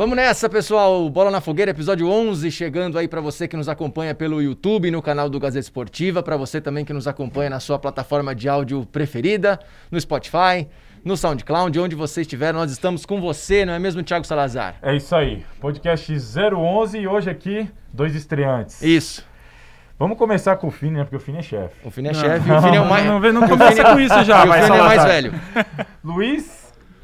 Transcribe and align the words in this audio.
Vamos 0.00 0.16
nessa, 0.16 0.48
pessoal. 0.48 1.10
Bola 1.10 1.30
na 1.30 1.42
Fogueira, 1.42 1.72
episódio 1.72 2.08
11, 2.08 2.50
chegando 2.50 2.96
aí 2.96 3.06
para 3.06 3.20
você 3.20 3.46
que 3.46 3.54
nos 3.54 3.68
acompanha 3.68 4.14
pelo 4.14 4.40
YouTube, 4.40 4.90
no 4.90 5.02
canal 5.02 5.28
do 5.28 5.38
Gazeta 5.38 5.60
Esportiva, 5.60 6.22
para 6.22 6.38
você 6.38 6.58
também 6.58 6.86
que 6.86 6.92
nos 6.94 7.06
acompanha 7.06 7.50
na 7.50 7.60
sua 7.60 7.78
plataforma 7.78 8.34
de 8.34 8.48
áudio 8.48 8.86
preferida, 8.86 9.60
no 9.90 10.00
Spotify, 10.00 10.66
no 11.04 11.18
SoundCloud, 11.18 11.78
onde 11.78 11.94
você 11.94 12.22
estiver, 12.22 12.54
nós 12.54 12.72
estamos 12.72 13.04
com 13.04 13.20
você, 13.20 13.66
não 13.66 13.74
é 13.74 13.78
mesmo, 13.78 14.02
Thiago 14.02 14.26
Salazar? 14.26 14.76
É 14.80 14.96
isso 14.96 15.14
aí. 15.14 15.44
Podcast 15.60 16.10
011 16.10 16.98
e 16.98 17.06
hoje 17.06 17.28
aqui, 17.28 17.68
dois 17.92 18.14
estreantes. 18.14 18.80
Isso. 18.80 19.22
Vamos 19.98 20.16
começar 20.16 20.56
com 20.56 20.68
o 20.68 20.70
Fini, 20.70 20.96
né? 20.96 21.04
Porque 21.04 21.16
o 21.16 21.20
Fini 21.20 21.40
é 21.40 21.42
chefe. 21.42 21.74
O 21.84 21.90
Fini 21.90 22.08
é 22.08 22.14
chefe 22.14 22.48
e 22.48 22.52
o 22.52 22.62
Fini 22.62 22.76
é 22.78 22.80
o 22.80 22.88
mais... 22.88 23.04
Não, 23.04 23.20
não, 23.20 23.32
não 23.32 23.46
começa 23.46 23.84
com 23.92 24.00
isso 24.00 24.24
já, 24.24 24.44
o 24.44 24.48
vai, 24.48 24.62
Fini 24.62 24.78
é 24.78 24.82
mais 24.82 25.04
velho. 25.04 25.34
Luiz 26.02 26.59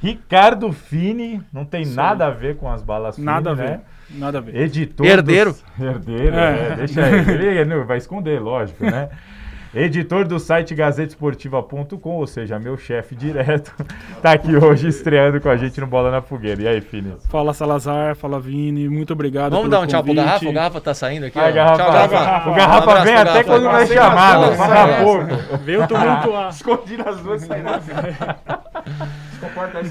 Ricardo 0.06 0.72
Fini, 0.72 1.42
não 1.52 1.64
tem 1.64 1.82
Isso 1.82 1.96
nada 1.96 2.26
a 2.26 2.30
ver 2.30 2.56
com 2.56 2.70
as 2.70 2.80
balas 2.82 3.16
Fini, 3.16 3.26
Nada 3.26 3.50
a 3.50 3.54
ver. 3.54 3.64
né? 3.70 3.80
Nada 4.10 4.38
a 4.38 4.40
ver. 4.40 4.54
Editor. 4.54 5.04
Herdeiro. 5.04 5.50
Dos... 5.50 5.64
Herdeiro, 5.80 6.36
É. 6.36 6.68
é. 6.72 6.74
Deixa 6.76 7.00
ele. 7.08 7.84
Vai 7.84 7.98
esconder, 7.98 8.40
lógico, 8.40 8.84
né? 8.84 9.08
Editor 9.74 10.26
do 10.26 10.38
site 10.38 10.74
gazetesportiva.com, 10.74 12.10
ou 12.10 12.26
seja, 12.26 12.58
meu 12.58 12.78
chefe 12.78 13.14
direto, 13.14 13.74
tá 14.22 14.32
aqui 14.32 14.56
hoje 14.56 14.88
estreando 14.88 15.38
com 15.40 15.50
a 15.50 15.56
gente 15.56 15.78
no 15.80 15.86
Bola 15.86 16.10
na 16.10 16.22
Fogueira. 16.22 16.62
E 16.62 16.68
aí, 16.68 16.80
Fini? 16.80 17.12
Fala 17.28 17.52
Salazar, 17.52 18.14
fala 18.16 18.40
Vini, 18.40 18.88
muito 18.88 19.12
obrigado 19.12 19.50
Vamos 19.50 19.68
pelo 19.68 19.70
dar 19.72 19.80
um 19.80 19.86
tchau 19.86 20.02
pro 20.02 20.14
convite. 20.14 20.24
Garrafa? 20.24 20.48
O 20.48 20.52
Garrafa 20.52 20.80
tá 20.80 20.94
saindo 20.94 21.26
aqui, 21.26 21.34
garrafa, 21.38 21.76
Tchau, 21.76 21.92
Garrafa. 21.92 22.50
O 22.50 22.54
Garrafa 22.54 23.00
Um 23.00 23.04
vem 23.04 23.14
até 23.16 23.24
Garrafa. 23.24 23.44
quando 23.44 23.62
não 23.64 23.76
é 23.76 23.86
Sem 23.86 23.96
chamado, 23.98 24.40
razão, 24.44 24.56
mas 24.56 24.56
sem 24.56 24.76
a 24.78 24.84
razão. 24.86 25.04
pouco. 25.04 25.56
Veio 25.64 25.88
tumultuar. 25.88 26.48
Escondi 26.54 26.96
nas 26.96 27.20
duas 27.20 27.42
saídas. 27.42 27.82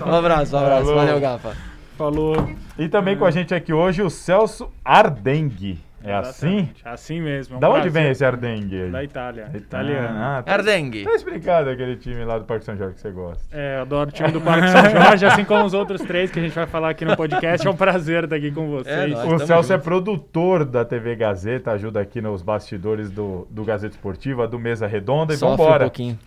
Um 0.06 0.14
abraço, 0.14 0.56
um 0.56 0.60
abraço. 0.60 0.86
Falou. 0.86 0.96
Valeu, 0.96 1.20
Garrafa. 1.20 1.56
Falou. 1.98 2.50
E 2.78 2.90
também 2.90 3.16
com 3.18 3.26
a 3.26 3.32
gente 3.32 3.54
aqui 3.54 3.72
hoje 3.74 4.02
o 4.02 4.10
Celso 4.10 4.70
Ardengue. 4.84 5.80
É 6.08 6.14
assim? 6.14 6.48
Exatamente, 6.58 6.82
Assim 6.86 7.20
mesmo. 7.22 7.56
é 7.56 7.58
um 7.58 7.60
Da 7.60 7.68
onde 7.68 7.82
prazer. 7.82 8.02
vem 8.04 8.12
esse 8.12 8.24
Ardengue? 8.24 8.90
Da 8.92 9.04
Itália. 9.04 9.50
Italiano. 9.56 10.08
Ah, 10.22 10.44
tá, 10.46 10.54
Ardengue. 10.54 11.04
tá 11.04 11.16
explicado 11.16 11.68
aquele 11.68 11.96
time 11.96 12.24
lá 12.24 12.38
do 12.38 12.46
Parque 12.46 12.64
São 12.64 12.78
Jorge 12.78 12.94
que 12.94 13.02
você 13.02 13.10
gosta. 13.10 13.44
É, 13.52 13.78
eu 13.78 13.82
adoro 13.82 14.10
o 14.10 14.12
time 14.12 14.32
do 14.32 14.40
Parque 14.40 14.68
São 14.68 14.88
Jorge, 14.88 15.26
assim 15.26 15.44
como 15.44 15.66
os 15.66 15.74
outros 15.74 16.02
três 16.02 16.30
que 16.30 16.38
a 16.38 16.44
gente 16.44 16.54
vai 16.54 16.68
falar 16.68 16.90
aqui 16.92 17.06
no 17.06 17.18
podcast. 17.18 17.66
É 17.66 17.70
um 17.72 17.76
prazer 17.76 18.26
estar 18.26 18.36
aqui 18.36 18.52
com 18.52 18.68
vocês. 18.70 19.14
É. 19.18 19.26
O 19.26 19.40
Celso 19.40 19.74
é 19.74 19.80
produtor 19.80 20.64
da 20.64 20.86
TV 20.86 21.16
Gazeta, 21.16 21.72
ajuda 21.72 22.02
aqui 22.02 22.22
nos 22.22 22.44
bastidores 22.44 23.10
do, 23.10 23.48
do 23.50 23.64
Gazeta 23.64 23.96
Esportiva, 23.96 24.48
do 24.48 24.60
Mesa 24.60 24.86
Redonda 24.86 25.34
e 25.34 25.38
Sofre 25.38 25.54
um 25.56 25.58
vambora. 25.66 25.84
pouquinho. 25.86 26.20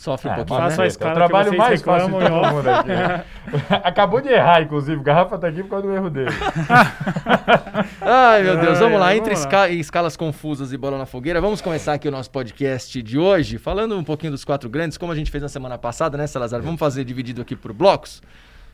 Sofre 0.00 0.30
um 0.30 0.32
Ah, 0.32 0.36
pouquinho, 0.36 0.58
faça 0.60 0.76
né? 0.78 0.82
a 0.82 0.84
é 0.84 0.88
escala 0.88 1.10
o 1.12 1.14
trabalho 1.14 1.50
que 1.50 1.56
vocês 1.58 1.68
mais 1.68 1.82
fácil 1.82 2.18
de 2.18 2.24
todo 2.30 2.54
mundo 2.54 2.68
aqui. 2.70 2.88
né? 2.88 3.24
Acabou 3.84 4.20
de 4.22 4.28
errar, 4.30 4.62
inclusive. 4.62 4.98
O 4.98 5.02
Garrafa 5.02 5.36
tá 5.36 5.48
aqui 5.48 5.62
por 5.62 5.68
causa 5.68 5.86
do 5.86 5.94
erro 5.94 6.08
dele. 6.08 6.30
Ai, 8.00 8.42
meu 8.42 8.56
Deus, 8.58 8.78
vamos 8.78 8.98
lá. 8.98 9.14
Entre 9.14 9.34
vamos 9.34 9.40
esca- 9.40 9.68
escalas 9.68 10.16
confusas 10.16 10.72
e 10.72 10.76
bola 10.78 10.96
na 10.96 11.04
fogueira, 11.04 11.38
vamos 11.38 11.60
começar 11.60 11.92
aqui 11.92 12.08
o 12.08 12.10
nosso 12.10 12.30
podcast 12.30 13.02
de 13.02 13.18
hoje, 13.18 13.58
falando 13.58 13.94
um 13.96 14.02
pouquinho 14.04 14.32
dos 14.32 14.42
quatro 14.44 14.70
grandes, 14.70 14.96
como 14.96 15.12
a 15.12 15.14
gente 15.14 15.30
fez 15.30 15.42
na 15.42 15.48
semana 15.50 15.76
passada, 15.76 16.16
né, 16.16 16.26
Salazar? 16.26 16.62
Vamos 16.62 16.80
fazer 16.80 17.04
dividido 17.04 17.42
aqui 17.42 17.54
por 17.54 17.72
blocos. 17.74 18.22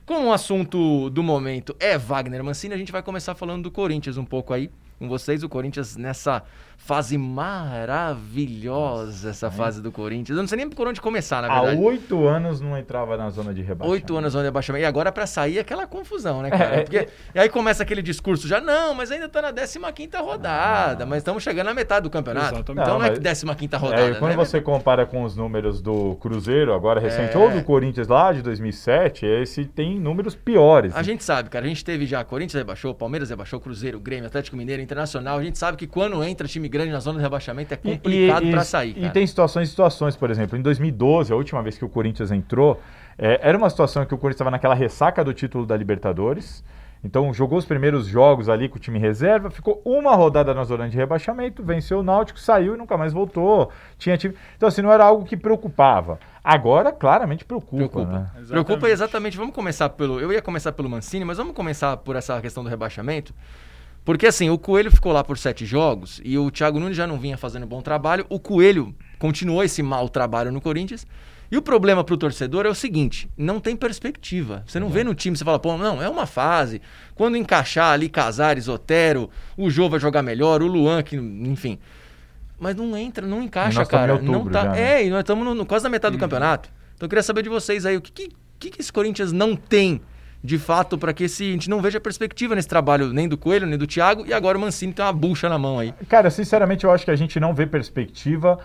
Como 0.04 0.28
o 0.28 0.32
assunto 0.32 1.10
do 1.10 1.22
momento 1.24 1.74
é 1.80 1.98
Wagner 1.98 2.44
Mancini, 2.44 2.72
a 2.72 2.78
gente 2.78 2.92
vai 2.92 3.02
começar 3.02 3.34
falando 3.34 3.64
do 3.64 3.70
Corinthians 3.72 4.16
um 4.16 4.24
pouco 4.24 4.54
aí 4.54 4.70
com 4.98 5.08
vocês. 5.08 5.42
O 5.42 5.48
Corinthians 5.48 5.97
nessa 5.97 6.42
fase 6.77 7.16
maravilhosa, 7.19 9.30
essa 9.30 9.50
fase 9.50 9.80
do 9.83 9.91
Corinthians. 9.91 10.36
Eu 10.36 10.42
não 10.42 10.47
sei 10.48 10.58
nem 10.58 10.69
por 10.69 10.86
onde 10.86 11.00
começar, 11.00 11.41
na 11.42 11.48
Há 11.53 11.61
verdade. 11.62 11.83
oito 11.83 12.27
anos 12.28 12.61
não 12.61 12.77
entrava 12.78 13.16
na 13.16 13.28
zona 13.30 13.53
de 13.55 13.62
rebaixamento. 13.62 13.91
Oito 13.92 14.16
anos 14.16 14.34
onde 14.34 14.47
abaixamento. 14.47 14.83
E 14.83 14.86
agora 14.86 15.11
pra 15.11 15.27
sair 15.27 15.56
é 15.58 15.62
aquela 15.62 15.86
confusão, 15.86 16.42
né, 16.42 16.50
cara? 16.50 16.77
É, 16.77 16.80
Porque, 16.83 16.98
é. 16.98 17.08
E 17.34 17.38
aí 17.41 17.48
começa 17.48 17.83
aquele 17.83 18.03
discurso 18.03 18.47
já, 18.47 18.61
não, 18.61 18.94
mas 18.94 19.11
ainda 19.11 19.28
tá 19.28 19.41
na 19.42 19.53
15 19.53 19.78
rodada, 20.19 21.05
mas 21.06 21.19
estamos 21.19 21.42
chegando 21.42 21.66
na 21.66 21.75
metade 21.75 22.03
do 22.04 22.10
campeonato. 22.10 22.47
Exatamente. 22.54 22.70
Então 22.72 22.75
não, 22.75 22.84
Não, 22.99 23.04
é 23.06 23.10
mas- 23.10 23.19
15 23.43 23.76
rodada, 23.76 24.03
É, 24.03 24.10
e 24.10 24.15
quando 24.16 24.31
né? 24.32 24.37
você 24.37 24.60
compara 24.60 25.06
com 25.06 25.22
os 25.25 25.34
números 25.37 25.81
do 25.81 26.15
Cruzeiro, 26.16 26.72
agora 26.72 27.00
recente, 27.00 27.34
É. 27.34 27.38
ou 27.38 27.50
do 27.50 27.62
Corinthians 27.65 28.06
lá 28.09 28.32
de 28.32 28.43
2007, 28.43 29.25
esse 29.26 29.65
tem 29.65 29.99
números 29.99 30.34
piores. 30.37 30.94
A 30.94 31.03
gente 31.03 31.25
sabe, 31.25 31.49
cara, 31.49 31.65
a 31.65 31.69
gente 31.69 31.84
teve 31.84 32.06
já 32.06 32.22
Corinthians 32.22 32.59
rebaixou, 32.60 32.94
Palmeiras 32.94 33.31
rebaixou, 33.31 33.59
Cruzeiro, 33.60 33.99
Grêmio, 33.99 34.26
Atlético 34.26 34.56
Mineiro, 34.56 34.82
Internacional. 34.86 35.38
A 35.38 35.42
gente 35.42 35.58
sabe 35.58 35.76
que 35.76 35.86
quando 35.86 36.22
entra 36.24 36.48
time 36.48 36.69
grande 36.69 36.91
na 36.92 37.00
zona 37.00 37.19
de 37.19 37.22
rebaixamento 37.24 37.74
é 37.74 37.78
E- 37.82 37.92
complicado 37.97 38.44
e, 38.47 38.50
pra 38.50 38.62
e- 38.62 38.64
sair, 38.64 38.91
E 38.97 39.00
cara. 39.02 39.12
tem 39.12 39.26
situações 39.26 39.69
e 39.69 39.70
situações, 39.70 40.16
por 40.16 40.30
exemplo, 40.30 40.56
em 40.56 40.62
2012, 40.62 41.32
a 41.32 41.36
última 41.36 41.62
vez 41.62 41.76
que 41.76 41.84
o 41.84 41.88
Corinthians 41.88 42.30
entrou, 42.32 42.80
é, 43.19 43.38
era 43.42 43.58
uma 43.58 43.69
situação 43.69 44.02
em 44.02 44.06
que 44.06 44.14
o 44.14 44.19
Corinthians 44.19 44.36
estava 44.36 44.50
naquela 44.50 44.75
ressaca 44.75 45.22
do 45.25 45.34
título 45.34 45.66
da 45.66 45.76
Libertadores. 45.76 46.64
Então 47.04 47.32
jogou 47.32 47.58
os 47.58 47.64
primeiros 47.64 48.06
jogos 48.06 48.48
ali 48.48 48.69
com 48.69 48.76
o 48.78 48.80
time 48.80 48.98
reserva, 48.98 49.48
ficou 49.50 49.80
uma 49.84 50.16
rodada 50.16 50.52
na 50.54 50.64
zona 50.64 50.88
de 50.88 50.96
rebaixamento, 50.96 51.62
venceu 51.62 52.00
o 52.00 52.02
Náutico, 52.02 52.41
saiu 52.41 52.75
e 52.75 52.76
nunca 52.78 52.96
mais 52.96 53.12
voltou. 53.12 53.70
Tinha 53.98 54.16
time. 54.16 54.34
Então 54.56 54.69
assim, 54.69 54.82
não 54.82 54.91
era 54.91 55.04
algo 55.04 55.25
que 55.25 55.36
preocupava. 55.36 56.19
Agora 56.42 56.91
claramente 56.91 57.44
preocupa, 57.44 57.76
Preocupa. 57.76 58.04
né? 58.06 58.19
Exatamente. 58.38 58.48
Preocupa 58.48 58.88
exatamente. 58.88 59.36
Vamos 59.36 59.54
começar 59.54 59.88
pelo. 59.91 60.19
Eu 60.19 60.32
ia 60.32 60.42
começar 60.42 60.72
pelo 60.72 60.88
Mancini, 60.88 61.25
mas 61.25 61.36
vamos 61.38 61.54
começar 61.54 61.96
por 61.98 62.16
essa 62.16 62.41
questão 62.41 62.64
do 62.64 62.70
rebaixamento. 62.70 63.32
Porque 64.06 64.25
assim, 64.28 64.49
o 64.49 64.56
Coelho 64.56 64.89
ficou 64.93 65.12
lá 65.12 65.25
por 65.25 65.37
sete 65.37 65.67
jogos 65.67 66.21
e 66.25 66.39
o 66.39 66.49
Thiago 66.49 66.78
Nunes 66.78 66.97
já 66.97 67.09
não 67.09 67.19
vinha 67.19 67.37
fazendo 67.37 67.67
bom 67.67 67.83
trabalho. 67.83 68.25
O 68.28 68.39
Coelho 68.39 68.94
continuou 69.19 69.65
esse 69.65 69.83
mau 69.83 70.09
trabalho 70.09 70.53
no 70.53 70.61
Corinthians. 70.61 71.05
E 71.50 71.56
o 71.56 71.62
problema 71.62 72.05
pro 72.05 72.17
torcedor 72.17 72.67
é 72.67 72.69
o 72.69 72.75
seguinte: 72.75 73.28
não 73.37 73.59
tem 73.59 73.75
perspectiva. 73.75 74.62
Você 74.65 74.78
não 74.78 74.89
vê 74.89 75.03
no 75.03 75.12
time, 75.12 75.37
você 75.37 75.44
fala, 75.44 75.59
pô, 75.59 75.77
não, 75.77 76.00
é 76.00 76.09
uma 76.09 76.25
fase. 76.25 76.81
Quando 77.17 77.37
encaixar 77.37 77.93
ali 77.93 78.09
Casares, 78.09 78.69
Otero, 78.69 79.28
o 79.56 79.69
Jô 79.69 79.89
vai 79.89 79.99
jogar 79.99 80.23
melhor, 80.23 80.62
o 80.62 80.69
Luan, 80.69 81.03
que, 81.03 81.17
enfim. 81.17 81.77
Mas 82.61 82.77
não 82.77 82.97
entra, 82.97 83.27
não 83.27 83.43
encaixa, 83.43 83.83
em 83.83 83.87
cara. 83.87 84.21
não 84.21 84.34
outubro 84.34 84.53
tá. 84.53 84.62
já, 84.62 84.71
né? 84.71 85.03
É, 85.03 85.06
e 85.06 85.11
nós 85.11 85.21
estamos 85.21 85.44
no, 85.44 85.53
no- 85.53 85.67
quase 85.67 85.83
na 85.83 85.91
metade 85.91 86.17
do 86.17 86.21
campeonato. 86.21 86.71
Então 86.94 87.06
eu 87.06 87.09
queria 87.11 87.25
saber 87.25 87.43
de 87.43 87.49
vocês 87.49 87.84
aí, 87.84 87.97
o 87.97 88.00
que, 88.00 88.12
que, 88.12 88.28
que 88.59 88.71
que 88.71 88.81
esse 88.81 88.93
Corinthians 88.93 89.33
não 89.33 89.56
tem 89.56 90.00
de 90.42 90.58
fato 90.58 90.97
para 90.97 91.12
que 91.12 91.24
esse, 91.24 91.44
a 91.44 91.52
gente 91.52 91.70
não 91.70 91.80
veja 91.80 92.00
perspectiva 92.00 92.54
nesse 92.54 92.69
trabalho 92.69 93.12
nem 93.12 93.28
do 93.28 93.36
Coelho, 93.36 93.66
nem 93.66 93.78
do 93.78 93.86
Thiago, 93.86 94.24
e 94.26 94.32
agora 94.32 94.56
o 94.56 94.60
Mancini 94.60 94.92
tem 94.92 95.04
uma 95.04 95.12
bucha 95.12 95.48
na 95.48 95.58
mão 95.58 95.78
aí. 95.78 95.92
Cara, 96.08 96.30
sinceramente, 96.30 96.84
eu 96.84 96.91
acho 96.91 97.04
que 97.04 97.10
a 97.10 97.16
gente 97.16 97.41
não 97.41 97.54
vê 97.54 97.66
perspectiva 97.66 98.58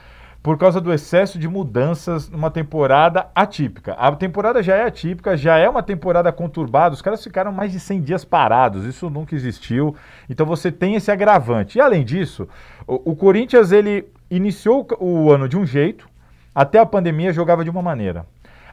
por 0.44 0.58
causa 0.58 0.82
do 0.82 0.92
excesso 0.92 1.38
de 1.38 1.48
mudanças 1.48 2.28
numa 2.28 2.50
temporada 2.50 3.28
atípica. 3.36 3.94
A 3.94 4.12
temporada 4.16 4.64
já 4.64 4.76
é 4.76 4.84
atípica, 4.84 5.38
já 5.38 5.58
é 5.58 5.70
uma 5.70 5.84
temporada 5.84 6.32
conturbada. 6.32 6.96
Os 6.96 7.02
caras 7.02 7.24
ficaram 7.24 7.52
mais 7.52 7.72
de 7.72 7.80
100 7.80 8.02
dias 8.02 8.26
parados, 8.26 8.86
isso 8.86 9.10
nunca 9.10 9.36
existiu. 9.36 9.96
Então 10.28 10.46
você 10.46 10.72
tem 10.72 10.96
esse 10.96 11.12
agravante. 11.12 11.78
E 11.78 11.82
além 11.82 12.04
disso, 12.04 12.48
o, 12.88 13.12
o 13.12 13.16
Corinthians 13.16 13.72
ele 13.72 14.06
iniciou 14.30 14.88
o 15.00 15.12
o 15.12 15.32
ano 15.32 15.48
de 15.48 15.58
um 15.58 15.66
jeito, 15.66 16.10
até 16.56 16.80
a 16.80 16.86
pandemia 16.86 17.32
jogava 17.32 17.64
de 17.64 17.70
uma 17.70 17.82
maneira. 17.82 18.26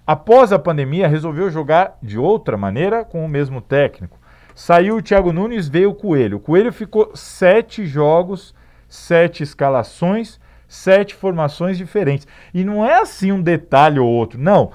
Após 0.08 0.54
a 0.54 0.58
pandemia, 0.58 1.06
resolveu 1.06 1.50
jogar 1.50 1.98
de 2.02 2.19
outra 2.19 2.56
maneira 2.56 3.04
com 3.04 3.22
o 3.22 3.28
mesmo 3.28 3.60
técnico. 3.60 4.19
Saiu 4.54 4.96
o 4.96 5.02
Thiago 5.02 5.34
Nunes, 5.34 5.69
veio 5.69 5.91
o 5.91 5.94
Coelho. 5.94 6.38
O 6.38 6.41
Coelho 6.41 6.72
ficou 6.72 7.10
sete 7.14 7.84
jogos, 7.84 8.54
sete 8.88 9.42
escalações, 9.42 10.41
sete 10.66 11.14
formações 11.14 11.76
diferentes. 11.76 12.26
E 12.54 12.64
não 12.64 12.82
é 12.82 13.02
assim 13.02 13.32
um 13.32 13.42
detalhe 13.42 13.98
ou 13.98 14.08
outro. 14.08 14.41
Não. 14.41 14.70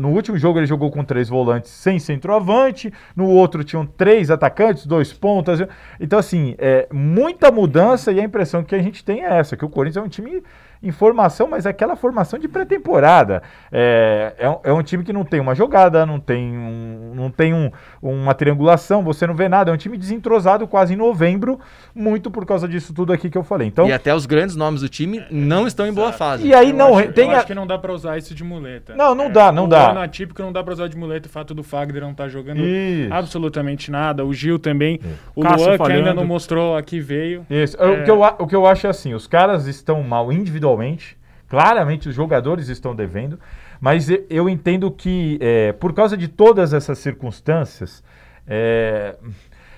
No 0.00 0.08
último 0.08 0.36
jogo 0.36 0.58
ele 0.58 0.66
jogou 0.66 0.90
com 0.90 1.04
três 1.04 1.28
volantes 1.28 1.70
sem 1.70 2.00
centroavante. 2.00 2.92
No 3.14 3.28
outro 3.28 3.62
tinham 3.62 3.86
três 3.86 4.32
atacantes, 4.32 4.84
dois 4.84 5.12
pontas. 5.12 5.60
Então, 6.00 6.18
assim, 6.18 6.56
é 6.58 6.88
muita 6.92 7.52
mudança 7.52 8.10
e 8.10 8.18
a 8.18 8.24
impressão 8.24 8.64
que 8.64 8.74
a 8.74 8.82
gente 8.82 9.04
tem 9.04 9.24
é 9.24 9.38
essa: 9.38 9.56
que 9.56 9.64
o 9.64 9.68
Corinthians 9.68 10.02
é 10.02 10.06
um 10.06 10.10
time 10.10 10.42
em 10.82 10.90
formação, 10.90 11.46
mas 11.48 11.64
é 11.66 11.70
aquela 11.70 11.94
formação 11.96 12.38
de 12.38 12.48
pré-temporada. 12.48 13.42
É, 13.70 14.34
é, 14.38 14.48
um- 14.50 14.58
é 14.64 14.72
um 14.72 14.82
time 14.82 15.04
que 15.04 15.12
não 15.12 15.24
tem 15.24 15.40
uma 15.40 15.54
jogada, 15.54 16.04
não 16.04 16.18
tem, 16.18 16.56
um, 16.56 17.12
não 17.14 17.30
tem 17.30 17.54
um- 17.54 17.70
uma 18.02 18.34
triangulação, 18.34 19.02
você 19.02 19.26
não 19.26 19.34
vê 19.34 19.48
nada. 19.48 19.70
É 19.70 19.74
um 19.74 19.76
time 19.76 19.96
desentrosado 19.96 20.66
quase 20.66 20.94
em 20.94 20.96
novembro, 20.96 21.60
muito 21.94 22.30
por 22.30 22.44
causa 22.44 22.66
disso 22.66 22.92
tudo 22.92 23.12
aqui 23.12 23.30
que 23.30 23.38
eu 23.38 23.44
falei. 23.44 23.68
Então, 23.68 23.86
e 23.86 23.92
até 23.92 24.14
os 24.14 24.26
grandes 24.26 24.56
nomes 24.56 24.80
do 24.80 24.88
time 24.88 25.24
não 25.30 25.66
estão 25.66 25.86
em 25.86 25.92
boa 25.92 26.08
Exato. 26.08 26.18
fase. 26.18 26.46
E 26.46 26.54
aí 26.54 26.70
Eu 26.70 26.76
não, 26.76 26.98
acho, 26.98 27.12
tem 27.12 27.26
eu 27.28 27.30
a- 27.34 27.38
acho 27.38 27.46
que 27.46 27.54
não 27.54 27.66
dá 27.66 27.78
pra 27.78 27.92
usar 27.92 28.18
isso 28.18 28.34
de 28.34 28.42
muleta. 28.42 28.94
Não, 28.96 29.14
não 29.14 29.30
dá, 29.30 29.52
não 29.52 29.64
o 29.64 29.68
dá. 29.68 29.90
ano 29.90 30.00
atípico 30.00 30.42
não 30.42 30.52
dá 30.52 30.62
pra 30.62 30.72
usar 30.72 30.88
de 30.88 30.96
muleta 30.96 31.28
o 31.28 31.30
fato 31.30 31.54
do 31.54 31.62
Fagner 31.62 32.02
não 32.02 32.12
tá 32.14 32.28
jogando 32.28 32.60
Isso. 32.60 33.12
absolutamente 33.14 33.90
nada. 33.90 34.24
O 34.24 34.32
Gil 34.34 34.58
também. 34.58 35.00
O 35.34 35.42
Cássio 35.42 35.58
Luan, 35.66 35.76
que 35.76 35.82
ainda 35.84 35.94
falhando. 36.02 36.14
não 36.14 36.24
mostrou 36.26 36.76
aqui 36.76 37.00
veio. 37.00 37.46
Isso. 37.48 37.76
É. 37.80 37.86
O, 37.86 38.04
que 38.04 38.10
eu, 38.10 38.24
a- 38.24 38.34
o 38.38 38.46
que 38.46 38.56
eu 38.56 38.66
acho 38.66 38.86
é 38.86 38.90
assim: 38.90 39.14
os 39.14 39.26
caras 39.26 39.66
estão 39.66 40.02
mal 40.02 40.32
individualmente, 40.32 40.71
claramente 41.48 42.08
os 42.08 42.14
jogadores 42.14 42.68
estão 42.68 42.94
devendo, 42.94 43.38
mas 43.80 44.08
eu 44.30 44.48
entendo 44.48 44.90
que, 44.90 45.38
é, 45.40 45.72
por 45.72 45.92
causa 45.92 46.16
de 46.16 46.28
todas 46.28 46.72
essas 46.72 46.98
circunstâncias, 46.98 48.02
é, 48.46 49.16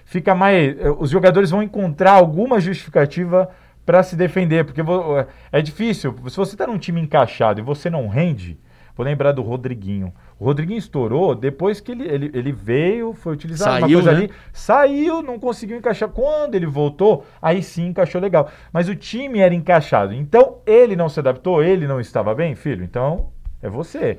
fica 0.04 0.34
mais. 0.34 0.78
é, 0.78 0.90
Os 0.90 1.10
jogadores 1.10 1.50
vão 1.50 1.62
encontrar 1.62 2.12
alguma 2.12 2.60
justificativa 2.60 3.48
para 3.84 4.02
se 4.02 4.16
defender, 4.16 4.64
porque 4.64 4.82
vo- 4.82 5.24
é 5.52 5.60
difícil. 5.60 6.14
Se 6.28 6.36
você 6.36 6.54
está 6.54 6.66
num 6.66 6.78
time 6.78 7.00
encaixado 7.00 7.60
e 7.60 7.62
você 7.62 7.90
não 7.90 8.08
rende. 8.08 8.58
Vou 8.96 9.04
lembrar 9.04 9.32
do 9.32 9.42
Rodriguinho. 9.42 10.12
O 10.38 10.44
Rodriguinho 10.44 10.78
estourou 10.78 11.34
depois 11.34 11.80
que 11.80 11.92
ele, 11.92 12.04
ele, 12.04 12.30
ele 12.34 12.52
veio, 12.52 13.12
foi 13.14 13.34
utilizado 13.34 13.70
uma 13.70 13.80
Saiu, 13.80 13.98
coisa 13.98 14.12
né? 14.12 14.18
ali, 14.18 14.32
saiu, 14.52 15.22
não 15.22 15.38
conseguiu 15.38 15.76
encaixar. 15.76 16.08
Quando 16.08 16.54
ele 16.54 16.66
voltou, 16.66 17.24
aí 17.40 17.62
sim 17.62 17.86
encaixou 17.86 18.20
legal. 18.20 18.50
Mas 18.72 18.88
o 18.88 18.96
time 18.96 19.38
era 19.38 19.54
encaixado. 19.54 20.12
Então 20.12 20.58
ele 20.66 20.96
não 20.96 21.08
se 21.08 21.20
adaptou, 21.20 21.62
ele 21.62 21.86
não 21.86 22.00
estava 22.00 22.34
bem, 22.34 22.54
filho. 22.54 22.84
Então 22.84 23.28
é 23.62 23.68
você. 23.68 24.18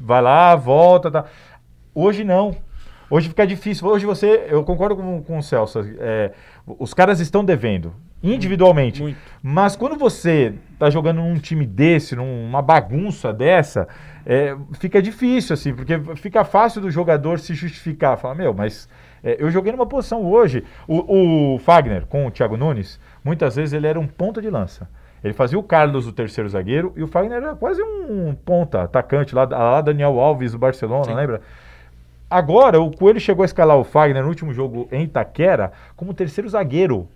Vai 0.00 0.22
lá, 0.22 0.54
volta, 0.54 1.10
tá. 1.10 1.24
Hoje 1.94 2.22
não. 2.22 2.56
Hoje 3.10 3.28
fica 3.28 3.46
difícil. 3.46 3.88
Hoje 3.88 4.06
você, 4.06 4.46
eu 4.48 4.64
concordo 4.64 4.96
com, 4.96 5.22
com 5.22 5.38
o 5.38 5.42
Celso. 5.42 5.80
é, 5.98 6.32
os 6.66 6.94
caras 6.94 7.20
estão 7.20 7.44
devendo 7.44 7.92
individualmente. 8.22 9.02
Muito. 9.02 9.18
Mas 9.42 9.76
quando 9.76 9.96
você 9.96 10.54
tá 10.78 10.90
jogando 10.90 11.18
num 11.18 11.38
time 11.38 11.66
desse, 11.66 12.16
numa 12.16 12.60
bagunça 12.60 13.32
dessa, 13.32 13.86
é, 14.24 14.56
fica 14.74 15.00
difícil, 15.00 15.54
assim, 15.54 15.74
porque 15.74 15.98
fica 16.16 16.44
fácil 16.44 16.80
do 16.80 16.90
jogador 16.90 17.38
se 17.38 17.54
justificar. 17.54 18.16
Falar, 18.18 18.34
meu, 18.34 18.52
mas 18.52 18.88
é, 19.22 19.36
eu 19.38 19.50
joguei 19.50 19.72
numa 19.72 19.86
posição 19.86 20.24
hoje. 20.24 20.64
O, 20.86 21.54
o 21.54 21.58
Fagner 21.58 22.06
com 22.06 22.26
o 22.26 22.30
Thiago 22.30 22.56
Nunes, 22.56 23.00
muitas 23.24 23.56
vezes 23.56 23.72
ele 23.72 23.86
era 23.86 24.00
um 24.00 24.06
ponta 24.06 24.40
de 24.42 24.50
lança. 24.50 24.88
Ele 25.22 25.32
fazia 25.32 25.58
o 25.58 25.62
Carlos, 25.62 26.06
o 26.06 26.12
terceiro 26.12 26.48
zagueiro, 26.48 26.92
e 26.96 27.02
o 27.02 27.06
Fagner 27.06 27.38
era 27.38 27.54
quase 27.56 27.82
um 27.82 28.34
ponta, 28.34 28.82
atacante, 28.82 29.34
lá, 29.34 29.44
lá 29.44 29.80
Daniel 29.80 30.20
Alves 30.20 30.52
do 30.52 30.58
Barcelona, 30.58 31.06
Sim. 31.06 31.14
lembra? 31.14 31.40
Agora, 32.28 32.80
o 32.80 32.90
Coelho 32.90 33.20
chegou 33.20 33.42
a 33.42 33.46
escalar 33.46 33.76
o 33.76 33.84
Fagner 33.84 34.22
no 34.22 34.28
último 34.28 34.52
jogo 34.52 34.88
em 34.90 35.04
Itaquera 35.04 35.72
como 35.96 36.12
terceiro 36.12 36.48
zagueiro. 36.48 37.08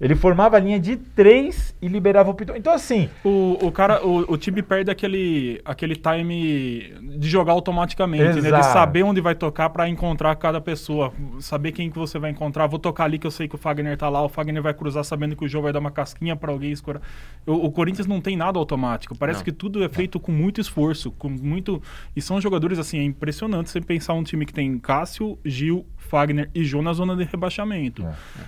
Ele 0.00 0.14
formava 0.14 0.56
a 0.56 0.60
linha 0.60 0.80
de 0.80 0.96
três 0.96 1.74
e 1.82 1.86
liberava 1.86 2.30
o 2.30 2.34
Piton. 2.34 2.56
Então, 2.56 2.72
assim, 2.72 3.08
O, 3.22 3.58
o 3.66 3.70
cara, 3.72 4.04
o, 4.04 4.32
o 4.32 4.38
time 4.38 4.62
perde 4.62 4.90
aquele, 4.90 5.60
aquele 5.64 5.94
time 5.94 6.94
de 7.18 7.28
jogar 7.28 7.52
automaticamente, 7.52 8.40
né? 8.40 8.50
De 8.50 8.64
saber 8.64 9.02
onde 9.02 9.20
vai 9.20 9.34
tocar 9.34 9.68
pra 9.68 9.88
encontrar 9.88 10.34
cada 10.36 10.60
pessoa, 10.60 11.12
saber 11.38 11.72
quem 11.72 11.90
que 11.90 11.98
você 11.98 12.18
vai 12.18 12.30
encontrar. 12.30 12.66
Vou 12.66 12.78
tocar 12.78 13.04
ali 13.04 13.18
que 13.18 13.26
eu 13.26 13.30
sei 13.30 13.46
que 13.46 13.56
o 13.56 13.58
Fagner 13.58 13.96
tá 13.98 14.08
lá, 14.08 14.22
o 14.24 14.28
Fagner 14.28 14.62
vai 14.62 14.72
cruzar 14.72 15.04
sabendo 15.04 15.36
que 15.36 15.44
o 15.44 15.48
jogo 15.48 15.64
vai 15.64 15.72
dar 15.72 15.80
uma 15.80 15.90
casquinha 15.90 16.34
pra 16.34 16.50
alguém 16.50 16.72
escorar. 16.72 17.02
O, 17.46 17.66
o 17.66 17.70
Corinthians 17.70 18.06
não 18.06 18.20
tem 18.20 18.36
nada 18.36 18.58
automático. 18.58 19.16
Parece 19.16 19.40
Não. 19.40 19.44
que 19.44 19.52
tudo 19.52 19.84
é 19.84 19.88
feito 19.88 20.18
com 20.18 20.32
muito 20.32 20.60
esforço, 20.60 21.10
com 21.12 21.28
muito 21.28 21.82
e 22.16 22.22
são 22.22 22.40
jogadores 22.40 22.78
assim, 22.78 22.98
é 22.98 23.02
impressionante 23.02 23.68
você 23.68 23.80
pensar 23.80 24.14
um 24.14 24.22
time 24.22 24.46
que 24.46 24.52
tem 24.52 24.78
Cássio, 24.78 25.38
Gil, 25.44 25.84
Fagner 26.10 26.50
e 26.52 26.64
Jô 26.64 26.82
na 26.82 26.92
zona 26.92 27.14
de 27.14 27.22
rebaixamento. 27.22 28.04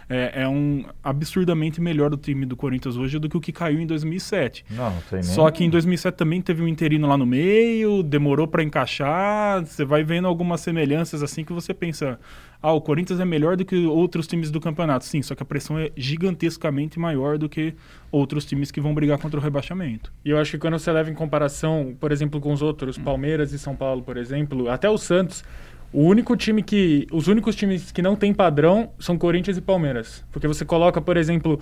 É, 0.08 0.42
é 0.42 0.48
um 0.48 0.84
absurdamente 1.02 1.80
melhor 1.80 2.10
do 2.10 2.16
time 2.16 2.44
do 2.44 2.56
Corinthians 2.56 2.96
hoje 2.96 3.20
do 3.20 3.28
que 3.28 3.36
o 3.36 3.40
que 3.40 3.52
caiu 3.52 3.80
em 3.80 3.86
2007. 3.86 4.64
não, 4.70 4.90
não 4.90 5.02
nem. 5.12 5.22
Só 5.22 5.48
que 5.50 5.64
em 5.64 5.70
2007 5.70 6.16
também 6.16 6.42
teve 6.42 6.60
um 6.60 6.66
interino 6.66 7.06
lá 7.06 7.16
no 7.16 7.24
meio, 7.24 8.02
demorou 8.02 8.48
pra 8.48 8.64
encaixar. 8.64 9.64
Você 9.64 9.84
vai 9.84 10.02
vendo 10.02 10.26
algumas 10.26 10.60
semelhanças 10.60 11.22
assim 11.22 11.44
que 11.44 11.52
você 11.52 11.72
pensa: 11.72 12.18
ah, 12.60 12.72
o 12.72 12.80
Corinthians 12.80 13.20
é 13.20 13.24
melhor 13.24 13.56
do 13.56 13.64
que 13.64 13.86
outros 13.86 14.26
times 14.26 14.50
do 14.50 14.60
campeonato. 14.60 15.04
Sim, 15.04 15.22
só 15.22 15.34
que 15.34 15.42
a 15.42 15.46
pressão 15.46 15.78
é 15.78 15.90
gigantescamente 15.96 16.98
maior 16.98 17.38
do 17.38 17.48
que 17.48 17.74
outros 18.10 18.44
times 18.44 18.70
que 18.70 18.80
vão 18.80 18.94
brigar 18.94 19.18
contra 19.18 19.38
o 19.38 19.42
rebaixamento. 19.42 20.12
E 20.24 20.30
eu 20.30 20.38
acho 20.38 20.52
que 20.52 20.58
quando 20.58 20.78
você 20.78 20.90
leva 20.90 21.10
em 21.10 21.14
comparação, 21.14 21.96
por 21.98 22.12
exemplo, 22.12 22.40
com 22.40 22.52
os 22.52 22.62
outros, 22.62 22.98
Palmeiras 22.98 23.52
e 23.52 23.58
São 23.58 23.74
Paulo, 23.74 24.02
por 24.02 24.16
exemplo, 24.16 24.68
até 24.68 24.88
o 24.88 24.96
Santos, 24.96 25.44
o 25.92 26.02
único 26.02 26.36
time 26.36 26.62
que. 26.62 27.06
Os 27.12 27.28
únicos 27.28 27.54
times 27.54 27.92
que 27.92 28.00
não 28.02 28.16
tem 28.16 28.32
padrão 28.32 28.90
são 28.98 29.18
Corinthians 29.18 29.56
e 29.56 29.60
Palmeiras. 29.60 30.24
Porque 30.32 30.48
você 30.48 30.64
coloca, 30.64 31.00
por 31.00 31.16
exemplo, 31.16 31.60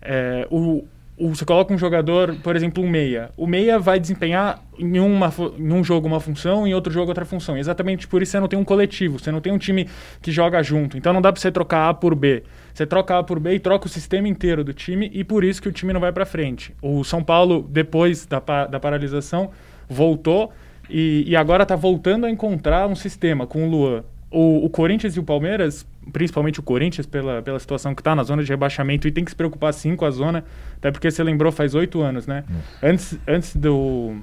é, 0.00 0.46
o, 0.50 0.84
o- 1.16 1.34
você 1.34 1.44
coloca 1.44 1.72
um 1.72 1.78
jogador, 1.78 2.34
por 2.42 2.54
exemplo, 2.56 2.82
um 2.84 2.88
meia. 2.88 3.30
O 3.36 3.46
meia 3.46 3.78
vai 3.78 3.98
desempenhar 3.98 4.62
em, 4.78 4.98
uma, 5.00 5.32
em 5.58 5.72
um 5.72 5.82
jogo 5.82 6.06
uma 6.06 6.20
função, 6.20 6.66
em 6.66 6.74
outro 6.74 6.92
jogo 6.92 7.08
outra 7.08 7.24
função. 7.24 7.56
Exatamente 7.56 8.06
por 8.06 8.22
isso 8.22 8.32
você 8.32 8.40
não 8.40 8.48
tem 8.48 8.58
um 8.58 8.64
coletivo, 8.64 9.18
você 9.18 9.30
não 9.30 9.40
tem 9.40 9.52
um 9.52 9.58
time 9.58 9.88
que 10.22 10.30
joga 10.30 10.62
junto. 10.62 10.96
Então 10.96 11.12
não 11.12 11.22
dá 11.22 11.32
pra 11.32 11.40
você 11.40 11.50
trocar 11.50 11.88
A 11.88 11.94
por 11.94 12.14
B. 12.14 12.42
Você 12.72 12.84
troca 12.86 13.18
A 13.18 13.22
por 13.22 13.38
B 13.38 13.54
e 13.54 13.60
troca 13.60 13.86
o 13.86 13.88
sistema 13.88 14.26
inteiro 14.28 14.64
do 14.64 14.72
time 14.72 15.10
e 15.14 15.22
por 15.22 15.44
isso 15.44 15.62
que 15.62 15.68
o 15.68 15.72
time 15.72 15.92
não 15.92 16.00
vai 16.00 16.12
pra 16.12 16.26
frente. 16.26 16.74
O 16.82 17.04
São 17.04 17.22
Paulo, 17.22 17.64
depois 17.70 18.26
da, 18.26 18.40
da 18.66 18.80
paralisação, 18.80 19.50
voltou 19.88 20.52
e, 20.88 21.24
e 21.26 21.36
agora 21.36 21.64
tá 21.64 21.76
voltando 21.76 22.26
a 22.26 22.30
encontrar 22.30 22.86
um 22.86 22.94
sistema 22.94 23.46
com 23.46 23.66
o 23.66 23.70
Luan. 23.70 24.04
O, 24.30 24.64
o 24.64 24.70
Corinthians 24.70 25.14
e 25.16 25.20
o 25.20 25.22
Palmeiras, 25.22 25.86
principalmente 26.12 26.58
o 26.58 26.62
Corinthians, 26.62 27.06
pela, 27.06 27.40
pela 27.40 27.58
situação 27.58 27.94
que 27.94 28.00
está 28.00 28.16
na 28.16 28.24
zona 28.24 28.42
de 28.42 28.48
rebaixamento, 28.48 29.06
e 29.06 29.12
tem 29.12 29.24
que 29.24 29.30
se 29.30 29.36
preocupar 29.36 29.72
sim 29.72 29.94
com 29.94 30.04
a 30.04 30.10
zona, 30.10 30.44
até 30.76 30.90
porque 30.90 31.10
você 31.10 31.22
lembrou 31.22 31.52
faz 31.52 31.74
oito 31.74 32.00
anos, 32.02 32.26
né? 32.26 32.42
Antes, 32.82 33.18
antes, 33.28 33.54
do, 33.54 34.16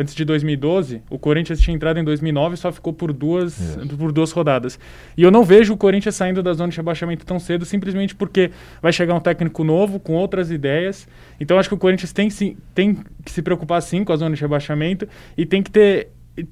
antes 0.00 0.14
de 0.14 0.24
2012, 0.24 1.02
o 1.10 1.18
Corinthians 1.18 1.60
tinha 1.60 1.74
entrado 1.74 1.98
em 1.98 2.04
2009 2.04 2.54
e 2.54 2.56
só 2.56 2.72
ficou 2.72 2.92
por 2.92 3.12
duas, 3.12 3.58
Isso. 3.58 3.96
por 3.96 4.12
duas 4.12 4.32
rodadas. 4.32 4.78
E 5.16 5.22
eu 5.22 5.30
não 5.30 5.44
vejo 5.44 5.74
o 5.74 5.76
Corinthians 5.76 6.14
saindo 6.14 6.42
da 6.42 6.54
zona 6.54 6.70
de 6.70 6.76
rebaixamento 6.76 7.26
tão 7.26 7.38
cedo, 7.38 7.64
simplesmente 7.64 8.14
porque 8.14 8.50
vai 8.80 8.92
chegar 8.92 9.14
um 9.14 9.20
técnico 9.20 9.62
novo, 9.62 10.00
com 10.00 10.14
outras 10.14 10.50
ideias. 10.50 11.06
Então 11.38 11.58
acho 11.58 11.68
que 11.68 11.74
o 11.74 11.78
Corinthians 11.78 12.12
tem, 12.12 12.30
sim, 12.30 12.56
tem 12.74 12.98
que 13.24 13.30
se 13.30 13.42
preocupar 13.42 13.82
sim 13.82 14.02
com 14.02 14.12
a 14.12 14.16
zona 14.16 14.34
de 14.34 14.40
rebaixamento 14.40 15.06
e 15.36 15.44
tem 15.44 15.62
que 15.62 15.70
ter 15.70 16.08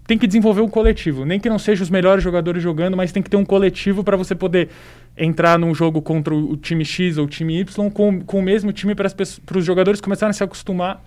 tem 0.06 0.18
que 0.18 0.26
desenvolver 0.26 0.60
um 0.60 0.68
coletivo. 0.68 1.24
Nem 1.24 1.40
que 1.40 1.48
não 1.48 1.58
sejam 1.58 1.82
os 1.82 1.88
melhores 1.88 2.22
jogadores 2.22 2.62
jogando, 2.62 2.96
mas 2.96 3.12
tem 3.12 3.22
que 3.22 3.30
ter 3.30 3.36
um 3.36 3.44
coletivo 3.44 4.04
para 4.04 4.16
você 4.16 4.34
poder 4.34 4.68
entrar 5.16 5.58
num 5.58 5.74
jogo 5.74 6.02
contra 6.02 6.34
o 6.34 6.56
time 6.56 6.84
X 6.84 7.16
ou 7.16 7.24
o 7.24 7.28
time 7.28 7.60
Y 7.60 7.90
com, 7.90 8.20
com 8.20 8.38
o 8.38 8.42
mesmo 8.42 8.72
time 8.72 8.94
para 8.94 9.08
os 9.56 9.64
jogadores 9.64 10.00
começarem 10.00 10.30
a 10.30 10.34
se 10.34 10.44
acostumar 10.44 11.02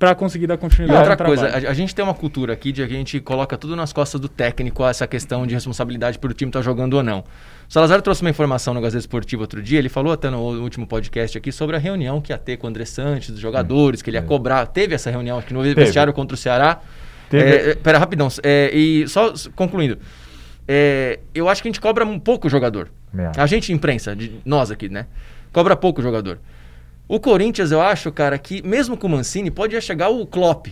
para 0.00 0.14
conseguir 0.14 0.46
dar 0.46 0.54
E 0.54 0.58
continuidade 0.58 0.98
outra 0.98 1.12
ao 1.12 1.16
trabalho. 1.16 1.38
coisa, 1.52 1.68
a, 1.68 1.70
a 1.70 1.74
gente 1.74 1.94
tem 1.94 2.02
uma 2.02 2.14
cultura 2.14 2.54
aqui 2.54 2.72
de 2.72 2.84
que 2.86 2.92
a 2.94 2.96
gente 2.96 3.20
coloca 3.20 3.56
tudo 3.58 3.76
nas 3.76 3.92
costas 3.92 4.18
do 4.20 4.28
técnico, 4.30 4.82
essa 4.84 5.06
questão 5.06 5.46
de 5.46 5.52
responsabilidade 5.54 6.18
por 6.18 6.30
o 6.30 6.34
time 6.34 6.48
estar 6.48 6.62
jogando 6.62 6.94
ou 6.94 7.02
não. 7.02 7.20
O 7.20 7.24
Salazar 7.72 8.00
trouxe 8.00 8.22
uma 8.22 8.30
informação 8.30 8.72
no 8.72 8.80
Gazeta 8.80 8.98
Esportivo 9.00 9.42
outro 9.42 9.62
dia, 9.62 9.78
ele 9.78 9.90
falou 9.90 10.12
até 10.12 10.30
no 10.30 10.38
último 10.62 10.86
podcast 10.86 11.36
aqui 11.36 11.52
sobre 11.52 11.76
a 11.76 11.78
reunião 11.78 12.18
que 12.20 12.32
ia 12.32 12.38
ter 12.38 12.56
com 12.56 12.66
o 12.66 12.70
André 12.70 12.86
Santos, 12.86 13.28
dos 13.30 13.38
jogadores, 13.38 14.00
que 14.00 14.08
ele 14.10 14.16
ia 14.16 14.22
cobrar. 14.22 14.64
Teve 14.66 14.94
essa 14.94 15.10
reunião 15.10 15.38
aqui 15.38 15.52
no 15.52 15.62
vestiário 15.62 16.12
contra 16.14 16.34
o 16.34 16.38
Ceará. 16.38 16.80
Teve. 17.28 17.44
É, 17.48 17.70
é, 17.70 17.74
pera, 17.74 17.98
rapidão. 17.98 18.26
é, 18.42 18.70
e 18.74 19.06
só 19.06 19.32
concluindo. 19.54 19.98
É, 20.66 21.18
eu 21.34 21.48
acho 21.48 21.60
que 21.62 21.68
a 21.68 21.70
gente 21.70 21.80
cobra 21.80 22.04
um 22.06 22.18
pouco 22.18 22.46
o 22.46 22.50
jogador. 22.50 22.88
Acho. 23.14 23.40
A 23.40 23.46
gente, 23.46 23.70
imprensa, 23.72 24.16
de- 24.16 24.40
nós 24.44 24.70
aqui, 24.70 24.88
né? 24.88 25.06
Cobra 25.52 25.76
pouco 25.76 26.00
o 26.00 26.02
jogador. 26.02 26.38
O 27.12 27.18
Corinthians, 27.18 27.72
eu 27.72 27.80
acho, 27.82 28.12
cara, 28.12 28.38
que 28.38 28.62
mesmo 28.66 28.96
com 28.96 29.06
o 29.06 29.10
Mancini, 29.10 29.50
pode 29.50 29.72
já 29.74 29.80
chegar 29.80 30.08
o 30.10 30.24
Klopp 30.26 30.68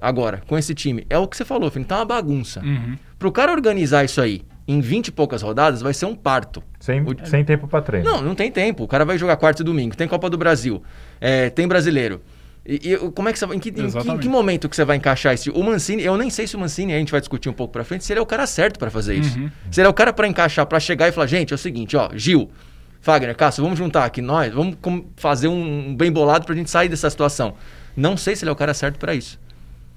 agora, 0.00 0.42
com 0.46 0.58
esse 0.58 0.74
time. 0.74 1.06
É 1.08 1.16
o 1.18 1.26
que 1.26 1.36
você 1.36 1.44
falou, 1.44 1.70
filho, 1.70 1.84
tá 1.84 1.96
uma 1.98 2.04
bagunça. 2.04 2.60
Uhum. 2.60 2.96
Pro 3.18 3.32
cara 3.32 3.50
organizar 3.52 4.04
isso 4.04 4.20
aí 4.20 4.42
em 4.68 4.80
20 4.80 5.08
e 5.08 5.10
poucas 5.12 5.42
rodadas, 5.42 5.80
vai 5.80 5.94
ser 5.94 6.06
um 6.06 6.14
parto. 6.14 6.62
Sem, 6.78 7.00
O- 7.02 7.16
sem 7.26 7.44
tempo 7.44 7.66
para 7.66 7.80
treino. 7.82 8.08
Não, 8.10 8.20
não 8.22 8.34
tem 8.34 8.50
tempo. 8.52 8.84
O 8.84 8.88
cara 8.88 9.04
vai 9.04 9.16
jogar 9.18 9.36
quarto 9.36 9.60
e 9.60 9.64
domingo. 9.64 9.96
Tem 9.96 10.06
Copa 10.06 10.28
do 10.30 10.36
Brasil. 10.38 10.82
é, 11.20 11.48
tem 11.50 11.66
brasileiro. 11.66 12.20
E, 12.64 12.92
e 12.92 12.96
como 13.12 13.28
é 13.30 13.32
que 13.32 13.38
você 13.38 13.46
vai. 13.46 13.56
Em 13.56 13.58
que, 13.58 13.70
em 13.70 13.72
que- 13.72 13.80
em 14.10 14.18
que 14.18 14.28
momento 14.28 14.68
que 14.68 14.76
você 14.76 14.84
vai 14.84 14.96
encaixar 14.98 15.32
esse. 15.32 15.48
O 15.50 15.62
Mancini, 15.62 16.02
eu 16.04 16.16
nem 16.18 16.28
sei 16.28 16.46
se 16.46 16.56
o 16.56 16.58
Mancini, 16.58 16.92
a 16.92 16.98
gente 16.98 17.10
vai 17.10 17.20
discutir 17.20 17.48
um 17.48 17.54
pouco 17.54 17.72
pra 17.72 17.84
frente, 17.84 18.04
se 18.04 18.12
ele 18.12 18.20
é 18.20 18.22
o 18.22 18.26
cara 18.26 18.46
certo 18.46 18.78
pra 18.78 18.90
fazer 18.90 19.14
isso. 19.14 19.38
Uhum. 19.38 19.50
Se 19.70 19.80
ele 19.80 19.86
é 19.86 19.90
o 19.90 19.94
cara 19.94 20.12
pra 20.12 20.28
encaixar, 20.28 20.66
pra 20.66 20.78
chegar 20.78 21.08
e 21.08 21.12
falar, 21.12 21.26
gente, 21.26 21.52
é 21.52 21.56
o 21.56 21.58
seguinte, 21.58 21.96
ó, 21.96 22.10
Gil, 22.14 22.50
Fagner, 23.00 23.34
Cássio, 23.34 23.64
vamos 23.64 23.78
juntar 23.78 24.04
aqui 24.04 24.20
nós, 24.20 24.52
vamos 24.52 24.76
fazer 25.16 25.48
um, 25.48 25.96
bem 25.96 26.12
bolado 26.12 26.44
pra 26.44 26.54
gente 26.54 26.70
sair 26.70 26.88
dessa 26.88 27.08
situação. 27.08 27.54
Não 27.96 28.16
sei 28.16 28.36
se 28.36 28.44
ele 28.44 28.50
é 28.50 28.52
o 28.52 28.56
cara 28.56 28.74
certo 28.74 28.98
pra 28.98 29.14
isso. 29.14 29.40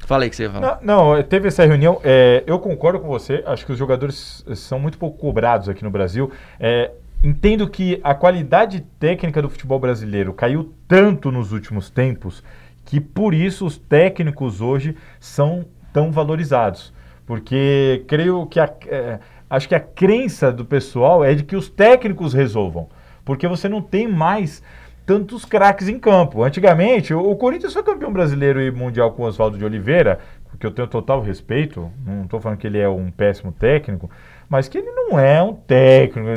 Fala 0.06 0.24
aí 0.24 0.30
que 0.30 0.36
você 0.36 0.44
ia 0.44 0.52
falar. 0.52 0.80
Não, 0.82 1.14
não, 1.16 1.24
teve 1.24 1.48
essa 1.48 1.66
reunião. 1.66 2.00
é, 2.04 2.44
eu 2.46 2.60
concordo 2.60 3.00
com 3.00 3.08
você. 3.08 3.44
Acho 3.46 3.66
que 3.66 3.72
os 3.72 3.78
jogadores 3.78 4.44
são 4.56 4.80
muito 4.80 4.98
pouco 4.98 5.18
cobrados 5.18 5.70
aqui 5.70 5.84
no 5.84 5.90
Brasil. 5.90 6.32
É, 6.60 6.92
entendo 7.24 7.70
que 7.70 8.00
a 8.04 8.14
qualidade 8.14 8.82
técnica 9.00 9.42
do 9.42 9.50
futebol 9.50 9.80
brasileiro 9.80 10.34
caiu 10.34 10.74
tanto 10.88 11.32
nos 11.32 11.52
últimos 11.52 11.90
tempos 11.90 12.44
que 12.86 13.00
por 13.00 13.34
isso 13.34 13.66
os 13.66 13.78
técnicos 13.78 14.60
hoje 14.60 14.96
são 15.20 15.66
tão 15.94 16.12
valorizados. 16.12 16.94
Porque 17.26 18.04
creio 18.08 18.46
que 18.48 18.60
a, 18.60 18.70
é, 18.88 19.20
acho 19.50 19.68
que 19.68 19.76
a 19.76 19.80
crença 19.80 20.52
do 20.52 20.66
pessoal 20.66 21.24
é 21.24 21.34
de 21.34 21.44
que 21.44 21.56
os 21.56 21.70
técnicos 21.70 22.34
resolvam. 22.34 22.88
Porque 23.26 23.48
você 23.48 23.70
não 23.70 23.82
tem 23.82 24.08
mais 24.08 24.62
tantos 25.06 25.46
craques 25.46 25.88
em 25.88 26.00
campo. 26.00 26.44
Antigamente, 26.44 27.14
o, 27.14 27.36
Corinthians 27.36 27.74
foi 27.74 27.84
campeão 27.84 28.12
brasileiro 28.12 28.62
e 28.62 28.72
mundial 28.72 29.12
com 29.12 29.24
Oswaldo 29.24 29.58
de 29.58 29.66
Oliveira, 29.66 30.20
que 30.60 30.66
eu 30.66 30.72
tenho 30.72 30.88
total 30.88 31.22
respeito, 31.22 31.92
não 32.06 32.24
estou 32.24 32.40
falando 32.40 32.58
que 32.58 32.68
ele 32.68 32.80
é 32.80 32.88
um 32.88 33.10
péssimo 33.12 33.52
técnico, 33.52 34.10
mas 34.48 34.68
que 34.68 34.78
ele 34.78 34.92
não 34.92 35.20
é 35.20 35.42
um 35.42 35.54
técnico, 35.54 36.30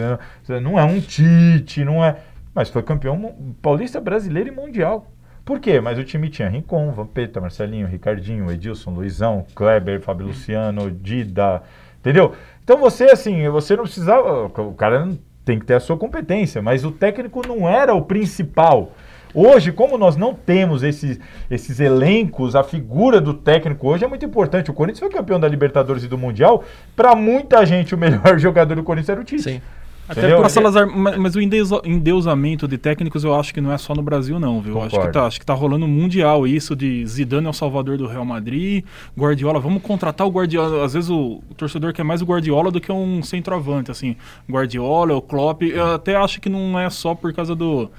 não- 0.61 0.79
é 0.79 0.85
um 0.85 1.01
Tite, 1.01 1.85
não 1.85 2.05
é. 2.05 2.17
Mas 2.55 2.71
foi 2.71 2.83
campeão 2.83 3.35
paulista 3.61 4.01
brasileiro 4.01 4.49
e 4.49 4.53
mundial. 4.53 5.11
Por 5.45 5.61
quê? 5.61 5.81
Mas 5.81 5.99
o 5.99 6.03
time 6.05 6.29
tinha 6.29 6.49
Rincon, 6.49 6.91
Vampeta, 6.91 7.41
Marcelinho, 7.41 7.87
Ricardinho, 7.87 8.51
Edilson, 8.51 8.91
Luizão, 8.91 9.47
Kleber, 9.55 10.01
Fábio 10.01 10.27
Luciano, 10.27 10.91
Dida, 10.91 11.63
entendeu? 12.01 12.33
Então 12.67 12.79
você, 12.79 13.05
assim, 13.05 13.49
você 13.49 13.77
não 13.77 13.85
precisava. 13.85 14.47
O 14.47 14.75
cara 14.75 15.09
tem 15.45 15.57
que 15.57 15.65
ter 15.65 15.75
a 15.75 15.81
sua 15.81 15.97
competência, 15.97 16.61
mas 16.61 16.85
o 16.85 16.91
técnico 16.91 17.41
não 17.47 17.69
era 17.69 17.95
o 17.95 18.03
principal. 18.03 18.91
Hoje, 19.33 19.71
como 19.71 19.97
nós 19.97 20.17
não 20.17 20.35
temos 20.35 20.83
esses, 20.83 21.21
esses 21.49 21.79
elencos, 21.79 22.57
a 22.57 22.65
figura 22.65 23.21
do 23.21 23.35
técnico 23.35 23.87
hoje 23.87 24.05
é 24.05 24.09
muito 24.09 24.25
importante. 24.25 24.69
O 24.69 24.75
Corinthians 24.75 24.99
foi 24.99 25.17
campeão 25.17 25.39
da 25.39 25.47
Libertadores 25.47 26.03
e 26.03 26.09
do 26.09 26.19
Mundial. 26.19 26.65
Para 26.97 27.15
muita 27.15 27.65
gente, 27.65 27.95
o 27.95 27.99
melhor 27.99 28.37
jogador 28.41 28.75
do 28.75 28.83
Corinthians 28.83 29.11
era 29.11 29.21
o 29.21 29.25
Tite. 29.25 29.43
Sim. 29.45 29.63
Até 30.09 30.23
porque- 30.37 30.49
Salazar, 30.51 30.87
mas, 30.87 31.17
mas 31.19 31.35
o 31.35 31.41
endeusa- 31.41 31.81
endeusamento 31.85 32.69
de 32.69 32.79
técnicos 32.79 33.25
eu 33.25 33.35
acho 33.35 33.53
que 33.53 33.61
não 33.61 33.73
é 33.73 33.79
só 33.79 33.95
no 33.95 34.03
Brasil, 34.03 34.39
não, 34.39 34.61
viu? 34.61 34.81
Acho 34.81 34.97
que, 35.07 35.13
tá, 35.13 35.27
acho 35.27 35.41
que 35.41 35.47
tá 35.47 35.53
rolando 35.55 35.87
mundial 35.89 36.47
isso 36.47 36.77
de 36.77 37.05
Zidane 37.07 37.47
é 37.47 37.51
o 37.51 37.53
salvador 37.53 37.99
do 37.99 38.07
Real 38.07 38.25
Madrid, 38.25 38.85
Guardiola, 39.19 39.59
vamos 39.59 39.83
contratar 39.83 40.27
o 40.27 40.31
Guardiola. 40.31 40.85
Às 40.85 40.95
vezes 40.95 41.11
o, 41.11 41.41
o 41.51 41.55
torcedor 41.57 41.93
quer 41.93 42.05
mais 42.05 42.23
o 42.23 42.25
Guardiola 42.25 42.71
do 42.71 42.81
que 42.81 42.93
um 42.93 43.23
centroavante, 43.23 43.91
assim. 43.91 44.17
Guardiola, 44.51 45.15
o 45.17 45.21
Klopp, 45.23 45.63
eu 45.63 45.95
até 45.95 46.15
acho 46.17 46.41
que 46.41 46.49
não 46.49 46.79
é 46.79 46.89
só 46.89 47.15
por 47.15 47.33
causa 47.33 47.55
do 47.55 47.91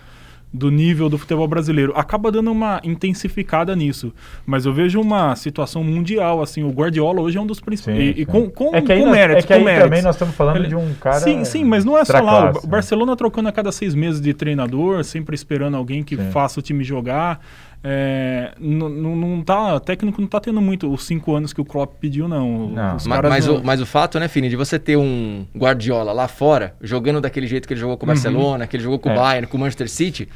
do 0.53 0.71
nível 0.71 1.09
do 1.09 1.17
futebol 1.17 1.47
brasileiro. 1.47 1.93
Acaba 1.95 2.31
dando 2.31 2.51
uma 2.51 2.79
intensificada 2.83 3.75
nisso. 3.75 4.13
Mas 4.45 4.65
eu 4.65 4.73
vejo 4.73 4.99
uma 4.99 5.35
situação 5.35 5.83
mundial, 5.83 6.41
assim, 6.41 6.63
o 6.63 6.69
Guardiola 6.71 7.21
hoje 7.21 7.37
é 7.37 7.41
um 7.41 7.45
dos 7.45 7.59
principais. 7.59 7.97
Sim, 7.97 8.03
E, 8.17 8.21
e 8.21 8.25
com, 8.25 8.49
com, 8.49 8.75
é 8.75 8.81
que 8.81 8.91
aí, 8.91 8.99
com 8.99 9.05
nós, 9.07 9.15
méritos, 9.15 9.43
é 9.43 9.47
que 9.47 9.53
aí 9.53 9.59
com 9.59 9.65
méritos. 9.65 9.89
também 9.89 10.01
nós 10.01 10.15
estamos 10.15 10.35
falando 10.35 10.55
Ele- 10.57 10.67
de 10.69 10.75
um 10.75 10.93
cara. 10.95 11.19
Sim, 11.19 11.43
sim, 11.45 11.63
mas 11.63 11.83
não 11.85 11.97
é 11.97 12.05
só 12.05 12.19
lá. 12.19 12.51
O 12.51 12.53
né? 12.53 12.59
Barcelona 12.65 13.15
trocando 13.15 13.49
a 13.49 13.51
cada 13.51 13.71
seis 13.71 13.93
meses 13.93 14.21
de 14.21 14.33
treinador, 14.33 15.03
sempre 15.03 15.35
esperando 15.35 15.75
alguém 15.77 16.03
que 16.03 16.15
Sim. 16.15 16.31
faça 16.31 16.59
o 16.59 16.63
time 16.63 16.83
jogar. 16.83 17.39
É, 17.83 18.51
não, 18.59 19.41
tá, 19.43 19.75
o 19.75 19.79
técnico 19.79 20.19
não 20.19 20.27
tá 20.27 20.39
tendo 20.39 20.59
muito 20.61 20.91
os 20.91 21.05
cinco 21.05 21.33
anos 21.35 21.53
que 21.53 21.61
o 21.61 21.65
Klopp 21.65 21.93
pediu, 22.01 22.27
não. 22.27 22.69
Não. 22.69 22.95
Os 22.95 23.07
Ma- 23.07 23.15
caras 23.15 23.29
Mas, 23.31 23.47
não- 23.47 23.55
o, 23.57 23.63
mas 23.63 23.79
o 23.81 23.85
fato, 23.85 24.19
né, 24.19 24.27
Fini, 24.27 24.49
de 24.49 24.55
você 24.55 24.77
ter 24.79 24.97
um 24.97 25.45
Guardiola 25.55 26.11
lá 26.11 26.27
fora, 26.27 26.75
jogando 26.81 27.21
daquele 27.21 27.47
jeito 27.47 27.67
que 27.67 27.73
ele 27.73 27.79
jogou 27.81 27.95
com 27.97 28.05
o 28.05 28.07
Barcelona, 28.07 28.67
que 28.67 28.75
ele 28.75 28.83
jogou 28.83 28.99
com 28.99 29.09
o 29.09 29.11
É. 29.11 29.15
Bayern, 29.15 29.47
com 29.47 29.57
o 29.57 29.59
Manchester 29.59 29.89
City, 29.89 30.27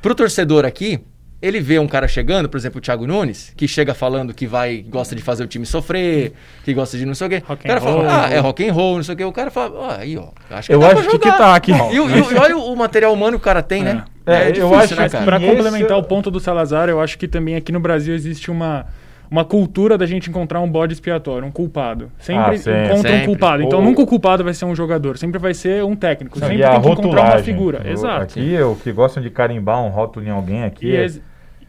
pro 0.00 0.14
torcedor 0.14 0.64
aqui, 0.64 1.00
ele 1.42 1.58
vê 1.60 1.78
um 1.78 1.88
cara 1.88 2.06
chegando, 2.06 2.48
por 2.50 2.56
exemplo, 2.58 2.78
o 2.78 2.80
Thiago 2.82 3.06
Nunes, 3.06 3.52
que 3.56 3.66
chega 3.66 3.94
falando 3.94 4.32
que 4.34 4.46
vai, 4.46 4.84
gosta 4.88 5.16
de 5.16 5.22
fazer 5.22 5.42
o 5.42 5.46
time 5.46 5.64
sofrer, 5.66 6.34
que 6.64 6.72
gosta 6.74 6.96
de 6.98 7.04
não 7.06 7.14
sei 7.14 7.26
o 7.26 7.30
quê. 7.30 7.42
Rock 7.46 7.64
o 7.64 7.66
cara 7.66 7.78
and 7.78 7.82
fala, 7.82 7.96
roll. 7.96 8.06
ah, 8.10 8.28
é 8.30 8.38
rock 8.38 8.68
and 8.68 8.72
roll, 8.74 8.96
não 8.96 9.02
sei 9.02 9.14
o 9.14 9.18
quê. 9.18 9.24
O 9.24 9.32
cara 9.32 9.50
fala, 9.50 9.86
ah, 9.94 9.96
aí, 10.00 10.16
ó, 10.18 10.28
acho 10.50 10.68
que 10.68 10.74
Eu 10.74 10.84
acho 10.84 11.18
que 11.18 11.28
tá 11.32 11.54
aqui. 11.56 11.72
E, 11.72 11.74
e 11.94 11.96
e 11.96 12.34
olha 12.38 12.56
o 12.58 12.76
material 12.76 13.12
humano 13.12 13.38
que 13.38 13.42
o 13.42 13.44
cara 13.44 13.62
tem, 13.62 13.82
né? 13.82 14.04
É, 14.32 14.52
eu 14.56 14.74
acho 14.74 14.94
né? 14.96 15.08
Para 15.08 15.36
esse 15.36 15.46
complementar 15.46 15.96
é- 15.96 16.00
o 16.00 16.02
ponto 16.02 16.30
do 16.30 16.40
Salazar, 16.40 16.88
eu 16.88 17.00
acho 17.00 17.18
que 17.18 17.26
também 17.28 17.56
aqui 17.56 17.70
no 17.72 17.80
Brasil 17.80 18.14
existe 18.14 18.50
uma, 18.50 18.86
uma 19.30 19.44
cultura 19.44 19.96
da 19.96 20.06
gente 20.06 20.28
encontrar 20.30 20.60
um 20.60 20.68
bode 20.70 20.92
expiatório, 20.92 21.46
um 21.46 21.50
culpado. 21.50 22.10
Sempre 22.18 22.42
Ah, 22.54 22.58
sim. 22.58 22.70
encontra 22.70 22.96
Sempre. 23.10 23.22
um 23.22 23.26
culpado. 23.26 23.62
Então 23.62 23.78
Ou- 23.78 23.84
nunca 23.84 24.02
o 24.02 24.06
culpado 24.06 24.42
vai 24.44 24.54
ser 24.54 24.64
um 24.64 24.74
jogador, 24.74 25.16
sempre 25.18 25.38
vai 25.38 25.54
ser 25.54 25.84
um 25.84 25.94
técnico. 25.96 26.38
Não, 26.38 26.46
sempre 26.48 26.60
e 26.62 26.64
a 26.64 26.70
tem 26.72 26.80
que 26.82 26.88
encontrar 26.88 27.34
uma 27.34 27.38
figura. 27.42 27.82
O- 27.84 27.88
Exato. 27.88 28.22
Aqui, 28.22 28.60
o 28.60 28.74
que 28.76 28.92
gostam 28.92 29.22
de 29.22 29.30
carimbar 29.30 29.82
um 29.82 29.88
rótulo 29.88 30.26
em 30.26 30.30
alguém 30.30 30.64
aqui. 30.64 30.86
E, 30.88 30.96
é- 30.96 31.10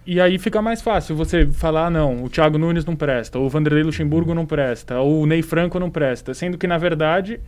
e 0.04 0.20
aí 0.20 0.40
fica 0.40 0.60
mais 0.64 0.82
fácil 0.82 1.16
você 1.16 1.46
falar, 1.46 1.92
não, 1.92 2.24
o 2.24 2.30
Thiago 2.30 2.58
Nunes 2.58 2.84
não 2.84 2.96
presta, 2.96 3.38
o 3.38 3.48
Vanderlei 3.48 3.84
Luxemburgo 3.84 4.34
não 4.34 4.48
presta, 4.48 5.00
ou 5.00 5.22
o 5.22 5.26
Ney 5.28 5.44
Franco 5.44 5.80
não 5.80 5.92
presta. 5.92 6.34
Sendo 6.34 6.58
que, 6.58 6.66
na 6.66 6.80
verdade, 6.80 7.40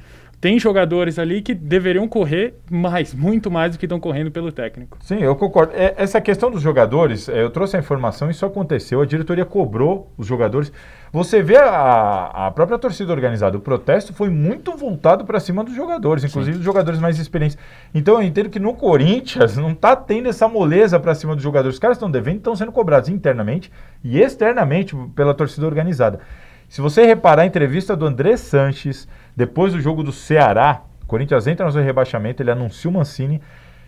tem 0.44 0.60
jogadores 0.60 1.18
ali 1.18 1.42
que 1.42 1.54
deveriam 1.54 2.06
correr 2.06 2.56
mais, 2.70 3.14
muito 3.14 3.50
mais 3.50 3.72
do 3.72 3.80
que 3.80 3.86
estão 3.86 3.98
correndo 3.98 4.30
pelo 4.30 4.52
técnico. 4.52 4.98
Sim, 5.00 5.20
eu 5.20 5.34
concordo. 5.38 5.72
É, 5.74 5.94
essa 5.96 6.20
questão 6.20 6.52
dos 6.52 6.62
jogadores, 6.62 7.30
é, 7.30 7.42
eu 7.42 7.50
trouxe 7.50 7.78
a 7.78 7.80
informação, 7.80 8.30
isso 8.30 8.46
aconteceu, 8.46 9.02
a 9.02 9.06
diretoria 9.06 9.46
cobrou 9.46 10.12
os 10.18 10.28
jogadores. 10.28 10.70
Você 11.14 11.42
vê 11.42 11.56
a, 11.56 12.48
a 12.48 12.52
própria 12.52 12.78
torcida 12.78 13.14
organizada, 13.14 13.58
o 13.58 13.62
protesto 13.62 14.14
foi 14.14 14.30
muito 14.30 14.76
voltado 14.76 15.24
para 15.24 15.40
cima 15.40 15.64
dos 15.64 15.74
jogadores, 15.74 16.26
inclusive 16.26 16.58
dos 16.58 16.66
jogadores 16.66 17.00
mais 17.00 17.18
experientes. 17.18 17.58
Então 17.96 18.16
eu 18.16 18.24
entendo 18.24 18.50
que 18.50 18.60
no 18.60 18.74
Corinthians 18.74 19.56
não 19.56 19.72
está 19.72 19.96
tendo 19.96 20.28
essa 20.28 20.46
moleza 20.50 21.00
para 21.00 21.16
cima 21.16 21.36
dos 21.36 21.44
jogadores. 21.44 21.76
Os 21.76 21.80
caras 21.80 21.96
estão 21.96 22.12
devendo, 22.12 22.40
estão 22.40 22.54
sendo 22.54 22.74
cobrados 22.74 23.08
internamente 23.08 23.72
e 24.04 24.20
externamente 24.20 24.94
pela 25.16 25.34
torcida 25.34 25.66
organizada. 25.66 26.20
Se 26.68 26.82
você 26.82 27.06
reparar 27.06 27.44
a 27.44 27.46
entrevista 27.46 27.96
do 27.96 28.06
André 28.06 28.36
Sanches, 28.36 29.08
depois 29.36 29.74
do 29.74 29.82
jogo 29.82 30.04
do 30.04 30.12
Ceará, 30.12 30.82
o 31.04 31.06
Corinthians 31.06 31.48
entra 31.48 31.66
no 31.66 31.72
seu 31.72 31.84
rebaixamento, 31.84 32.42
ele 32.42 32.52
anuncia 32.52 32.90
o 32.90 32.94
Mancini. 32.94 33.42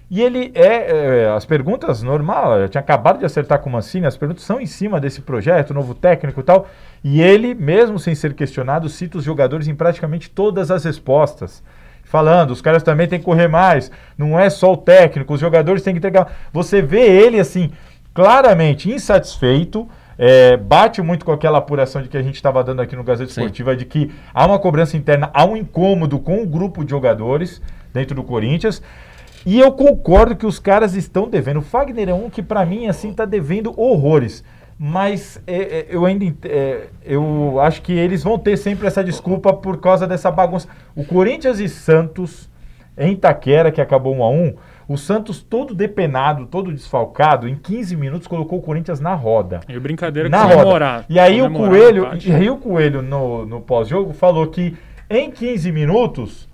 E 0.10 0.22
ele 0.22 0.52
é, 0.54 1.24
é, 1.24 1.30
As 1.30 1.46
perguntas 1.46 2.04
normal, 2.04 2.60
eu 2.60 2.70
tinha 2.70 2.82
acabado 2.82 3.18
de 3.18 3.26
acertar 3.26 3.60
com 3.60 3.70
o 3.70 3.74
Mancini, 3.74 4.06
as 4.06 4.16
perguntas 4.16 4.44
são 4.44 4.62
em 4.62 4.66
cima 4.68 5.00
desse 5.00 5.22
projeto, 5.22 5.74
novo 5.74 5.96
técnico 5.96 6.40
e 6.40 6.44
tal. 6.44 6.68
E 7.04 7.22
ele, 7.22 7.56
mesmo 7.56 7.98
sem 7.98 8.14
ser 8.14 8.34
questionado, 8.34 8.88
cita 8.88 9.18
os 9.18 9.24
jogadores 9.24 9.68
em 9.68 9.76
praticamente 9.76 10.30
todas 10.30 10.70
as 10.70 10.86
respostas. 10.86 11.64
Falando, 12.04 12.52
os 12.52 12.62
caras 12.62 12.84
também 12.84 13.08
têm 13.08 13.18
que 13.18 13.26
correr 13.26 13.48
mais, 13.48 13.92
não 14.16 14.40
é 14.40 14.48
só 14.50 14.74
o 14.74 14.78
técnico, 14.78 15.34
os 15.34 15.40
jogadores 15.40 15.82
têm 15.82 15.94
que 15.94 15.98
entregar. 15.98 16.32
Você 16.54 16.80
vê 16.80 17.02
ele 17.02 17.40
assim, 17.40 17.72
claramente 18.14 18.92
insatisfeito. 18.92 19.90
É, 20.18 20.58
bate 20.58 21.02
muito 21.02 21.26
com 21.26 21.32
aquela 21.32 21.58
apuração 21.58 22.02
de 22.02 22.10
que 22.10 22.18
a 22.18 22.22
gente 22.22 22.36
estava 22.36 22.64
dando 22.64 22.82
aqui 22.82 22.96
no 22.96 23.04
Gazeta 23.04 23.32
Sim. 23.32 23.42
Esportiva 23.42 23.76
de 23.76 23.86
que 23.86 24.12
há 24.34 24.46
uma 24.46 24.60
cobrança 24.60 24.96
interna, 24.96 25.30
há 25.34 25.46
um 25.46 25.58
incômodo 25.58 26.20
com 26.20 26.42
o 26.42 26.48
grupo 26.48 26.84
de 26.84 26.92
jogadores 26.92 27.62
dentro 27.94 28.16
do 28.16 28.24
Corinthians. 28.24 28.82
E 29.46 29.60
eu 29.60 29.72
concordo 29.72 30.36
que 30.36 30.46
os 30.46 30.58
caras 30.58 30.96
estão 30.96 31.30
devendo. 31.30 31.60
O 31.60 31.62
Fagner 31.62 32.10
é 32.10 32.14
um 32.14 32.30
que, 32.30 32.42
para 32.42 32.66
mim, 32.66 32.88
assim, 32.88 33.14
tá 33.14 33.26
devendo 33.26 33.80
horrores. 33.80 34.44
Mas 34.78 35.42
é, 35.48 35.56
é, 35.56 35.86
eu 35.90 36.06
ainda 36.06 36.26
é, 36.44 36.88
eu 37.04 37.60
acho 37.62 37.82
que 37.82 37.94
eles 37.94 38.24
vão 38.24 38.38
ter 38.38 38.58
sempre 38.58 38.88
essa 38.88 39.04
desculpa 39.04 39.54
por 39.54 39.80
causa 39.80 40.08
dessa 40.08 40.30
bagunça. 40.30 40.68
O 40.96 41.06
Corinthians 41.06 41.60
e 41.60 41.70
Santos, 41.70 42.50
em 42.98 43.14
Itaquera, 43.14 43.72
que 43.72 43.80
acabou 43.80 44.16
1 44.16 44.24
a 44.24 44.30
1 44.30 44.56
o 44.88 44.98
Santos 44.98 45.42
todo 45.42 45.74
depenado, 45.74 46.46
todo 46.46 46.72
desfalcado, 46.72 47.48
em 47.48 47.56
15 47.56 47.96
minutos 47.96 48.28
colocou 48.28 48.60
o 48.60 48.62
Corinthians 48.62 49.00
na 49.00 49.14
roda 49.16 49.62
E 49.68 49.80
brincadeira 49.80 50.30
na 50.30 50.40
que 50.40 50.44
roda. 50.46 50.58
comemorar. 50.58 51.06
E 51.10 51.20
aí 51.20 51.42
o 51.42 51.52
Coelho, 51.52 52.08
e 52.24 52.32
aí 52.32 52.50
o 52.50 52.58
Coelho 52.58 53.02
no, 53.02 53.46
no 53.46 53.62
pós-jogo 53.62 54.14
falou 54.14 54.48
que 54.48 54.78
em 55.10 55.32
15 55.32 55.72
minutos 55.72 56.48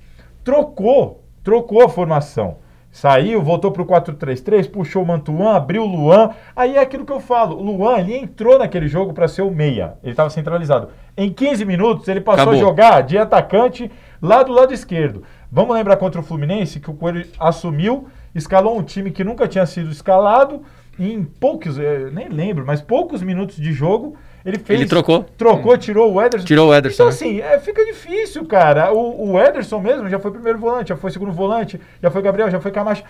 trocou, 0.43 1.23
trocou 1.43 1.83
a 1.83 1.89
formação. 1.89 2.57
Saiu, 2.93 3.41
voltou 3.41 3.71
pro 3.71 3.85
4-3-3, 3.85 4.69
puxou 4.69 5.03
o 5.03 5.07
Mantuan, 5.07 5.55
abriu 5.55 5.83
o 5.83 5.87
Luan. 5.87 6.31
Aí 6.53 6.75
é 6.75 6.79
aquilo 6.79 7.05
que 7.05 7.13
eu 7.13 7.21
falo, 7.21 7.55
o 7.57 7.63
Luan, 7.63 7.99
ele 7.99 8.17
entrou 8.17 8.59
naquele 8.59 8.89
jogo 8.89 9.13
para 9.13 9.29
ser 9.29 9.43
o 9.43 9.49
meia. 9.49 9.93
Ele 10.03 10.11
estava 10.11 10.29
centralizado. 10.29 10.89
Em 11.15 11.31
15 11.31 11.63
minutos 11.63 12.09
ele 12.09 12.19
passou 12.19 12.43
Acabou. 12.51 12.59
a 12.59 12.61
jogar 12.61 13.01
de 13.03 13.17
atacante 13.17 13.89
lá 14.21 14.43
do 14.43 14.51
lado 14.51 14.73
esquerdo. 14.73 15.23
Vamos 15.49 15.73
lembrar 15.73 15.95
contra 15.95 16.19
o 16.19 16.23
Fluminense 16.23 16.81
que 16.81 16.89
o 16.91 16.93
Coelho 16.93 17.25
assumiu, 17.39 18.07
escalou 18.33 18.77
um 18.77 18.83
time 18.83 19.11
que 19.11 19.23
nunca 19.23 19.47
tinha 19.47 19.65
sido 19.65 19.91
escalado 19.91 20.63
em 20.99 21.23
poucos, 21.23 21.77
eh, 21.77 22.09
nem 22.11 22.29
lembro, 22.29 22.65
mas 22.65 22.81
poucos 22.81 23.21
minutos 23.21 23.55
de 23.55 23.71
jogo, 23.71 24.15
ele 24.45 24.57
fez 24.59 24.79
Ele 24.79 24.89
trocou. 24.89 25.25
trocou, 25.37 25.77
tirou 25.77 26.13
o 26.13 26.21
Ederson. 26.21 26.45
Tirou 26.45 26.69
o 26.69 26.73
Ederson, 26.75 26.95
Então, 26.95 27.05
né? 27.07 27.11
assim, 27.11 27.39
é, 27.41 27.59
fica 27.59 27.83
difícil, 27.85 28.45
cara. 28.45 28.91
O, 28.93 29.31
o 29.33 29.39
Ederson 29.41 29.79
mesmo 29.79 30.09
já 30.09 30.19
foi 30.19 30.31
primeiro 30.31 30.57
volante, 30.59 30.89
já 30.89 30.95
foi 30.95 31.11
segundo 31.11 31.31
volante, 31.31 31.79
já 32.01 32.09
foi 32.09 32.21
Gabriel, 32.21 32.49
já 32.49 32.59
foi 32.59 32.71
Camacho. 32.71 33.03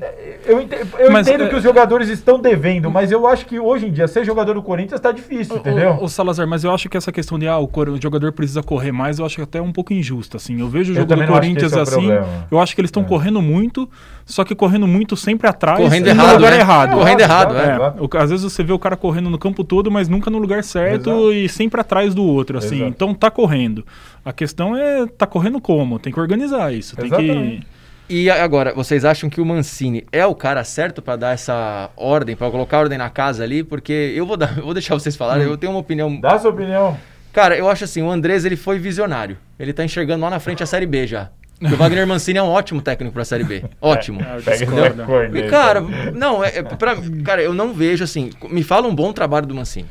É, 0.00 0.38
Eu, 0.46 0.60
ente- 0.60 0.76
eu 0.98 1.10
Mas, 1.10 1.26
entendo 1.26 1.44
é- 1.44 1.48
que 1.48 1.56
os 1.56 1.62
jogadores 1.62 2.08
estão 2.08 2.38
devendo, 2.40 2.90
mas 2.90 3.10
eu 3.12 3.26
acho 3.26 3.44
que 3.46 3.58
hoje 3.58 3.86
em 3.86 3.92
dia 3.92 4.06
ser 4.08 4.24
jogador 4.24 4.54
do 4.54 4.62
Corinthians 4.62 5.00
tá 5.00 5.10
difícil, 5.12 5.56
entendeu? 5.56 5.92
O, 6.00 6.04
o 6.04 6.08
Salazar, 6.08 6.46
mas 6.46 6.64
eu 6.64 6.72
acho 6.72 6.88
que 6.88 6.96
essa 6.96 7.10
questão 7.12 7.38
de 7.38 7.46
ah, 7.48 7.58
o, 7.58 7.66
cor- 7.68 7.88
o 7.88 8.00
jogador 8.00 8.32
precisa 8.32 8.62
correr 8.62 8.92
mais, 8.92 9.18
eu 9.18 9.26
acho 9.26 9.42
até 9.42 9.60
um 9.60 9.72
pouco 9.72 9.92
injusto, 9.92 10.36
assim. 10.36 10.60
Eu 10.60 10.68
vejo 10.68 10.92
o 10.92 10.94
jogo 10.94 11.06
do 11.14 11.20
que 11.20 11.26
Corinthians 11.26 11.72
é 11.72 11.76
o 11.78 11.80
assim, 11.82 11.90
problema. 11.92 12.26
eu 12.50 12.60
acho 12.60 12.74
que 12.74 12.80
eles 12.80 12.88
estão 12.88 13.04
correndo 13.04 13.42
muito, 13.42 13.88
só 14.24 14.44
que 14.44 14.54
correndo 14.54 14.86
muito 14.86 15.16
sempre 15.16 15.48
atrás 15.48 15.78
Correndo 15.78 16.06
e 16.08 16.14
no 16.14 16.20
errado, 16.22 16.36
lugar 16.36 16.50
né? 16.52 16.58
errado. 16.58 16.94
Correndo 16.96 17.20
errado, 17.20 17.56
é. 17.56 17.76
O- 18.00 18.08
às 18.18 18.30
vezes 18.30 18.44
você 18.50 18.62
vê 18.62 18.72
o 18.72 18.78
cara 18.78 18.96
correndo 18.96 19.28
no 19.28 19.38
campo 19.38 19.64
todo, 19.64 19.90
mas 19.90 20.08
nunca 20.08 20.30
no 20.30 20.38
lugar 20.38 20.62
certo 20.68 21.10
Exato. 21.10 21.32
e 21.32 21.48
sempre 21.48 21.80
atrás 21.80 22.14
do 22.14 22.24
outro, 22.24 22.58
assim. 22.58 22.76
Exato. 22.76 22.90
Então 22.90 23.14
tá 23.14 23.30
correndo. 23.30 23.84
A 24.24 24.32
questão 24.32 24.76
é, 24.76 25.06
tá 25.06 25.26
correndo 25.26 25.60
como? 25.60 25.98
Tem 25.98 26.12
que 26.12 26.20
organizar 26.20 26.72
isso. 26.72 26.94
Tem 26.96 27.06
Exatamente. 27.06 27.60
que. 27.60 27.78
E 28.10 28.30
agora, 28.30 28.72
vocês 28.72 29.04
acham 29.04 29.28
que 29.28 29.38
o 29.38 29.44
Mancini 29.44 30.06
é 30.10 30.24
o 30.24 30.34
cara 30.34 30.64
certo 30.64 31.02
pra 31.02 31.14
dar 31.14 31.34
essa 31.34 31.90
ordem, 31.94 32.34
pra 32.34 32.50
colocar 32.50 32.78
ordem 32.78 32.96
na 32.96 33.10
casa 33.10 33.44
ali? 33.44 33.62
Porque 33.62 34.14
eu 34.16 34.24
vou, 34.24 34.34
dar, 34.36 34.56
eu 34.56 34.64
vou 34.64 34.72
deixar 34.72 34.94
vocês 34.94 35.14
falarem, 35.14 35.44
eu 35.44 35.58
tenho 35.58 35.72
uma 35.72 35.78
opinião. 35.80 36.18
Dá 36.18 36.32
a 36.34 36.38
sua 36.38 36.50
opinião. 36.50 36.96
Cara, 37.32 37.56
eu 37.56 37.68
acho 37.68 37.84
assim, 37.84 38.02
o 38.02 38.10
Andrés 38.10 38.46
ele 38.46 38.56
foi 38.56 38.78
visionário. 38.78 39.36
Ele 39.60 39.74
tá 39.74 39.84
enxergando 39.84 40.22
lá 40.24 40.30
na 40.30 40.40
frente 40.40 40.62
a 40.62 40.66
Série 40.66 40.86
B 40.86 41.06
já. 41.06 41.28
O 41.60 41.76
Wagner 41.76 42.06
Mancini 42.08 42.38
é 42.38 42.42
um 42.42 42.48
ótimo 42.48 42.80
técnico 42.80 43.12
pra 43.12 43.24
Série 43.24 43.44
B. 43.44 43.64
Ótimo. 43.80 44.20
É, 44.22 45.26
E, 45.26 45.28
dele. 45.28 45.48
cara, 45.48 45.82
não, 46.14 46.42
é, 46.42 46.58
é 46.58 46.62
pra, 46.62 46.96
cara, 47.24 47.42
eu 47.42 47.52
não 47.52 47.74
vejo 47.74 48.02
assim. 48.04 48.30
Me 48.48 48.62
fala 48.62 48.88
um 48.88 48.94
bom 48.94 49.12
trabalho 49.12 49.46
do 49.46 49.54
Mancini. 49.54 49.86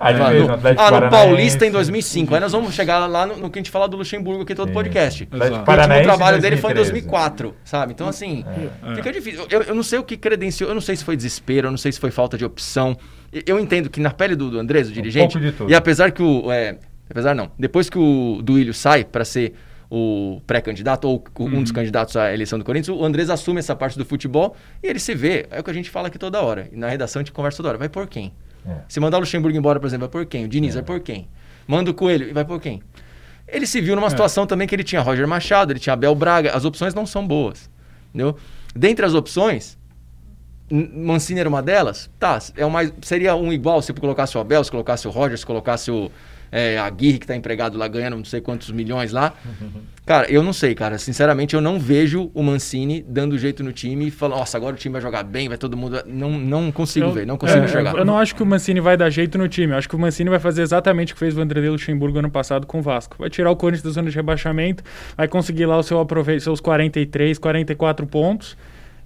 Fez 0.00 0.18
no, 0.18 0.46
no 0.46 0.52
Atlético 0.54 0.82
ah, 0.82 1.00
no. 1.00 1.10
Paulista 1.10 1.66
em 1.66 1.70
2005. 1.70 2.34
Aí 2.34 2.40
nós 2.40 2.52
vamos 2.52 2.72
chegar 2.74 3.06
lá 3.06 3.26
no, 3.26 3.36
no 3.36 3.50
que 3.50 3.58
a 3.58 3.60
gente 3.60 3.70
fala 3.70 3.88
do 3.88 3.96
Luxemburgo 3.96 4.42
aqui 4.42 4.54
todo 4.54 4.68
Sim. 4.68 4.74
podcast. 4.74 5.28
Exato. 5.32 5.52
O 5.52 5.56
último 5.56 6.02
trabalho 6.02 6.40
dele 6.40 6.56
foi 6.56 6.70
em 6.72 6.74
2013. 6.74 6.92
2004, 6.92 7.54
sabe? 7.64 7.92
Então, 7.92 8.06
assim, 8.08 8.44
É. 8.90 8.94
fica 8.94 9.12
difícil. 9.12 9.46
Eu, 9.50 9.62
eu 9.62 9.74
não 9.74 9.82
sei 9.82 9.98
o 9.98 10.02
que 10.04 10.16
credenciou, 10.16 10.70
eu 10.70 10.74
não 10.74 10.80
sei 10.80 10.94
se 10.96 11.04
foi 11.04 11.16
desespero, 11.16 11.66
eu 11.66 11.70
não 11.70 11.78
sei 11.78 11.90
se 11.92 11.98
foi 11.98 12.10
falta 12.10 12.38
de 12.38 12.44
opção. 12.44 12.96
Eu 13.46 13.58
entendo 13.58 13.90
que 13.90 14.00
na 14.00 14.10
pele 14.10 14.36
do, 14.36 14.50
do 14.50 14.58
Andrés, 14.58 14.88
o 14.88 14.92
dirigente, 14.92 15.38
tudo. 15.52 15.70
e 15.70 15.74
apesar 15.74 16.12
que 16.12 16.22
o. 16.22 16.50
é, 16.52 16.78
apesar 17.10 17.34
não, 17.34 17.50
depois 17.58 17.90
que 17.90 17.98
o 17.98 18.40
Duílio 18.42 18.72
sai 18.72 19.04
para 19.04 19.24
ser 19.24 19.54
o 19.90 20.40
pré-candidato 20.46 21.06
ou 21.08 21.24
o- 21.38 21.44
um 21.44 21.62
dos 21.62 21.72
candidatos 21.72 22.14
à 22.16 22.32
eleição 22.32 22.58
do 22.58 22.64
Corinthians, 22.64 22.96
o 22.96 23.04
Andrés 23.04 23.30
assume 23.30 23.58
essa 23.58 23.74
parte 23.74 23.98
do 23.98 24.04
futebol 24.04 24.54
e 24.82 24.86
ele 24.86 24.98
se 24.98 25.14
vê. 25.14 25.46
É 25.50 25.60
o 25.60 25.64
que 25.64 25.70
a 25.70 25.74
gente 25.74 25.90
fala 25.90 26.08
aqui 26.08 26.18
toda 26.18 26.40
hora. 26.42 26.68
E 26.72 26.76
na 26.76 26.88
redação 26.88 27.20
a 27.20 27.22
gente 27.24 27.32
conversa 27.32 27.56
toda 27.58 27.70
hora. 27.70 27.78
Vai 27.78 27.88
por 27.88 28.06
quem? 28.06 28.32
É. 28.66 28.76
Se 28.88 29.00
mandar 29.00 29.18
o 29.18 29.20
Luxemburgo 29.20 29.56
embora, 29.56 29.78
por 29.80 29.86
exemplo, 29.86 30.08
vai 30.08 30.22
por 30.24 30.26
quem? 30.28 30.44
O 30.44 30.48
Diniz 30.48 30.74
vai 30.74 30.82
por 30.82 31.00
quem? 31.00 31.28
Manda 31.66 31.90
o 31.90 31.94
Coelho, 31.94 32.32
vai 32.32 32.44
por 32.44 32.60
quem? 32.60 32.82
Ele 33.46 33.66
se 33.66 33.80
viu 33.80 33.96
numa 33.96 34.10
situação 34.10 34.46
também 34.46 34.68
que 34.68 34.74
ele 34.74 34.84
tinha 34.84 35.00
Roger 35.00 35.26
Machado, 35.26 35.72
ele 35.72 35.80
tinha 35.80 35.94
Abel 35.94 36.14
Braga, 36.14 36.52
as 36.54 36.64
opções 36.64 36.94
não 36.94 37.06
são 37.06 37.26
boas. 37.26 37.70
Entendeu? 38.08 38.36
Dentre 38.74 39.04
as 39.06 39.14
opções, 39.14 39.78
Mancini 40.70 41.40
era 41.40 41.48
uma 41.48 41.62
delas? 41.62 42.10
Tá, 42.18 42.38
é 42.56 42.64
mais, 42.66 42.92
seria 43.02 43.34
um 43.34 43.52
igual 43.52 43.80
se 43.80 43.92
colocasse 43.94 44.36
o 44.36 44.40
Abel, 44.40 44.62
se 44.62 44.70
colocasse 44.70 45.08
o 45.08 45.10
Roger, 45.10 45.38
se 45.38 45.46
colocasse 45.46 45.90
o 45.90 46.10
é, 46.52 46.78
Aguirre, 46.78 47.18
que 47.18 47.26
tá 47.26 47.34
empregado 47.34 47.78
lá 47.78 47.88
ganhando 47.88 48.16
não 48.16 48.24
sei 48.24 48.40
quantos 48.40 48.70
milhões 48.70 49.12
lá. 49.12 49.34
Cara, 50.08 50.26
eu 50.32 50.42
não 50.42 50.54
sei, 50.54 50.74
cara. 50.74 50.96
Sinceramente, 50.96 51.54
eu 51.54 51.60
não 51.60 51.78
vejo 51.78 52.30
o 52.32 52.42
Mancini 52.42 53.04
dando 53.06 53.36
jeito 53.36 53.62
no 53.62 53.74
time 53.74 54.06
e 54.06 54.10
falando, 54.10 54.38
nossa, 54.38 54.56
agora 54.56 54.74
o 54.74 54.78
time 54.78 54.94
vai 54.94 55.02
jogar 55.02 55.22
bem, 55.22 55.50
vai 55.50 55.58
todo 55.58 55.76
mundo. 55.76 56.02
Não, 56.06 56.30
não 56.30 56.72
consigo 56.72 57.04
Eu- 57.04 57.12
ver, 57.12 57.26
não 57.26 57.36
consigo 57.36 57.60
é, 57.60 57.64
enxergar. 57.66 57.94
Eu 57.94 58.06
não 58.06 58.16
acho 58.16 58.34
que 58.34 58.42
o 58.42 58.46
Mancini 58.46 58.80
vai 58.80 58.96
dar 58.96 59.10
jeito 59.10 59.36
no 59.36 59.46
time. 59.46 59.74
Eu 59.74 59.76
acho 59.76 59.86
que 59.86 59.94
o 59.94 59.98
Mancini 59.98 60.30
vai 60.30 60.38
fazer 60.38 60.62
exatamente 60.62 61.12
o 61.12 61.14
que 61.14 61.18
fez 61.18 61.34
o 61.34 61.36
Vanderlei 61.36 61.68
Luxemburgo 61.68 62.20
ano 62.20 62.30
passado 62.30 62.66
com 62.66 62.78
o 62.78 62.82
Vasco. 62.82 63.16
Vai 63.18 63.28
tirar 63.28 63.50
o 63.50 63.56
Corinthians 63.56 63.82
da 63.82 63.90
zona 63.90 64.08
de 64.08 64.16
rebaixamento, 64.16 64.82
vai 65.14 65.28
conseguir 65.28 65.66
lá 65.66 65.76
o 65.76 65.82
seu 65.82 66.00
aprove... 66.00 66.40
seus 66.40 66.58
43, 66.58 67.36
44 67.38 68.06
pontos 68.06 68.56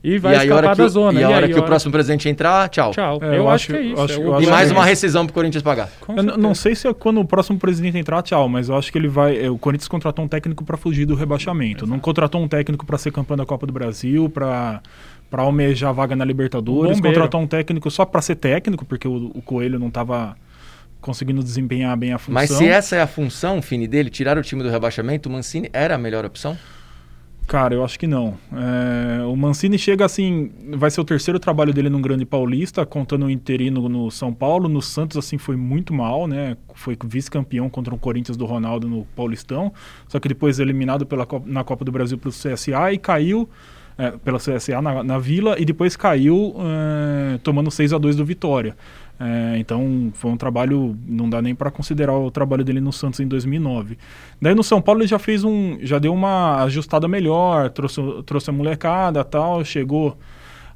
e 0.04 0.18
vai 0.18 0.32
e 0.32 0.34
aí, 0.36 0.40
a 0.40 0.44
escapar 0.44 0.64
hora 0.64 0.70
que, 0.72 0.78
da 0.78 0.84
o- 0.84 0.88
zona. 0.88 1.20
e 1.20 1.24
a 1.24 1.28
hora 1.30 1.48
que 1.48 1.58
o 1.58 1.62
próximo 1.62 1.92
presidente 1.92 2.28
entrar, 2.28 2.68
tchau. 2.68 2.90
Tchau. 2.90 3.18
É, 3.22 3.26
eu, 3.28 3.32
eu 3.34 3.50
acho 3.50 3.68
que 3.68 3.76
é 3.76 3.80
isso. 3.82 4.02
acho- 4.02 4.12
é 4.14 4.18
o 4.18 4.22
eu 4.22 4.32
acho 4.34 4.42
E 4.42 4.44
que 4.46 4.50
mais 4.50 4.70
é 4.70 4.72
uma 4.74 4.84
rescisão 4.84 5.24
pro 5.26 5.34
Corinthians 5.34 5.62
pagar. 5.62 5.88
Eu 6.08 6.22
não 6.36 6.54
sei 6.54 6.74
se 6.74 6.88
é 6.88 6.92
quando 6.94 7.20
o 7.20 7.24
próximo 7.24 7.58
presidente 7.58 7.96
entrar, 7.98 8.20
tchau, 8.22 8.48
mas 8.48 8.68
eu 8.68 8.76
acho 8.76 8.90
que 8.90 8.98
ele 8.98 9.08
vai. 9.08 9.36
é, 9.44 9.50
O 9.50 9.56
Corinthians 9.58 9.88
contratou 9.88 10.24
um 10.24 10.28
técnico 10.28 10.64
para 10.64 10.76
fugir 10.76 11.06
do 11.06 11.14
rebaixamento. 11.14 11.86
Não 11.86 11.98
contratou 11.98 12.42
um 12.42 12.48
técnico 12.48 12.84
para 12.84 12.98
ser 12.98 13.12
campeão 13.12 13.36
da 13.36 13.46
Copa 13.46 13.66
do 13.66 13.72
Brasil, 13.72 14.28
para 14.28 14.80
para 15.30 15.42
almejar 15.44 15.88
a 15.88 15.92
vaga 15.94 16.14
na 16.14 16.26
Libertadores. 16.26 16.96
Bombeiro. 16.98 17.14
Contratou 17.16 17.40
um 17.40 17.46
técnico 17.46 17.90
só 17.90 18.04
para 18.04 18.20
ser 18.20 18.34
técnico, 18.34 18.84
porque 18.84 19.08
o, 19.08 19.30
o 19.34 19.40
Coelho 19.40 19.78
não 19.78 19.88
estava 19.88 20.36
conseguindo 21.00 21.42
desempenhar 21.42 21.96
bem 21.96 22.12
a 22.12 22.18
função. 22.18 22.34
Mas 22.34 22.50
se 22.50 22.68
essa 22.68 22.96
é 22.96 23.00
a 23.00 23.06
função, 23.06 23.62
Fini, 23.62 23.88
dele, 23.88 24.10
tirar 24.10 24.36
o 24.36 24.42
time 24.42 24.62
do 24.62 24.68
rebaixamento, 24.68 25.30
o 25.30 25.32
Mancini 25.32 25.70
era 25.72 25.94
a 25.94 25.98
melhor 25.98 26.24
opção? 26.26 26.56
Cara, 27.52 27.74
eu 27.74 27.84
acho 27.84 27.98
que 27.98 28.06
não. 28.06 28.38
É, 28.50 29.22
o 29.26 29.36
Mancini 29.36 29.78
chega 29.78 30.06
assim, 30.06 30.50
vai 30.70 30.90
ser 30.90 31.02
o 31.02 31.04
terceiro 31.04 31.38
trabalho 31.38 31.70
dele 31.70 31.90
num 31.90 32.00
grande 32.00 32.24
paulista, 32.24 32.86
contando 32.86 33.26
o 33.26 33.30
interino 33.30 33.90
no 33.90 34.10
São 34.10 34.32
Paulo. 34.32 34.70
No 34.70 34.80
Santos, 34.80 35.18
assim, 35.18 35.36
foi 35.36 35.54
muito 35.54 35.92
mal, 35.92 36.26
né? 36.26 36.56
Foi 36.74 36.96
vice-campeão 37.04 37.68
contra 37.68 37.94
o 37.94 37.98
Corinthians 37.98 38.38
do 38.38 38.46
Ronaldo 38.46 38.88
no 38.88 39.04
Paulistão. 39.14 39.70
Só 40.08 40.18
que 40.18 40.28
depois 40.28 40.58
eliminado 40.60 41.04
pela, 41.04 41.28
na 41.44 41.62
Copa 41.62 41.84
do 41.84 41.92
Brasil 41.92 42.16
pelo 42.16 42.32
CSA 42.32 42.90
e 42.90 42.96
caiu 42.96 43.46
é, 43.98 44.10
pela 44.10 44.38
CSA 44.38 44.80
na, 44.80 45.02
na 45.02 45.18
Vila 45.18 45.56
e 45.58 45.64
depois 45.64 45.96
caiu 45.96 46.54
é, 46.58 47.38
tomando 47.38 47.70
6 47.70 47.92
a 47.92 47.98
2 47.98 48.16
do 48.16 48.24
Vitória. 48.24 48.76
É, 49.20 49.58
então 49.58 50.10
foi 50.14 50.30
um 50.30 50.36
trabalho, 50.36 50.96
não 51.06 51.30
dá 51.30 51.40
nem 51.40 51.54
para 51.54 51.70
considerar 51.70 52.14
o 52.14 52.30
trabalho 52.30 52.64
dele 52.64 52.80
no 52.80 52.92
Santos 52.92 53.20
em 53.20 53.28
2009. 53.28 53.96
Daí 54.40 54.54
no 54.54 54.64
São 54.64 54.82
Paulo 54.82 55.00
ele 55.00 55.06
já 55.06 55.18
fez 55.18 55.44
um, 55.44 55.78
já 55.80 55.98
deu 55.98 56.12
uma 56.12 56.64
ajustada 56.64 57.06
melhor, 57.06 57.70
trouxe, 57.70 58.00
trouxe 58.26 58.50
a 58.50 58.52
molecada, 58.52 59.22
tal, 59.22 59.64
chegou 59.64 60.16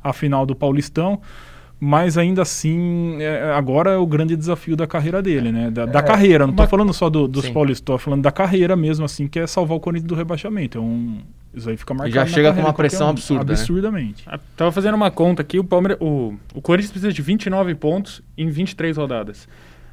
à 0.02 0.12
final 0.12 0.46
do 0.46 0.54
Paulistão, 0.54 1.20
mas 1.78 2.16
ainda 2.16 2.42
assim 2.42 3.16
é, 3.20 3.52
agora 3.52 3.90
é 3.90 3.96
o 3.96 4.06
grande 4.06 4.34
desafio 4.36 4.74
da 4.76 4.86
carreira 4.86 5.20
dele, 5.22 5.52
né? 5.52 5.70
Da, 5.70 5.84
da 5.86 6.02
carreira, 6.02 6.46
não 6.46 6.54
tô 6.54 6.62
uma- 6.62 6.68
falando 6.68 6.92
só 6.94 7.10
do, 7.10 7.28
dos 7.28 7.44
Sim. 7.44 7.52
paulistas, 7.52 7.80
tô 7.84 7.98
falando 7.98 8.22
da 8.22 8.32
carreira 8.32 8.74
mesmo, 8.76 9.04
assim, 9.04 9.28
que 9.28 9.38
é 9.38 9.46
salvar 9.46 9.76
o 9.76 9.80
Corinthians 9.80 10.08
do 10.08 10.14
rebaixamento. 10.14 10.78
É 10.78 10.80
um, 10.80 11.18
isso 11.54 11.68
aí 11.68 11.76
fica 11.76 11.92
marcado. 11.94 12.14
já 12.14 12.20
na 12.22 12.26
chega 12.26 12.52
com 12.54 12.60
uma 12.60 12.72
pressão 12.72 13.08
um, 13.08 13.10
absurda, 13.10 13.44
né? 13.44 13.52
Absurdamente. 13.52 14.22
Ah, 14.26 14.38
Tava 14.56 14.72
fazendo 14.72 14.94
uma 14.94 15.10
conta 15.10 15.42
aqui, 15.42 15.58
o, 15.58 15.64
Palmeiras, 15.64 15.98
o, 16.00 16.34
o 16.54 16.62
Corinthians 16.62 16.90
precisa 16.92 17.12
de 17.12 17.22
29 17.22 17.74
pontos 17.74 18.22
em 18.36 18.48
23 18.48 18.96
rodadas. 18.96 19.46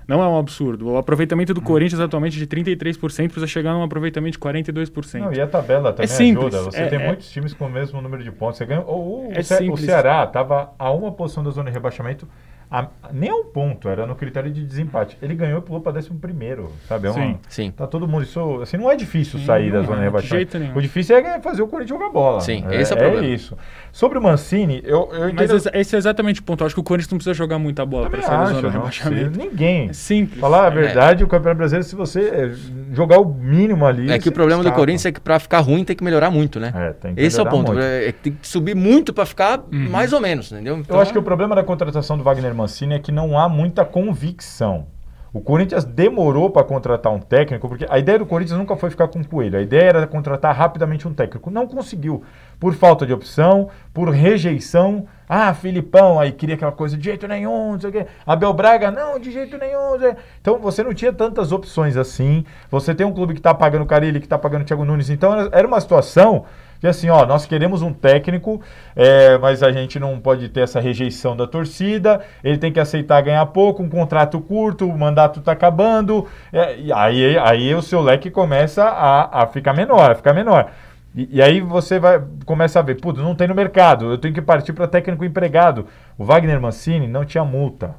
Não 0.07 0.21
é 0.21 0.27
um 0.27 0.37
absurdo. 0.37 0.89
O 0.89 0.97
aproveitamento 0.97 1.53
do 1.53 1.61
Hum. 1.61 1.63
Corinthians 1.63 1.99
atualmente 2.01 2.35
é 2.37 2.39
de 2.39 2.47
33% 2.47 3.27
precisa 3.29 3.47
chegar 3.47 3.73
num 3.73 3.83
aproveitamento 3.83 4.33
de 4.33 4.39
42%. 4.39 5.19
Não, 5.19 5.33
e 5.33 5.39
a 5.41 5.47
tabela 5.47 5.91
também 5.93 6.07
simples, 6.07 6.53
ajuda. 6.53 6.71
Você 6.71 6.81
é- 6.81 6.87
tem 6.87 6.99
é- 6.99 7.07
muitos 7.07 7.29
times 7.31 7.53
com 7.53 7.65
o 7.65 7.69
mesmo 7.69 8.01
número 8.01 8.23
de 8.23 8.31
pontos. 8.31 8.57
Você 8.57 8.65
ganha, 8.65 8.81
o, 8.81 9.27
o, 9.27 9.31
É 9.31 9.41
Ce- 9.41 9.69
o. 9.69 9.77
Ceará 9.77 10.23
estava 10.25 10.73
a 10.77 10.91
uma 10.91 11.11
posição 11.11 11.43
da 11.43 11.51
zona 11.51 11.69
de 11.69 11.73
rebaixamento, 11.73 12.27
a, 12.75 12.87
nem 13.13 13.29
a 13.29 13.35
um 13.35 13.43
ponto, 13.45 13.87
era 13.87 14.07
no 14.07 14.15
critério 14.15 14.51
de 14.51 14.65
desempate. 14.65 15.15
Ele 15.21 15.35
ganhou 15.35 15.59
e 15.59 15.61
pulou 15.61 15.79
para 15.79 15.99
11 15.99 16.09
primeiro, 16.15 16.71
sabe? 16.87 17.07
É 17.07 17.11
uma, 17.11 17.21
Sim. 17.23 17.39
Sim. 17.47 17.71
Tá 17.71 17.85
todo 17.85 18.07
mundo. 18.07 18.23
Isso, 18.23 18.59
assim, 18.63 18.77
não 18.77 18.89
é 18.89 18.95
difícil 18.95 19.39
sair 19.41 19.71
da 19.71 19.83
zona 19.83 19.97
é, 19.97 19.99
de 19.99 20.03
rebaixamento. 20.05 20.35
jeito 20.35 20.57
nenhum. 20.59 20.75
O 20.75 20.81
difícil 20.81 21.15
é 21.17 21.39
fazer 21.39 21.61
o 21.61 21.67
Corinthians 21.67 21.99
jogar 21.99 22.11
bola. 22.11 22.41
Sim, 22.41 22.63
esse 22.71 22.91
é 22.91 22.95
o 22.95 22.99
problema. 22.99 23.27
isso. 23.27 23.55
Sobre 23.91 24.17
o 24.17 24.21
Mancini, 24.23 24.81
eu, 24.83 25.07
eu 25.13 25.19
Mas 25.25 25.33
entendo. 25.33 25.55
exa- 25.55 25.71
esse 25.75 25.95
é 25.95 25.99
exatamente 25.99 26.39
o 26.39 26.43
ponto. 26.43 26.61
Eu 26.61 26.65
acho 26.65 26.73
que 26.75 26.81
o 26.81 26.83
Corinthians 26.83 27.11
não 27.11 27.19
precisa 27.19 27.35
jogar 27.35 27.59
muita 27.59 27.85
bola 27.85 28.09
para 28.09 28.21
sair 28.23 28.37
da 28.39 28.45
zona 28.45 28.61
de 28.61 28.67
rebaixamento. 28.75 29.37
Ninguém. 29.37 29.89
É 29.89 29.93
simples. 29.93 30.39
Falar 30.39 30.63
a 30.63 30.67
É. 30.67 30.71
verdade, 30.71 31.23
o 31.23 31.27
Campeonato 31.27 31.57
Brasileiro, 31.59 31.87
se 31.87 31.95
você 31.95 32.21
é, 32.21 32.51
jogar 32.91 33.19
o 33.19 33.25
mínimo 33.31 33.85
ali. 33.85 34.11
É 34.11 34.17
que 34.17 34.29
o 34.29 34.31
problema 34.31 34.63
do 34.63 34.67
escapa. 34.67 34.79
Corinthians 34.81 35.05
é 35.05 35.11
que 35.11 35.19
pra 35.19 35.37
ficar 35.37 35.59
ruim 35.59 35.83
tem 35.83 35.95
que 35.95 36.03
melhorar 36.03 36.31
muito, 36.31 36.59
né? 36.59 36.73
É, 36.75 36.93
tem 36.93 37.13
que 37.13 37.21
Esse 37.21 37.39
é 37.39 37.43
o 37.43 37.45
ponto. 37.47 37.71
muito. 37.71 37.83
É, 37.85 38.07
é 38.07 38.11
que 38.11 38.19
tem 38.19 38.33
que 38.33 38.47
subir 38.47 38.75
muito 38.75 39.13
pra 39.13 39.27
ficar 39.27 39.61
mais 39.69 40.11
ou 40.11 40.19
menos, 40.19 40.51
entendeu? 40.51 40.75
Então, 40.79 40.95
Eu 40.97 41.01
acho 41.01 41.11
que 41.13 41.19
o 41.19 41.23
problema 41.23 41.53
da 41.55 41.63
contratação 41.63 42.17
do 42.17 42.23
Wagner 42.23 42.53
Mancini 42.55 42.62
é 42.95 42.99
que 42.99 43.11
não 43.11 43.37
há 43.37 43.47
muita 43.47 43.85
convicção. 43.85 44.87
O 45.33 45.41
Corinthians 45.41 45.83
demorou 45.83 46.51
para 46.51 46.63
contratar 46.63 47.11
um 47.11 47.19
técnico, 47.19 47.67
porque 47.67 47.87
a 47.89 47.97
ideia 47.97 48.19
do 48.19 48.25
Corinthians 48.25 48.59
nunca 48.59 48.75
foi 48.75 48.91
ficar 48.91 49.07
com 49.07 49.19
o 49.19 49.27
Coelho. 49.27 49.57
A 49.57 49.61
ideia 49.63 49.89
era 49.89 50.05
contratar 50.05 50.55
rapidamente 50.55 51.07
um 51.07 51.13
técnico. 51.13 51.49
Não 51.49 51.65
conseguiu. 51.65 52.23
Por 52.59 52.75
falta 52.75 53.03
de 53.03 53.11
opção, 53.11 53.67
por 53.91 54.09
rejeição. 54.09 55.07
Ah, 55.27 55.51
Filipão, 55.55 56.19
aí 56.19 56.31
queria 56.31 56.53
aquela 56.53 56.71
coisa 56.71 56.95
de 56.95 57.03
jeito 57.03 57.27
nenhum, 57.27 57.71
não 57.71 57.79
sei 57.79 57.89
o 57.89 57.93
quê. 57.93 58.05
Abel 58.27 58.53
Braga, 58.53 58.91
não, 58.91 59.17
de 59.17 59.31
jeito 59.31 59.57
nenhum. 59.57 59.95
Então 60.39 60.59
você 60.59 60.83
não 60.83 60.93
tinha 60.93 61.11
tantas 61.11 61.51
opções 61.51 61.97
assim. 61.97 62.45
Você 62.69 62.93
tem 62.93 63.03
um 63.03 63.11
clube 63.11 63.33
que 63.33 63.39
está 63.39 63.55
pagando 63.55 63.87
Carilli, 63.87 64.19
que 64.19 64.27
está 64.27 64.37
pagando 64.37 64.65
Thiago 64.65 64.85
Nunes. 64.85 65.09
Então 65.09 65.49
era 65.51 65.67
uma 65.67 65.81
situação 65.81 66.45
que 66.83 66.87
assim, 66.87 67.09
ó, 67.09 67.25
nós 67.25 67.45
queremos 67.45 67.81
um 67.81 67.93
técnico, 67.93 68.61
é, 68.93 69.37
mas 69.37 69.63
a 69.63 69.71
gente 69.71 69.97
não 69.97 70.19
pode 70.19 70.49
ter 70.49 70.59
essa 70.59 70.81
rejeição 70.81 71.33
da 71.33 71.47
torcida, 71.47 72.19
ele 72.43 72.57
tem 72.57 72.73
que 72.73 72.79
aceitar 72.79 73.21
ganhar 73.21 73.45
pouco, 73.45 73.81
um 73.81 73.87
contrato 73.87 74.37
curto, 74.41 74.85
o 74.85 74.97
mandato 74.97 75.39
está 75.39 75.53
acabando, 75.53 76.27
é, 76.51 76.75
aí, 76.93 77.37
aí 77.39 77.73
o 77.73 77.81
seu 77.81 78.01
leque 78.01 78.29
começa 78.29 78.83
a, 78.83 79.43
a 79.43 79.47
ficar 79.47 79.71
menor, 79.73 80.11
a 80.11 80.15
ficar 80.15 80.33
menor. 80.33 80.71
E, 81.15 81.37
e 81.37 81.41
aí 81.41 81.61
você 81.61 81.99
vai 81.99 82.21
começa 82.45 82.79
a 82.79 82.81
ver, 82.81 82.99
putz, 82.99 83.21
não 83.21 83.33
tem 83.33 83.47
no 83.47 83.55
mercado, 83.55 84.11
eu 84.11 84.17
tenho 84.17 84.33
que 84.33 84.41
partir 84.41 84.73
para 84.73 84.85
técnico 84.85 85.23
empregado. 85.23 85.85
O 86.17 86.25
Wagner 86.25 86.59
Mancini 86.59 87.07
não 87.07 87.23
tinha 87.23 87.45
multa. 87.45 87.95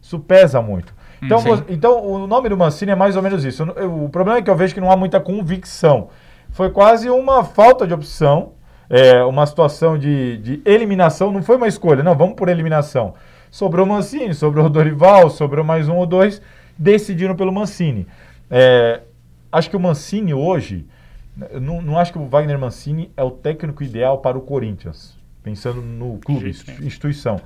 Isso 0.00 0.18
pesa 0.18 0.62
muito. 0.62 0.94
Então, 1.22 1.38
você- 1.40 1.64
então 1.68 2.02
o 2.02 2.26
nome 2.26 2.48
do 2.48 2.56
Mancini 2.56 2.92
é 2.92 2.94
mais 2.94 3.16
ou 3.16 3.22
menos 3.22 3.44
isso. 3.44 3.64
O 4.04 4.08
problema 4.08 4.38
é 4.38 4.42
que 4.42 4.48
eu 4.50 4.56
vejo 4.56 4.72
que 4.74 4.80
não 4.80 4.90
há 4.90 4.96
muita 4.96 5.20
convicção. 5.20 6.08
Foi 6.54 6.70
quase 6.70 7.10
uma 7.10 7.42
falta 7.42 7.84
de 7.84 7.92
opção, 7.92 8.52
é, 8.88 9.24
uma 9.24 9.44
situação 9.44 9.98
de, 9.98 10.38
de 10.38 10.62
eliminação. 10.64 11.32
Não 11.32 11.42
foi 11.42 11.56
uma 11.56 11.66
escolha, 11.66 12.00
não, 12.00 12.14
vamos 12.14 12.36
por 12.36 12.48
eliminação. 12.48 13.14
Sobrou 13.50 13.84
o 13.84 13.88
Mancini, 13.88 14.32
sobrou 14.32 14.66
o 14.66 14.70
Dorival, 14.70 15.28
sobrou 15.30 15.64
mais 15.64 15.88
um 15.88 15.96
ou 15.96 16.06
dois, 16.06 16.40
decidiram 16.78 17.34
pelo 17.34 17.50
Mancini. 17.50 18.06
É, 18.48 19.00
acho 19.50 19.68
que 19.68 19.76
o 19.76 19.80
Mancini 19.80 20.32
hoje, 20.32 20.86
não, 21.60 21.82
não 21.82 21.98
acho 21.98 22.12
que 22.12 22.20
o 22.20 22.28
Wagner 22.28 22.56
Mancini 22.56 23.10
é 23.16 23.24
o 23.24 23.32
técnico 23.32 23.82
ideal 23.82 24.18
para 24.18 24.38
o 24.38 24.40
Corinthians, 24.40 25.18
pensando 25.42 25.82
no 25.82 26.20
clube, 26.20 26.54
nenhum. 26.68 26.86
instituição. 26.86 27.40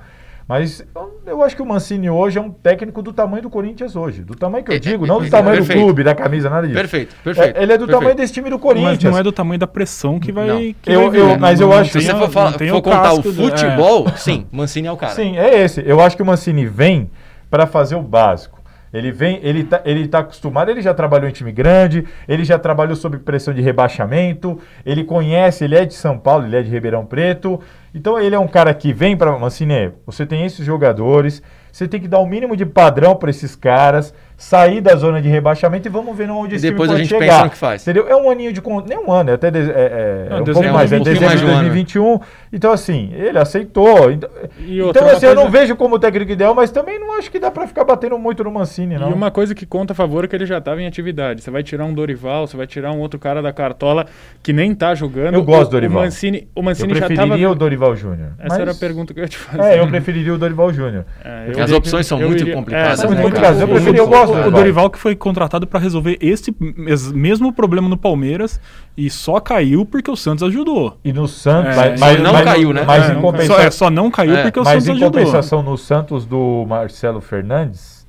Mas 0.49 0.83
eu, 1.27 1.43
acho 1.43 1.55
que 1.55 1.61
o 1.61 1.65
Mancini 1.65 2.09
hoje 2.09 2.39
é 2.39 2.41
um 2.41 2.49
técnico 2.49 3.03
do 3.03 3.13
tamanho 3.13 3.43
do 3.43 3.51
Corinthians 3.51 3.95
hoje. 3.95 4.23
Do 4.23 4.33
tamanho 4.33 4.63
que 4.63 4.71
eu 4.71 4.75
É, 4.75 4.79
digo, 4.79 5.05
é, 5.05 5.07
não 5.07 5.19
do 5.19 5.27
é, 5.27 5.29
tamanho 5.29 5.57
perfeito. 5.57 5.77
do 5.79 5.83
clube, 5.85 6.03
da 6.03 6.15
camisa, 6.15 6.49
nada 6.49 6.65
disso. 6.65 6.79
Perfeito, 6.79 7.15
perfeito. 7.23 7.55
É, 7.55 7.61
ele 7.61 7.71
é 7.73 7.77
do 7.77 7.85
perfeito. 7.85 7.99
tamanho 7.99 8.15
desse 8.17 8.33
time 8.33 8.49
do 8.49 8.55
Mas 8.55 8.61
Corinthians. 8.63 9.03
não 9.13 9.19
é 9.19 9.21
do 9.21 9.31
tamanho 9.31 9.59
da 9.59 9.67
pressão 9.67 10.19
que 10.19 10.31
vai. 10.31 10.47
Não. 10.47 10.57
que 10.57 10.75
Eu- 10.91 11.01
vai 11.01 11.09
vir, 11.11 11.19
eu- 11.19 11.37
mas 11.39 11.61
eu 11.61 11.67
Não 11.69 11.77
acho- 11.77 11.91
Se 11.91 12.01
você 12.01 12.15
for, 12.15 12.29
falar- 12.31 12.53
for 12.53 12.81
contar 12.81 13.13
o 13.13 13.21
casco 13.21 13.31
do- 13.31 13.43
é. 13.43 13.49
futebol, 13.51 14.07
sim, 14.17 14.47
Mancini 14.51 14.87
é 14.87 14.91
o 14.91 14.97
cara. 14.97 15.13
Sim, 15.13 15.37
é 15.37 15.61
esse. 15.61 15.83
Eu 15.85 16.01
acho 16.01 16.15
que 16.17 16.23
o 16.23 16.25
Mancini 16.25 16.65
vem 16.65 17.11
para 17.47 17.67
fazer 17.67 17.95
o 17.95 18.01
básico. 18.01 18.58
Ele 18.93 19.11
vem, 19.11 19.39
ele 19.43 19.63
tá, 19.63 19.81
ele 19.85 20.07
tá 20.07 20.19
acostumado, 20.19 20.71
ele 20.71 20.81
já 20.81 20.93
trabalhou 20.93 21.29
em 21.29 21.31
time 21.31 21.51
grande, 21.51 22.05
ele 22.27 22.43
já 22.43 22.57
trabalhou 22.57 22.95
sob 22.95 23.17
pressão 23.19 23.53
de 23.53 23.61
rebaixamento, 23.61 24.59
ele 24.85 25.03
conhece, 25.03 25.63
ele 25.63 25.75
é 25.75 25.85
de 25.85 25.93
São 25.93 26.17
Paulo, 26.17 26.45
ele 26.45 26.57
é 26.57 26.61
de 26.61 26.69
Ribeirão 26.69 27.05
Preto. 27.05 27.59
Então 27.93 28.19
ele 28.19 28.35
é 28.35 28.39
um 28.39 28.47
cara 28.47 28.73
que 28.73 28.93
vem 28.93 29.15
para 29.17 29.31
Mancini, 29.37 29.91
você 30.05 30.25
tem 30.25 30.45
esses 30.45 30.63
jogadores, 30.65 31.41
você 31.71 31.87
tem 31.87 31.99
que 31.99 32.07
dar 32.07 32.19
o 32.19 32.25
mínimo 32.25 32.55
de 32.55 32.65
padrão 32.65 33.15
para 33.15 33.29
esses 33.29 33.55
caras, 33.55 34.13
sair 34.37 34.79
da 34.81 34.95
zona 34.95 35.21
de 35.21 35.27
rebaixamento 35.27 35.87
e 35.87 35.91
vamos 35.91 36.15
ver 36.15 36.29
onde 36.29 36.53
E 36.53 36.57
esse 36.57 36.65
time 36.67 36.71
depois 36.73 36.89
a 36.89 36.93
pode 36.93 37.03
gente 37.03 37.09
chegar. 37.19 37.25
pensa 37.33 37.43
no 37.45 37.49
que 37.51 37.57
faz. 37.57 37.81
Entendeu? 37.81 38.07
É 38.07 38.15
um 38.15 38.29
aninho 38.29 38.53
de 38.53 38.61
nem 38.87 38.97
um 38.97 39.11
ano, 39.11 39.31
é 39.31 39.33
até 39.33 39.51
de- 39.51 39.59
é, 39.59 39.63
é, 39.71 40.27
Não, 40.29 40.37
é 40.37 40.41
um 40.41 40.43
dezembro, 40.43 40.53
pouco 40.53 40.77
mais, 40.77 40.91
é 40.91 40.95
um 40.95 40.99
pouquinho 40.99 41.19
dezembro 41.19 41.25
mais 41.27 41.39
de 41.39 41.45
de 41.45 41.51
um 41.51 41.55
ano. 41.55 41.61
2021. 41.61 42.19
Então, 42.51 42.71
assim, 42.71 43.11
ele 43.13 43.37
aceitou. 43.37 44.11
Então, 44.11 44.29
E 44.59 44.81
outra, 44.81 45.01
então 45.03 45.15
assim, 45.15 45.25
eu 45.27 45.35
não 45.35 45.49
vejo 45.51 45.75
como 45.75 45.99
técnico 45.99 46.31
ideal, 46.31 46.55
mas 46.55 46.71
também 46.71 46.99
não 46.99 47.17
acho 47.17 47.29
que 47.29 47.37
dá 47.39 47.51
pra 47.51 47.67
ficar 47.67 47.83
batendo 47.83 48.17
muito 48.17 48.43
no 48.43 48.51
Mancini, 48.51 48.97
não. 48.97 49.11
E 49.11 49.13
uma 49.13 49.29
coisa 49.29 49.53
que 49.53 49.65
conta 49.65 49.93
a 49.93 49.95
favor 49.95 50.23
é 50.25 50.27
que 50.27 50.35
ele 50.35 50.45
já 50.45 50.57
estava 50.57 50.81
em 50.81 50.87
atividade. 50.87 51.41
Você 51.43 51.51
vai 51.51 51.61
tirar 51.63 51.85
um 51.85 51.93
Dorival, 51.93 52.47
você 52.47 52.57
vai 52.57 52.65
tirar 52.65 52.91
um 52.91 52.99
outro 52.99 53.19
cara 53.19 53.41
da 53.41 53.53
cartola 53.53 54.05
que 54.41 54.51
nem 54.51 54.73
tá 54.73 54.95
jogando. 54.95 55.35
Eu 55.35 55.43
gosto 55.43 55.65
do 55.69 55.71
Dorival. 55.71 56.01
O 56.01 56.05
Mancini, 56.05 56.47
o 56.55 56.59
eu 56.59 56.63
Mancini 56.63 56.95
já 56.95 57.05
preferiria 57.05 57.49
o 57.49 57.55
Dorival 57.55 57.95
Júnior. 57.95 58.29
Essa 58.39 58.47
mas- 58.49 58.59
era 58.59 58.71
a 58.71 58.75
pergunta 58.75 59.13
que 59.13 59.19
eu 59.19 59.23
ia 59.23 59.29
te 59.29 59.37
fazer. 59.37 59.63
É, 59.63 59.79
eu 59.79 59.87
preferiria 59.87 60.33
o 60.33 60.37
Dorival 60.37 60.73
Júnior. 60.73 61.05
É, 61.23 61.45
Porque 61.45 61.59
eu 61.59 61.63
as 61.65 61.71
opções 61.71 62.07
são 62.07 62.19
eu 62.19 62.27
muito 62.29 62.41
iria- 62.41 62.55
complicadas, 62.55 62.93
É, 62.93 62.95
são 63.01 63.09
né, 63.11 63.15
muito 63.15 63.25
complicadas. 63.27 63.61
Eu 63.61 63.67
preferi- 63.67 63.97
eu 63.97 64.05
o- 64.05 64.07
gosto 64.07 64.27
do 64.27 64.31
o- 64.31 64.33
O 64.33 64.37
Dorival. 64.43 64.59
Dorival 64.59 64.89
que 64.89 64.97
foi 64.97 65.15
contratado 65.15 65.67
para 65.67 65.79
resolver 65.79 66.17
esse 66.19 66.53
mes- 66.59 67.11
mesmo 67.11 67.53
problema 67.53 67.87
no 67.87 67.97
Palmeiras 67.97 68.59
e 69.05 69.09
só 69.09 69.39
caiu 69.39 69.85
porque 69.85 70.09
o 70.11 70.15
Santos 70.15 70.43
ajudou. 70.43 70.97
E 71.03 71.11
no 71.13 71.27
Santos. 71.27 71.73
É, 71.73 71.75
mas, 71.75 71.99
só 71.99 72.05
mas- 72.05 72.21
não 72.21 72.33
mas- 72.33 72.43
caiu, 72.43 72.73
né? 72.73 72.83
Mas 72.85 73.07
É, 73.07 73.11
em 73.11 73.13
não 73.15 73.21
compensação. 73.21 73.55
Só, 73.55 73.61
é, 73.61 73.71
só 73.71 73.89
não 73.89 74.11
caiu 74.11 74.35
É, 74.35 74.43
porque 74.43 74.59
o 74.59 74.63
Mas 74.63 74.71
Santos 74.83 74.87
em 74.87 74.91
ajudou. 74.91 75.11
compensação, 75.11 75.63
no 75.63 75.77
Santos 75.77 76.25
do 76.25 76.65
Marcelo 76.67 77.21
Fernandes, 77.21 78.07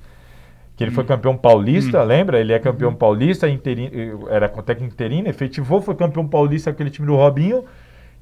que 0.76 0.84
ele 0.84 0.90
foi 0.90 1.04
campeão 1.04 1.36
paulista, 1.36 2.02
lembra? 2.02 2.40
Ele 2.40 2.52
é 2.52 2.58
campeão 2.58 2.94
paulista, 2.94 3.48
interino, 3.48 4.26
era 4.30 4.48
com 4.48 4.62
técnico 4.62 4.92
interino, 4.94 5.28
efetivou, 5.28 5.80
foi 5.82 5.94
campeão 5.94 6.26
paulista 6.26 6.70
com 6.70 6.74
aquele 6.74 6.90
time 6.90 7.06
do 7.06 7.16
Robinho. 7.16 7.64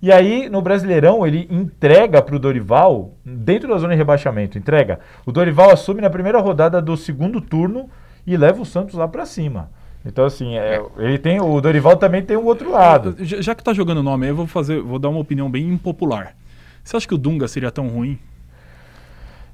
E 0.01 0.13
aí, 0.13 0.49
no 0.49 0.63
Brasileirão, 0.63 1.27
ele 1.27 1.49
entrega 1.51 2.23
para 2.23 2.37
o 2.37 2.39
Dorival, 2.39 3.15
dentro 3.25 3.69
da 3.69 3.79
zona 3.79 3.95
de 3.95 3.99
rebaixamento, 3.99 4.57
entrega. 4.57 5.01
O 5.27 5.33
Dorival 5.33 5.71
assume 5.71 6.01
na 6.01 6.09
primeira 6.11 6.39
rodada 6.41 6.81
do 6.81 6.97
segundo 6.97 7.41
turno 7.41 7.89
e 8.27 8.37
leva 8.37 8.63
o 8.63 8.65
Santos 8.67 8.95
lá 8.95 9.09
para 9.09 9.27
cima. 9.27 9.71
Então, 10.09 10.25
assim, 10.25 10.57
é, 10.57 10.83
ele 10.97 11.19
tem, 11.19 11.39
o 11.39 11.61
Dorival 11.61 11.95
também 11.97 12.23
tem 12.23 12.35
um 12.35 12.47
outro 12.47 12.71
lado. 12.71 13.15
Já, 13.21 13.43
já 13.43 13.55
que 13.55 13.63
tá 13.63 13.75
jogando 13.75 14.03
nome 14.03 14.25
aí, 14.25 14.33
eu 14.33 14.37
vou 14.37 14.47
fazer, 14.47 14.81
vou 14.81 14.99
dar 14.99 15.11
uma 15.11 15.21
opinião 15.21 15.51
bem 15.51 15.69
impopular. 15.69 16.35
Você 16.83 16.97
acha 16.97 17.07
que 17.07 17.15
o 17.15 17.19
Dunga 17.19 17.47
seria 17.47 17.71
tão 17.71 17.89
ruim? 17.89 18.19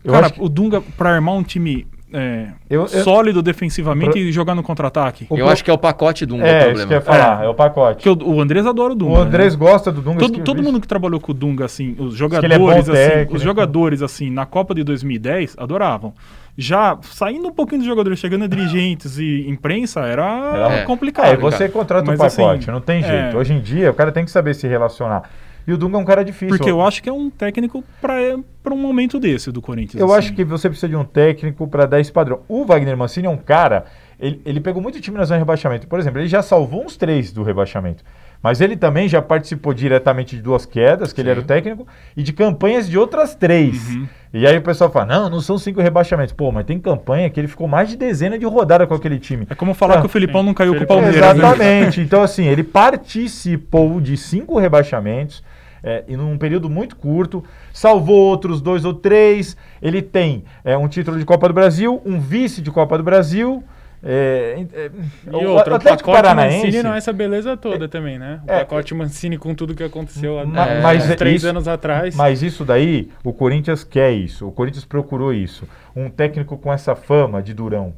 Eu 0.04 0.12
Cara, 0.12 0.26
acho 0.26 0.34
que- 0.36 0.40
o 0.42 0.48
Dunga, 0.48 0.80
pra 0.80 1.10
armar 1.10 1.34
um 1.34 1.42
time 1.42 1.88
é, 2.14 2.46
Eu- 2.70 2.82
eu- 2.82 2.88
sólido 2.88 3.42
defensivamente 3.42 4.10
Pro- 4.12 4.18
e 4.18 4.30
jogar 4.32 4.54
no 4.54 4.62
contra-ataque. 4.62 5.26
O 5.28 5.34
Eu 5.34 5.44
pro- 5.44 5.52
acho 5.52 5.64
que 5.64 5.70
é 5.70 5.74
o 5.74 5.78
pacote 5.78 6.24
do 6.24 6.36
um 6.36 6.42
É, 6.42 6.58
isso 6.58 6.64
problema. 6.66 6.86
que 6.88 6.92
eu 6.94 6.96
ia 6.98 7.00
falar, 7.02 7.44
é, 7.44 7.48
o 7.48 7.54
pacote. 7.54 8.08
Porque 8.08 8.24
o, 8.24 8.28
o 8.36 8.40
Andrés 8.40 8.64
adora 8.66 8.92
o 8.92 8.96
Dunga. 8.96 9.12
O 9.12 9.16
Andrés 9.22 9.54
né? 9.54 9.58
gosta 9.58 9.90
do 9.92 10.00
Dunga. 10.00 10.20
Todo, 10.20 10.38
todo 10.40 10.62
mundo 10.62 10.80
que 10.80 10.86
trabalhou 10.88 11.20
com 11.20 11.32
o 11.32 11.34
Dunga, 11.34 11.64
assim, 11.64 11.96
os 11.98 12.14
é 12.14 12.16
jogadores, 12.16 12.88
assim, 12.88 12.92
técnico. 12.92 13.34
os 13.36 13.42
jogadores, 13.42 14.02
assim, 14.02 14.30
na 14.30 14.46
Copa 14.46 14.74
de 14.74 14.84
2010, 14.84 15.54
adoravam. 15.58 16.14
Já 16.56 16.96
saindo 17.02 17.48
um 17.48 17.52
pouquinho 17.52 17.80
dos 17.80 17.86
jogadores, 17.88 18.16
chegando 18.20 18.44
a 18.44 18.46
dirigentes 18.46 19.18
e 19.18 19.44
imprensa, 19.48 20.02
era 20.02 20.84
complicado. 20.86 21.26
Aí 21.26 21.36
você 21.36 21.68
contrata 21.68 22.04
o 22.04 22.16
Mas, 22.16 22.18
pacote, 22.36 22.62
assim, 22.62 22.70
não 22.70 22.80
tem 22.80 23.02
é. 23.02 23.02
jeito. 23.02 23.36
Hoje 23.36 23.54
em 23.54 23.60
dia, 23.60 23.90
o 23.90 23.94
cara 23.94 24.12
tem 24.12 24.24
que 24.24 24.30
saber 24.30 24.54
se 24.54 24.68
relacionar. 24.68 25.22
E 25.66 25.72
o 25.72 25.78
Dunga 25.78 25.96
é 25.96 26.00
um 26.00 26.04
cara 26.04 26.24
difícil. 26.24 26.48
Porque 26.56 26.70
eu 26.70 26.82
acho 26.82 27.02
que 27.02 27.08
é 27.08 27.12
um 27.12 27.30
técnico 27.30 27.82
para 28.00 28.74
um 28.74 28.76
momento 28.76 29.18
desse 29.18 29.50
do 29.50 29.62
Corinthians. 29.62 30.00
Eu 30.00 30.08
assim. 30.08 30.18
acho 30.18 30.34
que 30.34 30.44
você 30.44 30.68
precisa 30.68 30.88
de 30.88 30.96
um 30.96 31.04
técnico 31.04 31.66
para 31.66 31.86
dar 31.86 32.00
esse 32.00 32.12
padrão. 32.12 32.40
O 32.48 32.64
Wagner 32.64 32.96
Mancini 32.96 33.26
é 33.26 33.30
um 33.30 33.36
cara. 33.36 33.86
Ele, 34.20 34.40
ele 34.44 34.60
pegou 34.60 34.80
muito 34.82 35.00
time 35.00 35.16
na 35.18 35.24
zona 35.24 35.38
de 35.38 35.42
rebaixamento. 35.42 35.86
Por 35.86 35.98
exemplo, 35.98 36.20
ele 36.20 36.28
já 36.28 36.42
salvou 36.42 36.84
uns 36.84 36.96
três 36.96 37.32
do 37.32 37.42
rebaixamento. 37.42 38.04
Mas 38.42 38.60
ele 38.60 38.76
também 38.76 39.08
já 39.08 39.22
participou 39.22 39.72
diretamente 39.72 40.36
de 40.36 40.42
duas 40.42 40.66
quedas, 40.66 41.14
que 41.14 41.20
ele 41.22 41.28
Sim. 41.28 41.30
era 41.32 41.40
o 41.40 41.44
técnico, 41.44 41.86
e 42.14 42.22
de 42.22 42.30
campanhas 42.30 42.86
de 42.88 42.98
outras 42.98 43.34
três. 43.34 43.88
Uhum. 43.88 44.06
E 44.34 44.46
aí 44.46 44.58
o 44.58 44.60
pessoal 44.62 44.90
fala: 44.90 45.06
não, 45.06 45.30
não 45.30 45.40
são 45.40 45.56
cinco 45.56 45.80
rebaixamentos. 45.80 46.34
Pô, 46.34 46.52
mas 46.52 46.66
tem 46.66 46.78
campanha 46.78 47.30
que 47.30 47.40
ele 47.40 47.48
ficou 47.48 47.66
mais 47.66 47.88
de 47.88 47.96
dezena 47.96 48.38
de 48.38 48.44
rodada 48.44 48.86
com 48.86 48.94
aquele 48.94 49.18
time. 49.18 49.46
É 49.48 49.54
como 49.54 49.72
falar 49.72 49.94
Ah, 49.96 50.00
que 50.00 50.06
o 50.06 50.10
Felipão 50.10 50.42
não 50.42 50.52
caiu 50.52 50.76
com 50.76 50.84
o 50.84 50.86
Palmeiras. 50.86 51.20
né? 51.20 51.30
Exatamente. 51.30 52.00
Então, 52.02 52.22
assim, 52.22 52.44
ele 52.44 52.62
participou 52.62 54.00
de 54.00 54.16
cinco 54.16 54.58
rebaixamentos 54.58 55.42
é, 55.84 56.02
em 56.08 56.16
um 56.16 56.36
período 56.38 56.68
muito 56.70 56.96
curto, 56.96 57.44
salvou 57.72 58.16
outros 58.16 58.60
dois 58.62 58.84
ou 58.84 58.94
três. 58.94 59.56
Ele 59.82 60.00
tem 60.02 60.44
é, 60.64 60.76
um 60.76 60.88
título 60.88 61.18
de 61.18 61.24
Copa 61.26 61.46
do 61.46 61.54
Brasil, 61.54 62.00
um 62.06 62.18
vice 62.18 62.62
de 62.62 62.70
Copa 62.70 62.96
do 62.98 63.04
Brasil. 63.04 63.62
é, 64.06 64.66
é, 64.74 64.90
E 65.26 65.30
o 65.46 65.50
outra, 65.52 65.72
o 65.72 65.76
Atlético 65.76 66.10
pacote 66.10 66.22
Paranaense. 66.26 66.66
Mancini 66.66 66.82
não 66.82 66.92
é 66.94 66.98
essa 66.98 67.10
beleza 67.12 67.56
toda 67.56 67.88
também, 67.88 68.18
né? 68.18 68.40
O 68.46 68.50
É. 68.52 68.58
pacote 68.60 68.94
Mancini 68.94 69.38
com 69.38 69.54
tudo 69.54 69.74
que 69.74 69.82
aconteceu 69.82 70.38
há 70.38 70.44
mas 70.44 71.10
é 71.10 71.14
três 71.14 71.36
isso- 71.36 71.48
anos 71.48 71.66
atrás. 71.66 72.14
Mas 72.14 72.42
isso 72.42 72.64
daí, 72.66 73.08
o 73.24 73.32
Corinthians 73.32 73.82
quer 73.82 74.12
isso. 74.12 74.46
O 74.46 74.52
Corinthians 74.52 74.84
procurou 74.84 75.32
isso. 75.32 75.66
Um 75.96 76.10
técnico 76.10 76.56
com 76.58 76.70
essa 76.72 76.94
fama 76.94 77.42
de 77.42 77.54
durão. 77.54 77.94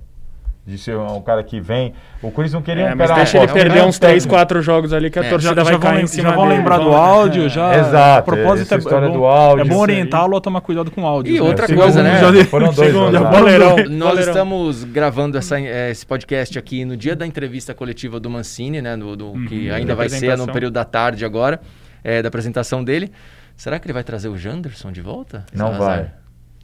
De 0.66 0.76
ser 0.76 0.96
um 0.96 1.22
cara 1.22 1.44
que 1.44 1.60
vem. 1.60 1.94
O 2.20 2.28
Corinthians 2.32 2.54
não 2.54 2.60
queria 2.62 2.88
É, 2.88 2.92
um 2.92 2.96
mas 2.96 3.06
cara. 3.08 3.22
deixa 3.22 3.38
é, 3.38 3.42
ele 3.42 3.48
é 3.48 3.52
um 3.52 3.54
perder 3.54 3.84
uns 3.84 3.98
3, 4.00 4.14
técnico. 4.24 4.34
4 4.34 4.62
jogos 4.62 4.92
ali 4.92 5.08
que 5.10 5.18
a 5.20 5.22
É, 5.24 5.28
torcida 5.30 5.54
Já, 5.54 5.62
vai 5.62 5.72
já 5.74 5.78
vão, 5.78 5.80
cair 5.80 5.94
em 5.94 5.98
lem- 5.98 6.06
cima 6.08 6.30
já 6.30 6.34
vão 6.34 6.44
dele. 6.48 6.58
lembrar 6.58 6.78
do 6.78 6.84
Vão- 6.90 6.96
áudio, 6.96 7.46
É. 7.46 7.48
já. 7.48 7.76
Exato, 7.78 8.18
A 8.18 8.22
propósito, 8.34 8.74
é, 8.74 8.78
história 8.78 9.06
é 9.06 9.08
bom, 9.08 9.14
do 9.16 9.24
áudio, 9.26 9.62
É 9.62 9.64
bom 9.68 9.76
orientá-lo 9.78 10.36
a 10.36 10.40
tomar 10.40 10.60
cuidado 10.62 10.90
com 10.90 11.02
o 11.02 11.06
áudio. 11.06 11.32
E 11.36 11.38
né? 11.38 11.46
outra 11.46 11.68
Segundo 11.68 11.84
coisa, 11.84 12.02
né? 12.02 12.18
já 12.20 12.30
de- 12.32 12.44
Foram 12.46 12.72
dois, 12.72 12.90
segundo- 12.92 13.12
já 13.12 13.20
boleirão. 13.22 13.76
Nós 13.90 14.18
estamos 14.18 14.82
gravando 14.82 15.38
essa, 15.38 15.60
eh, 15.60 15.90
esse 15.92 16.04
podcast 16.04 16.58
aqui 16.58 16.84
no 16.84 16.96
dia 16.96 17.14
da 17.14 17.24
entrevista 17.24 17.72
coletiva 17.72 18.18
do 18.18 18.28
Mancini, 18.28 18.82
né? 18.82 18.96
Do, 18.96 19.14
do- 19.14 19.34
que 19.48 19.70
ainda 19.70 19.94
vai 19.94 20.08
ser 20.08 20.36
no 20.36 20.48
período 20.52 20.72
da 20.74 20.84
tarde 20.84 21.24
agora, 21.24 21.60
eh, 22.02 22.22
da 22.22 22.26
apresentação 22.28 22.82
dele. 22.82 23.12
Será 23.56 23.78
que 23.78 23.86
ele 23.86 23.92
vai 23.94 24.02
trazer 24.02 24.28
o 24.28 24.36
Janderson 24.36 24.90
de 24.90 25.00
volta? 25.00 25.46
Não 25.54 25.66
Salazar? 25.72 25.96
vai. 25.98 26.10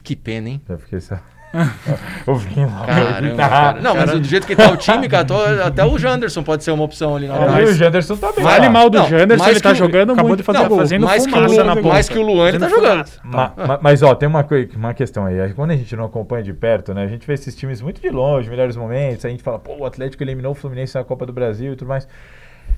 Que 0.03 0.17
pena, 0.17 0.49
hein? 0.49 0.61
Eu 0.69 0.77
fiquei 0.79 0.99
só. 1.01 1.21
Ouvindo. 2.27 2.71
Caramba, 2.87 3.37
cara. 3.37 3.81
Não, 3.81 3.95
mas 3.95 4.11
do 4.13 4.25
jeito 4.25 4.47
que 4.47 4.57
tá 4.57 4.71
o 4.71 4.77
time, 4.77 5.09
cara, 5.09 5.25
tô- 5.25 5.37
até 5.65 5.85
o 5.85 5.99
Janderson 5.99 6.43
pode 6.43 6.65
ser 6.65 6.71
uma 6.71 6.85
opção 6.85 7.15
ali 7.17 7.29
na 7.29 7.35
É, 7.59 7.63
e 7.63 7.65
o 7.65 7.75
Janderson 7.75 8.17
tá 8.17 8.33
bem. 8.33 8.43
Vale 8.45 8.69
mal 8.69 8.89
do 8.89 8.99
Não, 8.99 9.09
Janderson, 9.09 9.49
ele 9.49 9.61
tá 9.61 9.71
o- 9.73 9.75
jogando 9.75 10.13
acabou 10.13 10.29
muito. 10.29 10.39
de 10.41 10.45
fazer 10.45 10.59
tá 10.61 10.69
gol. 10.69 10.79
fazendo 10.79 11.05
mais, 11.05 11.25
que 11.27 11.29
o 11.31 11.35
fumaça 11.35 11.55
Luan, 11.55 11.65
na 11.65 11.77
ponta. 11.77 11.89
mais 11.89 12.09
que 12.09 12.19
o 12.19 12.23
Luan, 12.23 12.49
ele 12.49 12.59
tá 12.59 12.69
jogando. 12.69 13.05
Ma- 13.25 13.53
ma- 13.57 13.79
mas, 13.83 14.03
ó, 14.03 14.15
tem 14.15 14.29
uma, 14.29 14.47
uma 14.77 14.95
questão 14.95 15.27
aí. 15.27 15.53
Quando 15.55 15.73
a 15.73 15.77
gente 15.77 15.95
não 15.97 16.05
acompanha 16.05 16.43
de 16.43 16.53
perto, 16.53 16.95
né? 16.95 17.03
A 17.05 17.09
gente 17.09 17.27
vê 17.27 17.35
esses 17.35 17.55
times 17.55 17.81
muito 17.83 18.01
de 18.01 18.09
longe, 18.11 18.49
melhores 18.49 18.77
momentos. 18.77 19.25
A 19.25 19.29
gente 19.29 19.43
fala, 19.43 19.59
pô, 19.59 19.77
o 19.79 19.85
Atlético 19.85 20.23
eliminou 20.23 20.53
o 20.53 20.55
Fluminense 20.55 20.95
na 20.97 21.05
Copa 21.05 21.27
do 21.27 21.33
Brasil 21.33 21.73
e 21.73 21.77
tudo 21.77 21.89
mais. 21.89 22.07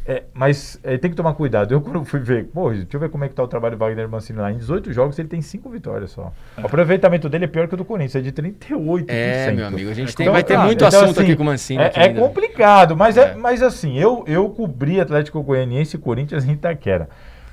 É, 0.07 0.25
mas 0.35 0.79
é, 0.83 0.99
tem 0.99 1.11
que 1.11 1.17
tomar 1.17 1.33
cuidado. 1.35 1.73
Eu 1.73 1.81
quando 1.83 2.05
fui 2.05 2.21
ver, 2.21 2.45
pô, 2.47 2.71
deixa 2.71 2.87
eu 2.93 3.01
ver 3.01 3.09
como 3.09 3.25
é 3.25 3.29
que 3.29 3.35
tá 3.35 3.43
o 3.43 3.49
trabalho 3.49 3.77
do 3.77 3.79
Wagner 3.79 4.09
Mancini 4.09 4.39
lá. 4.39 4.53
Em 4.53 4.59
18 4.59 4.93
jogos 4.93 5.19
ele 5.19 5.29
tem 5.29 5.41
5 5.41 5.69
vitórias 5.71 6.11
só. 6.11 6.33
O 6.59 6.67
aproveitamento 6.67 7.29
dele 7.29 7.47
é 7.47 7.49
pior 7.49 7.67
que 7.67 7.75
o 7.75 7.77
do 7.77 7.85
Corinthians, 7.85 8.17
é 8.17 8.21
de 8.21 8.33
38%. 8.33 9.05
É, 9.09 9.51
meu 9.51 9.67
amigo, 9.67 9.91
a 9.91 9.95
gente 9.95 10.15
tem, 10.15 10.25
Então, 10.25 10.35
vai 10.35 10.45
ter 10.45 10.59
muito 10.59 10.85
então, 10.85 10.89
assunto 10.89 11.21
assim, 11.21 11.23
aqui 11.23 11.37
com 11.37 11.43
o 11.43 11.47
Mancini. 11.47 11.83
É, 11.83 11.87
aqui 11.87 12.01
é 12.01 12.13
complicado, 12.13 12.97
mas, 12.97 13.17
é. 13.17 13.31
É. 13.31 13.35
mas 13.35 13.63
assim, 13.63 13.99
eu, 13.99 14.25
eu 14.27 14.49
cobri 14.51 15.01
Atlético 15.01 15.43
Goianiense 15.43 15.97
e 15.97 15.99
Corinthians 15.99 16.45
em 16.45 16.53
Itaquera. 16.53 17.09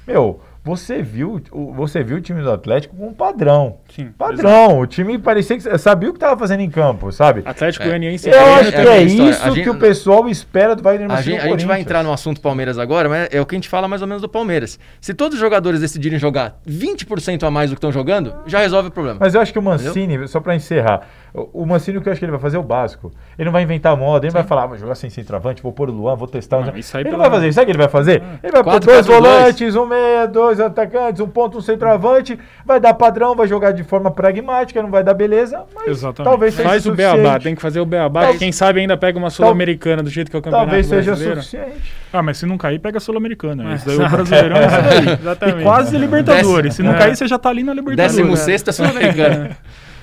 Meu, 0.05 0.41
você 0.63 1.01
viu, 1.01 1.41
o- 1.51 1.73
você 1.73 2.03
viu 2.03 2.17
o 2.17 2.21
time 2.21 2.41
do 2.41 2.51
Atlético 2.51 2.95
com 2.95 3.07
um 3.07 3.13
padrão. 3.13 3.77
Sim, 3.95 4.11
Padrão. 4.17 4.79
O 4.79 4.85
time 4.85 5.17
parecia 5.17 5.57
que 5.57 5.77
sabia 5.79 6.09
o 6.09 6.13
que 6.13 6.17
estava 6.17 6.37
fazendo 6.37 6.59
em 6.61 6.69
campo, 6.69 7.11
sabe? 7.11 7.41
Atlético 7.45 7.83
É. 7.83 7.87
Goianiense 7.87 8.29
Eu 8.29 8.33
treina 8.33 8.51
acho 8.59 8.71
que 8.71 8.77
é 8.77 8.85
é, 8.97 9.01
isso 9.03 9.21
A 9.43 9.49
gente- 9.49 9.63
que 9.63 9.69
o 9.69 9.75
pessoal 9.79 10.29
espera 10.29 10.75
do 10.75 10.83
Wagner 10.83 11.05
A 11.09 11.15
Mancini 11.15 11.35
gente, 11.35 11.41
no 11.47 11.47
a 11.47 11.57
gente 11.57 11.65
vai 11.67 11.81
entrar 11.81 12.03
no 12.03 12.13
assunto 12.13 12.39
Palmeiras 12.41 12.77
agora, 12.77 13.09
mas 13.09 13.27
é 13.31 13.41
o 13.41 13.45
que 13.45 13.55
a 13.55 13.57
gente 13.57 13.67
fala 13.69 13.87
mais 13.87 14.01
ou 14.03 14.07
menos 14.07 14.21
do 14.21 14.29
Palmeiras. 14.29 14.79
Se 14.99 15.13
todos 15.13 15.33
os 15.35 15.39
jogadores 15.41 15.79
decidirem 15.81 16.19
jogar 16.19 16.59
20% 16.65 17.43
a 17.43 17.49
mais 17.51 17.69
do 17.69 17.73
que 17.75 17.77
estão 17.79 17.91
jogando, 17.91 18.33
já 18.45 18.59
resolve 18.59 18.89
o 18.89 18.91
problema. 18.91 19.17
Mas 19.19 19.33
eu 19.33 19.41
acho 19.41 19.51
que 19.51 19.59
o 19.59 19.61
Mancini, 19.63 20.27
só 20.27 20.39
pra 20.39 20.55
encerrar, 20.55 21.01
o 21.33 21.65
Mancini 21.65 21.97
o 21.97 22.01
que 22.01 22.09
eu 22.09 22.11
acho 22.11 22.19
que 22.19 22.25
ele 22.25 22.31
vai 22.31 22.39
fazer 22.41 22.57
é 22.57 22.59
o 22.59 22.63
básico. 22.63 23.11
Ele 23.37 23.45
não 23.45 23.51
vai 23.53 23.63
inventar 23.63 23.95
moda, 23.95 24.25
ele 24.25 24.33
não 24.33 24.41
vai 24.41 24.47
falar, 24.47 24.63
ah, 24.63 24.67
vou 24.67 24.77
jogar 24.77 24.95
sem 24.95 25.09
centroavante, 25.09 25.61
vou 25.63 25.71
pôr 25.71 25.89
o 25.89 25.93
Luan, 25.93 26.15
vou 26.15 26.27
testar. 26.27 26.65
Não, 26.65 26.77
isso 26.77 26.95
aí 26.97 27.03
ele 27.03 27.11
não 27.11 27.17
vai 27.19 27.29
fazer. 27.29 27.53
Sabe 27.53 27.63
o 27.63 27.65
que 27.67 27.71
ele 27.71 27.77
vai 27.77 27.87
fazer? 27.87 28.23
Ele 28.43 28.51
vai 28.51 28.63
pôr 28.63 28.71
Quatro, 28.71 28.91
dois 28.91 29.05
quatro, 29.07 29.21
dois. 29.23 29.35
volantes, 29.39 29.75
um 29.75 29.85
meia, 29.85 30.25
dois 30.27 30.59
atacantes, 30.59 31.21
um 31.21 31.27
ponto, 31.27 31.57
um 31.57 31.61
centroavante, 31.61 32.37
vai 32.65 32.79
dar 32.79 32.93
padrão, 32.93 33.35
vai 33.35 33.47
jogar 33.47 33.71
de 33.71 33.83
forma 33.83 34.11
pragmática, 34.11 34.81
não 34.81 34.89
vai 34.91 35.03
dar 35.03 35.13
beleza, 35.13 35.63
mas 35.73 35.87
Exatamente. 35.87 36.29
talvez 36.29 36.53
seja 36.53 36.67
Faz 36.69 36.85
o 36.85 36.89
suficiente. 36.89 37.17
beabá, 37.21 37.39
tem 37.39 37.55
que 37.55 37.61
fazer 37.61 37.79
o 37.79 37.85
beabá. 37.85 38.21
Tal- 38.23 38.33
Quem 38.35 38.51
sabe 38.51 38.81
ainda 38.81 38.97
pega 38.97 39.17
uma 39.17 39.29
Sul-Americana 39.29 40.03
do 40.03 40.09
jeito 40.09 40.29
que 40.29 40.35
é 40.35 40.39
o 40.39 40.41
campeonato 40.41 40.67
Talvez 40.67 40.85
seja 40.85 41.11
brasileiro. 41.11 41.41
suficiente. 41.41 41.93
Ah, 42.11 42.21
mas 42.21 42.37
se 42.37 42.45
não 42.45 42.57
cair, 42.57 42.77
pega 42.79 42.97
a 42.97 43.01
Sul-Americana. 43.01 43.71
É. 43.71 43.75
Isso 43.75 43.85
daí 43.87 43.95
o 43.95 44.09
Brasileirão 44.09 44.57
é 44.57 44.65
isso 44.65 44.81
daí. 45.05 45.17
Exatamente. 45.21 45.59
E 45.59 45.63
quase 45.63 45.97
Libertadores. 45.97 46.73
Se 46.75 46.83
não 46.83 46.93
É. 46.93 46.97
cair, 46.97 47.15
você 47.15 47.25
já 47.27 47.39
tá 47.39 47.49
ali 47.49 47.63
na 47.63 47.73
Libertadores. 47.73 48.15
Décimo 48.17 48.35
sexta 48.35 48.71
Sul-Americana. 48.73 49.57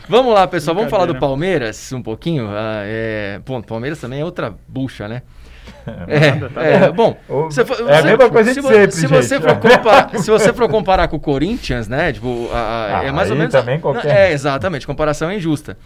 Vamos 0.08 0.32
lá, 0.34 0.46
pessoal, 0.46 0.74
vamos 0.74 0.90
falar 0.90 1.06
do. 1.06 1.14
Palmeiras 1.16 1.92
um 1.92 2.02
pouquinho. 2.02 2.48
Ah, 2.50 2.82
é... 2.84 3.40
Bom, 3.44 3.60
Palmeiras 3.60 4.00
também 4.00 4.20
é 4.20 4.24
outra 4.24 4.54
bucha, 4.66 5.06
né? 5.06 5.22
Nada, 5.86 6.50
tá 6.50 6.64
É, 6.66 6.72
é, 6.84 6.90
bom, 6.92 7.16
O- 7.28 7.50
se 7.50 7.64
for- 7.64 7.76
é 7.90 7.98
a 7.98 8.02
mesma 8.02 8.28
coisa 8.30 8.50
de 8.50 8.54
se, 8.54 8.60
vo- 8.60 8.68
sempre, 8.68 8.90
se 8.92 9.06
você 9.06 9.34
gente. 9.36 9.42
for 9.48 9.56
comparar, 9.58 10.10
se 10.18 10.30
você 10.30 10.52
for 10.52 10.68
comparar 10.68 11.08
com 11.08 11.16
o 11.16 11.20
Corinthians, 11.20 11.88
né? 11.88 12.12
Tipo, 12.12 12.48
a- 12.52 12.56
a- 13.00 13.04
é 13.04 13.08
Ah, 13.08 13.12
mais 13.12 13.30
ou 13.30 13.36
menos. 13.36 13.52
também 13.52 13.74
Não, 13.76 13.82
qualquer- 13.82 14.06
É, 14.30 14.32
exatamente, 14.32 14.86
comparação 14.86 15.28
é 15.30 15.36
injusta. 15.36 15.76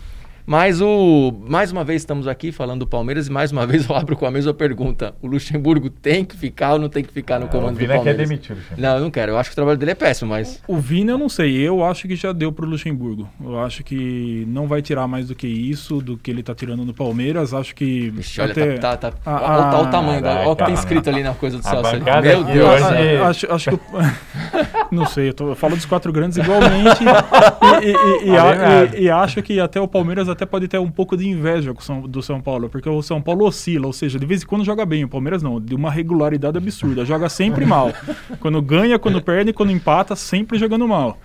Mas 0.45 0.81
o. 0.81 1.33
Mais 1.49 1.71
uma 1.71 1.85
vez 1.85 2.03
estamos 2.03 2.27
aqui 2.27 2.51
falando 2.51 2.81
do 2.81 2.87
Palmeiras 2.87 3.29
e 3.29 3.31
mais 3.33 3.53
uma 3.53 3.65
vez 3.67 3.89
eu 3.89 3.95
abro 3.95 4.17
com 4.17 4.27
a 4.27 4.31
mesma 4.31 4.53
pergunta. 4.53 5.15
O 5.23 5.27
Luxemburgo 5.27 5.89
tem 5.89 6.25
que 6.25 6.37
ficar 6.37 6.73
ou 6.75 6.79
não 6.79 6.89
tem 6.89 7.05
que 7.05 7.13
ficar 7.13 7.39
no 7.39 7.47
o 7.47 7.49
comando 7.49 7.75
do 7.75 7.79
Vina 7.79 7.93
quer 7.93 7.97
Palmeiras? 7.99 8.29
demitir 8.29 8.53
o 8.53 8.59
Luxemburgo. 8.59 8.83
Não, 8.83 8.95
eu 8.97 9.01
não 9.03 9.11
quero. 9.11 9.33
Eu 9.33 9.39
acho 9.39 9.51
que 9.51 9.55
o 9.55 9.57
trabalho 9.57 9.79
dele 9.79 9.93
é 9.93 9.95
péssimo, 9.95 10.31
mas. 10.31 10.61
O 10.67 10.77
Vina 10.79 11.13
eu 11.13 11.19
não 11.19 11.29
sei, 11.29 11.57
eu 11.57 11.85
acho 11.85 12.09
que 12.09 12.17
já 12.17 12.33
deu 12.33 12.51
pro 12.53 12.67
Luxemburgo. 12.67 13.29
Eu 13.43 13.61
acho 13.61 13.85
que 13.85 14.45
não 14.49 14.67
vai 14.67 14.83
tirar 14.83 15.07
mais 15.07 15.29
do 15.29 15.35
que 15.35 15.47
isso, 15.47 16.01
do 16.01 16.17
que 16.17 16.31
ele 16.31 16.43
tá 16.43 16.55
tirando 16.55 16.85
no 16.85 16.93
Palmeiras. 16.93 17.55
Acho 17.55 17.75
que. 17.75 18.11
Vixe, 18.11 18.41
olha, 18.41 18.51
até- 18.53 18.79
tá, 18.79 18.97
tá, 18.97 19.11
tá, 19.13 19.19
Ah, 19.25 19.33
olha, 19.35 19.43
o- 19.43 19.79
olha 19.81 19.89
o 19.89 19.91
tamanho, 19.91 20.23
da, 20.23 20.31
olha 20.41 20.49
o 20.49 20.57
que 20.57 20.65
tem 20.65 20.75
caraca. 20.75 20.81
escrito 20.81 21.09
ali 21.09 21.23
na 21.23 21.35
coisa 21.35 21.59
do 21.59 21.63
Celso. 21.65 21.93
Meu 21.93 22.45
Deus. 22.45 22.69
hoje- 22.69 22.83
Ah, 22.85 23.25
ah, 23.25 23.29
acho, 23.29 23.53
acho 23.53 23.71
que 23.71 23.77
o, 23.77 23.81
Não 24.93 25.07
sei, 25.07 25.31
eu, 25.31 25.35
tô- 25.35 25.49
eu 25.49 25.55
falo 25.57 25.75
dos 25.75 25.87
quatro 25.87 26.13
grandes 26.13 26.37
igualmente 26.37 27.03
e, 27.03 27.87
e- 27.87 27.91
e- 27.91 28.31
e 28.31 28.37
a- 28.37 28.43
Alinhado. 28.51 28.97
e- 28.97 29.03
e 29.05 29.11
acho 29.11 29.43
que 29.43 29.59
até 29.59 29.81
o 29.81 29.89
Palmeiras 29.89 30.29
até 30.29 30.45
pode 30.45 30.69
ter 30.69 30.79
um 30.79 30.91
pouco 30.91 31.17
de 31.17 31.27
inveja 31.27 31.73
com 31.73 31.81
o 31.81 31.83
São- 31.83 32.03
do 32.03 32.23
São 32.23 32.41
Paulo, 32.43 32.69
porque 32.69 32.89
o 32.89 33.01
São 33.03 33.21
Paulo 33.23 33.47
oscila, 33.47 33.87
ou 33.87 33.93
seja, 33.93 34.19
de 34.19 34.27
vez 34.27 34.43
em 34.43 34.47
quando 34.47 34.65
joga 34.65 34.85
bem, 34.85 35.03
o 35.03 35.09
Palmeiras 35.09 35.43
não, 35.43 35.59
de 35.59 35.75
uma 35.75 35.91
regularidade 35.91 36.59
absurda, 36.59 37.05
joga 37.07 37.29
sempre 37.31 37.65
mal. 37.65 37.91
Quando 38.39 38.61
ganha, 38.61 38.99
quando 38.99 39.23
perde, 39.23 39.53
quando 39.53 39.73
empata, 39.73 40.15
sempre 40.15 40.59
jogando 40.59 40.87
mal. 40.87 41.19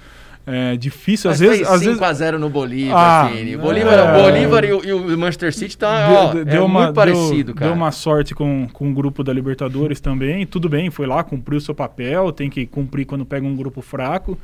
É 0.49 0.77
difícil, 0.77 1.29
às 1.29 1.39
vezes, 1.41 1.57
fez 1.57 1.69
às 1.69 1.81
vezes 1.81 1.99
5x0 1.99 2.37
no 2.37 2.49
Bolívar, 2.49 2.95
Ah, 2.97 3.29
Fini. 3.29 3.57
O 3.57 3.59
Bolívar, 3.59 3.93
é. 3.95 4.03
o 4.17 4.23
Bolívar 4.23 4.63
e, 4.63 4.71
o, 4.71 4.85
e 5.09 5.13
o 5.13 5.17
Manchester 5.17 5.53
City 5.53 5.77
tá 5.77 6.07
ó, 6.09 6.31
Deu- 6.31 6.41
é 6.41 6.45
deu 6.45 6.65
uma- 6.65 6.83
muito 6.83 6.95
parecido, 6.95 7.43
deu- 7.47 7.55
cara. 7.55 7.71
Deu 7.71 7.75
uma 7.75 7.91
sorte 7.91 8.33
com, 8.33 8.65
com 8.71 8.89
o 8.89 8.93
grupo 8.93 9.25
da 9.25 9.33
Libertadores 9.33 9.99
também. 9.99 10.45
Tudo 10.45 10.69
bem, 10.69 10.89
foi 10.89 11.05
lá, 11.05 11.21
cumpriu 11.21 11.57
o 11.57 11.61
seu 11.61 11.75
papel, 11.75 12.31
tem 12.31 12.49
que 12.49 12.65
cumprir 12.65 13.03
quando 13.05 13.25
pega 13.25 13.45
um 13.45 13.57
grupo 13.57 13.81
fraco. 13.81 14.37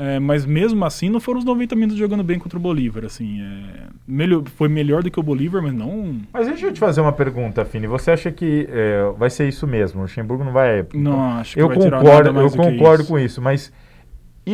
É, 0.00 0.18
mas 0.20 0.44
mesmo 0.46 0.84
assim, 0.84 1.08
não 1.08 1.18
foram 1.18 1.38
os 1.40 1.44
90 1.44 1.74
minutos 1.74 1.98
jogando 1.98 2.22
bem 2.22 2.38
contra 2.38 2.56
o 2.56 2.60
Bolívar. 2.62 3.04
Assim, 3.06 3.40
é, 3.40 3.86
melhor, 4.06 4.42
foi 4.54 4.68
melhor 4.68 5.02
do 5.02 5.10
que 5.10 5.18
o 5.18 5.22
Bolívar, 5.22 5.60
mas 5.62 5.72
não. 5.72 6.14
Mas 6.32 6.46
deixa 6.46 6.66
eu 6.66 6.72
te 6.72 6.78
fazer 6.78 7.00
uma 7.00 7.10
pergunta, 7.12 7.64
Fini. 7.64 7.86
Você 7.88 8.10
acha 8.12 8.30
que 8.30 8.68
é, 8.70 9.10
vai 9.18 9.30
ser 9.30 9.48
isso 9.48 9.66
mesmo? 9.66 10.00
O 10.00 10.02
Luxemburgo 10.02 10.44
não 10.44 10.52
vai. 10.52 10.84
Não 10.94 11.20
acho 11.38 11.54
que 11.54 11.60
eu 11.62 11.68
vai 11.68 11.78
tirar 11.78 11.98
concordo, 12.00 12.18
nada 12.24 12.32
mais 12.32 12.52
eu 12.52 12.56
do 12.58 12.62
que 12.62 12.70
concordo 12.76 13.02
isso. 13.02 13.10
com 13.12 13.18
isso, 13.18 13.42
mas 13.42 13.72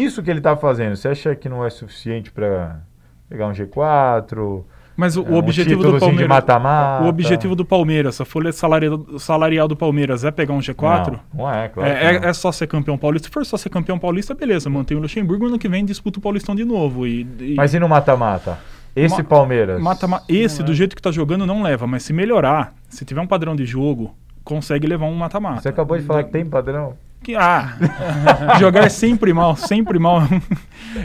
isso 0.02 0.22
que 0.22 0.30
ele 0.30 0.40
tá 0.40 0.56
fazendo, 0.56 0.96
você 0.96 1.08
acha 1.08 1.34
que 1.34 1.48
não 1.48 1.64
é 1.64 1.70
suficiente 1.70 2.30
para 2.30 2.80
pegar 3.28 3.46
um 3.48 3.52
G4? 3.52 4.62
Mas 4.96 5.16
o, 5.16 5.22
É, 5.22 5.28
o 5.28 5.32
um 5.32 5.36
objetivo 5.38 5.76
do 5.82 5.92
títulozinho 5.92 5.98
de 6.12 6.18
Palmeiras. 6.18 6.28
mata-mata? 6.28 7.04
O 7.04 7.08
objetivo 7.08 7.56
do 7.56 7.64
Palmeiras, 7.64 8.20
a 8.20 8.24
folha 8.24 8.52
salarial, 8.52 9.18
salarial 9.18 9.66
do 9.66 9.74
Palmeiras 9.76 10.22
é 10.24 10.30
pegar 10.30 10.54
um 10.54 10.60
G4? 10.60 11.10
Não, 11.10 11.20
não 11.44 11.50
é, 11.52 11.68
claro. 11.68 11.90
É, 11.90 12.04
é- 12.14 12.20
não. 12.20 12.28
é 12.28 12.32
só 12.32 12.52
ser 12.52 12.68
campeão 12.68 12.96
paulista. 12.96 13.26
Se 13.26 13.32
for 13.34 13.44
só 13.44 13.56
ser 13.56 13.70
campeão 13.70 13.98
paulista, 13.98 14.34
beleza, 14.34 14.70
mantém 14.70 14.96
o 14.96 15.00
Luxemburgo. 15.00 15.46
Ano 15.46 15.58
que 15.58 15.68
vem 15.68 15.84
disputa 15.84 16.20
o 16.20 16.22
Paulistão 16.22 16.54
de 16.54 16.64
novo. 16.64 17.06
E, 17.08 17.26
e- 17.40 17.54
Mas 17.56 17.74
e 17.74 17.80
no 17.80 17.88
mata-mata? 17.88 18.56
Esse 18.94 19.18
Ma- 19.18 19.24
Palmeiras. 19.24 19.80
Mata, 19.82 20.06
ma- 20.06 20.22
esse, 20.28 20.60
Não 20.60 20.66
do 20.66 20.72
é. 20.72 20.74
jeito 20.76 20.94
que 20.94 21.02
tá 21.02 21.10
jogando, 21.10 21.44
não 21.44 21.60
leva. 21.60 21.84
Mas 21.88 22.04
se 22.04 22.12
melhorar, 22.12 22.72
se 22.88 23.04
tiver 23.04 23.20
um 23.20 23.26
padrão 23.26 23.56
de 23.56 23.66
jogo, 23.66 24.14
consegue 24.44 24.86
levar 24.86 25.06
um 25.06 25.14
mata-mata. 25.16 25.60
Você 25.62 25.70
acabou 25.70 25.98
de 25.98 26.04
falar 26.04 26.22
que 26.22 26.30
tem 26.30 26.46
padrão. 26.46 26.94
Que- 27.24 27.34
ah, 27.34 27.76
jogar 28.60 28.90
sempre 28.90 29.32
mal, 29.32 29.56
sempre 29.56 29.98
mal 29.98 30.20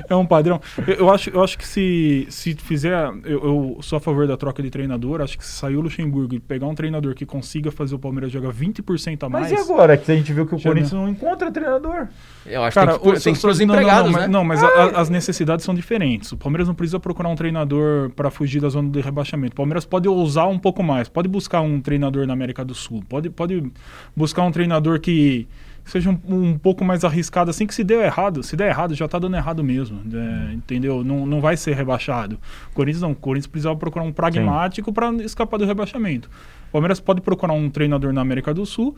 é 0.09 0.15
um 0.15 0.25
padrão. 0.25 0.59
Eu, 0.85 0.95
eu 0.95 1.09
acho, 1.11 1.29
eu 1.29 1.43
acho 1.43 1.57
que 1.57 1.65
se, 1.65 2.27
se 2.29 2.53
fizer. 2.55 2.93
Eu, 3.23 3.43
eu 3.43 3.77
sou 3.81 3.97
a 3.97 3.99
favor 3.99 4.27
da 4.27 4.35
troca 4.37 4.61
de 4.61 4.69
treinador. 4.69 5.21
Acho 5.21 5.37
que 5.37 5.45
se 5.45 5.53
sair 5.53 5.75
o 5.77 5.81
Luxemburgo 5.81 6.35
e 6.35 6.39
pegar 6.39 6.67
um 6.67 6.75
treinador 6.75 7.15
que 7.15 7.25
consiga 7.25 7.71
fazer 7.71 7.95
o 7.95 7.99
Palmeiras 7.99 8.31
jogar 8.31 8.51
20% 8.51 9.23
a 9.23 9.29
mais. 9.29 9.51
Mas 9.51 9.59
e 9.59 9.63
agora 9.71 9.97
que 9.97 10.11
a 10.11 10.15
gente 10.15 10.31
viu 10.33 10.45
que 10.45 10.53
o 10.55 10.61
Corinthians 10.61 10.91
não 10.93 11.07
encontra 11.07 11.51
treinador? 11.51 12.07
Eu 12.45 12.63
acho 12.63 12.75
Cara, 12.75 12.93
que 12.93 12.99
tem 12.99 13.11
que, 13.13 13.17
o- 13.17 13.21
tem 13.21 13.33
que 13.33 13.39
só- 13.39 13.47
pros 13.47 13.59
não, 13.59 13.65
não, 13.67 13.73
empregados, 13.75 14.11
não, 14.11 14.19
né? 14.19 14.27
mas- 14.27 14.29
Não, 14.31 14.43
mas 14.43 14.63
a- 14.63 14.67
a- 14.67 15.01
as 15.01 15.09
necessidades 15.09 15.65
são 15.65 15.73
diferentes. 15.73 16.31
O 16.31 16.37
Palmeiras 16.37 16.67
não 16.67 16.75
precisa 16.75 16.99
procurar 16.99 17.29
um 17.29 17.35
treinador 17.35 18.09
para 18.11 18.29
fugir 18.29 18.59
da 18.61 18.69
zona 18.69 18.89
de 18.89 18.99
rebaixamento. 19.01 19.53
O 19.53 19.55
Palmeiras 19.55 19.85
pode 19.85 20.07
ousar 20.07 20.47
um 20.47 20.59
pouco 20.59 20.83
mais. 20.83 21.07
Pode 21.07 21.27
buscar 21.27 21.61
um 21.61 21.79
treinador 21.79 22.27
na 22.27 22.33
América 22.33 22.63
do 22.65 22.73
Sul. 22.75 23.03
Pode, 23.07 23.29
pode 23.29 23.71
buscar 24.15 24.43
um 24.43 24.51
treinador 24.51 24.99
que 24.99 25.47
seja 25.89 26.09
um, 26.09 26.19
um 26.27 26.57
pouco 26.57 26.85
mais 26.85 27.03
arriscado, 27.03 27.49
assim 27.49 27.65
que 27.65 27.73
se 27.73 27.83
deu 27.83 28.01
errado. 28.01 28.43
Se 28.43 28.55
der 28.55 28.69
errado, 28.69 28.93
já 28.93 29.07
tá 29.07 29.19
dando 29.19 29.35
errado 29.35 29.63
mesmo. 29.63 30.01
é, 30.13 30.53
entendeu? 30.53 31.03
Não, 31.03 31.25
não 31.25 31.41
vai 31.41 31.57
ser 31.57 31.75
rebaixado. 31.75 32.39
O 32.71 32.75
Corinthians 32.75 33.01
não. 33.01 33.11
O 33.11 33.15
Corinthians 33.15 33.47
precisava 33.47 33.75
procurar 33.75 34.05
um 34.05 34.11
pragmático 34.11 34.93
para 34.93 35.11
escapar 35.23 35.57
do 35.57 35.65
rebaixamento. 35.65 36.29
O 36.69 36.71
Palmeiras 36.71 36.99
pode 36.99 37.21
procurar 37.21 37.53
um 37.53 37.69
treinador 37.69 38.13
na 38.13 38.21
América 38.21 38.53
do 38.53 38.65
Sul 38.65 38.95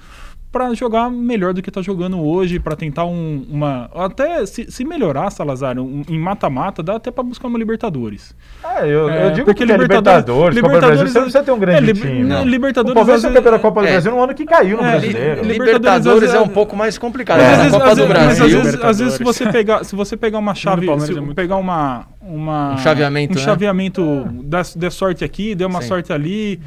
para 0.52 0.74
jogar 0.74 1.10
melhor 1.10 1.54
do 1.54 1.62
que 1.62 1.70
está 1.70 1.82
jogando 1.82 2.20
hoje, 2.22 2.60
para 2.60 2.76
tentar 2.76 3.06
um- 3.06 3.46
uma. 3.50 3.90
Até 3.96 4.46
se, 4.46 4.70
se 4.70 4.84
melhorar, 4.84 5.30
Salazar, 5.32 5.80
um- 5.80 6.04
em 6.10 6.20
mata-mata, 6.20 6.84
dá 6.84 6.98
até 6.98 7.10
para 7.10 7.24
buscar 7.24 7.48
uma 7.48 7.58
Libertadores. 7.58 8.36
Ah, 8.64 8.86
eu, 8.86 9.10
É, 9.10 9.28
eu 9.28 9.32
digo 9.32 9.46
porque 9.46 9.66
que 9.66 9.72
é 9.72 9.78
Libertadores- 9.78 10.26
Libertadores, 10.26 10.60
Copa 10.62 10.74
do 10.74 10.80
Brasil, 10.88 11.08
você 11.08 11.14
não 11.20 11.22
precisa 11.26 11.44
ter 11.44 11.52
um 11.52 11.60
grande 11.60 11.78
é, 11.78 11.82
liber- 11.94 12.02
time. 12.12 12.24
não, 12.24 12.44
Libertadores, 12.44 12.92
o 12.92 12.96
Palmeiras 12.96 13.22
foi 13.22 13.34
campeão 13.34 13.52
da 13.54 13.60
Copa 13.60 13.82
do 13.82 13.88
é. 13.88 13.92
Brasil 13.92 14.12
no 14.12 14.24
ano 14.24 14.34
que 14.34 14.46
caiu 14.46 14.78
no 14.78 14.84
É, 14.84 14.92
Brasileiro. 14.92 15.42
li- 15.42 15.48
Libertadores 15.54 15.58
Libertadores 15.80 16.34
é 16.34 16.38
é- 16.38 16.40
um 16.42 16.48
pouco 16.50 16.76
mais 16.76 16.98
complicado. 16.98 17.40
É. 17.40 17.44
mas 17.44 17.52
a 17.52 17.54
às 17.54 17.58
vezes, 17.64 17.72
Copa 17.78 17.86
às 17.92 17.98
do 17.98 18.02
vezes- 18.08 18.14
mas 18.18 18.28
às 18.32 18.38
Brasil. 18.40 18.62
vezes, 18.62 18.84
às 18.84 19.00
vezes 19.00 19.20
você 19.20 19.52
pegar, 19.52 19.84
se 19.86 19.96
você 19.96 20.18
pegar 20.18 20.38
uma 20.40 20.54
chave, 20.54 20.86
se 21.00 21.18
é 21.18 21.22
pegar 21.34 21.56
uma, 21.56 22.08
uma 22.22 22.74
Um 22.74 22.78
chaveamento, 22.78 23.34
um 23.34 23.38
né? 23.38 23.42
chaveamento, 23.44 24.28
dá, 24.44 24.62
dê 24.76 24.90
sorte 24.92 25.24
aqui, 25.24 25.56
dê 25.56 25.66
uma 25.66 25.82
Sim. 25.82 25.88
sorte 25.88 26.14
ali. 26.14 26.60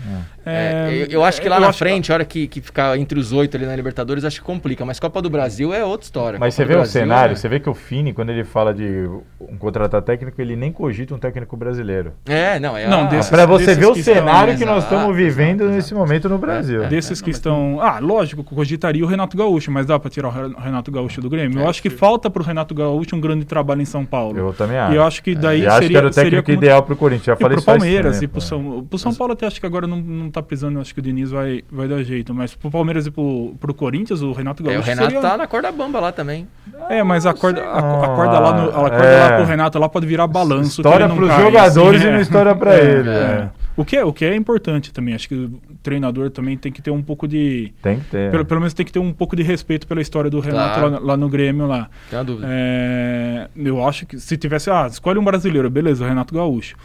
É, 0.46 0.90
é, 0.90 1.02
eu, 1.04 1.06
eu 1.20 1.24
acho 1.24 1.40
que 1.40 1.48
lá 1.48 1.58
na 1.58 1.72
frente, 1.72 2.12
a 2.12 2.16
hora 2.16 2.24
que, 2.24 2.46
que 2.46 2.60
ficar 2.60 2.98
entre 2.98 3.18
os 3.18 3.32
oito 3.32 3.56
ali 3.56 3.64
na 3.64 3.74
Libertadores, 3.74 4.24
acho 4.26 4.40
que 4.40 4.44
complica. 4.46 4.84
Mas 4.84 5.00
Copa 5.00 5.22
do 5.22 5.30
Brasil 5.30 5.72
é 5.72 5.82
outra 5.84 6.04
história. 6.04 6.38
Mas 6.38 6.54
Copa 6.54 6.64
você 6.64 6.68
vê 6.68 6.74
o 6.74 6.76
Brasil 6.78 7.00
cenário, 7.00 7.32
é- 7.32 7.36
você 7.36 7.48
vê 7.48 7.60
que 7.60 7.70
o 7.70 7.74
Fini, 7.74 8.12
quando 8.12 8.28
ele 8.30 8.44
fala 8.44 8.74
de 8.74 9.08
um 9.40 9.56
contratar 9.56 10.02
técnico, 10.02 10.38
ele 10.42 10.54
nem 10.54 10.70
cogita 10.70 11.14
um 11.14 11.18
técnico 11.18 11.56
brasileiro. 11.56 12.12
É, 12.26 12.58
não, 12.60 12.76
é. 12.76 12.86
Não, 12.86 13.04
a- 13.04 13.06
desses- 13.06 13.30
Pra 13.30 13.46
você 13.46 13.74
ver 13.74 13.86
o 13.86 13.94
que 13.94 14.00
estão- 14.00 14.14
cenário 14.16 14.56
que 14.58 14.64
nós 14.66 14.84
estamos 14.84 15.16
vivendo 15.16 15.62
exato, 15.62 15.76
nesse 15.76 15.88
exato. 15.94 16.00
momento 16.06 16.28
no 16.28 16.36
Brasil. 16.36 16.84
É, 16.84 16.88
Desses 16.88 17.22
que 17.22 17.30
estão. 17.30 17.78
Ah, 17.80 17.98
lógico, 17.98 18.44
cogitaria 18.44 19.02
o 19.02 19.08
Renato 19.08 19.36
Gaúcho, 19.38 19.70
mas 19.70 19.86
dá 19.86 19.98
pra 19.98 20.10
tirar 20.10 20.28
o 20.28 20.30
Re- 20.30 20.54
Renato 20.62 20.90
Gaúcho 20.92 21.22
do 21.22 21.30
Grêmio. 21.30 21.60
Eu 21.60 21.68
acho 21.70 21.80
que 21.80 21.88
falta 21.88 22.28
pro 22.28 22.44
Renato 22.44 22.74
Gaúcho 22.74 23.16
um 23.16 23.20
grande 23.20 23.46
trabalho 23.46 23.80
em 23.80 23.86
São 23.86 24.04
Paulo. 24.04 24.36
Eu 24.36 24.52
também 24.52 24.76
acho. 24.76 24.92
E 24.92 24.96
eu 24.96 25.04
acho 25.04 25.22
que 25.22 25.34
daí 25.44 25.62
E 25.62 25.66
acho 25.66 25.74
seria, 25.76 25.88
que 25.90 25.96
era 25.96 26.06
o 26.06 26.10
técnico 26.10 26.42
como- 26.46 26.58
ideal 26.58 26.82
pro 26.82 26.96
Corinthians. 26.96 27.26
Já 27.26 27.32
E 27.34 27.36
falei 27.36 27.48
pro 27.50 27.58
isso 27.58 27.64
faz 27.66 27.78
Palmeiras 27.78 28.18
tempo, 28.18 28.24
e 28.24 28.28
pro 28.28 28.40
né? 28.40 28.46
São, 28.46 28.86
pro 28.88 28.98
São 28.98 29.14
Paulo 29.14 29.32
até 29.34 29.46
acho 29.46 29.60
que 29.60 29.66
agora 29.66 29.86
não, 29.86 29.98
não 29.98 30.30
tá 30.30 30.42
precisando, 30.42 30.80
acho 30.80 30.92
que 30.92 31.00
o 31.00 31.02
Diniz 31.02 31.30
vai, 31.30 31.62
vai 31.70 31.86
dar 31.86 32.02
jeito, 32.02 32.34
mas 32.34 32.54
pro 32.54 32.70
Palmeiras 32.70 33.06
e 33.06 33.10
pro, 33.10 33.54
pro 33.60 33.72
Corinthians, 33.74 34.22
o 34.22 34.32
Renato 34.32 34.62
É, 34.62 34.66
Gaúcho 34.72 34.80
o 34.80 34.84
Renato 34.84 35.06
seria- 35.12 35.20
tá 35.20 35.36
na 35.36 35.46
corda 35.46 35.70
bamba 35.70 36.00
lá 36.00 36.10
também. 36.12 36.48
É, 36.88 37.02
mas 37.02 37.26
a 37.26 37.32
corda, 37.34 37.60
sei 37.60 37.68
a, 37.70 37.80
não. 37.80 38.02
a 38.04 38.08
corda 38.08 38.38
lá, 38.40 38.52
no, 38.62 38.68
a 38.70 38.72
corda 38.90 38.96
É. 39.04 39.20
lá 39.30 39.36
pro 39.36 39.44
Renato 39.44 39.78
lá 39.78 39.88
pode 39.88 40.06
virar 40.06 40.26
balanço. 40.26 40.80
História 40.80 41.08
pros 41.08 41.28
cai, 41.28 41.42
jogadores 41.42 42.00
assim, 42.00 42.06
e 42.08 42.10
é. 42.10 42.14
não 42.14 42.20
história 42.20 42.54
pra 42.54 42.74
É, 42.74 42.80
ele. 42.84 43.08
é. 43.10 43.48
O 43.76 43.84
que, 43.84 43.96
é, 43.96 44.04
o 44.04 44.12
que 44.12 44.24
é 44.24 44.36
importante 44.36 44.92
também, 44.92 45.14
acho 45.14 45.28
que 45.28 45.34
o 45.34 45.60
treinador 45.82 46.30
também 46.30 46.56
tem 46.56 46.70
que 46.70 46.80
ter 46.80 46.92
um 46.92 47.02
pouco 47.02 47.26
de... 47.26 47.72
Tem 47.82 47.98
que 47.98 48.04
ter. 48.04 48.30
Pelo, 48.30 48.44
pelo 48.44 48.60
menos 48.60 48.72
tem 48.72 48.86
que 48.86 48.92
ter 48.92 49.00
um 49.00 49.12
pouco 49.12 49.34
de 49.34 49.42
respeito 49.42 49.86
pela 49.86 50.00
história 50.00 50.30
do 50.30 50.38
Renato 50.38 50.78
Claro. 50.78 50.94
lá, 50.94 51.00
lá 51.00 51.16
no 51.16 51.28
Grêmio 51.28 51.66
lá. 51.66 51.90
Tem 52.08 52.18
uma 52.18 52.24
dúvida. 52.24 52.46
É, 52.48 53.48
eu 53.56 53.84
acho 53.84 54.06
que 54.06 54.18
se 54.20 54.36
tivesse, 54.36 54.70
ah, 54.70 54.86
escolhe 54.86 55.18
um 55.18 55.24
brasileiro, 55.24 55.68
beleza, 55.68 56.04
o 56.04 56.08
Renato 56.08 56.32
Gaúcho. 56.32 56.76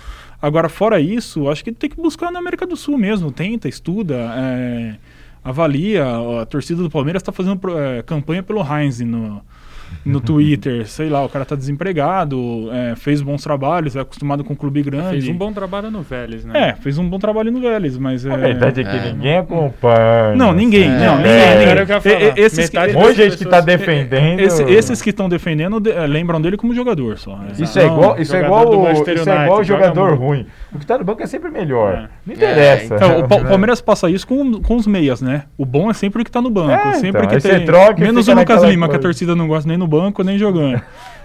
Agora, 0.42 0.68
fora 0.68 1.00
isso, 1.00 1.48
acho 1.50 1.64
que 1.64 1.72
tem 1.72 1.90
que 1.90 1.98
buscar 1.98 2.32
na 2.32 2.40
América 2.40 2.66
do 2.66 2.76
Sul 2.76 2.98
mesmo, 2.98 3.32
tenta, 3.32 3.68
estuda, 3.68 4.16
é, 4.16 4.96
avalia. 5.44 6.06
A 6.42 6.46
torcida 6.46 6.82
do 6.82 6.90
Palmeiras 6.90 7.22
está 7.22 7.32
fazendo 7.32 7.60
é, 7.78 8.02
campanha 8.02 8.42
pelo 8.42 8.62
Heinz 8.62 9.00
no, 9.02 9.42
no 10.06 10.20
Twitter, 10.22 10.88
sei 10.88 11.10
lá, 11.10 11.24
o 11.24 11.30
cara 11.30 11.46
tá 11.46 11.56
desempregado, 11.56 12.70
é, 12.72 12.96
fez 12.96 13.22
bons 13.22 13.44
trabalhos, 13.44 13.96
é 13.96 14.00
acostumado 14.00 14.44
com 14.44 14.54
um 14.54 14.56
clube 14.56 14.82
grande. 14.84 15.10
Fez 15.12 15.28
um 15.28 15.34
bom 15.38 15.52
trabalho 15.52 15.92
no 15.92 16.02
Vélez, 16.02 16.46
né? 16.46 16.70
É, 16.70 16.74
fez 16.82 16.98
um 16.98 17.08
bom 17.08 17.20
trabalho 17.20 17.52
no 17.52 17.60
Vélez, 17.62 17.98
mas 17.98 18.26
é... 18.26 18.34
A 18.34 18.38
verdade 18.38 18.82
é 18.82 18.84
que 18.84 18.96
É. 18.96 19.12
ninguém 19.14 19.38
acompanha. 19.38 20.36
Não, 20.36 20.54
ninguém, 20.54 20.86
É. 20.86 20.98
não, 20.98 21.18
ninguém, 21.18 21.32
É. 21.32 21.50
ninguém. 21.52 21.68
Era 21.70 21.84
o 21.84 21.86
que 21.86 21.92
eu 21.92 21.96
ia 21.96 22.02
falar. 22.02 22.40
Esses 22.40 22.70
Metade 22.72 22.92
que- 22.94 22.98
Um 22.98 23.02
monte 23.02 23.12
de 23.12 23.18
das 23.18 23.32
gente 23.32 23.38
que 23.44 23.50
tá 23.50 23.62
defendendo. 23.62 24.40
Esse- 24.40 24.64
esses 24.64 25.02
que 25.02 25.10
estão 25.10 25.30
defendendo 25.30 25.80
de- 25.80 25.92
eh, 25.92 26.08
lembram 26.08 26.42
dele 26.42 26.58
como 26.58 26.74
jogador 26.74 27.18
só. 27.18 27.40
Isso 27.58 27.78
é 27.80 27.86
igual, 27.86 28.20
isso 28.20 28.36
é 28.36 28.42
igual, 28.44 28.68
o- 28.70 28.92
isso 28.92 29.10
é 29.10 29.14
igual 29.44 29.64
joga 29.64 29.84
jogador 29.86 30.14
ruim. 30.18 30.46
O 30.74 30.80
que 30.80 30.86
tá 30.86 30.98
no 30.98 31.04
banco 31.04 31.22
é 31.24 31.28
sempre 31.28 31.50
melhor. 31.50 31.94
É. 31.94 32.10
Não 32.26 32.34
interessa. 32.36 32.96
Então, 32.96 33.20
o 33.20 33.28
Pa- 33.28 33.36
o 33.38 33.46
Palmeiras 33.46 33.82
passa 33.82 34.10
isso 34.10 34.26
com, 34.28 34.62
com 34.62 34.76
os 34.76 34.86
meias, 34.88 35.22
né? 35.22 35.44
O 35.58 35.66
bom 35.66 35.90
é 35.90 35.94
sempre 35.94 36.22
o 36.22 36.26
que 36.26 36.32
tá 36.32 36.42
no 36.42 36.50
banco. 36.50 36.72
É, 36.72 36.94
sempre 36.96 37.26
então, 37.26 37.38
que 37.40 37.48
tem. 37.48 37.66
troca 37.66 38.00
Menos 38.00 38.28
o 38.28 38.34
Lucas 38.34 38.64
Lima, 38.64 38.88
que 38.88 38.96
a 38.96 39.00
torcida 39.00 39.36
não 39.36 39.48
gosta 39.48 39.68
nem 39.68 39.78
no 39.80 39.88
banco, 39.88 40.24
nem 40.24 40.38
jogando. 40.38 40.82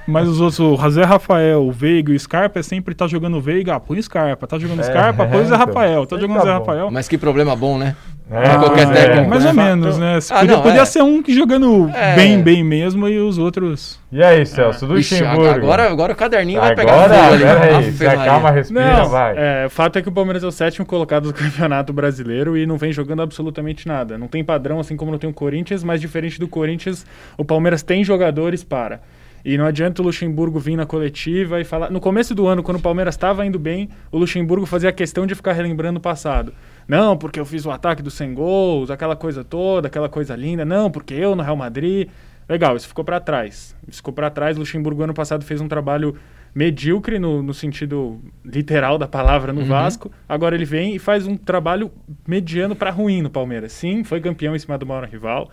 Mas 0.06 0.28
os 0.28 0.38
outros, 0.40 0.60
o 0.60 0.90
Zé 0.90 1.02
Rafael, 1.02 1.62
o 1.66 1.72
Veiga 1.72 2.12
e 2.12 2.16
o 2.16 2.20
Scarpa, 2.20 2.58
é 2.58 2.62
sempre 2.62 2.94
tá 2.94 3.06
jogando 3.06 3.40
Veiga, 3.40 3.76
ah, 3.76 3.80
põe 3.80 3.98
o 3.98 4.02
Scarpa. 4.02 4.46
Tá 4.46 4.58
jogando 4.58 4.80
É, 4.80 4.84
Scarpa, 4.84 5.24
põe 5.26 5.40
o 5.40 5.46
Zé 5.46 5.54
então. 5.54 5.66
Rafael. 5.66 6.06
Tá 6.06 6.16
Aí 6.16 6.20
jogando 6.20 6.36
tá 6.36 6.42
o 6.42 6.46
Zé. 6.46 6.52
Rafael. 6.52 6.90
Mas 6.90 7.08
que 7.08 7.16
problema 7.16 7.56
bom, 7.56 7.78
né? 7.78 7.96
É, 8.30 8.56
qualquer 8.56 8.86
pois 8.86 8.98
é. 8.98 9.06
técnico, 9.06 9.28
mais 9.30 9.44
né? 9.44 9.50
ou 9.50 9.54
menos, 9.54 9.98
né? 9.98 10.18
Ah, 10.30 10.40
podia 10.40 10.56
não, 10.56 10.62
podia 10.62 10.80
é. 10.80 10.84
ser 10.86 11.02
um 11.02 11.22
que 11.22 11.34
jogando 11.34 11.90
É. 11.94 12.16
bem, 12.16 12.40
bem 12.42 12.64
mesmo 12.64 13.06
e 13.06 13.18
os 13.18 13.36
outros. 13.38 13.98
E 14.10 14.22
aí, 14.22 14.44
Celso, 14.46 14.86
do 14.86 14.98
Ixi, 14.98 15.22
Luxemburgo? 15.22 15.46
agora, 15.50 15.90
agora 15.90 16.12
o 16.14 16.16
caderninho 16.16 16.60
vai 16.60 16.74
pegar 16.74 16.92
Agora, 16.92 17.14
fogo 17.14 17.44
ali. 17.76 17.92
se 17.92 18.04
Maria. 18.04 18.22
acalma, 18.22 18.50
respira, 18.50 18.96
Não, 18.96 19.08
vai. 19.10 19.34
é, 19.36 19.66
o 19.66 19.70
fato 19.70 19.98
é 19.98 20.02
que 20.02 20.08
o 20.08 20.12
Palmeiras 20.12 20.42
é 20.42 20.46
o 20.46 20.50
sétimo 20.52 20.86
colocado 20.86 21.24
do 21.30 21.34
Campeonato 21.36 21.92
Brasileiro 21.92 22.56
e 22.56 22.64
não 22.66 22.78
vem 22.78 22.92
jogando 22.92 23.20
absolutamente 23.20 23.86
nada. 23.86 24.16
Não 24.16 24.26
tem 24.26 24.42
padrão, 24.42 24.80
assim 24.80 24.96
como 24.96 25.10
não 25.12 25.18
tem 25.18 25.28
o 25.28 25.34
Corinthians, 25.34 25.84
mas 25.84 26.00
diferente 26.00 26.38
do 26.40 26.48
Corinthians, 26.48 27.04
o 27.36 27.44
Palmeiras 27.44 27.82
tem 27.82 28.02
jogadores 28.04 28.64
para. 28.64 29.00
E 29.44 29.58
não 29.58 29.66
adianta 29.66 30.00
o 30.00 30.04
Luxemburgo 30.04 30.58
vir 30.58 30.74
na 30.74 30.86
coletiva 30.86 31.60
e 31.60 31.64
falar. 31.64 31.90
No 31.90 32.00
começo 32.00 32.34
do 32.34 32.46
ano, 32.46 32.62
quando 32.62 32.78
o 32.78 32.80
Palmeiras 32.80 33.14
estava 33.14 33.44
indo 33.44 33.58
bem, 33.58 33.90
o 34.10 34.16
Luxemburgo 34.16 34.64
fazia 34.64 34.90
questão 34.90 35.26
de 35.26 35.34
ficar 35.34 35.52
relembrando 35.52 35.98
o 35.98 36.02
passado. 36.02 36.54
Não, 36.88 37.16
porque 37.16 37.38
eu 37.38 37.44
fiz 37.44 37.66
o 37.66 37.70
ataque 37.70 38.02
dos 38.02 38.14
100 38.14 38.34
gols, 38.34 38.90
aquela 38.90 39.14
coisa 39.14 39.44
toda, 39.44 39.88
aquela 39.88 40.08
coisa 40.08 40.34
linda. 40.34 40.64
Não, 40.64 40.90
porque 40.90 41.12
eu 41.12 41.36
no 41.36 41.42
Real 41.42 41.56
Madrid. 41.56 42.08
Legal, 42.48 42.76
isso 42.76 42.88
ficou 42.88 43.04
para 43.04 43.20
trás. 43.20 43.76
Isso 43.86 43.98
ficou 43.98 44.14
para 44.14 44.30
trás. 44.30 44.56
O 44.56 44.60
Luxemburgo 44.60 45.02
ano 45.02 45.14
passado 45.14 45.44
fez 45.44 45.60
um 45.60 45.68
trabalho 45.68 46.16
medíocre 46.54 47.18
no, 47.18 47.42
no 47.42 47.52
sentido 47.52 48.20
literal 48.44 48.96
da 48.96 49.08
palavra 49.08 49.52
no 49.52 49.64
Vasco. 49.64 50.10
Agora 50.28 50.54
ele 50.54 50.64
vem 50.64 50.94
e 50.94 50.98
faz 50.98 51.26
um 51.26 51.36
trabalho 51.36 51.90
mediano 52.26 52.76
para 52.76 52.90
ruim 52.90 53.20
no 53.20 53.28
Palmeiras. 53.28 53.72
Sim, 53.72 54.04
foi 54.04 54.20
campeão 54.20 54.54
em 54.54 54.58
cima 54.58 54.78
do 54.78 54.86
maior 54.86 55.04
rival. 55.04 55.50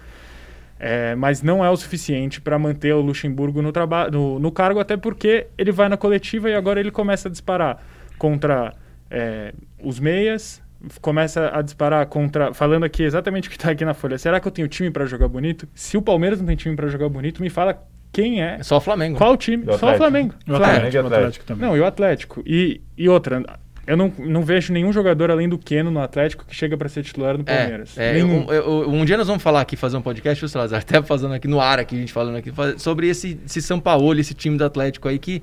É, 0.84 1.13
mas 1.13 1.44
não 1.44 1.63
é 1.63 1.70
o 1.70 1.78
suficiente 1.78 2.41
para 2.41 2.58
manter 2.58 2.91
o 2.96 3.02
Luxemburgo 3.02 3.62
no, 3.62 3.72
traba- 3.72 4.10
no, 4.10 4.39
no 4.39 4.52
cargo, 4.52 4.80
até 4.80 4.98
porque 4.98 5.46
ele 5.56 5.72
vai 5.72 5.88
na 5.88 5.96
coletiva 5.96 6.50
e 6.50 6.56
agora 6.56 6.80
ele 6.80 6.89
começa 6.89 7.28
a 7.28 7.32
disparar 7.32 7.78
contra 8.17 8.74
é, 9.08 9.54
os 9.84 10.00
meias, 10.00 10.60
começa 11.00 11.52
a 11.54 11.62
disparar 11.62 12.04
contra. 12.08 12.52
Falando 12.56 12.84
aqui 12.84 13.04
exatamente 13.04 13.48
o 13.48 13.52
que 13.52 13.58
está 13.58 13.70
aqui 13.70 13.86
na 13.86 13.94
folha. 13.94 14.17
Será 14.17 14.39
que 14.39 14.48
eu 14.48 14.52
tenho 14.52 14.67
time 14.67 14.89
para 14.89 15.06
jogar 15.06 15.28
bonito? 15.28 15.67
Se 15.76 15.98
o 15.98 16.02
Palmeiras 16.02 16.39
não 16.39 16.48
tem 16.48 16.56
time 16.56 16.76
para 16.76 16.88
jogar 16.88 17.10
bonito, 17.10 17.44
me 17.44 17.50
fala 17.52 17.80
quem 18.12 18.41
é. 18.41 18.56
É 18.60 18.63
só 18.63 18.78
o 18.78 18.82
Flamengo. 18.82 19.20
Qual 19.20 19.38
time? 19.38 19.63
Só 19.65 19.72
o 19.72 19.76
Atlético. 19.76 19.98
Flamengo. 20.00 20.34
O 20.34 20.56
Flamengo 20.56 20.65
Atlético, 20.65 20.96
e 20.96 20.98
o 20.98 21.06
Atlético. 21.06 21.15
Atlético 21.15 21.46
também. 21.46 21.70
Não, 21.70 21.78
e 21.78 21.80
o 21.80 21.86
Atlético. 21.86 22.44
E, 22.44 22.82
e 22.98 23.08
outra, 23.08 23.44
eu 23.88 23.98
não, 23.98 24.13
não 24.20 24.44
vejo 24.44 24.72
nenhum 24.72 24.94
jogador 24.94 25.32
além 25.32 25.50
do 25.50 25.58
Keno 25.58 25.89
no 25.91 26.00
Atlético 26.00 26.46
que 26.46 26.56
chega 26.56 26.78
para 26.78 26.88
ser 26.88 27.04
titular 27.04 27.38
no 27.38 27.44
Palmeiras. 27.44 27.98
É, 27.98 28.20
é, 28.20 28.24
um, 28.24 28.52
eu- 28.52 28.89
um 28.89 29.04
dia 29.06 29.17
nós 29.17 29.28
vamos 29.28 29.41
falar 29.44 29.62
aqui, 29.62 29.76
fazer 29.76 29.98
um 29.98 30.02
podcast, 30.02 30.44
o 30.46 30.50
Salazar, 30.50 30.80
até 30.88 31.02
fazendo 31.02 31.34
aqui 31.34 31.48
no 31.48 31.60
ar, 31.60 31.80
aqui, 31.80 31.96
a 31.96 32.00
gente 32.00 32.13
falando 32.13 32.36
aqui, 32.38 32.52
sobre 32.78 33.08
esse, 33.10 33.39
esse 33.46 33.62
São 33.62 33.80
Paulo, 33.80 34.13
esse 34.20 34.34
time 34.34 34.58
do 34.58 34.63
Atlético 34.65 35.08
aí 35.08 35.17
que 35.20 35.41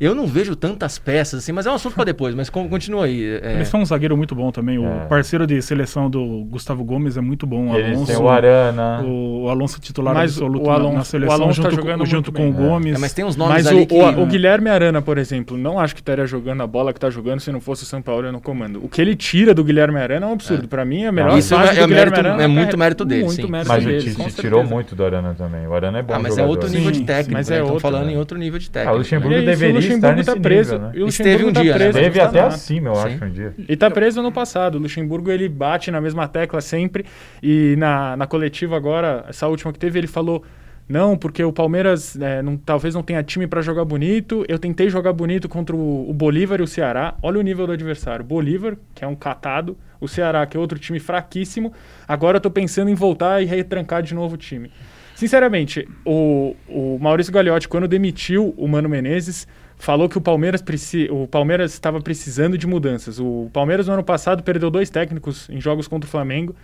eu 0.00 0.14
não 0.14 0.26
vejo 0.26 0.56
tantas 0.56 0.98
peças 0.98 1.40
assim, 1.42 1.52
mas 1.52 1.66
é 1.66 1.70
um 1.70 1.74
assunto 1.74 1.94
para 1.94 2.04
depois, 2.04 2.34
mas 2.34 2.50
con- 2.50 2.68
continua 2.68 3.04
aí. 3.06 3.38
é. 3.42 3.54
Eles 3.54 3.68
são 3.68 3.80
um 3.80 3.84
zagueiro 3.84 4.16
muito 4.16 4.34
bom 4.34 4.50
também. 4.50 4.78
O 4.78 4.86
É. 4.86 5.06
parceiro 5.06 5.46
de 5.46 5.60
seleção 5.62 6.10
do 6.10 6.44
Gustavo 6.44 6.82
Gomes 6.84 7.16
é 7.16 7.20
muito 7.20 7.46
bom. 7.46 7.70
O 7.70 7.76
Eles 7.76 7.96
Alonso, 7.96 8.22
o 8.22 8.28
Arana. 8.28 9.02
o, 9.04 9.44
o 9.44 9.48
Alonso 9.48 9.80
titular 9.80 10.14
Mas 10.14 10.32
absoluto 10.32 10.64
o 10.64 10.68
na- 10.68 10.74
Alonso- 10.74 10.94
na, 10.94 11.00
o 11.00 11.04
seleção 11.04 11.34
Alonso 11.34 11.62
tá 11.62 11.70
junto, 11.70 11.80
jogando 11.80 11.98
com, 12.00 12.06
junto 12.06 12.32
com 12.32 12.48
o 12.48 12.52
bem. 12.52 12.66
Gomes. 12.68 12.94
É, 12.94 12.98
mas 12.98 13.12
tem 13.12 13.24
uns 13.24 13.36
nomes 13.36 13.54
Mas 13.54 13.66
ali 13.66 13.82
o, 13.82 13.86
que... 13.86 13.94
o, 13.94 14.22
o 14.22 14.26
Guilherme 14.26 14.68
Arana, 14.70 15.00
por 15.00 15.16
exemplo, 15.18 15.56
não 15.56 15.78
acho 15.78 15.94
que 15.94 16.00
estaria 16.00 16.26
jogando 16.26 16.62
a 16.62 16.66
bola 16.66 16.92
que 16.92 17.00
tá 17.00 17.08
jogando 17.10 17.40
se 17.40 17.50
não 17.52 17.60
fosse 17.60 17.82
o 17.84 17.86
São 17.86 18.02
Paulo 18.02 18.30
no 18.32 18.40
comando. 18.40 18.80
O 18.84 18.88
que 18.88 19.00
ele 19.00 19.14
tira 19.14 19.54
do 19.54 19.62
Guilherme 19.64 19.98
Arana 20.00 20.26
é 20.26 20.28
um 20.28 20.32
absurdo. 20.32 20.68
Pra 20.68 20.84
mim, 20.84 21.04
é 21.04 21.08
a 21.08 21.12
melhor 21.12 21.38
Isso 21.38 21.54
fase 21.54 21.70
é- 21.70 21.74
do 21.74 21.80
é 21.80 21.86
Guilherme 21.86 22.10
mérito- 22.10 22.28
Arana 22.28 22.42
é 22.42 22.46
muito 22.46 22.78
mérito 22.78 23.04
dele, 23.04 23.24
Muito 23.24 23.42
sim. 23.42 23.50
mérito 23.50 23.68
Mas 23.68 23.82
o 23.84 23.86
dele, 23.86 24.00
Tite 24.02 24.16
com 24.16 24.28
tirou 24.30 24.64
muito 24.64 24.94
do 24.94 25.04
Arana 25.04 25.34
também. 25.36 25.66
O 25.66 25.74
Arana 25.74 25.98
é 25.98 26.02
bom 26.02 26.14
Ah, 26.14 26.18
mas 26.18 26.36
é 26.38 26.44
outro 26.44 26.68
nível 26.68 26.90
de 26.90 27.02
técnico, 27.04 27.32
mas 27.32 27.48
né? 27.48 27.58
é 27.58 27.62
outro, 27.62 27.80
falando 27.80 28.06
né? 28.06 28.12
em 28.12 28.16
outro 28.16 28.36
nível 28.38 28.58
de 28.58 28.66
Ah, 28.66 28.70
o 28.70 28.72
técnico. 28.72 28.98
Luxemburgo 28.98 29.32
E 29.32 29.36
aí, 29.36 29.40
se 29.42 29.46
deveria 29.46 29.78
o 29.80 29.82
Luxemburgo 29.88 30.20
estar 30.20 30.34
tá 30.34 30.40
preso, 30.40 30.72
nível, 30.74 30.86
né? 30.88 30.92
e 30.96 31.02
o 31.02 31.06
Esteve 31.08 31.30
Luxemburgo 31.44 31.50
um 31.50 31.52
tá 31.52 31.62
dia, 31.62 31.72
né? 31.72 31.78
preso, 31.78 31.98
não 31.98 32.04
Teve 32.04 32.20
até 32.20 32.40
nada. 32.42 32.54
acima, 32.54 32.88
eu 32.90 32.94
Sim. 32.94 33.02
acho, 33.06 33.24
um 33.24 33.30
dia. 33.30 33.54
E 33.68 33.76
tá 33.76 33.90
preso 33.90 34.20
ano 34.20 34.32
passado. 34.32 34.74
O 34.76 34.78
Luxemburgo 34.78 35.30
ele 35.30 35.48
bate 35.48 35.90
na 35.90 36.00
mesma 36.00 36.26
tecla 36.28 36.60
sempre. 36.60 37.04
E 37.42 37.74
na, 37.78 38.16
na 38.16 38.26
coletiva 38.26 38.76
agora, 38.76 39.24
essa 39.28 39.46
última 39.48 39.72
que 39.72 39.78
teve, 39.78 39.98
ele 39.98 40.06
falou: 40.06 40.42
Não, 40.88 41.16
porque 41.16 41.42
o 41.42 41.52
Palmeiras 41.52 42.16
é, 42.20 42.42
não- 42.42 42.56
talvez 42.56 42.94
não 42.94 43.02
tenha 43.02 43.22
time 43.22 43.46
para 43.46 43.60
jogar 43.62 43.84
bonito. 43.84 44.44
Eu 44.48 44.58
tentei 44.58 44.88
jogar 44.90 45.12
bonito 45.12 45.48
contra 45.48 45.74
o, 45.74 46.08
o 46.10 46.12
Bolívar 46.12 46.60
e 46.60 46.62
o 46.62 46.66
Ceará. 46.66 47.14
Olha 47.22 47.38
o 47.38 47.42
nível 47.42 47.66
do 47.66 47.72
adversário. 47.72 48.24
Bolívar, 48.24 48.76
que 48.94 49.04
é 49.04 49.06
um 49.06 49.14
catado. 49.14 49.76
O 50.00 50.08
Ceará, 50.08 50.44
que 50.46 50.56
é 50.56 50.60
outro 50.60 50.78
time 50.78 51.00
fraquíssimo. 51.00 51.72
Agora 52.06 52.36
eu 52.36 52.40
tô 52.40 52.50
pensando 52.50 52.90
em 52.90 52.94
voltar 52.94 53.42
e 53.42 53.46
retrancar 53.46 54.02
de 54.02 54.14
novo 54.14 54.34
o 54.34 54.36
time. 54.38 54.70
Sinceramente, 55.14 55.88
o, 56.04 56.56
o 56.68 56.98
Maurício 57.00 57.32
Gagliotti, 57.32 57.68
quando 57.68 57.86
demitiu 57.86 58.52
o 58.58 58.66
Mano 58.66 58.88
Menezes, 58.88 59.46
falou 59.84 60.08
que 60.08 60.16
o 60.18 60.20
Palmeiras, 60.20 60.62
preci- 60.62 61.08
o 61.10 61.26
Palmeiras 61.28 61.72
estava 61.72 62.00
precisando 62.00 62.56
de 62.56 62.66
mudanças. 62.66 63.20
O 63.20 63.48
Palmeiras, 63.52 63.86
no 63.86 63.92
ano 63.94 64.02
passado, 64.02 64.42
perdeu 64.42 64.70
dois 64.70 64.88
técnicos 64.90 65.48
em 65.50 65.60
jogos 65.60 65.86
contra 65.86 66.06
o 66.08 66.10
Flamengo 66.10 66.54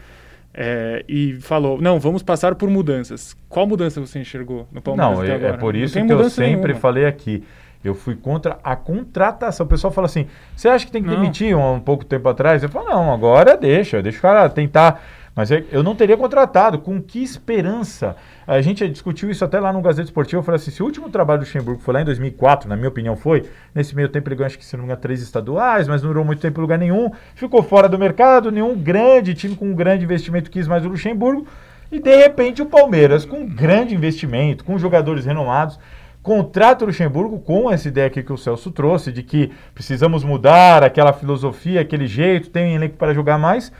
é, 0.55 1.05
e 1.09 1.35
falou: 1.41 1.81
não, 1.81 2.01
vamos 2.01 2.23
passar 2.23 2.55
por 2.55 2.69
mudanças. 2.69 3.37
Qual 3.49 3.67
mudança 3.67 4.01
você 4.01 4.19
enxergou 4.19 4.67
no 4.73 4.81
Palmeiras 4.81 5.19
Não, 5.19 5.25
é, 5.25 5.51
é 5.51 5.53
por 5.53 5.77
isso 5.77 5.95
que 6.05 6.13
eu 6.13 6.31
sempre 6.31 6.57
nenhuma. 6.73 6.81
falei 6.81 7.07
aqui. 7.07 7.45
Eu 7.83 7.95
fui 7.95 8.15
contra 8.15 8.59
a 8.63 8.77
contratação. 8.77 9.65
O 9.65 9.69
pessoal 9.69 9.91
fala 9.93 10.07
assim: 10.07 10.27
você 10.57 10.69
acha 10.69 10.85
que 10.85 10.93
tem 10.93 11.03
que 11.03 11.09
Não. 11.09 11.17
demitir 11.17 11.57
um, 11.57 11.75
um 11.75 11.81
pouco 11.81 12.05
tempo 12.05 12.29
atrás? 12.29 12.63
Eu 12.63 12.69
falo, 12.69 12.89
não, 12.91 13.13
agora 13.13 13.57
deixa, 13.57 14.03
deixa 14.03 14.19
o 14.19 14.23
cara 14.23 14.49
tentar. 14.51 15.03
Mas 15.35 15.51
é- 15.51 15.65
eu 15.71 15.83
não 15.83 15.95
teria 15.95 16.17
contratado. 16.17 16.79
Com 16.79 17.01
que 17.01 17.23
esperança? 17.23 18.17
A 18.47 18.61
gente 18.61 18.87
discutiu 18.89 19.31
isso 19.31 19.45
até 19.45 19.61
lá 19.61 19.73
no 19.73 19.81
Gazeta 19.81 20.09
Esportivo. 20.09 20.41
Eu 20.41 20.43
falei 20.45 20.57
assim: 20.57 20.71
se 20.71 20.83
o 20.83 20.87
último 20.87 21.09
trabalho 21.09 21.41
do 21.41 21.45
Luxemburgo 21.45 21.81
foi 21.81 21.95
lá 21.95 22.03
em 22.03 22.05
2004, 22.05 22.69
na 22.69 22.77
minha 22.77 22.89
opinião 22.89 23.17
foi, 23.17 23.49
nesse 23.75 23.95
meio 23.95 24.09
tempo 24.09 24.29
ele 24.29 24.37
ganhou, 24.37 24.47
acho 24.47 24.59
que 24.59 24.65
se 24.65 24.77
não 24.77 24.83
me 24.83 24.87
engano, 24.87 25.01
três 25.01 25.23
estaduais, 25.23 25.87
mas 25.87 26.03
não 26.03 26.11
durou 26.11 26.25
muito 26.25 26.41
tempo 26.41 26.59
em 26.59 26.63
lugar 26.63 26.79
nenhum. 26.79 27.11
Ficou 27.35 27.63
fora 27.63 27.89
do 27.89 27.99
mercado, 27.99 28.51
nenhum 28.51 28.77
grande 28.77 29.35
time 29.35 29.55
com 29.55 29.67
um 29.67 29.75
grande 29.75 30.05
investimento 30.05 30.51
quis 30.51 30.67
mais 30.67 30.85
o 30.85 30.89
Luxemburgo. 30.89 31.47
E 31.93 31.99
de 31.99 32.17
repente 32.17 32.63
o 32.63 32.67
Palmeiras, 32.67 33.25
com 33.25 33.39
um 33.39 33.49
grande 33.49 33.95
investimento, 33.95 34.65
com 34.65 34.79
jogadores 34.79 35.25
renomados, 35.25 35.79
contrata 36.23 36.85
o 36.85 36.87
Luxemburgo 36.87 37.41
com 37.41 37.71
essa 37.71 37.89
ideia 37.89 38.07
aqui 38.07 38.23
que 38.23 38.33
o 38.33 38.37
Celso 38.37 38.71
trouxe, 38.71 39.11
de 39.11 39.23
que 39.23 39.51
precisamos 39.75 40.23
mudar 40.23 40.85
aquela 40.85 41.13
filosofia, 41.13 41.81
aquele 41.81 42.07
jeito, 42.07 42.51
tem 42.51 42.73
um 42.73 42.77
elenco 42.77 42.97
para 42.97 43.15
jogar 43.15 43.39
mais. 43.39 43.73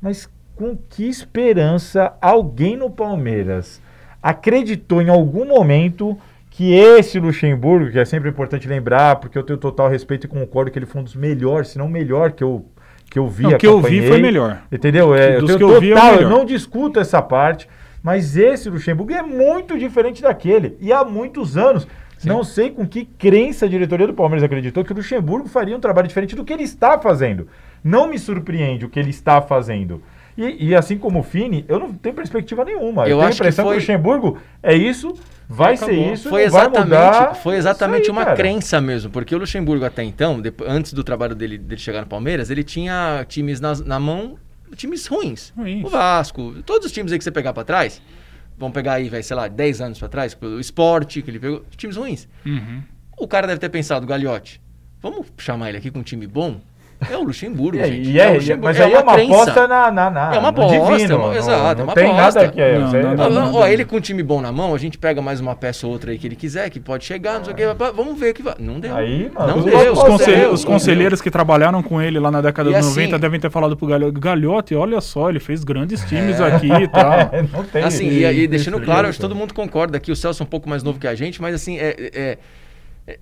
Mas 0.00 0.28
com 0.54 0.76
que 0.76 1.08
esperança 1.08 2.12
alguém 2.20 2.76
no 2.76 2.90
Palmeiras 2.90 3.80
acreditou 4.22 5.02
em 5.02 5.08
algum 5.08 5.44
momento 5.44 6.16
que 6.48 6.74
esse 6.74 7.18
Luxemburgo, 7.18 7.90
que 7.90 7.98
é 7.98 8.04
sempre 8.04 8.28
importante 8.28 8.68
lembrar, 8.68 9.16
porque 9.16 9.36
eu 9.36 9.42
tenho 9.42 9.58
total 9.58 9.88
respeito 9.88 10.26
e 10.26 10.28
concordo 10.28 10.70
que 10.70 10.78
ele 10.78 10.86
foi 10.86 11.00
um 11.00 11.04
dos 11.04 11.16
melhores, 11.16 11.68
se 11.68 11.78
não 11.78 11.88
melhor 11.88 12.32
que 12.32 12.44
eu, 12.44 12.64
que 13.10 13.18
eu 13.18 13.26
vi, 13.26 13.44
Não, 13.44 13.52
o 13.52 13.58
que 13.58 13.66
eu 13.66 13.80
vi 13.80 14.06
foi 14.06 14.20
melhor. 14.20 14.62
Entendeu? 14.70 15.14
É, 15.14 15.36
eu 15.36 15.40
Dos 15.40 15.46
tenho 15.48 15.58
que 15.58 15.64
eu 15.64 15.80
vi, 15.80 15.92
é 15.92 16.22
eu 16.22 16.28
não 16.28 16.44
discuto 16.44 17.00
essa 17.00 17.22
parte, 17.22 17.66
mas 18.02 18.36
esse 18.36 18.68
Luxemburgo 18.68 19.12
é 19.12 19.22
muito 19.22 19.78
diferente 19.78 20.22
daquele. 20.22 20.76
E 20.80 20.92
há 20.92 21.04
muitos 21.04 21.56
anos. 21.56 21.86
Não 22.24 22.44
sei 22.44 22.70
com 22.70 22.86
que 22.86 23.04
crença 23.04 23.66
a 23.66 23.68
diretoria 23.68 24.06
do 24.06 24.14
Palmeiras 24.14 24.44
acreditou 24.44 24.84
que 24.84 24.92
o 24.92 24.94
Luxemburgo 24.94 25.48
faria 25.48 25.76
um 25.76 25.80
trabalho 25.80 26.06
diferente 26.06 26.36
do 26.36 26.44
que 26.44 26.52
ele 26.52 26.62
está 26.62 26.96
fazendo. 26.96 27.48
Não 27.82 28.06
me 28.06 28.16
surpreende 28.16 28.84
o 28.84 28.88
que 28.88 29.00
ele 29.00 29.10
está 29.10 29.42
fazendo. 29.42 30.00
E, 30.36 30.68
e 30.68 30.74
assim 30.74 30.96
como 30.96 31.20
o 31.20 31.22
Fini, 31.22 31.64
eu 31.68 31.78
não 31.78 31.92
tenho 31.92 32.14
perspectiva 32.14 32.64
nenhuma. 32.64 33.02
Eu 33.02 33.18
tenho 33.18 33.28
acho 33.28 33.36
que 33.36 33.42
a 33.42 33.46
impressão 33.46 33.64
que, 33.64 33.68
foi- 33.70 33.76
o 33.76 33.80
Luxemburgo 33.80 34.38
é 34.62 34.74
isso, 34.74 35.12
vai 35.48 35.76
ser 35.76 35.84
Acabou. 35.84 36.12
isso, 36.14 36.28
Foi 36.30 36.42
exatamente, 36.44 36.84
mudar. 36.84 37.34
foi 37.36 37.54
É 37.54 37.58
exatamente 37.58 38.04
aí, 38.06 38.10
uma 38.10 38.24
cara. 38.24 38.36
crença 38.36 38.80
mesmo, 38.80 39.10
porque 39.10 39.34
o 39.34 39.38
Luxemburgo 39.38 39.84
até 39.84 40.02
então, 40.02 40.40
depo- 40.40 40.64
antes 40.66 40.92
do 40.94 41.04
trabalho 41.04 41.34
dele, 41.34 41.58
dele 41.58 41.80
chegar 41.80 42.00
no 42.00 42.06
Palmeiras, 42.06 42.50
ele 42.50 42.64
tinha 42.64 43.24
times 43.28 43.60
nas- 43.60 43.80
na 43.84 44.00
mão, 44.00 44.38
times 44.74 45.06
ruins. 45.06 45.52
Ruins. 45.56 45.84
O 45.84 45.90
Vasco, 45.90 46.54
todos 46.64 46.86
os 46.86 46.92
times 46.92 47.12
aí 47.12 47.18
que 47.18 47.24
você 47.24 47.30
pegar 47.30 47.52
pra 47.52 47.62
trás, 47.64 48.00
vamos 48.56 48.72
pegar 48.72 48.94
aí, 48.94 49.10
vai, 49.10 49.22
sei 49.22 49.36
lá, 49.36 49.48
10 49.48 49.82
anos 49.82 49.98
pra 49.98 50.08
trás, 50.08 50.34
o 50.40 50.58
Sport, 50.60 51.20
que 51.20 51.30
ele 51.30 51.38
pegou, 51.38 51.62
times 51.76 51.96
ruins. 51.96 52.26
Uhum. 52.46 52.82
O 53.18 53.28
cara 53.28 53.46
deve 53.46 53.60
ter 53.60 53.68
pensado, 53.68 54.06
Gagliotti, 54.06 54.62
vamos 55.00 55.26
chamar 55.36 55.68
ele 55.68 55.76
aqui 55.78 55.90
com 55.90 55.98
um 55.98 56.02
time 56.02 56.26
bom? 56.26 56.58
É 57.10 57.16
o 57.16 57.22
Luxemburgo, 57.22 57.76
E, 57.76 57.80
aí- 57.82 57.92
gente. 58.04 58.10
e 58.10 58.20
é 58.20 58.24
é- 58.24 58.30
o 58.30 58.34
Luxemburgo. 58.34 58.64
mas 58.64 58.80
aí 58.80 58.92
é 58.92 58.98
uma 59.00 59.12
crença. 59.14 59.32
aposta 59.34 59.68
na, 59.68 59.90
na, 59.90 60.10
na- 60.10 60.34
É 60.34 60.38
uma 60.38 60.48
aposta, 60.50 60.72
divino, 60.72 61.12
é 61.14 61.16
uma- 61.16 61.26
não- 61.28 61.34
exato, 61.36 61.74
não 61.76 61.80
é 61.80 61.82
uma 61.84 61.94
tem 61.94 62.04
aposta. 62.10 62.40
nada 62.40 62.52
que 62.52 62.60
é. 62.60 62.78
Não, 62.78 62.90
você- 62.90 63.02
não, 63.02 63.10
não, 63.10 63.16
vamos- 63.16 63.34
não, 63.34 63.54
ó, 63.54 63.66
ele 63.66 63.84
com 63.84 63.96
um 63.96 64.00
time 64.00 64.22
bom 64.22 64.40
na 64.40 64.52
mão, 64.52 64.74
a 64.74 64.78
gente 64.78 64.98
pega 64.98 65.20
mais 65.22 65.40
uma 65.40 65.54
peça 65.54 65.86
ou 65.86 65.92
outra 65.92 66.10
aí 66.12 66.18
que 66.18 66.26
ele 66.26 66.36
quiser, 66.36 66.68
que 66.70 66.78
pode 66.80 67.04
chegar, 67.04 67.38
não 67.38 67.44
sei 67.44 67.54
o 67.54 67.56
que. 67.56 67.66
Vamos 67.94 68.18
ver 68.18 68.30
o 68.30 68.34
que 68.34 68.42
vai. 68.42 68.54
Não 68.58 68.78
deu. 68.80 68.94
Aí, 68.94 69.30
mano, 69.34 69.48
não 69.48 69.58
os- 69.58 69.64
deu. 69.64 69.74
os 69.76 69.82
Os, 69.82 69.98
não 69.98 70.10
conselhe- 70.10 70.36
deu, 70.36 70.52
os 70.52 70.64
conselheiros 70.64 71.20
que 71.20 71.30
trabalharam 71.30 71.82
com 71.82 72.00
ele 72.00 72.18
lá 72.18 72.30
na 72.30 72.40
década 72.40 72.70
E 72.70 72.72
de 72.72 72.78
assim- 72.78 72.88
90 72.90 73.18
devem 73.18 73.40
ter 73.40 73.50
falado 73.50 73.76
pro 73.76 73.86
Galhote, 73.86 74.20
Galhote, 74.20 74.74
olha 74.74 75.00
só, 75.00 75.28
ele 75.30 75.40
fez 75.40 75.64
grandes 75.64 76.04
times 76.04 76.40
aqui 76.40 76.70
e 76.72 76.88
tal. 76.88 77.12
É, 77.32 77.44
não 77.52 77.64
tem. 77.64 77.82
Assim, 77.84 78.06
e, 78.08 78.24
e 78.24 78.46
deixando 78.46 78.80
claro, 78.80 79.08
acho 79.08 79.18
que 79.18 79.22
todo 79.22 79.34
mundo 79.34 79.52
concorda 79.54 79.96
aqui, 79.96 80.10
o 80.12 80.16
Celso 80.16 80.42
é 80.42 80.44
um 80.44 80.48
pouco 80.48 80.68
mais 80.68 80.82
novo 80.82 80.98
que 80.98 81.06
a 81.06 81.14
gente, 81.14 81.40
mas 81.40 81.54
assim, 81.54 81.78
é, 81.78 81.96
é- 81.98 82.38
é- 83.06 83.18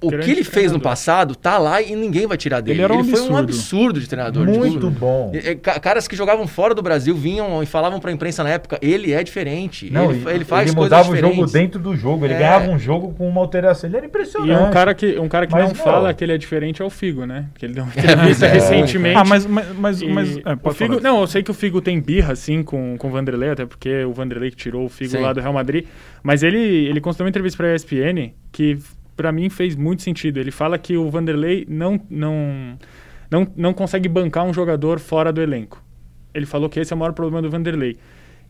o 0.00 0.10
que 0.10 0.30
ele 0.30 0.44
fez 0.44 0.72
no 0.72 0.80
passado 0.80 1.34
tá 1.34 1.58
lá 1.58 1.82
e 1.82 1.94
ninguém 1.96 2.26
vai 2.26 2.36
tirar 2.36 2.60
dele. 2.60 2.78
Ele 2.78 2.82
era 2.84 2.92
um 2.94 3.04
foi 3.04 3.12
um 3.20 3.36
absurdo. 3.36 3.38
absurdo 3.38 4.00
de 4.00 4.08
treinador. 4.08 4.46
tipo, 4.46 4.58
Muito 4.58 4.90
bom. 4.90 5.32
é, 5.34 5.50
é, 5.50 5.54
ca- 5.54 5.78
Caras 5.80 6.06
que 6.08 6.14
jogavam 6.16 6.46
fora 6.46 6.74
do 6.74 6.82
Brasil 6.82 7.14
vinham 7.14 7.62
e 7.62 7.66
falavam 7.66 7.98
pra 8.00 8.12
imprensa 8.12 8.42
na 8.44 8.50
época, 8.50 8.78
ele 8.82 9.12
é 9.12 9.22
diferente. 9.22 9.90
Não, 9.90 10.10
ele, 10.10 10.22
e- 10.24 10.34
ele 10.34 10.44
faz 10.44 10.68
ele 10.68 10.76
coisas 10.76 10.90
mudava 10.98 11.10
o 11.10 11.14
diferentes. 11.14 11.38
jogo 11.38 11.52
dentro 11.52 11.80
do 11.80 11.96
jogo. 11.96 12.24
Ele 12.24 12.34
É. 12.34 12.38
ganhava 12.38 12.70
um 12.70 12.78
jogo 12.78 13.12
com 13.14 13.28
uma 13.28 13.40
alteração. 13.40 13.88
Ele 13.88 13.96
era 13.96 14.06
E 14.06 14.08
impressionante. 14.08 14.62
um 14.62 14.70
cara 14.70 14.94
que, 14.94 15.18
um 15.18 15.28
cara 15.28 15.46
que 15.46 15.52
Mas, 15.52 15.68
não 15.68 15.74
fala 15.74 16.12
que 16.14 16.24
ele 16.24 16.32
é 16.32 16.38
diferente 16.38 16.80
é 16.80 16.84
o 16.84 16.90
Figo, 16.90 17.24
né? 17.26 17.46
Que 17.58 17.66
ele 17.66 17.74
deu 17.74 17.84
uma 17.84 17.92
entrevista 17.96 18.46
É, 18.46 18.52
recentemente. 18.52 19.16
Ah, 19.18 19.24
mas, 19.24 19.44
mas, 19.46 19.66
mas, 19.76 20.00
E 20.02 20.06
mas 20.08 20.36
é, 20.36 20.40
o 20.62 20.70
Figo, 20.72 20.94
falar. 20.94 21.02
não, 21.02 21.20
eu 21.20 21.26
sei 21.26 21.42
que 21.42 21.50
o 21.50 21.54
Figo 21.54 21.80
tem 21.80 22.00
birra, 22.00 22.32
assim, 22.32 22.62
com, 22.62 22.96
com 22.98 23.08
o 23.08 23.10
Vanderlei, 23.10 23.50
até 23.50 23.66
porque 23.66 24.04
o 24.04 24.12
Vanderlei 24.12 24.50
que 24.50 24.56
tirou 24.56 24.84
o 24.84 24.88
Figo 24.88 25.10
Sim. 25.10 25.18
lá 25.18 25.32
do 25.32 25.40
Real 25.40 25.52
Madrid. 25.52 25.86
Mas 26.22 26.42
ele, 26.42 26.58
ele 26.58 27.00
consta 27.00 27.22
uma 27.22 27.28
entrevista 27.28 27.56
pra 27.56 27.74
ESPN 27.74 28.32
que, 28.52 28.78
pra 29.16 29.30
mim, 29.32 29.47
fez 29.48 29.76
muito 29.76 30.02
sentido. 30.02 30.38
Ele 30.38 30.50
fala 30.50 30.78
que 30.78 30.96
o 30.96 31.10
Vanderlei 31.10 31.66
não, 31.68 32.00
não, 32.10 32.78
não, 33.30 33.46
não 33.56 33.74
consegue 33.74 34.08
bancar 34.08 34.44
um 34.44 34.52
jogador 34.52 34.98
fora 34.98 35.32
do 35.32 35.40
elenco. 35.40 35.82
Ele 36.34 36.46
falou 36.46 36.68
que 36.68 36.78
esse 36.80 36.92
é 36.92 36.96
o 36.96 36.98
maior 36.98 37.12
problema 37.12 37.42
do 37.42 37.50
Vanderlei. 37.50 37.96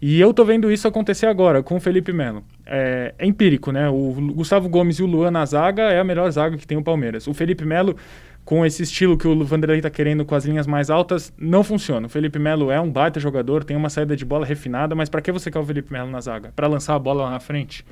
E 0.00 0.20
eu 0.20 0.32
tô 0.32 0.44
vendo 0.44 0.70
isso 0.70 0.86
acontecer 0.86 1.26
agora 1.26 1.60
com 1.60 1.76
o 1.76 1.80
Felipe 1.80 2.12
Melo. 2.12 2.44
É, 2.64 3.14
é 3.18 3.26
empírico, 3.26 3.72
né? 3.72 3.88
O 3.88 4.12
Gustavo 4.32 4.68
Gomes 4.68 4.98
e 4.98 5.02
o 5.02 5.06
Luan 5.06 5.30
na 5.30 5.44
zaga 5.44 5.82
é 5.82 5.98
a 5.98 6.04
melhor 6.04 6.30
zaga 6.30 6.56
que 6.56 6.66
tem 6.66 6.78
o 6.78 6.82
Palmeiras. 6.82 7.26
O 7.26 7.34
Felipe 7.34 7.64
Melo, 7.64 7.96
com 8.44 8.64
esse 8.64 8.84
estilo 8.84 9.18
que 9.18 9.26
o 9.26 9.44
Vanderlei 9.44 9.80
tá 9.80 9.90
querendo 9.90 10.24
com 10.24 10.36
as 10.36 10.44
linhas 10.44 10.68
mais 10.68 10.88
altas, 10.88 11.32
não 11.36 11.64
funciona. 11.64 12.06
O 12.06 12.08
Felipe 12.08 12.38
Melo 12.38 12.70
é 12.70 12.80
um 12.80 12.88
baita 12.88 13.18
jogador, 13.18 13.64
tem 13.64 13.76
uma 13.76 13.90
saída 13.90 14.14
de 14.14 14.24
bola 14.24 14.46
refinada, 14.46 14.94
mas 14.94 15.08
para 15.08 15.20
que 15.20 15.32
você 15.32 15.50
quer 15.50 15.58
o 15.58 15.64
Felipe 15.64 15.92
Melo 15.92 16.10
na 16.10 16.20
zaga? 16.20 16.52
Para 16.54 16.68
lançar 16.68 16.94
a 16.94 16.98
bola 16.98 17.24
lá 17.24 17.30
na 17.30 17.40
frente? 17.40 17.84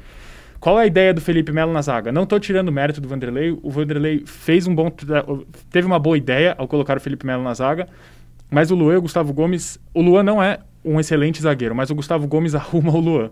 Qual 0.60 0.78
é 0.78 0.84
a 0.84 0.86
ideia 0.86 1.12
do 1.12 1.20
Felipe 1.20 1.52
Melo 1.52 1.72
na 1.72 1.82
zaga? 1.82 2.10
Não 2.10 2.26
tô 2.26 2.38
tirando 2.38 2.68
o 2.68 2.72
mérito 2.72 3.00
do 3.00 3.08
Vanderlei. 3.08 3.56
O 3.62 3.70
Vanderlei 3.70 4.22
fez 4.26 4.66
um 4.66 4.74
bom 4.74 4.90
teve 5.70 5.86
uma 5.86 5.98
boa 5.98 6.16
ideia 6.16 6.54
ao 6.58 6.66
colocar 6.66 6.96
o 6.96 7.00
Felipe 7.00 7.26
Melo 7.26 7.42
na 7.42 7.54
zaga, 7.54 7.88
mas 8.50 8.70
o 8.70 8.74
Luan 8.74 8.94
e 8.94 8.96
o 8.96 9.02
Gustavo 9.02 9.32
Gomes, 9.32 9.78
o 9.92 10.00
Luan 10.00 10.22
não 10.22 10.42
é 10.42 10.58
um 10.84 11.00
excelente 11.00 11.42
zagueiro, 11.42 11.74
mas 11.74 11.90
o 11.90 11.94
Gustavo 11.94 12.26
Gomes 12.26 12.54
arruma 12.56 12.92
o 12.92 13.00
Luan. 13.00 13.30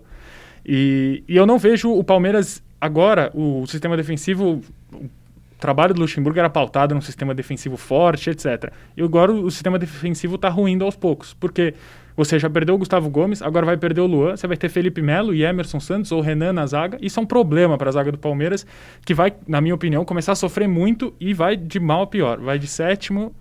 E, 0.65 1.23
e 1.27 1.35
eu 1.35 1.45
não 1.45 1.57
vejo 1.57 1.91
o 1.91 2.03
Palmeiras 2.03 2.63
agora, 2.79 3.31
o 3.33 3.65
sistema 3.67 3.95
defensivo, 3.95 4.61
o 4.93 5.09
trabalho 5.59 5.93
do 5.93 6.01
Luxemburgo 6.01 6.37
era 6.37 6.49
pautado 6.49 6.93
num 6.93 7.01
sistema 7.01 7.33
defensivo 7.33 7.77
forte, 7.77 8.29
etc. 8.29 8.71
E 8.97 9.01
agora 9.01 9.31
o 9.31 9.49
sistema 9.49 9.79
defensivo 9.79 10.35
está 10.35 10.49
ruindo 10.49 10.83
aos 10.83 10.95
poucos, 10.95 11.33
porque 11.33 11.73
você 12.15 12.39
já 12.39 12.49
perdeu 12.49 12.75
o 12.75 12.77
Gustavo 12.77 13.09
Gomes, 13.09 13.41
agora 13.41 13.65
vai 13.65 13.77
perder 13.77 14.01
o 14.01 14.05
Luan, 14.07 14.35
você 14.37 14.47
vai 14.47 14.55
ter 14.57 14.69
Felipe 14.69 15.01
Melo 15.01 15.33
e 15.33 15.43
Emerson 15.43 15.79
Santos 15.79 16.11
ou 16.11 16.21
Renan 16.21 16.53
na 16.53 16.65
zaga. 16.65 16.97
Isso 17.01 17.19
é 17.19 17.23
um 17.23 17.25
problema 17.25 17.77
para 17.77 17.89
a 17.89 17.91
zaga 17.91 18.11
do 18.11 18.17
Palmeiras, 18.17 18.65
que 19.05 19.13
vai, 19.13 19.33
na 19.47 19.59
minha 19.59 19.75
opinião, 19.75 20.05
começar 20.05 20.31
a 20.31 20.35
sofrer 20.35 20.67
muito 20.67 21.13
e 21.19 21.33
vai 21.33 21.57
de 21.57 21.79
mal 21.79 22.03
a 22.03 22.07
pior. 22.07 22.39
Vai 22.39 22.57
de 22.57 22.67
sétimo 22.67 23.33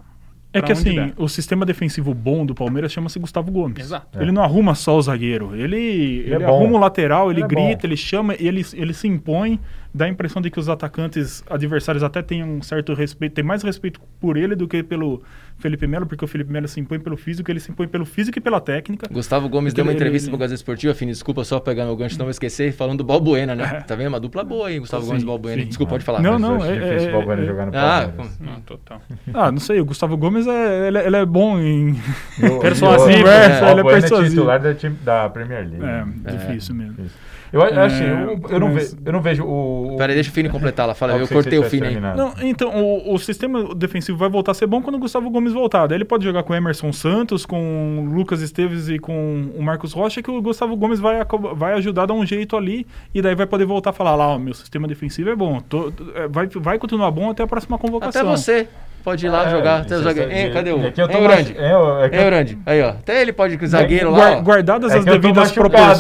É 0.53 0.59
pra 0.61 0.67
que 0.67 0.73
assim, 0.73 0.95
der. 0.95 1.13
o 1.17 1.29
sistema 1.29 1.65
defensivo 1.67 2.13
bom 2.15 2.45
do 2.47 2.55
Palmeiras 2.55 2.93
chama-se 2.93 3.19
Gustavo 3.19 3.51
Gomes. 3.53 3.79
Exato. 3.79 4.21
Ele 4.21 4.33
não 4.33 4.43
arruma 4.43 4.75
só 4.75 4.97
o 4.97 5.03
zagueiro. 5.03 5.55
Ele, 5.55 5.77
ele, 6.25 6.35
é 6.35 6.39
bom. 6.39 6.47
arruma 6.57 6.77
o 6.77 6.81
lateral, 6.81 7.31
ele, 7.31 7.41
Ele 7.41 7.45
é 7.45 7.49
grita, 7.49 7.83
bom. 7.83 7.89
ele 7.89 7.97
chama, 7.97 8.35
ele, 8.39 8.65
ele 8.75 8.93
se 8.93 9.07
impõe. 9.09 9.59
Dá 9.97 10.07
a 10.07 10.09
impressão 10.09 10.43
de 10.43 10.51
que 10.51 10.59
os 10.59 10.69
atacantes 10.69 11.45
adversários 11.49 12.03
até 12.03 12.21
têm 12.21 12.43
um 12.43 12.61
certo 12.61 12.93
respeito, 12.95 13.35
tem 13.35 13.45
mais 13.45 13.63
respeito 13.63 14.01
por 14.21 14.37
ele 14.37 14.57
do 14.57 14.67
que 14.67 14.83
pelo 14.83 15.23
Felipe 15.59 15.87
Melo, 15.87 16.05
porque 16.05 16.25
o 16.25 16.27
Felipe 16.27 16.51
Melo 16.53 16.67
se 16.67 16.81
impõe 16.81 16.99
pelo 16.99 17.17
físico, 17.17 17.49
ele 17.49 17.61
se 17.61 17.71
impõe 17.71 17.87
pelo 17.87 18.05
físico 18.05 18.37
e 18.37 18.41
pela 18.41 18.61
técnica. 18.61 19.07
Gustavo 19.09 19.49
Gomes 19.49 19.73
Porque 19.73 19.77
deu 19.77 19.85
uma 19.85 19.93
ele- 19.93 19.99
entrevista 19.99 20.27
ele- 20.27 20.33
pro 20.33 20.39
Gazeta 20.41 20.57
Esportiva, 20.57 20.93
Fini, 20.95 21.13
desculpa 21.13 21.45
só 21.45 21.61
pegar 21.61 21.85
meu 21.85 21.95
gancho, 21.95 22.19
não 22.19 22.25
vou 22.27 22.31
esquecer, 22.33 22.73
falando 22.73 22.99
do 22.99 23.05
Balbuena, 23.05 23.55
né? 23.55 23.85
Tá 23.87 23.95
vendo? 23.95 24.09
Uma 24.09 24.19
dupla 24.19 24.43
boa 24.43 24.67
aí, 24.67 24.81
Gustavo 24.81 25.05
Sim, 25.05 25.09
Gomes 25.11 25.23
e 25.23 25.27
Balbuena. 25.27 25.63
sim. 25.63 25.69
Desculpa, 25.69 25.91
pode 25.93 26.05
falar. 26.05 26.21
Não, 26.21 26.41
não, 26.41 26.57
é- 26.65 26.73
difícil 26.75 27.09
é- 27.09 27.09
o 27.11 27.13
Balbuena 27.13 27.43
é- 27.43 27.47
jogar 27.47 27.67
no 27.67 27.73
Ah, 27.77 28.09
Palmeiras. 28.17 28.41
Não, 28.41 28.61
total. 28.63 29.03
Ah, 29.33 29.53
não 29.53 29.61
sei, 29.61 29.81
o 29.81 29.85
Gustavo 29.85 30.17
Gomes 30.17 30.45
é, 30.49 30.89
ele, 30.89 30.99
é- 30.99 31.07
ele 31.07 31.17
é 31.17 31.25
bom 31.25 31.57
em 31.61 31.93
o- 31.93 31.95
persuasivo, 32.59 33.23
o- 33.25 33.29
é, 33.29 33.63
o 33.63 33.71
ele 33.71 33.81
é 33.81 33.81
é 33.81 34.01
persuasivo. 34.01 34.31
titular 34.31 34.61
da, 34.61 34.73
da 35.05 35.31
Premier 35.31 35.69
League. 35.69 35.85
É, 36.27 36.33
difícil 36.37 36.75
mesmo. 36.75 36.97
Eu 37.55 37.63
acho 37.63 37.75
É, 37.79 37.85
assim, 37.85 38.05
eu, 38.05 38.41
eu 38.51 38.59
não 38.61 38.75
mas- 38.75 38.93
ve- 38.95 39.01
eu 39.07 39.13
não 39.13 39.21
vejo 39.23 39.45
o. 39.45 39.95
Peraí, 39.97 40.15
deixa 40.15 40.29
o 40.31 40.33
Fini 40.33 40.49
completar 40.49 40.87
lá. 40.89 40.95
Fala, 40.95 41.17
eu 41.17 41.29
cortei 41.29 41.59
o 41.59 41.63
Fini. 41.63 42.01
Não, 42.01 42.33
então, 42.43 42.69
o, 42.75 43.15
o 43.15 43.19
sistema 43.19 43.73
defensivo 43.75 44.19
vai 44.19 44.29
voltar 44.29 44.51
a 44.51 44.55
ser 44.55 44.67
bom 44.67 44.83
quando 44.83 44.97
o 44.97 44.99
Gustavo 44.99 45.31
Gomes 45.31 45.53
voltar. 45.53 45.87
Daí 45.87 45.97
ele 45.99 46.05
pode 46.05 46.25
jogar 46.25 46.43
com 46.43 46.53
o 46.53 46.57
Emerson 46.57 46.93
Santos, 46.93 47.47
com 47.47 48.01
o 48.01 48.13
Lucas 48.13 48.41
Esteves 48.43 48.89
e 48.89 48.99
com 48.99 49.51
o 49.57 49.63
Marcos 49.63 49.93
Rocha, 49.93 50.21
que 50.21 50.31
o 50.31 50.43
Gustavo 50.43 50.77
Gomes 50.77 50.99
vai, 50.99 51.19
vai 51.55 51.75
ajudar 51.75 52.03
a 52.03 52.07
dar 52.07 52.15
um 52.15 52.27
jeito 52.27 52.57
ali, 52.57 52.85
e 53.15 53.23
daí 53.23 53.35
vai 53.37 53.47
poder 53.47 53.65
voltar 53.65 53.91
a 53.91 53.93
falar 53.93 54.17
lá, 54.17 54.29
ó, 54.31 54.39
meu 54.39 54.53
sistema 54.55 54.89
defensivo 54.89 55.31
é 55.31 55.37
bom. 55.37 55.61
Tô- 55.61 55.93
é, 56.17 56.27
vai, 56.27 56.49
vai 56.49 56.79
continuar 56.79 57.11
bom 57.13 57.31
até 57.31 57.45
a 57.45 57.47
próxima 57.47 57.79
convocação. 57.79 58.23
Até 58.23 58.37
você 58.37 58.69
pode 59.05 59.27
ir 59.27 59.29
lá 59.29 59.47
É, 59.47 59.51
jogar. 59.51 59.81
Até 59.83 59.97
o 59.97 60.01
é- 60.01 60.03
zagueiro. 60.03 60.31
É- 60.33 60.51
cadê 60.51 60.73
o. 60.73 60.87
é 60.87 60.91
que 60.91 61.01
eu 61.03 61.07
tô 61.09 61.19
Hein, 61.19 61.25
mais- 61.25 61.41
Urandi? 61.47 61.57
é, 61.61 61.73
eu- 61.73 62.01
é 62.05 62.09
que 62.09 62.19
Urandi? 62.19 62.59
Aí, 62.67 62.83
ó. 62.83 62.89
Até 62.89 63.21
ele 63.23 63.33
pode 63.33 63.59
com 63.59 63.65
o 63.65 63.69
zagueiro 63.69 64.11
lá. 64.11 64.39
ó. 64.39 64.41
Guardadas 64.41 64.93
É 64.93 64.99
as 64.99 65.05
que 65.05 65.11
devidas 65.11 65.53
proporções. 65.53 65.99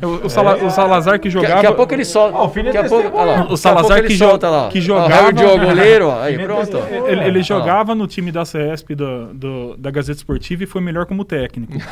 Meu. 0.00 0.10
O, 0.10 0.26
o 0.26 0.28
Sala- 0.30 0.56
o 0.56 0.70
Salazar 0.70 1.18
que 1.20 1.30
jogava. 1.30 1.54
daqui 1.54 1.66
a 1.66 1.72
pouco 1.72 1.94
ele 1.94 2.04
solta. 2.04 2.36
Ó, 2.36 2.46
o 2.46 2.48
Fini 2.50 2.68
é 2.68 2.72
daqui 2.72 2.86
a 2.86 2.88
pouco, 2.88 3.16
lá. 3.24 3.46
O 3.48 3.56
Salazar 3.56 4.02
que 4.02 4.08
jo- 4.14 4.18
solta 4.28 4.50
lá. 4.50 4.68
que 4.68 4.78
Ó, 4.78 4.82
jogava- 4.82 5.28
o 5.28 5.32
Diogo 5.32 5.64
goleiro. 5.64 6.12
Aí, 6.20 6.34
é 6.34 6.38
pronto. 6.38 6.78
Ele, 7.06 7.42
jogava 7.42 7.94
no 7.94 8.06
time 8.06 8.32
da 8.32 8.44
CESP 8.44 8.94
do, 8.94 9.26
do- 9.34 9.76
da 9.76 9.90
Gazeta 9.90 10.18
Esportiva 10.18 10.64
e 10.64 10.66
foi 10.66 10.80
melhor 10.80 11.06
como 11.06 11.24
técnico. 11.24 11.72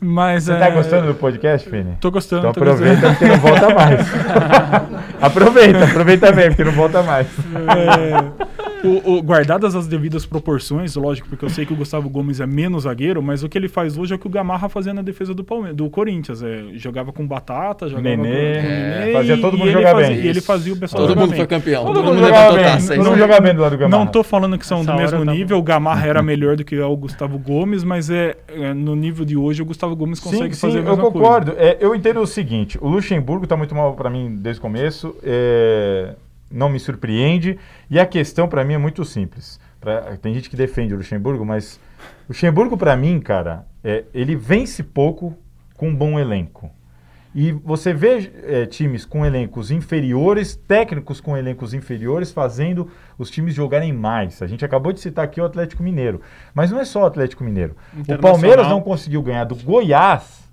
Mas, 0.00 0.44
Você 0.44 0.52
é, 0.52 0.56
tá 0.58 0.70
gostando 0.70 1.08
do 1.08 1.14
podcast, 1.14 1.68
Fini? 1.68 1.96
Tô 2.00 2.10
gostando. 2.10 2.48
Então 2.48 2.52
tô 2.52 2.60
gostando. 2.60 2.90
aproveita 2.90 3.08
porque 3.10 3.24
não 3.26 3.36
volta 3.38 3.74
mais. 3.74 4.06
aproveita, 5.20 5.84
aproveita 5.84 6.32
porque 6.50 6.64
não 6.64 6.72
volta 6.72 7.02
mais. 7.02 7.26
É, 7.76 8.86
o- 8.86 9.14
o- 9.16 9.22
guardadas 9.22 9.74
as 9.74 9.86
devidas 9.86 10.24
proporções, 10.24 10.94
lógico, 10.96 11.28
porque 11.28 11.44
eu 11.44 11.48
sei 11.48 11.66
que 11.66 11.72
o 11.72 11.76
Gustavo 11.76 12.08
Gomes 12.08 12.40
é 12.40 12.46
menos 12.46 12.84
zagueiro, 12.84 13.22
mas 13.22 13.42
o 13.42 13.48
que 13.48 13.56
ele 13.58 13.68
faz 13.68 13.96
hoje 13.98 14.12
é 14.12 14.16
o 14.16 14.18
que 14.18 14.26
o 14.26 14.30
Gamarra 14.30 14.68
fazia 14.68 14.94
na 14.94 15.02
defesa 15.02 15.34
do, 15.34 15.42
Palme 15.42 15.72
do 15.72 15.88
Corinthians. 15.90 16.42
É, 16.42 16.62
jogava 16.74 17.12
com 17.12 17.26
batata, 17.26 17.88
jogava 17.88 18.08
Nenê, 18.08 18.22
com, 18.22 18.28
é, 18.68 18.98
Nenê 19.00 19.12
fazia 19.12 19.38
todo 19.40 19.56
mundo 19.58 19.66
e 19.66 19.70
ele 19.70 19.78
jogar 19.78 19.92
fazia, 19.92 20.08
bem. 20.08 20.20
E 20.24 20.28
ele 20.28 20.40
fazia 20.40 20.72
o 20.72 20.76
pessoal 20.76 21.00
Todo 21.02 21.08
jogar 21.10 21.20
mundo 21.22 21.30
bem. 21.30 21.38
foi 21.38 21.46
campeão. 21.46 21.84
Todo 21.84 21.94
Todo 21.94 22.04
mundo 22.14 22.22
levantou 22.24 22.54
bem. 22.54 22.64
taça. 22.64 22.86
Todo 22.88 23.00
isso 23.00 23.10
mundo 23.10 23.14
aí. 23.14 23.18
jogava 23.20 23.40
bem 23.40 23.54
do 23.54 23.60
lado 23.62 23.72
do 23.72 23.78
Gamarra. 23.78 24.04
Não 24.04 24.10
tô 24.12 24.22
falando 24.22 24.58
que 24.58 24.66
são 24.66 24.80
Essa 24.80 24.92
do 24.92 24.96
mesmo 24.98 25.24
tá 25.24 25.32
nível, 25.32 25.58
o 25.58 25.62
Gamarra 25.62 26.06
era 26.06 26.22
melhor 26.22 26.56
do 26.56 26.64
que 26.64 26.78
o 26.78 26.96
Gustavo 26.96 27.38
Gomes, 27.38 27.82
mas 27.82 28.08
é, 28.10 28.36
é, 28.48 28.72
no 28.74 28.94
nível 28.94 29.24
de 29.24 29.36
hoje 29.36 29.62
o 29.62 29.64
Gustavo 29.64 29.96
Gomes 29.96 30.20
consegue 30.20 30.54
sim, 30.54 30.60
fazer 30.60 30.80
sim, 30.80 30.86
a 30.86 30.90
eu 30.90 30.96
mesma 30.96 31.10
concordo. 31.10 31.54
É, 31.56 31.76
eu 31.80 31.94
entendo 31.94 32.20
o 32.20 32.26
seguinte: 32.26 32.78
o 32.80 32.88
Luxemburgo 32.88 33.46
tá 33.46 33.56
muito 33.56 33.74
mal 33.74 33.94
para 33.94 34.08
mim 34.10 34.36
desde 34.38 34.58
o 34.60 34.62
começo. 34.62 35.16
é, 35.24 36.14
não 36.50 36.68
me 36.68 36.78
surpreende. 36.78 37.58
E 37.90 37.98
a 37.98 38.06
questão 38.06 38.48
para 38.48 38.64
mim 38.64 38.74
é 38.74 38.78
muito 38.78 39.04
simples. 39.04 39.60
Pra- 39.80 40.16
tem 40.16 40.34
gente 40.34 40.50
que 40.50 40.56
defende 40.56 40.94
o 40.94 40.96
Luxemburgo, 40.96 41.44
mas 41.44 41.80
o 42.24 42.30
Luxemburgo 42.30 42.76
para 42.76 42.96
mim, 42.96 43.20
cara, 43.20 43.66
é, 43.84 44.04
ele 44.12 44.34
vence 44.34 44.82
pouco 44.82 45.36
com 45.76 45.88
um 45.88 45.94
bom 45.94 46.18
elenco. 46.18 46.70
E 47.34 47.52
você 47.52 47.92
vê 47.92 48.32
é, 48.44 48.64
times 48.64 49.04
com 49.04 49.26
elencos 49.26 49.70
inferiores, 49.70 50.56
técnicos 50.56 51.20
com 51.20 51.36
elencos 51.36 51.74
inferiores, 51.74 52.32
fazendo 52.32 52.90
os 53.18 53.30
times 53.30 53.54
jogarem 53.54 53.92
mais. 53.92 54.40
A 54.40 54.46
gente 54.46 54.64
acabou 54.64 54.90
de 54.90 55.00
citar 55.00 55.26
aqui 55.26 55.38
o 55.38 55.44
Atlético 55.44 55.82
Mineiro. 55.82 56.22
Mas 56.54 56.70
não 56.70 56.80
é 56.80 56.84
só 56.86 57.02
o 57.02 57.04
Atlético 57.04 57.44
Mineiro. 57.44 57.76
O. 58.08 58.18
Palmeiras 58.18 58.66
não 58.68 58.80
conseguiu 58.80 59.20
ganhar 59.20 59.44
do 59.44 59.54
Goiás 59.54 60.45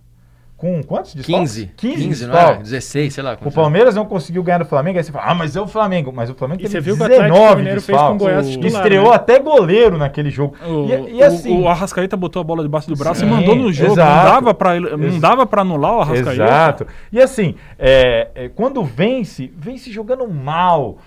com 0.64 0.82
quantos 0.82 1.14
desfalques? 1.14 1.56
15. 1.56 1.72
15, 1.76 1.96
15, 1.96 2.26
não 2.26 2.34
desfalques. 2.34 2.70
16, 2.70 3.14
sei 3.14 3.22
lá. 3.22 3.38
O 3.44 3.52
Palmeiras 3.52 3.96
não 3.96 4.06
conseguiu 4.06 4.42
ganhar 4.42 4.60
do 4.60 4.66
Flamengo, 4.66 4.98
aí 4.98 5.04
você 5.04 5.12
fala, 5.12 5.26
ah, 5.26 5.36
mas 5.36 5.58
é 5.58 5.62
o 5.62 5.68
Flamengo. 5.68 6.14
Mas 6.14 6.30
o 6.30 6.36
Flamengo 6.36 6.62
E 6.62 6.64
teve 6.64 6.76
você 6.76 6.80
viu 6.80 6.96
que 6.96 7.02
o 7.02 7.06
Atlético 7.06 7.34
19 7.34 7.56
Mineiro 7.58 7.82
fez 7.82 7.98
com 7.98 8.04
o 8.06 8.12
desfalques. 8.14 8.26
Goiás 8.26 8.50
titular, 8.50 8.82
Estreou 8.82 9.10
né? 9.10 9.16
até 9.16 9.40
goleiro 9.40 9.98
naquele 9.98 10.30
jogo. 10.30 10.56
O, 10.66 10.88
e, 10.88 11.16
e 11.16 11.24
assim, 11.24 11.54
o, 11.54 11.64
o 11.64 11.68
Arrascaeta 11.68 12.16
botou 12.16 12.40
a 12.40 12.44
bola 12.46 12.64
debaixo 12.64 12.88
do 12.88 12.96
braço 12.96 13.20
Sim, 13.20 13.26
e 13.26 13.30
mandou 13.30 13.56
no 13.58 13.74
jogo. 13.74 13.92
exato. 13.92 14.24
Não 14.24 14.32
dava 14.32 14.54
pra, 14.54 14.80
não 14.80 15.20
dava 15.20 15.46
pra 15.46 15.62
anular 15.64 15.98
o 15.98 16.00
Arrascaeta. 16.00 16.32
Exato. 16.32 16.88
E 17.12 17.20
assim, 17.20 17.56
é, 17.78 18.30
é, 18.34 18.48
quando 18.48 18.82
vence, 18.86 19.52
vence 19.58 19.92
jogando 19.92 20.26
mal. 20.30 20.98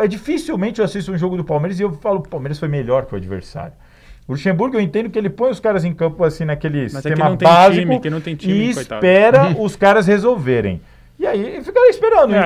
É 0.00 0.06
dificilmente 0.06 0.80
eu 0.80 0.84
assisto 0.84 1.12
um 1.12 1.16
jogo 1.16 1.38
do 1.38 1.44
Palmeiras 1.44 1.80
e 1.80 1.82
eu 1.82 1.92
falo 1.94 2.20
que 2.20 2.28
o 2.28 2.30
Palmeiras 2.30 2.58
foi 2.58 2.68
melhor 2.68 3.06
que 3.06 3.14
o 3.14 3.16
adversário. 3.16 3.72
O 4.32 4.34
Luxemburgo 4.34 4.76
eu 4.76 4.80
entendo 4.80 5.10
que 5.10 5.18
ele 5.18 5.28
põe 5.28 5.50
os 5.50 5.60
caras 5.60 5.84
em 5.84 5.92
campo 5.92 6.24
assim 6.24 6.46
naquele 6.46 6.80
é 6.80 6.84
que 6.84 6.90
sistema 6.90 7.36
tem 7.36 7.46
básico 7.46 7.80
time, 7.82 8.00
que 8.00 8.08
não 8.08 8.20
tem 8.20 8.34
time, 8.34 8.70
e 8.70 8.74
coitado. 8.74 9.04
espera 9.04 9.54
os 9.60 9.76
caras 9.76 10.06
resolverem. 10.06 10.80
E 11.18 11.26
aí 11.26 11.62
fica 11.62 11.78
esperando. 11.88 12.34
É, 12.34 12.42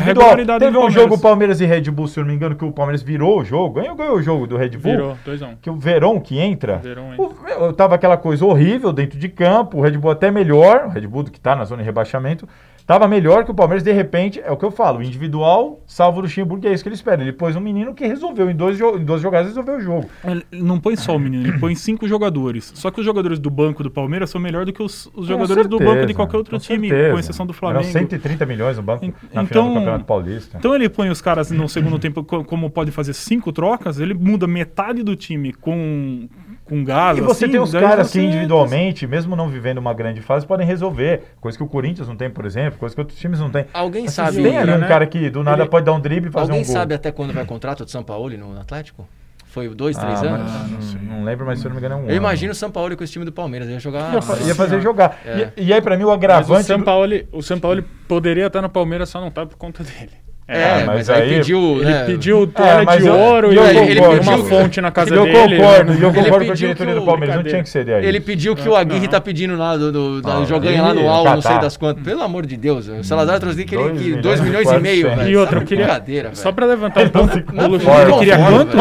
Teve 0.58 0.76
um 0.76 0.90
jogo 0.90 1.16
Palmeiras 1.18 1.60
e 1.60 1.64
Red 1.64 1.82
Bull, 1.82 2.08
se 2.08 2.18
eu 2.18 2.24
não 2.24 2.30
me 2.30 2.36
engano, 2.36 2.56
que 2.56 2.64
o 2.64 2.72
Palmeiras 2.72 3.02
virou 3.02 3.38
o 3.38 3.44
jogo. 3.44 3.80
Ganhou, 3.80 3.94
ganhou 3.94 4.16
o 4.16 4.22
jogo 4.22 4.46
do 4.46 4.56
Red 4.56 4.70
Bull. 4.70 4.92
Virou, 4.92 5.18
2x1. 5.24 5.56
Que 5.62 5.70
o 5.70 5.76
Verón 5.76 6.20
que 6.20 6.38
entra. 6.38 6.78
Verón 6.78 7.14
o, 7.16 7.32
meu, 7.42 7.72
tava 7.72 7.94
aquela 7.94 8.16
coisa 8.16 8.44
horrível 8.44 8.92
dentro 8.92 9.18
de 9.18 9.28
campo, 9.28 9.78
o 9.78 9.80
Red 9.80 9.92
Bull 9.92 10.10
até 10.10 10.30
melhor, 10.30 10.86
o 10.86 10.88
Red 10.88 11.06
Bull 11.06 11.24
que 11.24 11.40
tá 11.40 11.54
na 11.54 11.64
zona 11.64 11.82
de 11.82 11.86
rebaixamento, 11.86 12.46
tava 12.86 13.08
melhor 13.08 13.44
que 13.44 13.50
o 13.50 13.54
Palmeiras, 13.54 13.82
de 13.82 13.92
repente, 13.92 14.40
é 14.40 14.50
o 14.50 14.56
que 14.56 14.64
eu 14.64 14.70
falo, 14.70 15.02
individual 15.02 15.80
salva 15.86 16.18
o 16.18 16.20
Luxemburgo, 16.22 16.66
é 16.68 16.72
isso 16.72 16.82
que 16.84 16.88
ele 16.88 16.94
espera. 16.94 17.20
Ele 17.22 17.32
pôs 17.32 17.56
um 17.56 17.60
menino 17.60 17.94
que 17.94 18.06
resolveu, 18.06 18.48
em, 18.50 18.54
dois 18.54 18.78
jo- 18.78 18.96
em 18.96 19.04
duas 19.04 19.20
jogadas 19.20 19.48
resolveu 19.48 19.76
o 19.76 19.80
jogo. 19.80 20.08
Ele 20.24 20.44
não 20.52 20.78
põe 20.78 20.94
só 20.96 21.16
o 21.16 21.18
menino, 21.18 21.44
ele 21.48 21.58
põe 21.58 21.74
cinco 21.74 22.06
jogadores. 22.06 22.72
Só 22.74 22.90
que 22.90 23.00
os 23.00 23.06
jogadores 23.06 23.38
do 23.38 23.50
banco 23.50 23.82
do 23.82 23.90
Palmeiras 23.90 24.30
são 24.30 24.40
melhores 24.40 24.66
do 24.66 24.72
que 24.72 24.82
os, 24.82 25.10
os 25.14 25.26
jogadores 25.26 25.66
do 25.66 25.78
banco 25.78 26.06
de 26.06 26.14
qualquer 26.14 26.36
outro 26.36 26.52
com 26.56 26.58
time, 26.58 26.88
certeza. 26.88 27.12
com 27.12 27.18
exceção 27.18 27.46
do 27.46 27.52
Flamengo. 27.52 27.80
Eram 27.82 27.92
130 27.92 28.46
milhões 28.46 28.76
no 28.76 28.82
banco 28.82 29.04
En- 29.04 29.08
na 29.32 29.44
final 29.44 29.44
então- 29.44 29.68
do 29.68 29.74
Campeonato 29.74 30.04
Paulista. 30.04 30.58
Então 30.58 30.74
ele 30.74 30.88
põe 30.88 31.08
os 31.10 31.20
caras 31.20 31.50
no 31.50 31.68
segundo 31.68 31.98
tempo, 31.98 32.22
co- 32.22 32.44
como 32.44 32.70
pode 32.70 32.90
fazer 32.90 33.14
cinco 33.14 33.52
trocas, 33.52 33.98
ele 33.98 34.14
muda 34.14 34.46
metade 34.46 35.02
do 35.02 35.16
time 35.16 35.52
com, 35.52 36.28
com 36.66 36.84
gás. 36.84 37.16
E 37.16 37.20
você 37.20 37.44
assim, 37.44 37.52
tem 37.52 37.60
os 37.60 37.72
caras 37.72 38.10
que 38.10 38.20
individualmente, 38.20 39.06
mesmo 39.06 39.34
não 39.36 39.48
vivendo 39.48 39.78
uma 39.78 39.94
grande 39.94 40.20
fase, 40.20 40.46
podem 40.46 40.66
resolver. 40.66 41.22
Coisa 41.40 41.56
que 41.56 41.64
o 41.64 41.66
Corinthians 41.66 42.08
não 42.08 42.16
tem, 42.16 42.28
por 42.28 42.44
exemplo, 42.44 42.78
coisa 42.78 42.94
que 42.94 43.00
outros 43.00 43.18
times 43.18 43.38
não 43.40 43.50
têm. 43.50 43.66
Alguém 43.72 44.06
Assim, 44.06 44.14
sabe. 44.14 44.42
Tem 44.42 44.56
ali 44.58 44.72
um 44.72 44.78
né? 44.78 44.88
cara 44.88 45.06
que 45.06 45.30
do 45.30 45.42
nada 45.42 45.62
Ele- 45.62 45.70
pode 45.70 45.86
dar 45.86 45.92
um 45.92 46.00
drible 46.00 46.28
e 46.28 46.32
fazer 46.32 46.50
Alguém 46.50 46.62
um 46.62 46.66
gol. 46.66 46.72
sabe 46.74 46.94
até 46.94 47.10
quando 47.12 47.32
vai 47.32 47.44
o 47.44 47.46
contrato 47.46 47.84
do 47.84 47.90
São 47.90 48.02
Paulo 48.02 48.36
no 48.36 48.60
Atlético? 48.60 49.06
Foi 49.46 49.68
dois, 49.74 49.96
três 49.96 50.22
Ah, 50.22 50.26
anos? 50.26 50.52
mas 50.70 50.94
não, 51.02 51.16
não 51.18 51.24
lembro, 51.24 51.46
mas 51.46 51.60
se 51.60 51.64
eu 51.64 51.70
não 51.70 51.76
me 51.76 51.80
engano 51.80 51.94
é 51.94 51.96
um 51.96 52.02
Eu 52.02 52.08
ano. 52.08 52.16
imagino 52.16 52.52
o 52.52 52.54
São 52.54 52.70
Paulo 52.70 52.94
com 52.94 53.02
esse 53.02 53.12
time 53.14 53.24
do 53.24 53.32
Palmeiras. 53.32 53.68
Ia 53.70 53.78
jogar. 53.78 54.12
Ia, 54.12 54.46
ia 54.48 54.54
fazer 54.54 54.82
jogar. 54.82 55.18
É. 55.24 55.50
E, 55.56 55.66
e 55.68 55.72
aí, 55.72 55.80
pra 55.80 55.96
mim, 55.96 56.02
o 56.04 56.08
Mas 56.08 56.14
agravante. 56.16 56.60
o 56.60 56.64
São 56.64 56.82
Paulo, 56.82 57.14
o 57.32 57.42
São 57.42 57.58
Paulo 57.58 57.82
poderia 58.06 58.48
estar 58.48 58.60
no 58.60 58.68
Palmeiras, 58.68 59.08
só 59.08 59.18
não 59.18 59.30
tá 59.30 59.46
por 59.46 59.56
conta 59.56 59.82
dele. 59.84 60.10
É, 60.48 60.62
Ah, 60.62 60.82
mas, 60.86 60.86
mas 60.86 61.10
aí, 61.10 61.22
aí- 61.22 61.38
pediu. 61.38 61.76
Ele 61.80 61.84
né, 61.86 62.04
pediu 62.04 62.46
toalha 62.46 62.84
mas 62.84 63.02
de 63.02 63.08
eu- 63.08 63.18
ouro 63.18 63.52
e 63.52 63.56
eu 63.56 63.64
e 63.66 63.96
concordo. 63.96 64.22
uma 64.22 64.34
Ele 64.34 64.42
fonte 64.44 64.80
na 64.80 64.90
casa 64.92 65.12
eu 65.12 65.24
dele. 65.24 65.56
concordo, 65.56 65.92
e 65.92 66.02
eu 66.02 66.08
Ele 66.10 66.18
concordo 66.22 66.46
com 66.46 66.52
a 66.52 66.54
diretoria 66.54 66.94
do 66.94 67.02
o- 67.02 67.04
Palmeiras. 67.04 67.36
Não 67.36 67.42
tinha 67.42 67.62
que 67.64 67.68
ser 67.68 67.84
daí. 67.84 68.06
Ele 68.06 68.20
pediu 68.20 68.54
que 68.54 68.68
o 68.68 68.76
Aguirre 68.76 69.00
Não. 69.00 69.08
tá 69.08 69.20
pedindo 69.20 69.56
lá 69.56 69.76
do, 69.76 69.90
do, 69.90 70.22
da 70.22 70.36
Ah, 70.38 70.44
joganha 70.44 70.82
lá 70.82 70.94
no 70.94 71.00
Aguirre, 71.00 71.08
Al, 71.16 71.24
não 71.24 71.42
sei 71.42 71.50
Catar. 71.50 71.62
das 71.62 71.76
quantas. 71.76 72.04
Pelo 72.04 72.22
amor 72.22 72.46
de 72.46 72.56
Deus, 72.56 72.86
o 72.86 73.02
Salazar 73.02 73.40
trouxe 73.40 73.64
que 73.64 73.74
ele 73.74 73.88
Dois 73.88 74.00
que 74.00 74.10
2 74.22 74.40
milhões 74.40 74.66
milhões 74.66 74.78
e 74.78 74.82
meio, 74.82 75.16
velho. 75.16 75.28
E 75.28 75.36
outra, 75.36 75.58
eu 75.58 75.64
queria. 75.64 75.84
brincadeira, 75.86 76.30
Só 76.34 76.52
pra 76.52 76.64
levantar 76.66 77.10
pouco. 77.10 77.28
Não 77.52 77.64
o. 77.66 77.68
Luxemburgo 77.72 78.18
queria 78.20 78.38
quanto? 78.38 78.76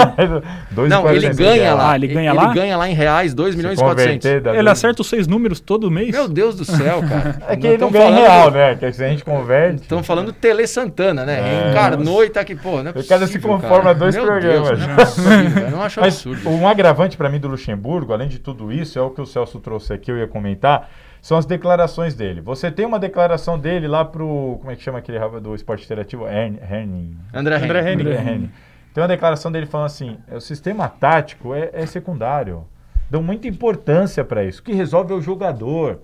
Não, 0.88 1.10
ele 1.10 1.22
400 1.22 1.38
ganha 1.38 1.74
lá. 1.74 1.92
Ah, 1.92 1.96
ele 1.96 2.08
ganha 2.08 2.30
ele 2.32 2.38
lá? 2.40 2.54
ganha 2.54 2.78
lá 2.78 2.88
em 2.90 2.94
reais 2.94 3.34
2 3.34 3.52
Se 3.54 3.58
milhões 3.58 3.80
e 3.80 3.82
400. 3.82 4.18
converter, 4.24 4.42
dá 4.42 4.56
Ele 4.56 4.70
acerta 4.70 5.02
os 5.02 5.08
seis 5.10 5.28
números 5.28 5.60
todo 5.60 5.90
mês? 5.90 6.12
Meu 6.12 6.28
Deus 6.28 6.56
do 6.56 6.64
céu, 6.66 7.02
cara. 7.10 7.38
É 7.50 7.56
que 7.56 7.66
ele 7.66 7.78
não 7.80 7.90
ganha 7.92 8.14
real, 8.16 8.52
né? 8.52 8.76
Que 8.76 8.92
se 8.94 9.04
a 9.04 9.08
gente 9.08 9.24
converte. 9.24 9.82
Estamos 9.82 10.06
falando 10.06 10.32
Tele 10.32 10.68
Santana, 10.68 11.26
né? 11.26 11.55
É. 11.56 11.68
É, 11.68 11.72
encarnou 11.72 12.24
e 12.24 12.30
tá 12.30 12.42
aqui, 12.42 12.56
pô. 12.56 12.82
Não 12.84 12.92
é 12.92 13.00
O 13.00 13.08
cara 13.08 13.26
se 13.28 13.34
possível, 13.34 13.50
conforma 13.50 13.78
cara. 13.78 13.90
a 13.92 13.94
dois 13.94 14.16
Meu 14.16 14.26
programas. 14.26 14.68
Deus, 14.70 14.80
não 14.88 14.94
é 14.94 14.96
possível, 14.96 15.72
não 15.72 15.82
acho 15.82 16.00
Mas 16.02 16.14
absurdo. 16.16 16.50
um 16.50 16.68
agravante 16.68 17.18
para 17.18 17.30
mim 17.30 17.40
do 17.40 17.48
Luxemburgo, 17.48 18.14
além 18.14 18.28
de 18.28 18.40
tudo 18.40 18.72
isso, 18.72 18.98
é 19.00 19.02
o 19.02 19.10
que 19.10 19.22
o 19.22 19.26
Celso 19.26 19.60
trouxe 19.60 19.94
aqui, 19.94 20.12
eu 20.12 20.18
ia 20.18 20.28
comentar, 20.28 20.90
são 21.22 21.38
as 21.38 21.46
declarações 21.46 22.14
dele. 22.14 22.40
Você 22.42 22.70
tem 22.70 22.86
uma 22.86 23.00
declaração 23.00 23.58
dele 23.58 23.88
lá 23.88 24.06
pro. 24.06 24.58
Como 24.60 24.70
é 24.72 24.76
que 24.76 24.84
chama 24.84 25.00
aquele 25.00 25.18
rabo 25.18 25.40
do 25.40 25.56
esporte 25.56 25.84
interativo? 25.84 26.28
Herning. 26.28 27.18
André 27.34 27.56
André 27.56 27.80
Henning. 27.80 27.90
Henning. 27.92 28.02
André 28.18 28.32
Henning. 28.34 28.52
Tem 28.94 29.02
uma 29.02 29.08
declaração 29.08 29.52
dele 29.52 29.66
falando 29.66 29.88
assim: 29.88 30.18
o 30.32 30.40
sistema 30.40 30.88
tático 30.88 31.54
é, 31.54 31.70
é 31.74 31.86
secundário. 31.86 32.64
Dão 33.10 33.22
muita 33.24 33.48
importância 33.48 34.24
para 34.24 34.44
isso. 34.44 34.62
O 34.62 34.64
que 34.64 34.74
resolve 34.74 35.14
é 35.14 35.16
o 35.16 35.22
jogador. 35.22 36.00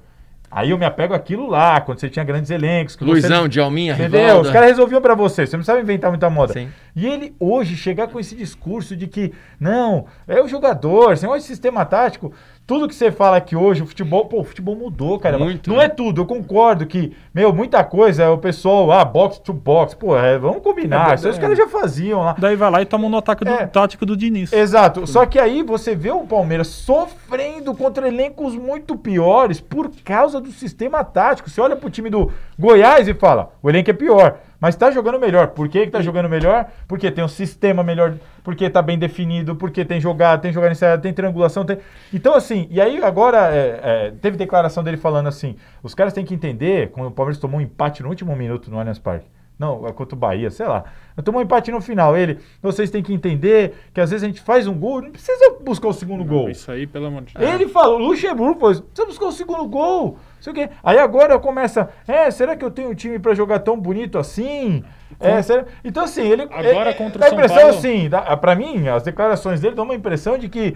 Aí 0.51 0.71
eu 0.71 0.77
me 0.77 0.85
apego 0.85 1.13
àquilo 1.13 1.47
lá, 1.47 1.79
quando 1.79 1.99
você 1.99 2.09
tinha 2.09 2.25
grandes 2.25 2.51
elencos. 2.51 2.97
Luizão, 2.99 3.43
você... 3.43 3.49
Djalminha, 3.49 3.93
Entendeu? 3.93 4.19
Rivalda. 4.19 4.47
Os 4.47 4.51
caras 4.51 4.69
resolviam 4.69 5.01
pra 5.01 5.15
você, 5.15 5.47
você 5.47 5.55
não 5.55 5.63
sabe 5.63 5.81
inventar 5.81 6.11
muita 6.11 6.29
moda. 6.29 6.53
Sim. 6.53 6.69
E 6.93 7.07
ele 7.07 7.33
hoje 7.39 7.77
chegar 7.77 8.07
com 8.07 8.19
esse 8.19 8.35
discurso 8.35 8.95
de 8.95 9.07
que, 9.07 9.31
não, 9.57 10.05
é 10.27 10.41
o 10.41 10.47
jogador, 10.49 11.17
sem 11.17 11.31
esse 11.35 11.47
sistema 11.47 11.85
tático, 11.85 12.33
tudo 12.71 12.87
que 12.87 12.95
você 12.95 13.11
fala 13.11 13.35
aqui 13.35 13.53
hoje, 13.53 13.83
o 13.83 13.85
futebol, 13.85 14.27
pô, 14.27 14.39
o 14.39 14.43
futebol 14.45 14.77
mudou, 14.77 15.19
cara. 15.19 15.37
Muito, 15.37 15.69
não 15.69 15.75
né? 15.75 15.83
é 15.83 15.89
tudo, 15.89 16.21
eu 16.21 16.25
concordo 16.25 16.85
que, 16.85 17.11
meu, 17.35 17.51
muita 17.51 17.83
coisa 17.83 18.23
é 18.23 18.29
o 18.29 18.37
pessoal, 18.37 18.89
ah, 18.93 19.03
box 19.03 19.39
to 19.39 19.51
box, 19.51 19.93
pô, 19.93 20.17
é, 20.17 20.37
vamos 20.37 20.63
combinar, 20.63 21.11
É, 21.11 21.15
isso 21.15 21.25
aí 21.25 21.31
os 21.31 21.37
é. 21.37 21.41
caras 21.41 21.57
já 21.57 21.67
faziam 21.67 22.21
lá. 22.21 22.33
Daí 22.39 22.55
vai 22.55 22.71
lá 22.71 22.81
e 22.81 22.85
toma 22.85 23.07
um 23.07 23.09
no 23.09 23.17
ataque 23.17 23.43
do, 23.43 23.51
É. 23.51 23.67
tático 23.67 24.05
do 24.05 24.15
Diniz. 24.15 24.53
Exato. 24.53 25.05
Só 25.05 25.25
que 25.25 25.37
aí 25.37 25.63
você 25.63 25.93
vê 25.93 26.11
o 26.11 26.21
Palmeiras 26.21 26.67
sofrendo 26.67 27.75
contra 27.75 28.07
elencos 28.07 28.55
muito 28.55 28.95
piores 28.95 29.59
por 29.59 29.91
causa 30.05 30.39
do 30.39 30.49
sistema 30.53 31.03
tático. 31.03 31.49
Você 31.49 31.59
olha 31.59 31.75
pro 31.75 31.89
time 31.89 32.09
do 32.09 32.31
Goiás 32.57 33.05
e 33.05 33.13
fala, 33.13 33.51
o 33.61 33.69
elenco 33.69 33.89
é 33.89 33.93
pior, 33.93 34.37
mas 34.61 34.75
tá 34.75 34.91
jogando 34.91 35.19
melhor. 35.19 35.47
Por 35.47 35.67
que, 35.67 35.85
que 35.85 35.91
tá 35.91 36.01
jogando 36.01 36.29
melhor? 36.29 36.67
Porque 36.87 37.09
tem 37.09 37.23
um 37.23 37.27
sistema 37.27 37.83
melhor, 37.83 38.13
porque 38.43 38.69
tá 38.69 38.79
bem 38.79 38.97
definido, 38.99 39.55
porque 39.55 39.83
tem 39.83 39.99
jogado, 39.99 40.41
tem 40.41 40.53
jogado 40.53 40.71
ensaiado, 40.71 41.01
tem 41.01 41.11
triangulação, 41.11 41.65
tem... 41.65 41.79
Então, 42.13 42.35
assim, 42.35 42.67
e 42.69 42.79
aí 42.79 43.03
agora 43.03 43.49
é, 43.51 43.79
é, 43.83 44.13
teve 44.21 44.37
declaração 44.37 44.83
dele 44.83 44.97
falando 44.97 45.27
assim, 45.27 45.55
os 45.81 45.95
caras 45.95 46.13
têm 46.13 46.23
que 46.23 46.35
entender, 46.35 46.91
quando 46.91 47.07
o 47.07 47.11
Palmeiras 47.11 47.39
tomou 47.39 47.59
um 47.59 47.63
empate 47.63 48.03
no 48.03 48.09
último 48.09 48.35
minuto 48.35 48.69
no 48.69 48.79
Allianz 48.79 48.99
Parque, 48.99 49.25
não, 49.61 49.87
é 49.87 49.91
contra 49.93 50.15
o 50.15 50.17
Bahia, 50.17 50.49
sei 50.49 50.65
lá. 50.65 50.83
Tomou 51.23 51.39
um 51.39 51.43
empate 51.43 51.69
no 51.71 51.79
final. 51.79 52.17
Ele, 52.17 52.39
vocês 52.63 52.89
têm 52.89 53.03
que 53.03 53.13
entender 53.13 53.75
que 53.93 54.01
às 54.01 54.09
vezes 54.09 54.23
a 54.23 54.27
gente 54.27 54.41
faz 54.41 54.65
um 54.65 54.73
gol, 54.73 55.03
não 55.03 55.11
precisa 55.11 55.57
buscar 55.61 55.89
o 55.89 55.93
segundo 55.93 56.25
gol. 56.25 56.49
Isso 56.49 56.71
aí, 56.71 56.87
pelo 56.87 57.05
amor 57.05 57.21
de 57.21 57.35
Deus. 57.35 57.53
Ele 57.53 57.67
falou, 57.67 57.99
Luxemburgo, 57.99 58.71
isso, 58.71 58.81
precisa 58.81 59.05
buscar 59.07 59.25
o 59.27 59.31
segundo 59.31 59.65
gol. 59.67 60.13
não 60.13 60.41
Sei 60.41 60.51
o 60.51 60.55
quê. 60.55 60.69
Aí 60.83 60.97
agora 60.97 61.37
começa, 61.37 61.89
é, 62.07 62.31
será 62.31 62.55
que 62.55 62.65
eu 62.65 62.71
tenho 62.71 62.89
um 62.89 62.95
time 62.95 63.19
pra 63.19 63.35
jogar 63.35 63.59
tão 63.59 63.79
bonito 63.79 64.17
assim? 64.17 64.83
É, 65.19 65.39
será? 65.43 65.65
Então 65.85 66.03
assim, 66.05 66.23
ele 66.23 66.41
Agora 66.43 66.89
é, 66.89 66.93
contra 66.93 67.17
o 67.17 67.19
dá 67.19 67.27
a 67.27 67.29
São 67.29 67.37
impressão 67.37 67.57
Paulo- 67.61 67.77
assim, 67.77 68.09
dá, 68.09 68.35
pra 68.37 68.55
mim, 68.55 68.87
as 68.87 69.03
declarações 69.03 69.59
dele 69.61 69.75
dão 69.75 69.85
uma 69.85 69.93
impressão 69.93 70.39
de 70.39 70.49
que 70.49 70.75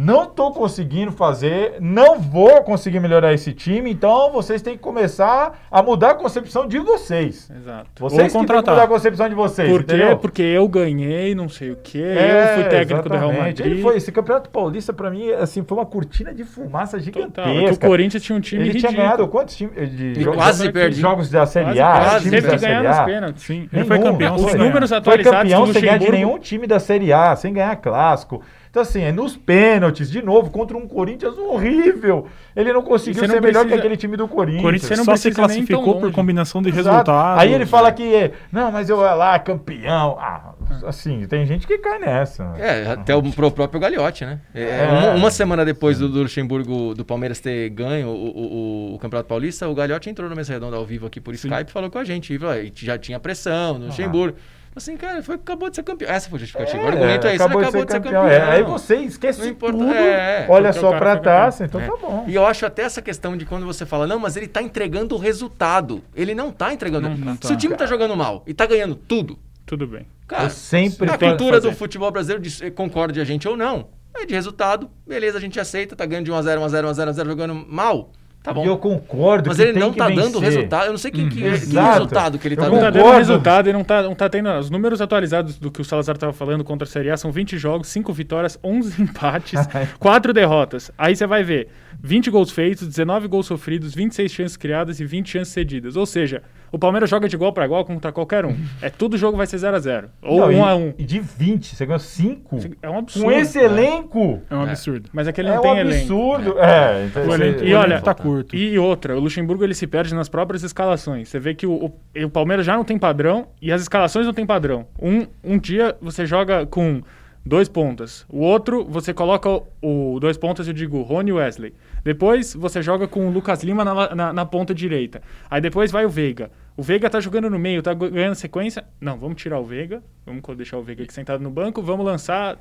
não 0.00 0.26
tô 0.26 0.52
conseguindo 0.52 1.10
fazer, 1.10 1.74
não 1.80 2.20
vou 2.20 2.62
conseguir 2.62 3.00
melhorar 3.00 3.32
esse 3.32 3.52
time, 3.52 3.90
então 3.90 4.30
vocês 4.30 4.62
têm 4.62 4.74
que 4.76 4.82
começar 4.82 5.58
a 5.68 5.82
mudar 5.82 6.10
a 6.10 6.14
concepção 6.14 6.68
de 6.68 6.78
vocês. 6.78 7.50
Exato. 7.50 7.86
Vocês 7.98 8.02
Ou 8.02 8.08
que 8.10 8.16
têm 8.18 8.28
que 8.28 8.32
contratar. 8.52 8.74
mudar 8.74 8.84
a 8.84 8.88
concepção 8.88 9.28
de 9.28 9.34
vocês, 9.34 9.68
Por 9.68 9.82
quê? 9.82 10.16
Porque 10.20 10.42
eu 10.42 10.68
ganhei, 10.68 11.34
não 11.34 11.48
sei 11.48 11.72
o 11.72 11.76
quê. 11.82 11.98
É, 11.98 12.50
eu 12.52 12.54
fui 12.54 12.64
técnico 12.70 13.08
do 13.08 13.14
Real 13.16 13.30
exatamente. 13.30 13.58
Madrid. 13.60 13.72
Ele 13.72 13.82
foi, 13.82 13.96
esse 13.96 14.12
Campeonato 14.12 14.50
Paulista, 14.50 14.92
pra 14.92 15.10
mim, 15.10 15.32
assim, 15.32 15.64
foi 15.64 15.78
uma 15.78 15.86
cortina 15.86 16.32
de 16.32 16.44
fumaça 16.44 16.96
Total. 16.98 17.04
gigantesca. 17.04 17.76
Que 17.78 17.86
o 17.86 17.88
Corinthians 17.88 18.22
tinha 18.22 18.38
um 18.38 18.40
time 18.40 18.62
Ele 18.62 18.68
ridículo. 18.72 18.92
tinha 18.94 19.02
ganhado 19.04 19.26
quantos 19.26 19.56
times 19.56 19.74
de 19.96 20.12
E 20.12 20.22
jogos, 20.22 20.36
quase 20.36 20.62
de 20.62 20.72
perde. 20.72 21.00
jogos 21.00 21.28
da 21.30 21.44
Série 21.44 21.80
A? 21.80 21.90
quase. 21.92 22.30
Teve 22.30 22.48
que 22.50 22.56
ganhar 22.56 22.84
nos 22.84 22.98
pênaltis. 23.00 23.42
Sim, 23.42 23.58
ele 23.62 23.68
Nenhum. 23.72 23.86
foi 23.86 23.98
campeão 23.98 24.34
Os 24.36 24.42
Foi- 24.42 24.58
números 24.58 24.88
Foi 24.90 24.98
atualizados 24.98 25.40
campeão 25.42 25.66
do 25.66 25.72
sem 25.72 25.82
ganhar 25.82 25.98
de 25.98 26.10
nenhum 26.12 26.38
time 26.38 26.66
da 26.66 26.78
Série 26.78 27.12
A, 27.12 27.34
sem 27.34 27.52
ganhar 27.52 27.74
clássico. 27.76 28.42
Então, 28.78 28.82
assim, 28.88 29.02
é 29.02 29.10
nos 29.10 29.36
pênaltis, 29.36 30.08
de 30.08 30.22
novo, 30.22 30.50
contra 30.50 30.76
um 30.76 30.86
Corinthians 30.86 31.36
horrível. 31.36 32.26
Ele 32.54 32.72
não 32.72 32.80
conseguiu 32.82 33.22
não 33.22 33.34
ser 33.34 33.40
melhor 33.40 33.60
que 33.62 33.70
precisa- 33.70 33.74
aquele 33.80 33.96
time 33.96 34.16
do 34.16 34.28
Corinthians. 34.28 34.62
Corinthians, 34.62 34.88
você 34.88 34.96
não 34.96 35.04
Só 35.04 35.16
se 35.16 35.22
precisa 35.30 35.34
classificou 35.34 35.98
por 36.00 36.12
combinação 36.12 36.62
de 36.62 36.68
Exato. 36.68 36.88
resultados. 36.88 37.42
Aí 37.42 37.52
ele 37.52 37.66
fala 37.66 37.90
que, 37.90 38.30
não, 38.52 38.70
mas 38.70 38.88
eu 38.88 38.98
lá, 38.98 39.36
campeão. 39.40 40.16
Ah, 40.20 40.52
assim, 40.86 41.26
tem 41.26 41.44
gente 41.44 41.66
que 41.66 41.76
cai 41.78 41.98
nessa. 41.98 42.54
É, 42.56 42.86
até 42.92 43.16
o 43.16 43.22
pro 43.32 43.50
próprio 43.50 43.80
Gagliotti, 43.80 44.24
né? 44.24 44.38
É, 44.54 44.62
É. 44.62 44.88
Uma, 44.92 45.14
uma 45.14 45.30
semana 45.32 45.64
depois 45.64 45.98
do, 45.98 46.08
do 46.08 46.22
Luxemburgo, 46.22 46.94
do 46.94 47.04
Palmeiras 47.04 47.40
ter 47.40 47.68
ganho 47.70 48.06
o, 48.08 48.12
o- 48.12 48.94
o- 48.94 48.98
Campeonato 49.00 49.28
Paulista, 49.28 49.68
o 49.68 49.74
Gagliotti 49.74 50.08
entrou 50.08 50.28
no 50.30 50.36
Mesa 50.36 50.52
Redonda 50.52 50.76
ao 50.76 50.84
vivo 50.86 51.06
aqui 51.06 51.20
por 51.20 51.34
Skype 51.34 51.68
e 51.68 51.72
falou 51.72 51.90
com 51.90 51.98
a 51.98 52.04
gente. 52.04 52.32
E 52.32 52.36
"Ah, 52.36 52.70
já 52.74 52.96
tinha 52.96 53.18
pressão 53.18 53.76
no 53.78 53.86
Luxemburgo. 53.86 54.36
Assim, 54.78 54.96
cara, 54.96 55.22
foi, 55.22 55.34
acabou 55.34 55.68
de 55.70 55.76
ser 55.76 55.82
campeão. 55.82 56.10
Essa 56.10 56.28
foi 56.30 56.36
a 56.38 56.40
justificativa. 56.40 56.82
o 56.82 56.86
argumento 56.86 57.26
é, 57.26 57.34
isso, 57.34 57.42
ele 57.42 57.52
acabou 57.52 57.64
de 57.64 57.70
ser 57.72 57.86
campeão. 57.86 58.26
É, 58.26 58.42
aí 58.50 58.62
você 58.62 58.96
esquece 58.96 59.40
Não 59.40 59.48
importa- 59.48 59.76
tudo, 59.78 59.92
é, 59.92 60.46
olha 60.48 60.68
porque 60.72 60.80
só 60.80 60.96
pra 60.98 61.16
taça, 61.18 61.64
então 61.64 61.80
É. 61.80 61.86
tá 61.86 61.96
bom. 61.96 62.24
E 62.26 62.34
eu 62.34 62.46
acho 62.46 62.64
até 62.64 62.82
essa 62.82 63.02
questão 63.02 63.36
de 63.36 63.44
quando 63.44 63.66
você 63.66 63.84
fala, 63.84 64.06
não, 64.06 64.18
mas 64.18 64.36
ele 64.36 64.48
tá 64.48 64.62
entregando 64.62 65.14
o 65.14 65.18
resultado. 65.18 66.02
Ele 66.14 66.34
não 66.34 66.50
tá 66.50 66.72
entregando. 66.72 67.08
Não 67.10 67.34
Se 67.34 67.40
tá. 67.40 67.54
o 67.54 67.56
time 67.56 67.74
tá 67.76 67.86
jogando 67.86 68.16
mal 68.16 68.42
e 68.46 68.54
tá 68.54 68.64
ganhando 68.66 68.94
tudo, 68.94 69.38
Tudo 69.66 69.86
bem. 69.86 70.06
cara, 70.26 70.44
Eu 70.44 70.50
sempre 70.50 71.10
a 71.10 71.18
cultura 71.18 71.56
fazer. 71.56 71.68
do 71.70 71.76
futebol 71.76 72.10
brasileiro, 72.10 72.42
eh, 72.62 72.70
concorde 72.70 73.20
a 73.20 73.24
gente 73.24 73.46
ou 73.46 73.56
não, 73.56 73.88
é 74.14 74.24
de 74.24 74.34
resultado, 74.34 74.88
beleza, 75.06 75.36
a 75.38 75.40
gente 75.40 75.60
aceita, 75.60 75.94
tá 75.94 76.06
ganhando 76.06 76.24
de 76.24 76.32
1x0, 76.32 76.58
1x0, 76.60 76.84
1x0, 76.86 77.08
1x0 77.10 77.26
jogando 77.26 77.54
mal, 77.54 78.10
tá 78.42 78.52
bom. 78.52 78.64
E 78.64 78.68
eu 78.68 78.78
concordo 78.78 79.48
Mas 79.48 79.56
que 79.56 79.62
ele 79.64 79.72
tem 79.74 79.80
não 79.82 79.92
tá 79.92 80.08
vencer. 80.08 80.24
dando 80.24 80.38
resultado, 80.38 80.84
eu 80.86 80.90
não 80.92 80.98
sei 80.98 81.10
que, 81.10 81.28
que, 81.28 81.36
que 81.36 81.44
Exato. 81.44 81.92
resultado 81.94 82.38
que 82.38 82.48
ele 82.48 82.56
tá 82.56 82.64
Eu 82.66 82.70
Não 82.72 82.78
tá 82.78 82.84
dando. 82.84 82.92
dando 82.94 83.02
Concordo. 83.02 83.18
resultado, 83.18 83.66
ele 83.68 83.76
não 83.76 83.84
tá, 83.84 84.02
não 84.02 84.14
tá 84.14 84.28
tendo. 84.28 84.48
Os 84.58 84.70
números 84.70 85.00
atualizados 85.00 85.58
do 85.58 85.70
que 85.70 85.80
o 85.80 85.84
Salazar 85.84 86.16
tava 86.16 86.32
falando 86.32 86.64
contra 86.64 86.86
a 86.86 86.90
Série 86.90 87.10
A 87.10 87.16
são 87.16 87.30
20 87.32 87.58
jogos, 87.58 87.88
5 87.88 88.12
vitórias, 88.12 88.58
11 88.62 89.00
empates, 89.02 89.60
4 89.98 90.32
derrotas. 90.32 90.90
Aí 90.96 91.14
você 91.16 91.26
vai 91.26 91.42
ver 91.42 91.68
20 92.02 92.30
gols 92.30 92.50
feitos, 92.50 92.86
19 92.86 93.28
gols 93.28 93.46
sofridos, 93.46 93.94
26 93.94 94.30
chances 94.32 94.56
criadas 94.56 95.00
e 95.00 95.04
20 95.04 95.28
chances 95.30 95.52
cedidas. 95.52 95.96
Ou 95.96 96.06
seja, 96.06 96.42
o 96.72 96.78
Palmeiras 96.78 97.08
joga 97.10 97.28
de 97.28 97.34
igual 97.36 97.52
para 97.52 97.64
igual 97.64 97.84
contra 97.84 98.10
qualquer 98.12 98.44
um. 98.44 98.56
É 98.82 98.90
tudo 98.90 99.16
jogo 99.16 99.36
vai 99.36 99.46
ser 99.46 99.58
0 99.58 99.76
a 99.76 99.78
0 99.80 100.08
Ou 100.22 100.40
Não, 100.40 100.48
1 100.48 100.52
e, 100.52 100.60
a 100.60 100.74
1 100.76 100.94
E 100.98 101.04
de 101.04 101.18
20, 101.20 101.74
você 101.74 101.86
ganhou 101.86 101.98
5. 101.98 102.58
É 102.82 102.88
um 102.90 102.98
absurdo. 102.98 103.24
Com 103.24 103.32
esse 103.32 103.58
elenco. 103.58 104.42
É 104.50 104.54
um 104.54 104.62
absurdo. 104.62 105.10
Mas 105.12 105.26
aquele 105.28 105.48
É 105.48 105.52
não 105.52 105.58
um 105.58 105.62
tem 105.62 105.78
elenco. 105.78 105.94
absurdo. 106.00 106.58
É, 106.58 107.06
então, 107.06 107.22
O 107.22 107.26
você- 107.26 107.42
elenco- 107.42 107.60
O 107.62 107.64
E 107.66 107.74
olha, 107.74 107.86
elenco 107.92 108.04
tá 108.04 108.14
curto. 108.14 108.56
E 108.56 108.78
outra, 108.78 109.16
o 109.16 109.20
Luxemburgo 109.20 109.64
ele 109.64 109.74
se 109.74 109.86
perde 109.86 110.14
nas 110.14 110.28
próprias 110.28 110.62
escalações. 110.62 111.28
Você 111.28 111.38
vê 111.38 111.54
que 111.54 111.66
o, 111.66 111.72
o, 112.16 112.24
o 112.24 112.30
Palmeiras 112.30 112.64
já 112.66 112.76
não 112.76 112.84
tem 112.84 112.98
padrão 112.98 113.48
e 113.60 113.72
as 113.72 113.82
escalações 113.82 114.26
não 114.26 114.32
tem 114.34 114.46
padrão. 114.46 114.86
Um, 115.00 115.26
um 115.42 115.58
dia 115.58 115.96
você 116.00 116.24
joga 116.26 116.66
com 116.66 117.02
dois 117.46 117.68
pontas, 117.68 118.26
o 118.28 118.40
outro 118.40 118.84
você 118.84 119.14
coloca 119.14 119.48
o, 119.48 119.62
o 119.80 120.20
dois 120.20 120.36
pontas, 120.36 120.68
eu 120.68 120.74
digo 120.74 121.00
Rony 121.02 121.32
Wesley. 121.32 121.72
Depois 122.04 122.54
você 122.54 122.80
joga 122.82 123.06
com 123.08 123.26
o 123.26 123.30
Lucas 123.30 123.62
Lima 123.62 123.84
na, 123.84 124.14
na, 124.14 124.32
na 124.32 124.46
ponta 124.46 124.74
direita. 124.74 125.20
Aí 125.50 125.60
depois 125.60 125.90
vai 125.90 126.04
o 126.04 126.08
Veiga. 126.08 126.50
O 126.76 126.82
Veiga 126.82 127.10
tá 127.10 127.18
jogando 127.20 127.50
no 127.50 127.58
meio, 127.58 127.82
tá 127.82 127.92
ganhando 127.92 128.34
sequência. 128.34 128.84
Não, 129.00 129.18
vamos 129.18 129.40
tirar 129.42 129.58
o 129.58 129.64
Veiga. 129.64 130.02
Vamos 130.24 130.42
deixar 130.56 130.76
o 130.78 130.82
Veiga 130.82 131.02
aqui 131.02 131.12
sentado 131.12 131.42
no 131.42 131.50
banco. 131.50 131.82
Vamos 131.82 132.06
lançar 132.06 132.56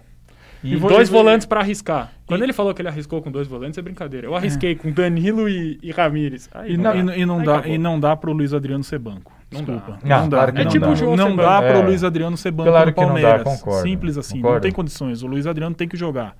E 0.64 0.76
dois 0.76 1.08
volantes 1.08 1.46
pra 1.46 1.60
arriscar. 1.62 2.12
Quando 2.26 2.42
ele 2.44 2.52
falou 2.52 2.74
que 2.74 2.82
ele 2.82 2.90
arriscou 2.90 3.22
com 3.22 3.30
dois 3.32 3.48
volantes, 3.48 3.78
é 3.78 3.82
brincadeira. 3.82 4.26
Eu 4.26 4.36
arrisquei 4.36 4.76
com 4.76 4.92
Danilo 4.92 5.48
e, 5.48 5.78
e 5.84 5.92
Ramires. 5.92 6.50
Aí, 6.54 6.74
E 6.74 6.78
não 6.78 6.84
dá. 6.84 6.96
e, 7.16 7.20
e 7.22 7.26
não 7.26 7.40
Aí 7.40 7.46
dá, 7.46 7.54
acabou. 7.58 7.76
e 7.76 7.78
não 7.78 8.00
dá 8.00 8.16
pro 8.16 8.34
Luiz 8.34 8.54
Adriano 8.54 8.84
ser 8.84 8.98
banco. 8.98 9.32
Não 9.52 9.62
Desculpa. 9.64 10.00
dá. 10.04 10.08
Não, 10.10 10.22
Não, 10.24 10.30
dá. 10.30 10.38
claro 10.38 10.58
É 10.60 10.64
não 10.64 10.72
tipo 10.72 10.86
dá. 10.88 10.92
o 10.92 10.96
João 10.96 11.16
Não 11.16 11.36
dá 11.36 11.62
banco. 11.62 11.74
pro 11.74 11.82
É. 11.82 11.86
Luiz 11.86 12.04
Adriano 12.04 12.36
ser 12.36 12.52
banco 12.52 12.70
Claro 12.72 12.88
no 12.88 12.94
que 12.96 13.00
não 13.02 13.08
dá, 13.08 13.14
Palmeiras. 13.14 13.44
concordo, 13.44 13.88
Simples 13.88 14.18
assim. 14.18 14.38
concordo. 14.38 14.56
Não 14.56 14.62
tem 14.62 14.72
condições. 14.72 15.22
O 15.22 15.28
Luiz 15.28 15.46
Adriano 15.46 15.76
tem 15.76 15.88
que 15.88 15.96
jogar. 15.96 16.36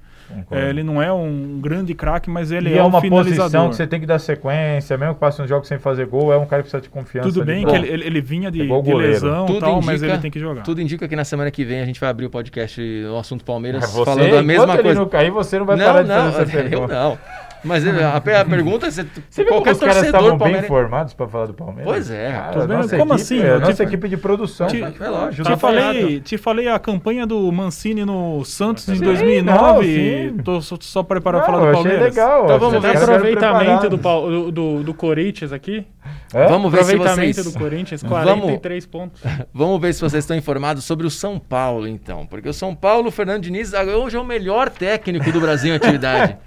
É, 0.52 0.70
ele 0.70 0.84
não 0.84 1.02
é 1.02 1.12
um 1.12 1.60
grande 1.62 1.94
craque, 1.94 2.30
mas 2.30 2.52
ele 2.52 2.70
E 2.70 2.74
é, 2.74 2.78
é 2.78 2.84
um 2.84 2.88
uma 2.88 3.00
finalizador. 3.02 3.44
posição 3.44 3.70
que 3.70 3.76
você 3.76 3.88
tem 3.88 4.00
que 4.00 4.06
dar 4.06 4.20
sequência, 4.20 4.98
mesmo 4.98 5.14
que 5.14 5.20
passe 5.20 5.42
uns 5.42 5.48
jogos 5.48 5.68
sem 5.68 5.78
fazer 5.80 6.06
gol, 6.06 6.34
é 6.34 6.38
um 6.38 6.46
cara 6.46 6.62
que 6.64 6.70
precisa 6.70 6.82
de 6.82 6.90
confiança. 6.90 7.30
Tudo 7.30 7.42
ali 7.44 7.52
bem 7.54 7.62
pra- 7.64 7.72
que 7.72 7.78
ele, 7.78 7.88
ele- 7.94 8.06
ele 8.06 8.22
vinha 8.22 8.52
de, 8.52 8.62
É 8.62 8.82
de 8.82 8.94
lesão 8.94 9.46
e 9.46 9.48
Tudo 9.48 9.60
tal, 9.60 9.82
mas 9.82 9.96
indica- 10.02 10.14
ele 10.14 10.22
tem 10.22 10.32
que 10.32 10.40
jogar. 10.40 10.64
Tudo 10.64 10.82
indica 10.82 11.08
que 11.08 11.16
na 11.16 11.24
semana 11.24 11.50
que 11.50 11.64
vem 11.64 11.80
a 11.82 11.86
gente 11.86 12.00
vai 12.00 12.10
abrir 12.10 12.26
o 12.26 12.30
podcast 12.30 12.82
no 12.82 13.18
assunto 13.18 13.46
Palmeiras 13.46 13.82
Mas 13.82 13.92
você, 13.92 14.06
falando 14.06 14.38
a 14.38 14.44
mesma 14.44 14.66
coisa. 14.68 14.82
ele 14.90 14.94
não 15.00 15.08
cair, 15.08 15.32
você 15.32 15.60
não 15.60 15.66
vai 15.66 15.78
não, 15.78 15.86
parar 15.86 16.02
de 16.04 16.10
não, 16.10 16.32
fazer 16.32 16.44
essa 16.44 16.58
eu 16.58 16.70
pergunta. 16.70 16.94
não. 16.94 17.18
Mas 17.64 17.86
a, 17.88 18.18
a 18.18 18.22
pergunta 18.46 18.88
é 18.88 18.92
se 18.92 19.04
Você 19.30 19.44
viu 19.44 19.54
como 19.54 19.62
qualquer 19.62 19.72
os 19.74 19.80
caras 19.80 20.04
estavam 20.06 20.38
bem 20.38 20.58
informados 20.58 21.14
para 21.14 21.28
falar 21.28 21.46
do 21.48 21.54
Palmeiras? 21.54 21.86
Pois 21.86 22.12
é, 22.12 22.32
Cara, 22.32 22.68
nossa 22.68 22.98
Como 22.98 23.14
equipe, 23.14 23.22
assim? 23.22 23.42
é, 23.42 23.58
nossa 23.60 23.74
te- 23.74 23.84
equipe 23.84 24.08
de 24.10 24.18
produção. 24.18 24.68
te- 24.68 24.80
tá- 24.82 25.06
é 25.06 25.10
lógico. 25.10 25.44
tá 25.48 25.56
Te 25.56 25.60
falei, 25.60 26.20
te 26.22 26.38
falei 26.38 26.68
a 26.68 26.78
campanha 26.80 27.26
do 27.26 27.52
Mancini 27.52 28.06
no 28.06 28.44
Santos 28.46 28.88
em 28.90 28.96
Sim, 28.96 29.04
2009. 29.04 30.32
não. 30.36 30.44
Tô 30.44 30.62
só, 30.62 30.78
só 30.80 31.04
preparado 31.04 31.44
pra 31.46 31.52
falar 31.54 31.66
do 31.68 31.74
Palmeiras. 31.74 32.04
legal. 32.04 32.46
Então 32.46 32.60
vamos 32.60 32.76
os 32.78 32.82
ver 32.82 32.98
aproveitamento 32.98 33.90
do, 33.90 33.98
do, 33.98 34.52
do, 34.52 34.84
do 34.84 34.94
Corinthians 34.94 35.52
aqui. 35.52 35.86
É? 36.34 36.48
Vamos 36.48 36.72
ver 36.72 36.84
se 36.86 36.94
Aproveitamento 36.94 37.34
vocês... 37.42 37.54
do 37.54 37.60
Corinthians, 37.60 38.02
Vamos- 38.08 38.24
43 38.46 38.86
pontos. 38.86 39.22
Vamos 39.54 39.82
ver 39.82 39.94
se 39.94 40.02
vocês 40.02 40.24
estão 40.24 40.38
informados 40.38 40.84
sobre 40.86 41.06
o 41.06 41.10
São 41.10 41.38
Paulo, 41.40 41.88
então. 41.88 42.26
Porque 42.26 42.48
o 42.48 42.54
São 42.54 42.74
Paulo, 42.76 43.08
o 43.10 43.12
Fernando 43.12 43.42
Diniz, 43.44 43.74
hoje 43.74 44.16
é 44.16 44.20
o 44.20 44.24
melhor 44.26 44.70
técnico 44.70 45.32
do 45.32 45.40
Brasil 45.42 45.74
em 45.74 45.76
atividade. 45.76 46.38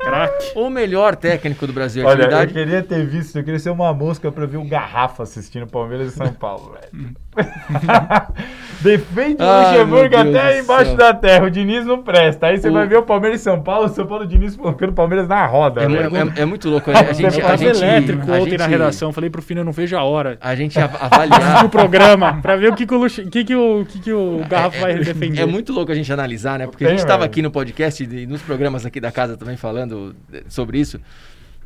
O 0.54 0.70
melhor 0.70 0.99
técnico 1.16 1.66
do 1.66 1.72
Brasil 1.72 2.04
Olha, 2.06 2.22
eu 2.22 2.36
atividade. 2.36 2.52
queria 2.52 2.82
ter 2.82 3.06
visto, 3.06 3.36
eu 3.36 3.44
queria 3.44 3.58
ser 3.58 3.70
uma 3.70 3.92
mosca 3.92 4.30
pra 4.30 4.46
ver 4.46 4.56
o 4.58 4.64
Garrafa 4.64 5.22
assistindo 5.22 5.66
Palmeiras 5.66 6.12
e 6.12 6.16
São 6.16 6.32
Paulo, 6.32 6.72
velho. 6.72 7.14
Defende 8.80 9.36
o 9.42 9.46
Luxemburgo 9.60 10.16
até 10.16 10.58
embaixo 10.60 10.96
da 10.96 11.12
terra, 11.12 11.44
o 11.44 11.50
Diniz 11.50 11.84
não 11.84 12.02
presta. 12.02 12.46
Aí 12.46 12.58
você 12.58 12.70
O- 12.70 12.72
vai 12.72 12.86
ver 12.86 12.96
o 12.96 13.02
Palmeiras 13.02 13.40
e 13.40 13.44
São 13.44 13.60
Paulo, 13.62 13.86
o 13.86 13.88
São 13.90 14.06
Paulo 14.06 14.24
e 14.24 14.26
o 14.26 14.28
Diniz 14.28 14.56
colocando 14.56 14.90
o 14.90 14.94
Palmeiras 14.94 15.28
na 15.28 15.44
roda, 15.46 15.82
É, 15.82 15.88
velho. 15.88 16.16
é- 16.16 16.40
é 16.42 16.44
muito 16.46 16.68
louco. 16.70 16.90
A 16.90 16.94
gente, 17.12 17.26
a 17.26 17.56
gente, 17.56 17.76
elétrico 17.82 18.32
a 18.32 18.36
ontem 18.36 18.56
na 18.56 18.64
gente- 18.64 18.70
redação. 18.70 19.12
Falei 19.12 19.28
pro 19.28 19.42
Fino, 19.42 19.60
eu 19.60 19.64
não 19.64 19.72
vejo 19.72 19.94
a 19.96 20.02
hora. 20.02 20.38
A 20.40 20.54
gente 20.54 20.78
av- 20.80 20.96
avaliar. 20.98 21.62
do 21.62 21.68
programa 21.68 22.40
pra 22.40 22.56
ver 22.56 22.72
o 22.72 22.74
que, 22.74 22.86
que 22.86 22.94
o, 22.94 22.98
Lux- 22.98 23.20
que, 23.30 23.44
que 23.44 23.54
o, 23.54 23.84
que, 23.86 23.98
que 24.00 24.12
o 24.12 24.40
Garrafa 24.48 24.80
vai 24.80 24.94
defender. 24.94 25.42
É 25.42 25.46
muito 25.46 25.72
louco 25.74 25.92
a 25.92 25.94
gente 25.94 26.10
analisar, 26.10 26.58
né? 26.58 26.66
Porque 26.66 26.84
a 26.84 26.86
Tem, 26.88 26.96
gente 26.96 27.04
estava 27.04 27.24
aqui 27.24 27.42
no 27.42 27.50
podcast 27.50 28.02
e 28.02 28.26
nos 28.26 28.40
programas 28.40 28.86
aqui 28.86 28.98
da 28.98 29.12
casa 29.12 29.36
também 29.36 29.58
falando 29.58 30.14
eh, 30.32 30.42
sobre 30.48 30.78
isso. 30.78 30.98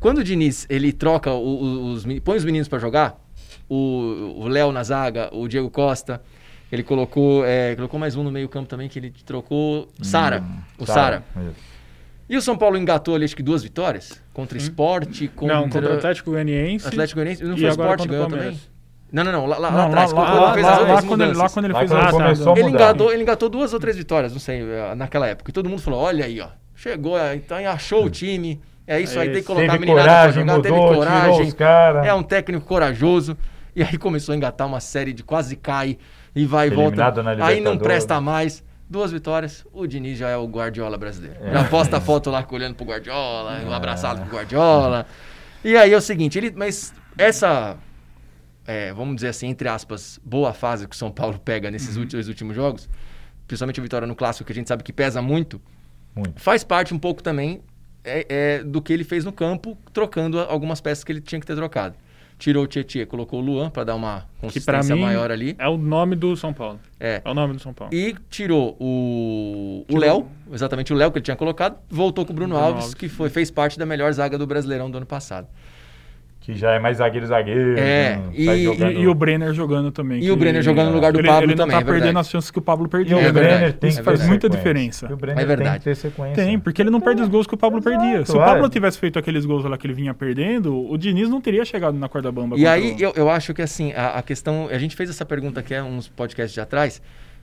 Quando 0.01 0.17
o 0.17 0.23
Diniz, 0.23 0.65
ele 0.69 0.91
troca 0.91 1.31
o- 1.31 1.37
o- 1.37 1.91
os, 1.93 2.03
meni- 2.05 2.19
põe 2.19 2.35
os 2.35 2.43
meninos 2.43 2.67
para 2.67 2.77
jogar, 2.77 3.15
o 3.69 4.35
o 4.37 4.47
Léo 4.47 4.71
na 4.71 4.83
zaga, 4.83 5.29
o 5.31 5.47
Diego 5.47 5.69
Costa, 5.69 6.21
ele 6.71 6.83
colocou, 6.83 7.45
eh, 7.45 7.75
colocou 7.75 7.99
mais 7.99 8.15
um 8.15 8.23
no 8.23 8.31
meio 8.31 8.49
campo 8.49 8.67
também 8.67 8.87
que 8.89 8.99
ele 8.99 9.11
trocou, 9.25 9.87
Sara, 10.01 10.43
o 10.77 10.85
Sara. 10.85 11.23
E 12.27 12.35
o 12.35 12.41
São 12.41 12.57
Paulo 12.57 12.77
engatou 12.77 13.15
ali 13.15 13.25
acho 13.25 13.35
que 13.35 13.43
duas 13.43 13.61
vitórias 13.61 14.21
contra 14.33 14.57
Esporte, 14.57 15.27
contra 15.27 15.55
Não, 15.55 15.63
contra 15.63 15.93
o 15.93 15.93
Atlético 15.97 16.31
Goianiense. 16.31 16.87
Atlético 16.87 17.19
Goianiense, 17.19 17.43
não 17.43 17.55
e 17.55 17.59
foi 17.59 17.69
Esporte 17.69 18.07
o 18.07 18.09
ganhou 18.09 18.27
também? 18.27 18.59
Não, 19.11 19.23
não, 19.23 19.31
não, 19.31 19.45
lá, 19.45 19.57
lá, 19.57 19.71
Não, 19.71 19.77
lá, 19.77 19.85
atrás, 19.85 20.11
lá, 20.11 20.25
quando 20.25 20.41
lá, 20.41 20.53
fez 20.53 20.65
as 20.65 20.73
lá 20.73 20.79
outras 20.79 21.05
quando 21.05 21.21
ele, 21.21 21.33
lá 21.33 21.49
quando 21.49 21.65
ele 21.65 21.73
Lá 21.73 21.79
fez 21.79 21.91
quando 21.91 22.01
a 22.01 22.31
ele 22.31 22.49
a 22.49 22.59
Ele 22.59 22.69
engatou, 22.69 23.13
ele 23.13 23.21
engatou 23.21 23.49
duas 23.49 23.71
ou 23.71 23.79
três 23.79 23.95
vitórias, 23.95 24.33
não 24.33 24.39
sei, 24.39 24.61
eh, 24.61 24.95
naquela 24.95 25.27
época. 25.27 25.51
E 25.51 25.53
todo 25.53 25.69
mundo 25.69 25.81
falou: 25.81 26.01
olha 26.01 26.25
aí, 26.25 26.41
ó. 26.41 26.47
Chegou, 26.75 27.17
eh, 27.17 27.35
então 27.35 27.57
achou 27.69 28.05
o 28.05 28.09
time. 28.09 28.59
É 28.87 28.99
isso 28.99 29.17
É 29.17 29.21
aí, 29.21 29.29
tem 29.29 29.41
que 29.41 29.47
colocar 29.47 29.65
a 29.65 29.71
Teve 29.71 29.79
meninada 29.85 30.03
pra 30.03 30.13
coragem, 30.13 30.41
jogar, 30.41 30.61
teve 30.61 30.75
mudou, 30.75 30.89
tirou 30.89 31.05
coragem. 31.05 32.07
É 32.09 32.13
um 32.13 32.23
técnico 32.23 32.65
corajoso. 32.65 33.37
E 33.75 33.83
aí 33.83 33.97
começou 33.97 34.33
a 34.33 34.35
engatar 34.35 34.65
uma 34.65 34.79
série 34.79 35.11
de 35.11 35.23
quase 35.23 35.55
cai 35.55 35.97
e 36.33 36.45
vai 36.45 36.67
e 36.67 36.69
volta. 36.69 37.11
na 37.21 37.45
Aí 37.45 37.59
não 37.59 37.77
presta 37.77 38.21
mais. 38.21 38.63
Duas 38.87 39.11
vitórias, 39.11 39.65
o 39.73 39.87
Diniz 39.87 40.15
já 40.15 40.29
é 40.29 40.37
o 40.37 40.45
Guardiola 40.45 40.95
brasileiro. 40.95 41.37
É. 41.41 41.53
Já 41.53 41.63
posta 41.63 41.97
a 41.97 42.01
foto 42.01 42.29
lá 42.29 42.45
olhando 42.51 42.75
pro 42.75 42.85
Guardiola, 42.85 43.59
um 43.65 43.73
abraçado 43.73 44.21
pro 44.21 44.37
Guardiola. 44.37 45.07
E 45.63 45.75
aí 45.75 45.91
é 45.91 45.97
o 45.97 46.01
seguinte, 46.01 46.37
ele, 46.37 46.53
mas 46.55 46.93
essa, 47.17 47.75
é, 48.67 48.93
vamos 48.93 49.15
dizer 49.15 49.29
assim, 49.29 49.47
entre 49.47 49.67
aspas, 49.67 50.19
boa 50.23 50.53
fase 50.53 50.87
que 50.87 50.95
o 50.95 50.97
São 50.97 51.11
Paulo 51.11 51.39
pega 51.39 51.71
nesses 51.71 51.97
últimos, 51.97 52.11
dois 52.13 52.27
últimos 52.27 52.55
jogos, 52.55 52.87
principalmente 53.47 53.79
a 53.79 53.83
vitória 53.83 54.07
no 54.07 54.15
Clássico, 54.15 54.45
que 54.45 54.51
a 54.51 54.55
gente 54.55 54.67
sabe 54.67 54.83
que 54.83 54.93
pesa 54.93 55.19
muito, 55.19 55.59
Muito. 56.15 56.39
faz 56.39 56.63
parte 56.63 56.93
um 56.93 56.99
pouco 56.99 57.23
também 57.23 57.61
é, 58.03 58.25
é, 58.29 58.63
do 58.63 58.83
que 58.83 58.93
ele 58.93 59.03
fez 59.03 59.25
no 59.25 59.31
campo, 59.31 59.75
trocando 59.91 60.39
algumas 60.39 60.79
peças 60.79 61.03
que 61.03 61.11
ele 61.11 61.21
tinha 61.21 61.41
que 61.41 61.47
ter 61.47 61.55
trocado. 61.55 61.95
Tirou 62.37 62.65
o 62.65 62.67
Tietchan, 62.67 63.05
colocou 63.05 63.39
o 63.39 63.43
Luan 63.43 63.69
para 63.69 63.85
dar 63.85 63.95
uma 63.95 64.25
consistência 64.41 64.95
mim 64.95 65.01
maior 65.01 65.31
ali. 65.31 65.55
é 65.57 65.67
o 65.67 65.77
nome 65.77 66.15
do 66.15 66.35
São 66.35 66.53
Paulo. 66.53 66.79
É. 66.99 67.21
É 67.23 67.29
o 67.29 67.33
nome 67.33 67.53
do 67.53 67.59
São 67.59 67.73
Paulo. 67.73 67.93
E 67.93 68.15
tirou 68.29 68.75
o. 68.79 69.85
Léo, 69.89 70.27
exatamente 70.51 70.93
o 70.93 70.95
Léo 70.95 71.11
que 71.11 71.19
ele 71.19 71.23
tinha 71.23 71.37
colocado, 71.37 71.77
voltou 71.89 72.25
com 72.25 72.33
o 72.33 72.35
Bruno, 72.35 72.53
Bruno 72.55 72.65
Alves, 72.65 72.83
Alves. 72.83 72.93
que 72.93 73.07
foi, 73.07 73.29
fez 73.29 73.49
parte 73.49 73.79
da 73.79 73.85
melhor 73.85 74.11
zaga 74.11 74.37
do 74.37 74.45
Brasileirão 74.45 74.91
do 74.91 74.97
ano 74.97 75.05
passado. 75.05 75.47
Que 76.45 76.53
já 76.53 76.73
é 76.73 76.79
mais 76.79 76.97
zagueiro-zagueiro. 76.97 77.71
É, 77.79 78.17
né? 78.17 78.23
e- 78.33 78.47
e- 78.49 78.63
jogando. 78.63 78.91
E, 78.91 79.01
e 79.01 79.07
o 79.07 79.15
Brenner 79.15 79.51
jogando 79.53 79.91
também. 79.91 80.23
E 80.23 80.29
o 80.29 80.35
Brenner 80.35 80.61
jogando 80.61 80.89
no 80.89 80.93
lugar 80.95 81.11
do 81.11 81.19
ele, 81.19 81.27
Pablo 81.27 81.43
ele 81.43 81.55
não 81.55 81.65
também, 81.65 81.75
tá 81.75 81.81
é 81.81 81.83
perdendo 81.83 82.03
verdade. 82.03 82.17
as 82.19 82.29
chances 82.29 82.51
que 82.51 82.59
o 82.59 82.61
Pablo 82.61 82.85
E 82.85 82.89
perdia. 82.89 83.15
o 83.17 83.19
É 83.19 83.31
Brenner 83.31 83.51
verdade, 83.51 83.73
tem 83.77 83.89
é 83.89 83.93
ter 83.93 83.95
faz 84.03 84.05
verdade. 84.05 84.29
muita 84.29 84.49
diferença. 84.49 85.07
E 85.09 85.13
o 85.13 85.17
Brenner 85.17 85.43
É 85.43 85.45
verdade. 85.47 85.69
tem 85.71 85.77
que 85.79 85.83
ter 85.85 85.95
sequência. 85.95 86.35
Tem, 86.35 86.59
porque 86.59 86.81
ele 86.81 86.91
não 86.91 87.01
perde 87.01 87.21
os 87.23 87.27
gols 87.27 87.47
que 87.47 87.55
o 87.55 87.57
Pablo 87.57 87.79
Exato, 87.79 87.97
perdia. 87.99 88.25
Se 88.25 88.31
o 88.31 88.41
é. 88.41 88.45
Pablo 88.45 88.69
tivesse 88.69 88.99
feito 88.99 89.17
aqueles 89.17 89.43
gols 89.43 89.63
lá 89.65 89.75
que 89.75 89.87
ele 89.87 89.93
vinha 89.95 90.13
perdendo, 90.13 90.75
o 90.87 90.97
Diniz 90.99 91.27
não 91.29 91.41
teria 91.41 91.65
chegado 91.65 91.97
na 91.97 92.07
corda 92.07 92.31
bamba. 92.31 92.55
E 92.57 92.67
aí 92.67 92.91
o- 92.93 92.99
eu, 92.99 93.13
eu 93.15 93.29
acho 93.29 93.51
que 93.53 93.61
assim, 93.63 93.91
a, 93.93 94.19
a 94.19 94.21
questão. 94.21 94.67
A 94.71 94.77
gente 94.77 94.95
fez 94.95 95.09
essa 95.09 95.25
pergunta 95.25 95.59
aqui 95.61 95.73
há 95.73 95.83
uns 95.83 96.07
podcasts 96.07 96.53
de 96.53 96.59
atrás. 96.61 97.01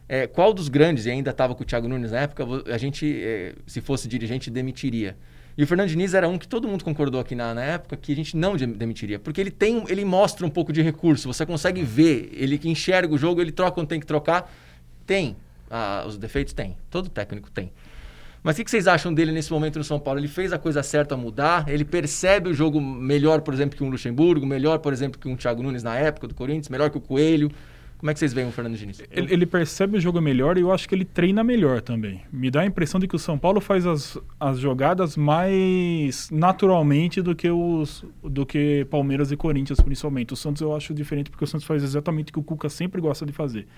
É, 0.09 0.27
qual 0.27 0.53
dos 0.53 0.69
grandes, 0.69 1.07
e 1.07 1.11
ainda 1.11 1.31
estava 1.31 1.55
com 1.55 1.63
o 1.63 1.67
Thiago 1.67 1.89
Nunes 1.89 2.13
na 2.13 2.21
época, 2.21 2.45
a 2.73 2.77
gente, 2.79 3.21
é, 3.23 3.55
se 3.67 3.81
fosse 3.81 4.07
dirigente, 4.07 4.51
demitiria? 4.51 5.17
E 5.57 5.63
o 5.63 5.67
Fernando 5.67 5.89
Diniz 5.89 6.15
era 6.15 6.29
um 6.29 6.39
que 6.39 6.49
todo 6.49 6.67
mundo 6.67 6.83
concordou 6.83 7.21
aqui 7.21 7.35
na, 7.35 7.55
na 7.55 7.63
época 7.63 7.97
que 7.97 8.13
a 8.13 8.17
gente 8.17 8.37
não 8.37 8.57
de- 8.57 8.67
demitiria. 8.67 9.19
Porque 9.19 9.41
ele 9.41 9.51
tem, 9.51 9.85
ele 9.89 10.05
mostra 10.05 10.47
um 10.47 10.51
pouco 10.51 10.73
de 10.73 10.81
recurso. 10.81 11.33
Você 11.33 11.45
consegue 11.45 11.83
ver, 11.83 12.31
ele 12.33 12.57
que 12.57 12.69
enxerga 12.69 13.15
o 13.15 13.19
jogo, 13.19 13.41
ele 13.41 13.53
troca 13.53 13.73
quando 13.73 13.89
tem 13.89 14.01
que 14.01 14.07
trocar. 14.07 14.51
Tem. 15.07 15.37
Ah, 15.71 16.05
os 16.07 16.17
defeitos 16.17 16.53
tem. 16.55 16.77
Todo 16.91 17.09
técnico 17.09 17.51
tem. 17.51 17.71
Mas 18.43 18.55
o 18.55 18.57
que, 18.57 18.65
que 18.65 18.71
vocês 18.71 18.89
acham 18.89 19.15
dele 19.15 19.31
nesse 19.31 19.53
momento 19.53 19.79
no 19.79 19.85
São 19.85 20.01
Paulo? 20.01 20.19
Ele 20.19 20.27
fez 20.27 20.53
a 20.53 20.59
coisa 20.59 20.83
certa 20.83 21.17
mudar? 21.17 21.69
Ele 21.69 21.85
percebe 21.85 22.49
o 22.51 22.55
jogo 22.55 22.81
melhor, 22.81 23.41
por 23.43 23.55
exemplo, 23.55 23.77
que 23.77 23.85
um 23.85 23.89
Luxemburgo? 23.89 24.45
Melhor, 24.45 24.81
por 24.81 24.93
exemplo, 24.93 25.21
que 25.21 25.29
um 25.29 25.37
Thiago 25.37 25.63
Nunes 25.63 25.83
na 25.83 25.97
época 25.97 26.27
do 26.27 26.35
Corinthians? 26.35 26.69
Melhor 26.69 26.91
que 26.91 26.99
o 26.99 27.01
Coelho? 27.01 27.53
Como 28.03 28.11
é 28.11 28.15
que 28.15 28.19
vocês 28.19 28.33
veem 28.35 28.49
o 28.49 28.51
Fernando 28.51 28.77
Diniz? 28.77 29.01
Ele, 29.13 29.33
ele 29.33 29.47
percebe 29.47 29.97
o 29.97 30.01
jogo 30.01 30.21
melhor 30.21 30.59
e 30.59 30.63
eu 30.63 30.73
acho 30.73 30.89
que 30.89 30.95
ele 30.95 31.05
treina 31.05 31.45
melhor 31.45 31.81
também. 31.81 32.21
Me 32.33 32.51
dá 32.51 32.63
a 32.63 32.67
impressão 32.67 32.99
de 32.99 33.07
que 33.07 33.15
o 33.15 33.19
São 33.19 33.39
Paulo 33.39 33.61
faz 33.61 33.87
as, 33.87 34.19
as 34.41 34.59
jogadas 34.59 35.17
mais 35.17 36.29
naturalmente 36.29 37.23
do 37.23 37.33
que 37.33 37.49
os 37.49 38.05
do 38.21 38.45
que 38.45 38.85
Palmeiras 38.91 39.31
e 39.31 39.37
Corinthians, 39.37 39.79
principalmente. 39.81 40.33
O 40.33 40.37
Santos 40.37 40.61
eu 40.61 40.75
acho 40.75 40.93
diferente 40.93 41.31
porque 41.31 41.45
o 41.45 41.47
Santos 41.47 41.65
faz 41.65 41.85
exatamente 41.85 42.31
o 42.31 42.33
que 42.33 42.41
o 42.41 42.43
Cuca 42.43 42.69
sempre 42.69 43.01
gosta 43.01 43.25
de 43.25 43.31
fazer. 43.31 43.69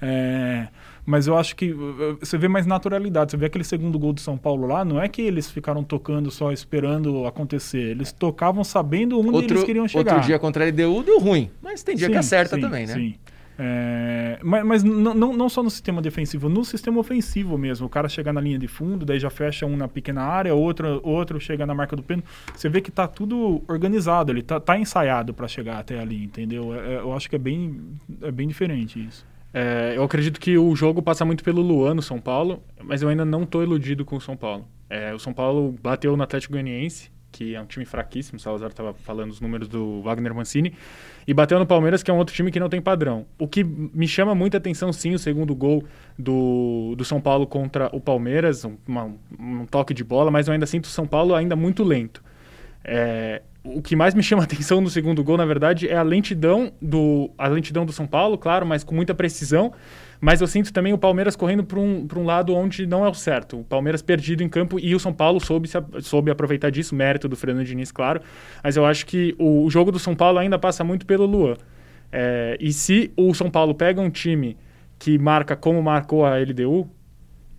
É, 0.00 0.68
mas 1.04 1.26
eu 1.26 1.36
acho 1.36 1.56
que 1.56 1.72
uh, 1.72 2.18
você 2.20 2.38
vê 2.38 2.46
mais 2.46 2.66
naturalidade. 2.66 3.32
Você 3.32 3.36
vê 3.36 3.46
aquele 3.46 3.64
segundo 3.64 3.98
gol 3.98 4.12
do 4.12 4.20
São 4.20 4.38
Paulo 4.38 4.64
lá, 4.68 4.84
não 4.84 5.02
é 5.02 5.08
que 5.08 5.22
eles 5.22 5.50
ficaram 5.50 5.82
tocando 5.82 6.30
só 6.30 6.52
esperando 6.52 7.26
acontecer. 7.26 7.82
Eles 7.82 8.12
tocavam 8.12 8.62
sabendo 8.62 9.18
onde 9.18 9.30
Outro, 9.30 9.54
eles 9.54 9.64
queriam 9.64 9.88
chegar. 9.88 10.12
outro 10.12 10.26
dia 10.28 10.38
contra 10.38 10.64
a 10.64 10.68
LDU 10.68 11.02
deu 11.02 11.18
ruim, 11.18 11.50
mas 11.60 11.82
tem 11.82 11.96
dia 11.96 12.06
que 12.06 12.14
Sim, 12.14 12.20
acerta 12.20 12.54
sim, 12.54 12.60
também, 12.60 12.86
né? 12.86 12.94
Sim. 12.94 13.14
É, 13.58 14.38
mas 14.42 14.64
mas 14.64 14.84
não, 14.84 15.14
não, 15.14 15.48
só 15.48 15.62
no 15.62 15.70
sistema 15.70 16.02
defensivo, 16.02 16.48
no 16.48 16.64
sistema 16.64 17.00
ofensivo 17.00 17.56
mesmo. 17.56 17.86
O 17.86 17.88
cara 17.88 18.08
chegar 18.08 18.32
na 18.32 18.40
linha 18.40 18.58
de 18.58 18.68
fundo, 18.68 19.06
daí 19.06 19.18
já 19.18 19.30
fecha 19.30 19.64
um 19.64 19.76
na 19.76 19.88
pequena 19.88 20.22
área, 20.22 20.54
outro, 20.54 21.00
outro 21.02 21.40
chega 21.40 21.64
na 21.64 21.74
marca 21.74 21.96
do 21.96 22.02
pênalti. 22.02 22.26
Você 22.54 22.68
vê 22.68 22.80
que 22.80 22.90
tá 22.90 23.08
tudo 23.08 23.62
organizado, 23.66 24.30
ele 24.30 24.42
tá, 24.42 24.60
tá 24.60 24.78
ensaiado 24.78 25.32
para 25.32 25.48
chegar 25.48 25.78
até 25.78 25.98
ali, 25.98 26.24
entendeu? 26.24 26.74
É, 26.74 26.94
é, 26.94 26.98
eu 26.98 27.14
acho 27.14 27.30
que 27.30 27.36
é 27.36 27.38
bem, 27.38 27.80
é 28.22 28.30
bem 28.30 28.46
diferente 28.46 29.02
isso. 29.04 29.24
É, 29.54 29.94
eu 29.96 30.02
acredito 30.02 30.38
que 30.38 30.58
o 30.58 30.76
jogo 30.76 31.00
passa 31.00 31.24
muito 31.24 31.42
pelo 31.42 31.62
Luan 31.62 31.94
no 31.94 32.02
São 32.02 32.20
Paulo, 32.20 32.62
mas 32.84 33.00
eu 33.00 33.08
ainda 33.08 33.24
não 33.24 33.44
estou 33.44 33.62
iludido 33.62 34.04
com 34.04 34.16
o 34.16 34.20
São 34.20 34.36
Paulo. 34.36 34.68
É, 34.90 35.14
o 35.14 35.18
São 35.18 35.32
Paulo 35.32 35.74
bateu 35.82 36.14
no 36.14 36.22
Atlético 36.22 36.52
Goianiense, 36.52 37.10
que 37.32 37.54
é 37.54 37.60
um 37.60 37.66
time 37.66 37.84
fraquíssimo, 37.84 38.38
o 38.38 38.40
Salazar 38.40 38.68
estava 38.70 38.92
falando 38.92 39.30
os 39.30 39.40
números 39.40 39.68
do 39.68 40.02
Wagner 40.02 40.34
Mancini, 40.34 40.74
e 41.26 41.34
bateu 41.34 41.58
no 41.58 41.66
Palmeiras, 41.66 42.02
que 42.02 42.10
é 42.10 42.14
um 42.14 42.18
outro 42.18 42.34
time 42.34 42.50
que 42.50 42.60
não 42.60 42.68
tem 42.68 42.80
padrão. 42.80 43.26
O 43.38 43.48
que 43.48 43.64
me 43.64 44.06
chama 44.06 44.34
muita 44.34 44.58
atenção, 44.58 44.92
sim, 44.92 45.14
o 45.14 45.18
segundo 45.18 45.54
gol 45.54 45.82
do, 46.18 46.94
do 46.96 47.04
São 47.04 47.20
Paulo 47.20 47.46
contra 47.46 47.88
o 47.92 48.00
Palmeiras, 48.00 48.64
um, 48.64 48.76
uma- 48.86 49.12
um 49.38 49.66
toque 49.66 49.92
de 49.92 50.04
bola, 50.04 50.30
mas 50.30 50.46
eu 50.46 50.52
ainda 50.54 50.66
sinto 50.66 50.84
o 50.84 50.88
São 50.88 51.06
Paulo 51.06 51.34
ainda 51.34 51.56
muito 51.56 51.82
lento. 51.82 52.22
É, 52.84 53.42
o 53.64 53.82
que 53.82 53.96
mais 53.96 54.14
me 54.14 54.22
chama 54.22 54.42
atenção 54.44 54.80
no 54.80 54.88
segundo 54.88 55.22
gol, 55.24 55.36
na 55.36 55.44
verdade, 55.44 55.88
é 55.88 55.96
a 55.96 56.02
lentidão 56.02 56.72
do 56.80 57.30
a 57.36 57.48
lentidão 57.48 57.84
do 57.84 57.92
São 57.92 58.06
Paulo, 58.06 58.38
claro, 58.38 58.64
mas 58.64 58.84
com 58.84 58.94
muita 58.94 59.14
precisão. 59.14 59.72
Mas 60.20 60.40
eu 60.40 60.46
sinto 60.46 60.72
também 60.72 60.92
o 60.92 60.98
Palmeiras 60.98 61.36
correndo 61.36 61.64
para 61.64 61.78
um, 61.78 62.06
um 62.16 62.24
lado 62.24 62.54
onde 62.54 62.86
não 62.86 63.04
é 63.04 63.08
o 63.08 63.14
certo. 63.14 63.60
O 63.60 63.64
Palmeiras 63.64 64.02
perdido 64.02 64.42
em 64.42 64.48
campo 64.48 64.78
e 64.78 64.94
o 64.94 65.00
São 65.00 65.12
Paulo 65.12 65.40
soube, 65.40 65.68
soube 66.00 66.30
aproveitar 66.30 66.70
disso, 66.70 66.94
mérito 66.94 67.28
do 67.28 67.36
Fernando 67.36 67.64
Diniz, 67.64 67.92
claro. 67.92 68.20
Mas 68.62 68.76
eu 68.76 68.84
acho 68.84 69.06
que 69.06 69.34
o, 69.38 69.64
o 69.64 69.70
jogo 69.70 69.92
do 69.92 69.98
São 69.98 70.14
Paulo 70.14 70.38
ainda 70.38 70.58
passa 70.58 70.82
muito 70.82 71.06
pelo 71.06 71.26
Luan. 71.26 71.56
É, 72.10 72.56
e 72.60 72.72
se 72.72 73.12
o 73.16 73.34
São 73.34 73.50
Paulo 73.50 73.74
pega 73.74 74.00
um 74.00 74.10
time 74.10 74.56
que 74.98 75.18
marca 75.18 75.54
como 75.54 75.82
marcou 75.82 76.24
a 76.24 76.38
LDU, 76.38 76.88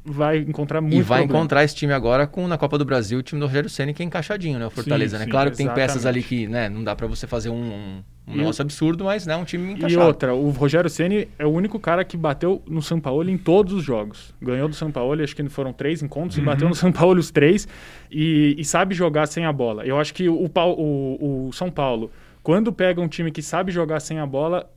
vai 0.10 0.38
encontrar 0.40 0.82
muito 0.82 0.96
E 0.96 1.02
vai 1.02 1.20
problema. 1.20 1.40
encontrar 1.40 1.64
esse 1.64 1.76
time 1.76 1.94
agora 1.94 2.26
com 2.26 2.48
na 2.48 2.58
Copa 2.58 2.78
do 2.78 2.86
Brasil 2.86 3.20
o 3.20 3.24
time 3.24 3.40
do 3.40 3.48
Rogério 3.48 3.70
Ceni 3.70 3.94
que 3.94 4.02
é 4.02 4.06
encaixadinho, 4.06 4.58
né? 4.60 4.66
O 4.66 4.70
Fortaleza, 4.70 5.18
Sim, 5.18 5.20
né? 5.20 5.26
sim, 5.26 5.32
claro 5.32 5.52
que 5.52 5.58
tem 5.58 5.66
exatamente. 5.66 5.88
peças 5.88 6.06
ali 6.06 6.24
que, 6.24 6.48
né, 6.48 6.70
não 6.70 6.84
dá 6.84 6.96
pra 6.96 7.08
você 7.08 7.28
fazer 7.28 7.50
um, 7.50 7.56
um, 7.56 8.04
um 8.28 8.34
E 8.34 8.38
negócio 8.38 8.62
absurdo, 8.62 9.04
mas 9.06 9.26
né, 9.26 9.36
um 9.36 9.44
time 9.44 9.70
E 9.72 9.74
encaixado. 9.74 10.06
outra, 10.06 10.34
o 10.34 10.50
Rogério 10.50 10.90
Ceni 10.90 11.28
é 11.38 11.46
o 11.46 11.50
único 11.50 11.80
cara 11.80 12.04
que 12.06 12.16
bateu 12.18 12.62
no 12.68 12.82
São 12.82 13.00
Paulo 13.00 13.30
em 13.30 13.38
todos 13.38 13.74
os 13.74 13.84
jogos. 13.84 14.34
Ganhou 14.42 14.68
do 14.70 14.76
São 14.76 14.92
Paulo, 14.92 15.22
acho 15.22 15.36
que 15.36 15.48
foram 15.50 15.74
três 15.74 16.02
encontros, 16.02 16.38
e 16.38 16.42
bateu 16.42 16.68
no 16.70 16.76
São 16.76 16.92
Paulo 16.92 17.20
os 17.20 17.32
três 17.32 17.68
e, 18.12 18.56
e 18.58 18.64
sabe 18.66 18.96
jogar 18.96 19.28
sem 19.28 19.46
a 19.46 19.52
bola. 19.54 19.86
Eu 19.86 20.00
acho 20.00 20.14
que 20.14 20.28
o, 20.30 20.46
o, 20.46 21.48
o 21.48 21.54
São 21.54 21.70
Paulo, 21.70 22.12
quando 22.44 22.72
pega 22.72 23.02
um 23.02 23.08
time 23.08 23.32
que 23.32 23.42
sabe 23.42 23.72
jogar 23.72 24.00
sem 24.00 24.20
a 24.20 24.26
bola, 24.26 24.70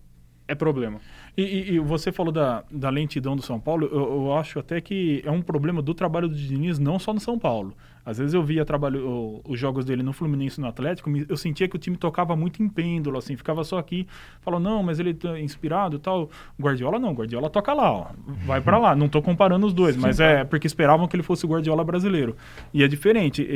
é 0.49 0.55
problema. 0.55 0.99
E, 1.41 1.70
e- 1.72 1.74
e 1.74 1.78
você 1.78 2.12
falou 2.12 2.32
da, 2.32 2.64
da 2.70 2.91
lentidão 2.91 3.36
do 3.36 3.43
São 3.43 3.59
Paulo, 3.61 3.86
eu, 3.86 4.01
eu 4.26 4.34
acho 4.34 4.59
até 4.59 4.80
que 4.80 5.22
é 5.24 5.30
um 5.30 5.43
problema 5.43 5.80
do 5.82 5.95
trabalho 5.95 6.28
do 6.28 6.34
Diniz, 6.34 6.78
não 6.78 6.99
só 6.99 7.12
no 7.14 7.20
São 7.20 7.38
Paulo. 7.38 7.74
Às 8.05 8.18
vezes 8.18 8.34
eu 8.34 8.42
via 8.42 8.64
trabalho, 8.64 9.07
o- 9.09 9.40
os 9.48 9.59
jogos 9.59 9.84
dele 9.84 10.03
no 10.03 10.12
Fluminense 10.12 10.59
e 10.59 10.62
no 10.62 10.68
Atlético, 10.68 11.11
eu 11.28 11.36
sentia 11.36 11.68
que 11.68 11.76
o 11.76 11.78
time 11.78 11.96
tocava 11.96 12.34
muito 12.34 12.62
em 12.62 12.68
pêndulo, 12.68 13.18
assim, 13.18 13.36
ficava 13.36 13.62
só 13.64 13.78
aqui, 13.78 14.07
falou, 14.40 14.59
não, 14.59 14.82
mas 14.82 14.98
ele 14.98 15.12
tá 15.14 15.38
inspirado 15.38 15.96
e 15.96 15.98
tal. 15.98 16.30
O 16.59 16.62
Guardiola 16.62 16.98
não, 16.98 17.11
o 17.11 17.14
Guardiola 17.14 17.51
toca 17.51 17.72
lá, 17.74 17.92
ó, 17.92 18.07
vai 18.46 18.61
pra 18.61 18.78
lá. 18.78 18.94
Não 18.96 19.09
tô 19.09 19.20
comparando 19.22 19.66
os 19.66 19.72
dois, 19.72 19.96
mas 19.96 20.18
é 20.20 20.44
porque 20.44 20.66
esperavam 20.66 21.07
que 21.07 21.14
ele 21.16 21.22
fosse 21.22 21.44
o 21.44 21.48
Guardiola 21.48 21.84
brasileiro. 21.84 22.36
E 22.72 22.82
é 22.82 22.88
diferente, 22.88 23.46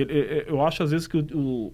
eu 0.46 0.64
acho 0.64 0.82
às 0.82 0.90
vezes 0.90 1.06
que 1.06 1.16
o, 1.16 1.24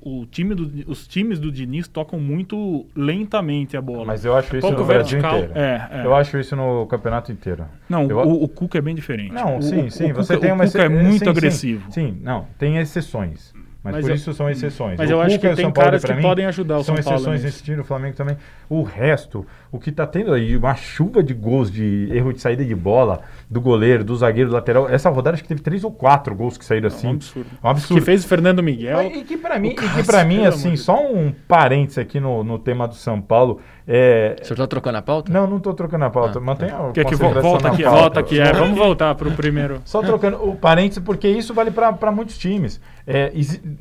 o- 0.01 0.21
o 0.23 0.27
time 0.27 0.55
do, 0.55 0.91
os 0.91 1.07
times 1.07 1.39
do 1.39 1.51
Diniz 1.51 1.89
tocam 1.89 2.19
muito 2.21 2.87
lentamente 2.95 3.77
a 3.77 3.81
bola. 3.83 4.05
Mas 4.05 4.25
eu 4.25 4.35
acho 4.37 4.57
isso 4.57 4.67
Pouco 4.67 4.81
no 4.83 4.87
Brasil 4.87 5.19
inteiro. 5.19 5.53
É, 5.55 5.89
é. 5.91 6.07
Eu 6.07 6.15
acho 6.15 6.39
isso 6.39 6.55
no 6.55 6.87
campeonato 6.87 7.33
inteiro. 7.33 7.65
Não, 7.89 8.09
Eu- 8.09 8.19
o, 8.21 8.45
o 8.45 8.49
Cuca 8.49 8.79
é 8.79 8.81
bem 8.81 8.95
diferente. 8.95 9.33
Não, 9.33 9.59
O- 9.59 9.63
sim, 9.63 9.91
sim. 9.91 10.13
o 10.13 10.15
você 10.15 10.35
Cuca- 10.35 10.47
tem 10.47 10.53
uma 10.55 10.67
Cuca 10.67 10.83
é 10.85 10.89
muito 10.89 11.13
sim, 11.13 11.19
sim, 11.25 11.29
agressivo. 11.31 11.93
Sim, 11.93 12.19
não, 12.23 12.47
tem 12.61 12.77
exceções. 12.77 13.53
Mas, 13.83 13.95
Mas 13.95 14.05
por 14.05 14.11
eu- 14.11 14.15
isso 14.17 14.35
são 14.35 14.51
exceções. 14.51 14.99
mas 14.99 15.09
O 15.09 15.13
eu 15.15 15.21
acho 15.23 15.37
Cuca 15.37 15.49
que 15.49 15.57
tem 15.57 15.65
São 15.65 15.73
Paulo, 15.73 15.87
caras 15.87 16.03
que 16.05 16.13
mim, 16.15 16.23
podem 16.23 16.45
ajudar 16.45 16.75
o 16.79 16.85
São 16.85 16.95
São 16.97 17.15
exceções 17.15 17.33
nisso. 17.43 17.45
nesse 17.47 17.63
time, 17.65 17.81
o 17.81 17.85
Flamengo 17.85 18.15
também. 18.15 18.37
O 18.69 18.83
resto, 18.83 19.47
o 19.73 19.79
que 19.79 19.93
tá 19.93 20.07
tendo 20.07 20.33
aí, 20.33 20.57
uma 20.57 20.75
chuva 20.75 21.23
de 21.23 21.33
gols 21.33 21.71
de 21.71 22.09
erro 22.13 22.33
de 22.33 22.41
saída 22.41 22.65
de 22.65 22.75
bola 22.75 23.21
do 23.49 23.61
goleiro, 23.61 24.03
do 24.05 24.17
zagueiro, 24.17 24.51
do 24.51 24.55
lateral. 24.55 24.89
Essa 24.89 25.09
rodada 25.11 25.35
acho 25.35 25.43
que 25.43 25.49
teve 25.49 25.61
três 25.63 25.85
ou 25.85 25.93
quatro 25.93 26.35
gols 26.35 26.59
que 26.59 26.65
saíram 26.65 26.89
assim. 26.89 27.07
um 27.09 27.11
absurdo. 27.13 27.51
Um 27.63 27.69
absurdo. 27.69 28.01
Que 28.01 28.05
fez 28.05 28.25
o 28.25 28.29
Fernando 28.29 28.63
Miguel. 28.63 29.03
E 29.03 29.23
que 29.23 29.37
pra 29.37 29.59
mim, 29.59 29.69
e 29.69 29.75
que 29.75 30.03
pra 30.05 30.25
mim 30.25 30.45
assim, 30.45 30.77
só 30.77 31.01
um 31.01 31.33
parênteses 31.47 31.99
aqui 31.99 32.19
no, 32.19 32.43
no 32.43 32.59
tema 32.59 32.89
do 32.89 32.95
São 32.95 33.21
Paulo. 33.21 33.61
É... 33.87 34.37
O 34.41 34.45
senhor 34.45 34.57
tá 34.57 34.67
trocando 34.69 34.99
a 34.99 35.03
pauta? 35.03 35.33
Não, 35.33 35.47
não 35.49 35.59
tô 35.59 35.75
trocando 35.75 36.05
a 36.05 36.11
pauta. 36.11 36.39
Ah, 36.39 36.41
Mantenha 36.41 36.77
a 36.77 36.93
Quer 36.93 37.05
que 37.05 37.17
vo- 37.17 37.23
concentração 37.23 37.51
volta 37.51 37.69
aqui, 37.69 37.83
pauta. 37.83 37.99
Volta 38.01 38.21
aqui, 38.21 38.41
é. 38.41 38.53
Vamos 38.53 38.79
voltar 38.79 39.15
pro 39.17 39.31
primeiro. 39.33 39.81
Só 39.85 40.01
trocando 40.01 40.49
o 40.49 40.55
parênteses, 40.55 41.03
porque 41.03 41.27
isso 41.29 41.53
vale 41.55 41.71
para 41.73 42.13
muitos 42.13 42.39
times. 42.39 42.81
É, 43.07 43.33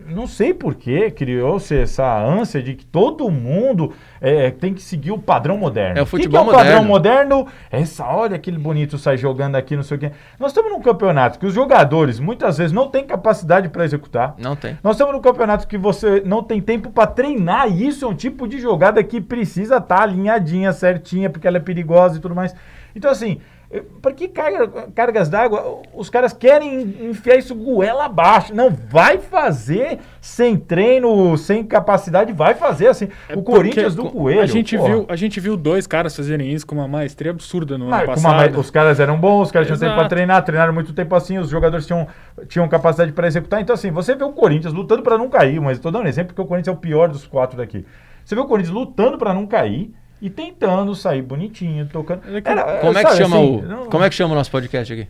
não 0.07 0.25
sei 0.25 0.53
por 0.53 0.73
que 0.75 1.11
criou-se 1.11 1.75
essa 1.75 2.19
ânsia 2.23 2.63
de 2.63 2.73
que 2.73 2.85
todo 2.85 3.29
mundo 3.29 3.93
é, 4.19 4.49
tem 4.49 4.73
que 4.73 4.81
seguir 4.81 5.11
o 5.11 5.19
padrão 5.19 5.57
moderno. 5.57 5.78
É 5.81 6.01
o 6.01 6.05
que 6.05 6.11
futebol 6.11 6.43
que 6.45 6.49
é 6.49 6.53
o 6.53 6.55
padrão 6.55 6.83
moderno. 6.83 7.37
moderno? 7.37 7.47
Essa, 7.71 8.05
olha 8.05 8.35
aquele 8.35 8.57
bonito 8.57 8.97
sai 8.97 9.17
jogando 9.17 9.55
aqui, 9.55 9.75
não 9.75 9.83
sei 9.83 9.97
o 9.97 9.99
quê. 9.99 10.11
Nós 10.39 10.51
estamos 10.51 10.71
num 10.71 10.81
campeonato 10.81 11.39
que 11.39 11.45
os 11.45 11.53
jogadores 11.53 12.19
muitas 12.19 12.57
vezes 12.57 12.71
não 12.71 12.87
têm 12.87 13.05
capacidade 13.05 13.69
para 13.69 13.83
executar. 13.83 14.35
Não 14.37 14.55
tem. 14.55 14.77
Nós 14.83 14.95
estamos 14.95 15.13
num 15.13 15.21
campeonato 15.21 15.67
que 15.67 15.77
você 15.77 16.21
não 16.25 16.43
tem 16.43 16.61
tempo 16.61 16.91
para 16.91 17.07
treinar, 17.07 17.69
e 17.69 17.87
isso 17.87 18.05
é 18.05 18.07
um 18.07 18.15
tipo 18.15 18.47
de 18.47 18.59
jogada 18.59 19.03
que 19.03 19.19
precisa 19.21 19.77
estar 19.77 20.01
alinhadinha, 20.01 20.71
certinha, 20.71 21.29
porque 21.29 21.47
ela 21.47 21.57
é 21.57 21.61
perigosa 21.61 22.17
e 22.17 22.19
tudo 22.19 22.35
mais. 22.35 22.55
Então, 22.95 23.09
assim, 23.11 23.39
por 24.01 24.13
que 24.13 24.27
carga- 24.27 24.87
cargas 24.95 25.29
d'água? 25.29 25.81
Os 25.93 26.09
caras 26.09 26.33
querem 26.33 26.81
enfiar 27.09 27.35
isso 27.37 27.53
goela 27.53 28.05
abaixo. 28.05 28.53
Não, 28.55 28.71
vai 28.71 29.19
fazer 29.19 29.99
sem 30.19 30.57
treino, 30.57 31.37
sem 31.37 31.63
capacidade, 31.63 32.33
vai 32.33 32.55
fazer 32.55 32.87
assim. 32.87 33.09
É 33.27 33.35
o 33.35 33.43
Corinthians 33.43 33.93
do 33.93 34.09
Coelho. 34.09 34.41
A 34.41 34.45
gente, 34.47 34.75
porra. 34.75 34.89
viu, 34.89 35.05
a 35.07 35.15
gente 35.15 35.39
viu 35.39 35.55
dois 35.55 35.85
caras 35.85 36.15
fazerem 36.15 36.51
isso 36.51 36.65
com 36.65 36.73
uma 36.75 36.87
maestria 36.87 37.29
absurda 37.31 37.77
no 37.77 37.87
Não, 37.89 37.95
ano 37.97 38.05
passado. 38.07 38.33
uma 38.33 38.49
ma- 38.51 38.57
os 38.59 38.71
caras 38.71 38.99
eram 38.99 39.19
bons, 39.19 39.43
os 39.47 39.51
caras 39.51 39.67
tinham 39.67 39.77
tempo 39.79 39.91
Exato. 39.91 39.99
pra 40.01 40.09
treinar, 40.09 40.43
treinaram 40.43 40.73
muito 40.73 40.91
tempo 40.93 41.13
assim, 41.15 41.37
os 41.37 41.49
jogadores 41.49 41.85
tinham, 41.85 42.07
tinham 42.47 42.67
capacidade 42.67 43.11
para 43.11 43.27
executar. 43.27 43.61
Então, 43.61 43.75
assim, 43.75 43.91
você 43.91 44.15
vê 44.15 44.23
o 44.23 44.31
Corinthians 44.31 44.73
lutando 44.73 45.03
para 45.03 45.17
não 45.17 45.29
cair, 45.29 45.61
mas 45.61 45.77
estou 45.77 45.91
dando 45.91 46.05
um 46.05 46.07
exemplo 46.07 46.29
porque 46.33 46.41
o 46.41 46.45
Corinthians 46.45 46.73
é 46.75 46.77
o 46.77 46.81
pior 46.81 47.07
dos 47.09 47.27
quatro 47.27 47.55
daqui. 47.57 47.85
Você 48.25 48.33
vê 48.33 48.41
o 48.41 48.45
Corinthians 48.45 48.73
lutando 48.73 49.17
para 49.17 49.33
não 49.33 49.45
cair 49.45 49.93
e 50.21 50.29
tentando 50.29 50.93
sair 50.95 51.21
bonitinho, 51.21 51.87
tocando. 51.87 52.21
É 52.27 52.41
Era- 52.43 52.79
Como 52.79 52.97
é 52.97 53.03
que 53.03 53.15
chama 53.15 53.37
assim, 53.37 53.57
o. 53.57 53.61
não- 53.61 53.85
Como 53.89 54.03
é 54.03 54.09
que 54.09 54.15
chama 54.15 54.33
o 54.33 54.35
nosso 54.37 54.51
podcast 54.51 54.91
aqui? 54.93 55.07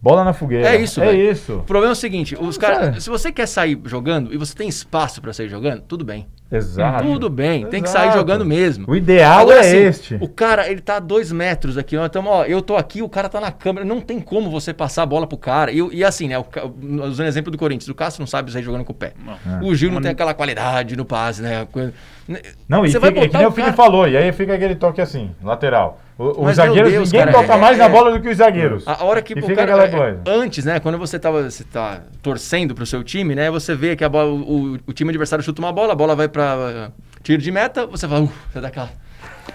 Bola 0.00 0.24
na 0.24 0.32
fogueira. 0.32 0.68
É 0.68 0.80
isso, 0.80 1.00
É 1.00 1.06
velho. 1.06 1.30
isso. 1.30 1.54
O 1.58 1.62
problema 1.62 1.92
é 1.92 1.94
o 1.94 1.96
seguinte, 1.96 2.36
os 2.38 2.58
caras, 2.58 2.78
sério. 2.86 3.00
se 3.00 3.08
você 3.08 3.30
quer 3.30 3.46
sair 3.46 3.80
jogando 3.84 4.34
e 4.34 4.36
você 4.36 4.54
tem 4.54 4.68
espaço 4.68 5.22
pra 5.22 5.32
sair 5.32 5.48
jogando, 5.48 5.82
tudo 5.82 6.04
bem. 6.04 6.26
Exato. 6.52 7.04
Tudo 7.04 7.30
bem, 7.30 7.66
tem 7.66 7.82
que 7.82 7.88
Exato. 7.88 8.06
sair 8.06 8.18
jogando 8.18 8.44
mesmo. 8.44 8.84
O 8.88 8.94
ideal 8.94 9.40
Agora, 9.40 9.56
é 9.56 9.60
assim, 9.60 9.76
este. 9.78 10.18
O 10.20 10.28
cara, 10.28 10.68
ele 10.70 10.80
tá 10.80 10.96
a 10.96 11.00
dois 11.00 11.32
metros 11.32 11.78
aqui. 11.78 11.96
Nós 11.96 12.10
tamo, 12.10 12.28
ó, 12.28 12.44
eu 12.44 12.60
tô 12.60 12.76
aqui, 12.76 13.00
o 13.02 13.08
cara 13.08 13.28
tá 13.28 13.40
na 13.40 13.50
câmera. 13.50 13.84
Não 13.86 14.00
tem 14.00 14.20
como 14.20 14.50
você 14.50 14.72
passar 14.74 15.02
a 15.02 15.06
bola 15.06 15.26
pro 15.26 15.38
cara. 15.38 15.72
E, 15.72 15.78
e 15.92 16.04
assim, 16.04 16.28
né? 16.28 16.38
O, 16.38 16.44
usando 17.06 17.26
exemplo 17.26 17.50
do 17.50 17.56
Corinthians, 17.58 17.88
o 17.88 17.94
Cássio 17.94 18.20
não 18.20 18.26
sabe 18.26 18.52
sair 18.52 18.62
jogando 18.62 18.84
com 18.84 18.92
o 18.92 18.94
pé. 18.96 19.12
É. 19.46 19.64
O 19.64 19.74
Gil 19.74 19.90
não 19.90 20.00
tem 20.00 20.10
aquela 20.10 20.34
qualidade 20.34 20.96
no 20.96 21.04
passe, 21.04 21.40
né? 21.42 21.66
Coisa- 21.72 21.92
Não, 22.68 22.84
e 22.84 22.88
Você 22.90 23.00
fica, 23.00 23.00
vai 23.00 23.24
é 23.24 23.28
que 23.28 23.36
o 23.36 23.48
o 23.48 23.50
Felipe 23.52 23.62
cara- 23.62 23.72
falou, 23.72 24.06
e 24.08 24.16
aí 24.16 24.30
fica 24.32 24.54
aquele 24.54 24.74
toque 24.76 25.00
assim, 25.00 25.30
lateral. 25.42 26.00
O- 26.18 26.44
Os 26.46 26.54
zagueiros, 26.56 26.92
Deus, 26.92 27.10
ninguém 27.10 27.26
cara, 27.32 27.32
toca 27.42 27.54
é- 27.54 27.60
mais 27.60 27.78
na 27.78 27.84
é- 27.86 27.88
bola 27.88 28.12
do 28.12 28.20
que 28.20 28.28
os 28.28 28.36
zagueiros. 28.36 28.86
A 28.86 29.02
hora 29.02 29.20
que 29.22 29.32
E 29.36 29.40
o 29.40 29.44
fica 29.46 29.66
cara, 29.66 29.86
é, 29.86 30.16
antes, 30.26 30.64
né, 30.64 30.78
quando 30.78 30.98
você 30.98 31.18
tava, 31.18 31.50
você 31.50 31.64
tá 31.64 32.02
torcendo 32.22 32.74
pro 32.74 32.86
seu 32.86 33.02
time, 33.02 33.34
né, 33.34 33.50
você 33.50 33.74
vê 33.74 33.96
que 33.96 34.04
a 34.04 34.08
bola, 34.08 34.30
o, 34.30 34.78
o 34.86 34.92
time 34.92 35.10
adversário 35.10 35.42
chuta 35.44 35.60
uma 35.60 35.72
bola, 35.72 35.94
a 35.94 35.96
bola 35.96 36.14
vai 36.14 36.28
pra 36.28 36.41
uh, 36.42 36.92
tiro 37.22 37.40
de 37.40 37.50
meta, 37.50 37.86
você 37.86 38.06
fala, 38.08 38.22
uh, 38.22 38.32
você 38.52 38.60
dá 38.60 38.68
aquela 38.68 38.90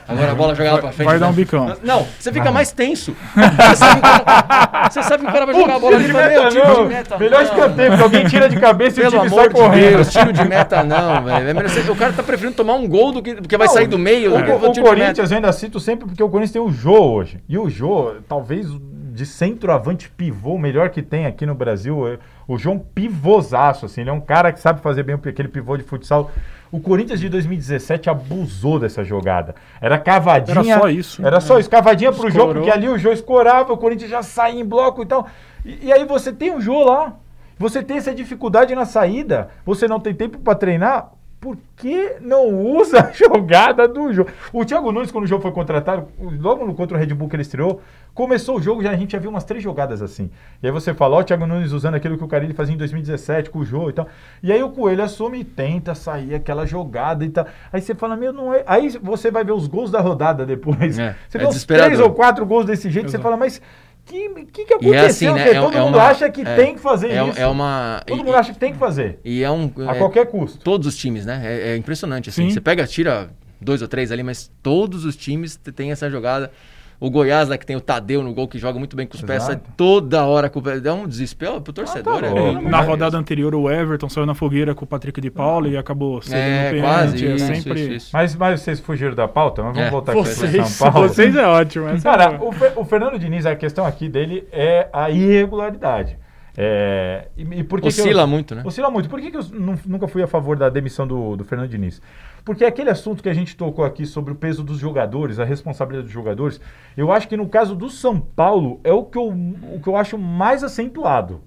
Agora 0.08 0.32
a 0.32 0.36
bola 0.36 0.56
joga 0.56 0.72
lá 0.72 0.78
pra 0.80 0.92
frente. 0.92 1.08
vai 1.08 1.20
dar 1.20 1.26
né? 1.26 1.32
um 1.32 1.36
bicão. 1.36 1.76
Não, 1.84 2.08
você 2.18 2.32
fica 2.32 2.50
mais 2.50 2.72
tenso. 2.72 3.14
Você 3.68 3.76
sabe, 3.76 4.02
que 4.02 4.08
o 4.08 4.24
cara, 4.24 4.90
você 4.90 5.04
sabe 5.04 5.24
que 5.24 5.30
o 5.30 5.34
cara 5.34 5.46
vai 5.46 5.56
jogar 5.56 5.76
a 5.76 5.80
bola 5.80 5.96
ali 5.98 6.06
de 6.06 6.14
meta. 6.14 7.18
Melhor 7.18 7.44
escanteio, 7.44 7.90
porque 7.90 8.04
alguém 8.04 8.26
tira 8.26 8.50
de 8.50 8.58
cabeça 8.58 9.02
e 9.02 9.06
o 9.06 9.12
Pelo 9.12 9.24
time 9.24 9.28
amor 9.28 9.40
sai 9.40 9.50
de 9.50 9.56
correndo. 9.56 9.96
Deus, 9.96 10.12
tiro 10.12 10.34
de 10.34 10.46
meta 10.46 10.84
não, 10.84 11.24
velho. 11.24 11.50
É 11.50 11.92
O 11.92 11.96
cara 11.96 12.14
tá 12.14 12.24
preferindo 12.24 12.56
tomar 12.56 12.76
um 12.76 12.88
gol 12.88 13.12
do 13.12 13.22
que 13.22 13.36
porque 13.36 13.58
vai 13.58 13.68
Não, 13.68 13.74
sair 13.74 13.88
do 13.88 13.98
meio. 14.00 14.34
O, 14.34 14.70
o 14.70 14.72
de 14.72 14.82
Corinthians 14.82 15.30
eu 15.32 15.36
ainda 15.36 15.52
cito 15.52 15.80
sempre 15.80 16.06
porque 16.08 16.24
o 16.24 16.30
Corinthians 16.30 16.52
tem 16.54 16.62
o 16.62 16.72
Jô 16.72 17.14
hoje. 17.14 17.42
E 17.48 17.58
o 17.58 17.70
Jô, 17.70 18.16
talvez 18.28 18.68
de 19.14 19.26
centroavante 19.26 20.10
pivô, 20.10 20.54
o 20.54 20.60
melhor 20.60 20.90
que 20.90 21.02
tem 21.02 21.26
aqui 21.26 21.46
no 21.46 21.56
Brasil. 21.56 22.08
é- 22.08 22.18
O 22.48 22.58
Jô 22.58 22.72
é 22.72 22.74
um 22.74 22.80
pivôzaço, 22.80 23.86
assim. 23.86 24.02
Ele 24.02 24.10
é 24.10 24.14
um 24.14 24.22
cara 24.22 24.54
que 24.54 24.60
sabe 24.60 24.82
fazer 24.82 25.04
bem 25.04 25.16
aquele 25.16 25.50
pivô 25.50 25.76
de 25.76 25.84
futsal. 25.84 26.32
O 26.72 26.80
Corinthians 26.80 27.20
de 27.20 27.30
2017 27.30 28.10
abusou 28.10 28.80
dessa 28.80 29.04
jogada. 29.04 29.56
Era 29.80 29.98
cavadinha. 29.98 30.74
Era 30.74 30.80
só 30.80 30.90
isso. 30.90 31.26
Era 31.26 31.40
só 31.42 31.60
isso, 31.60 31.70
cavadinha 31.70 32.12
pro 32.12 32.30
Jô, 32.30 32.40
Escorou. 32.40 32.54
porque 32.56 32.70
ali 32.70 32.90
o 32.90 32.98
Jô 32.98 33.12
escorava, 33.12 33.72
o 33.72 33.78
Corinthians 33.78 34.10
já 34.10 34.22
saía 34.22 34.60
em 34.60 34.66
bloco 34.66 35.04
e 35.04 35.06
tal. 35.06 35.28
E, 35.66 35.88
e 35.88 35.94
aí 35.94 36.06
você 36.06 36.34
tem 36.34 36.54
o 36.54 36.62
Jô 36.62 36.84
lá. 36.84 37.14
Você 37.60 37.82
tem 37.82 37.98
essa 37.98 38.14
dificuldade 38.14 38.76
na 38.76 38.86
saída, 38.86 39.50
você 39.66 39.88
não 39.88 40.00
tem 40.00 40.14
tempo 40.14 40.38
para 40.38 40.54
treinar, 40.54 41.12
por 41.40 41.58
que 41.76 42.16
não 42.20 42.50
usa 42.50 43.00
a 43.08 43.12
jogada 43.12 43.88
do 43.88 44.12
jogo? 44.12 44.30
O 44.52 44.66
Thiago 44.66 44.92
Nunes, 44.92 45.12
quando 45.12 45.26
o 45.26 45.28
jogo 45.28 45.42
foi 45.42 45.52
contratado, 45.52 46.08
logo 46.20 46.66
no 46.66 46.74
contra 46.74 46.98
o 46.98 47.00
Red 47.00 47.14
Bull 47.14 47.30
que 47.30 47.36
ele 47.36 47.44
estreou, 47.44 47.82
começou 48.14 48.58
o 48.58 48.62
jogo, 48.62 48.82
já, 48.82 48.90
a 48.90 48.96
gente 48.96 49.12
já 49.12 49.20
viu 49.20 49.30
umas 49.30 49.44
três 49.44 49.64
jogadas 49.64 50.02
assim. 50.02 50.32
E 50.62 50.66
aí 50.66 50.72
você 50.72 50.94
fala, 50.94 51.18
ó, 51.18 51.20
o 51.20 51.24
Thiago 51.24 51.46
Nunes 51.46 51.72
usando 51.72 51.94
aquilo 51.96 52.18
que 52.18 52.24
o 52.24 52.28
Carilli 52.28 52.54
fazia 52.54 52.74
em 52.74 52.78
2017 52.78 53.52
com 53.52 53.60
o 53.60 53.66
jogo 53.66 53.92
e 53.92 53.94
tal. 53.94 54.08
E 54.42 54.52
aí 54.52 54.62
o 54.64 54.70
Coelho 54.72 55.04
assume 55.04 55.40
e 55.40 55.44
tenta 55.44 55.94
sair 55.94 56.34
aquela 56.34 56.66
jogada 56.66 57.24
e 57.24 57.30
tal. 57.30 57.46
Aí 57.72 57.80
você 57.80 57.94
fala, 57.94 58.16
meu, 58.16 58.34
não 58.34 58.54
é. 58.54 58.64
Aí 58.66 58.90
você 59.02 59.30
vai 59.30 59.44
ver 59.44 59.52
os 59.52 59.68
gols 59.68 59.92
da 59.92 60.02
rodada 60.02 60.46
depois. 60.46 60.98
É, 60.98 61.16
você 61.30 61.38
é 61.38 61.42
vê 61.42 61.48
uns 61.48 61.64
três 61.64 62.00
ou 62.00 62.12
quatro 62.12 62.46
gols 62.46 62.66
desse 62.66 62.90
jeito, 62.90 63.12
você 63.12 63.20
fala, 63.20 63.38
mas. 63.38 63.62
Que, 64.08 64.46
que, 64.46 64.66
que 64.66 64.74
aconteceu? 64.74 64.94
E 64.94 64.96
é 64.96 65.06
assim, 65.06 65.34
né? 65.34 65.50
É, 65.50 65.62
todo 65.62 65.78
é 65.78 65.82
mundo 65.82 65.98
uma, 65.98 66.04
acha 66.08 66.30
que 66.30 66.42
é, 66.42 66.56
tem 66.56 66.76
que 66.76 66.80
fazer 66.80 67.12
é, 67.12 67.28
isso. 67.28 67.40
É 67.40 67.46
uma. 67.46 68.02
Todo 68.08 68.22
e- 68.22 68.24
mundo 68.24 68.36
acha 68.36 68.54
que 68.54 68.60
tem 68.60 68.72
que 68.72 68.80
fazer. 68.80 69.20
E 69.24 69.44
é 69.44 69.52
um. 69.52 69.70
A 69.86 69.96
é- 69.96 69.98
qualquer 69.98 70.28
custo. 70.28 70.60
Todos 70.60 70.88
os 70.88 70.96
times, 70.96 71.26
né? 71.26 71.42
É, 71.44 71.76
impressionante, 71.76 72.30
assim. 72.30 72.48
Sim. 72.48 72.52
Você 72.52 72.62
pega, 72.62 72.88
tira 72.88 73.30
dois 73.60 73.82
ou 73.82 73.88
três 73.88 74.10
ali, 74.12 74.24
mas 74.24 74.50
todos 74.64 75.04
os 75.04 75.18
times 75.18 75.58
têm 75.76 75.92
essa 75.92 76.10
jogada. 76.10 76.52
O 77.00 77.12
Goiás, 77.12 77.48
lá 77.48 77.60
que 77.60 77.66
tem 77.66 77.76
o 77.76 77.80
Tadeu 77.82 78.24
no 78.24 78.34
gol, 78.34 78.48
que 78.48 78.58
joga 78.58 78.80
muito 78.80 78.96
bem 78.96 79.06
com 79.06 79.14
os 79.16 79.22
pés, 79.22 79.44
sai 79.44 79.60
toda 79.78 80.26
hora 80.26 80.50
com 80.50 80.58
o 80.58 80.62
pé. 80.64 80.80
Dá 80.80 80.96
um 80.96 81.08
desespero 81.08 81.62
pro 81.62 81.72
torcedor. 81.72 82.22
tá 82.22 82.26
é, 82.28 82.54
É, 82.54 82.62
na 82.62 82.82
rodada 82.82 83.16
anterior, 83.16 83.54
o 83.54 83.70
Everton 83.70 84.10
saiu 84.10 84.26
na 84.26 84.34
fogueira 84.34 84.74
com 84.74 84.84
o 84.84 84.88
Patrick 84.88 85.22
de 85.22 85.30
Paula 85.30 85.68
e 85.68 85.78
acabou 85.78 86.20
cedendo 86.24 86.42
É, 86.42 86.72
pênalti. 86.72 86.82
quase. 86.92 87.28
é 87.28 87.36
Isso, 87.36 87.46
sempre... 87.46 87.82
isso, 87.82 87.92
isso. 87.92 88.10
Mas, 88.14 88.36
mas 88.36 88.62
vocês 88.62 88.80
fugiram 88.80 89.14
da 89.14 89.28
pauta, 89.28 89.62
mas 89.62 89.74
vamos 89.74 89.88
É. 89.88 89.92
voltar 89.92 90.14
aqui 90.14 90.22
Vocês, 90.22 90.52
para 90.56 90.66
São 90.66 90.92
Paulo. 90.92 91.08
vocês 91.08 91.36
é 91.36 91.46
ótimo. 91.48 91.88
essa 91.88 91.98
é 92.10 92.12
Cara, 92.18 92.32
boa. 92.32 92.50
o, 92.50 92.54
Fer- 92.54 92.74
o 92.76 92.84
Fernando 92.84 93.20
Diniz, 93.20 93.46
a 93.46 93.56
questão 93.56 93.86
aqui 93.86 94.10
dele 94.10 94.48
é 94.52 94.88
a 94.92 95.12
irregularidade. 95.12 96.18
É, 96.60 97.28
e, 97.38 97.44
e 97.60 97.64
por 97.64 97.80
que 97.80 97.90
que 97.92 98.00
eu- 98.00 98.04
Oscila 98.06 98.26
muito, 98.26 98.56
né? 98.56 98.64
Oscila 98.66 98.90
muito. 98.90 99.08
Por 99.08 99.22
que, 99.22 99.30
que 99.30 99.38
eu 99.38 99.44
nu- 99.54 99.78
nunca 99.86 100.08
fui 100.08 100.24
a 100.24 100.28
favor 100.28 100.58
da 100.58 100.68
demissão 100.70 101.06
do, 101.06 101.36
do 101.38 101.44
Fernando 101.44 101.70
Diniz? 101.70 102.02
Porque 102.48 102.64
aquele 102.64 102.90
assunto 102.90 103.22
que 103.22 103.28
a 103.28 103.34
gente 103.34 103.58
tocou 103.58 103.84
aqui 103.84 104.06
sobre 104.06 104.32
o 104.32 104.36
peso 104.36 104.64
dos 104.64 104.78
jogadores, 104.80 105.38
a 105.38 105.44
responsabilidade 105.44 106.06
dos 106.06 106.14
jogadores, 106.14 106.62
eu 106.96 107.12
acho 107.12 107.28
que 107.28 107.36
no 107.36 107.50
caso 107.50 107.76
do 107.76 107.90
São 107.90 108.22
Paulo 108.22 108.80
é 108.86 108.94
o 108.94 109.04
que 109.04 109.18
eu, 109.18 109.28
o 109.28 109.82
que 109.84 109.90
eu 109.90 109.98
acho 109.98 110.18
mais 110.18 110.64
acentuado. 110.64 111.42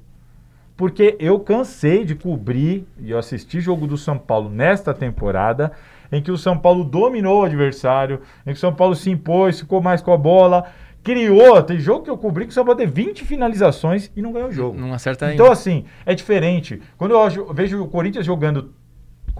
Porque 0.76 1.16
eu 1.18 1.40
cansei 1.40 2.05
de 2.05 2.14
cobrir 2.14 2.86
e 2.98 3.12
eu 3.12 3.18
assisti 3.18 3.62
jogo 3.62 3.86
do 3.86 3.96
São 3.96 4.18
Paulo 4.18 4.51
nesta 4.51 4.92
temporada, 4.92 5.72
em 6.12 6.20
que 6.20 6.30
o 6.30 6.36
São 6.36 6.59
Paulo 6.59 6.84
dominou 6.84 7.40
o 7.40 7.44
adversário, 7.44 8.20
em 8.46 8.51
que 8.51 8.59
o 8.59 8.61
São 8.61 8.74
Paulo 8.74 8.94
se 8.94 9.09
impôs, 9.11 9.59
ficou 9.61 9.80
mais 9.80 10.03
com 10.03 10.12
a 10.12 10.18
bola, 10.18 10.66
criou. 11.03 11.62
Tem 11.62 11.78
jogo 11.78 12.05
que 12.05 12.11
eu 12.11 12.18
cobri 12.18 12.44
que 12.44 12.51
o 12.51 12.55
São 12.55 12.64
Paulo 12.66 12.76
teve 12.78 12.92
20 12.92 13.24
finalizações 13.24 14.11
e 14.14 14.20
não 14.20 14.32
ganhou 14.32 14.51
o 14.51 14.53
jogo. 14.53 14.78
Não 14.78 14.92
acerta 14.92 15.32
Então, 15.32 15.46
ainda. 15.46 15.55
assim, 15.55 15.86
é 16.05 16.14
diferente. 16.14 16.78
Quando 16.98 17.12
eu 17.12 17.55
vejo 17.55 17.82
o 17.82 17.88
Corinthians 17.88 18.26
jogando 18.26 18.74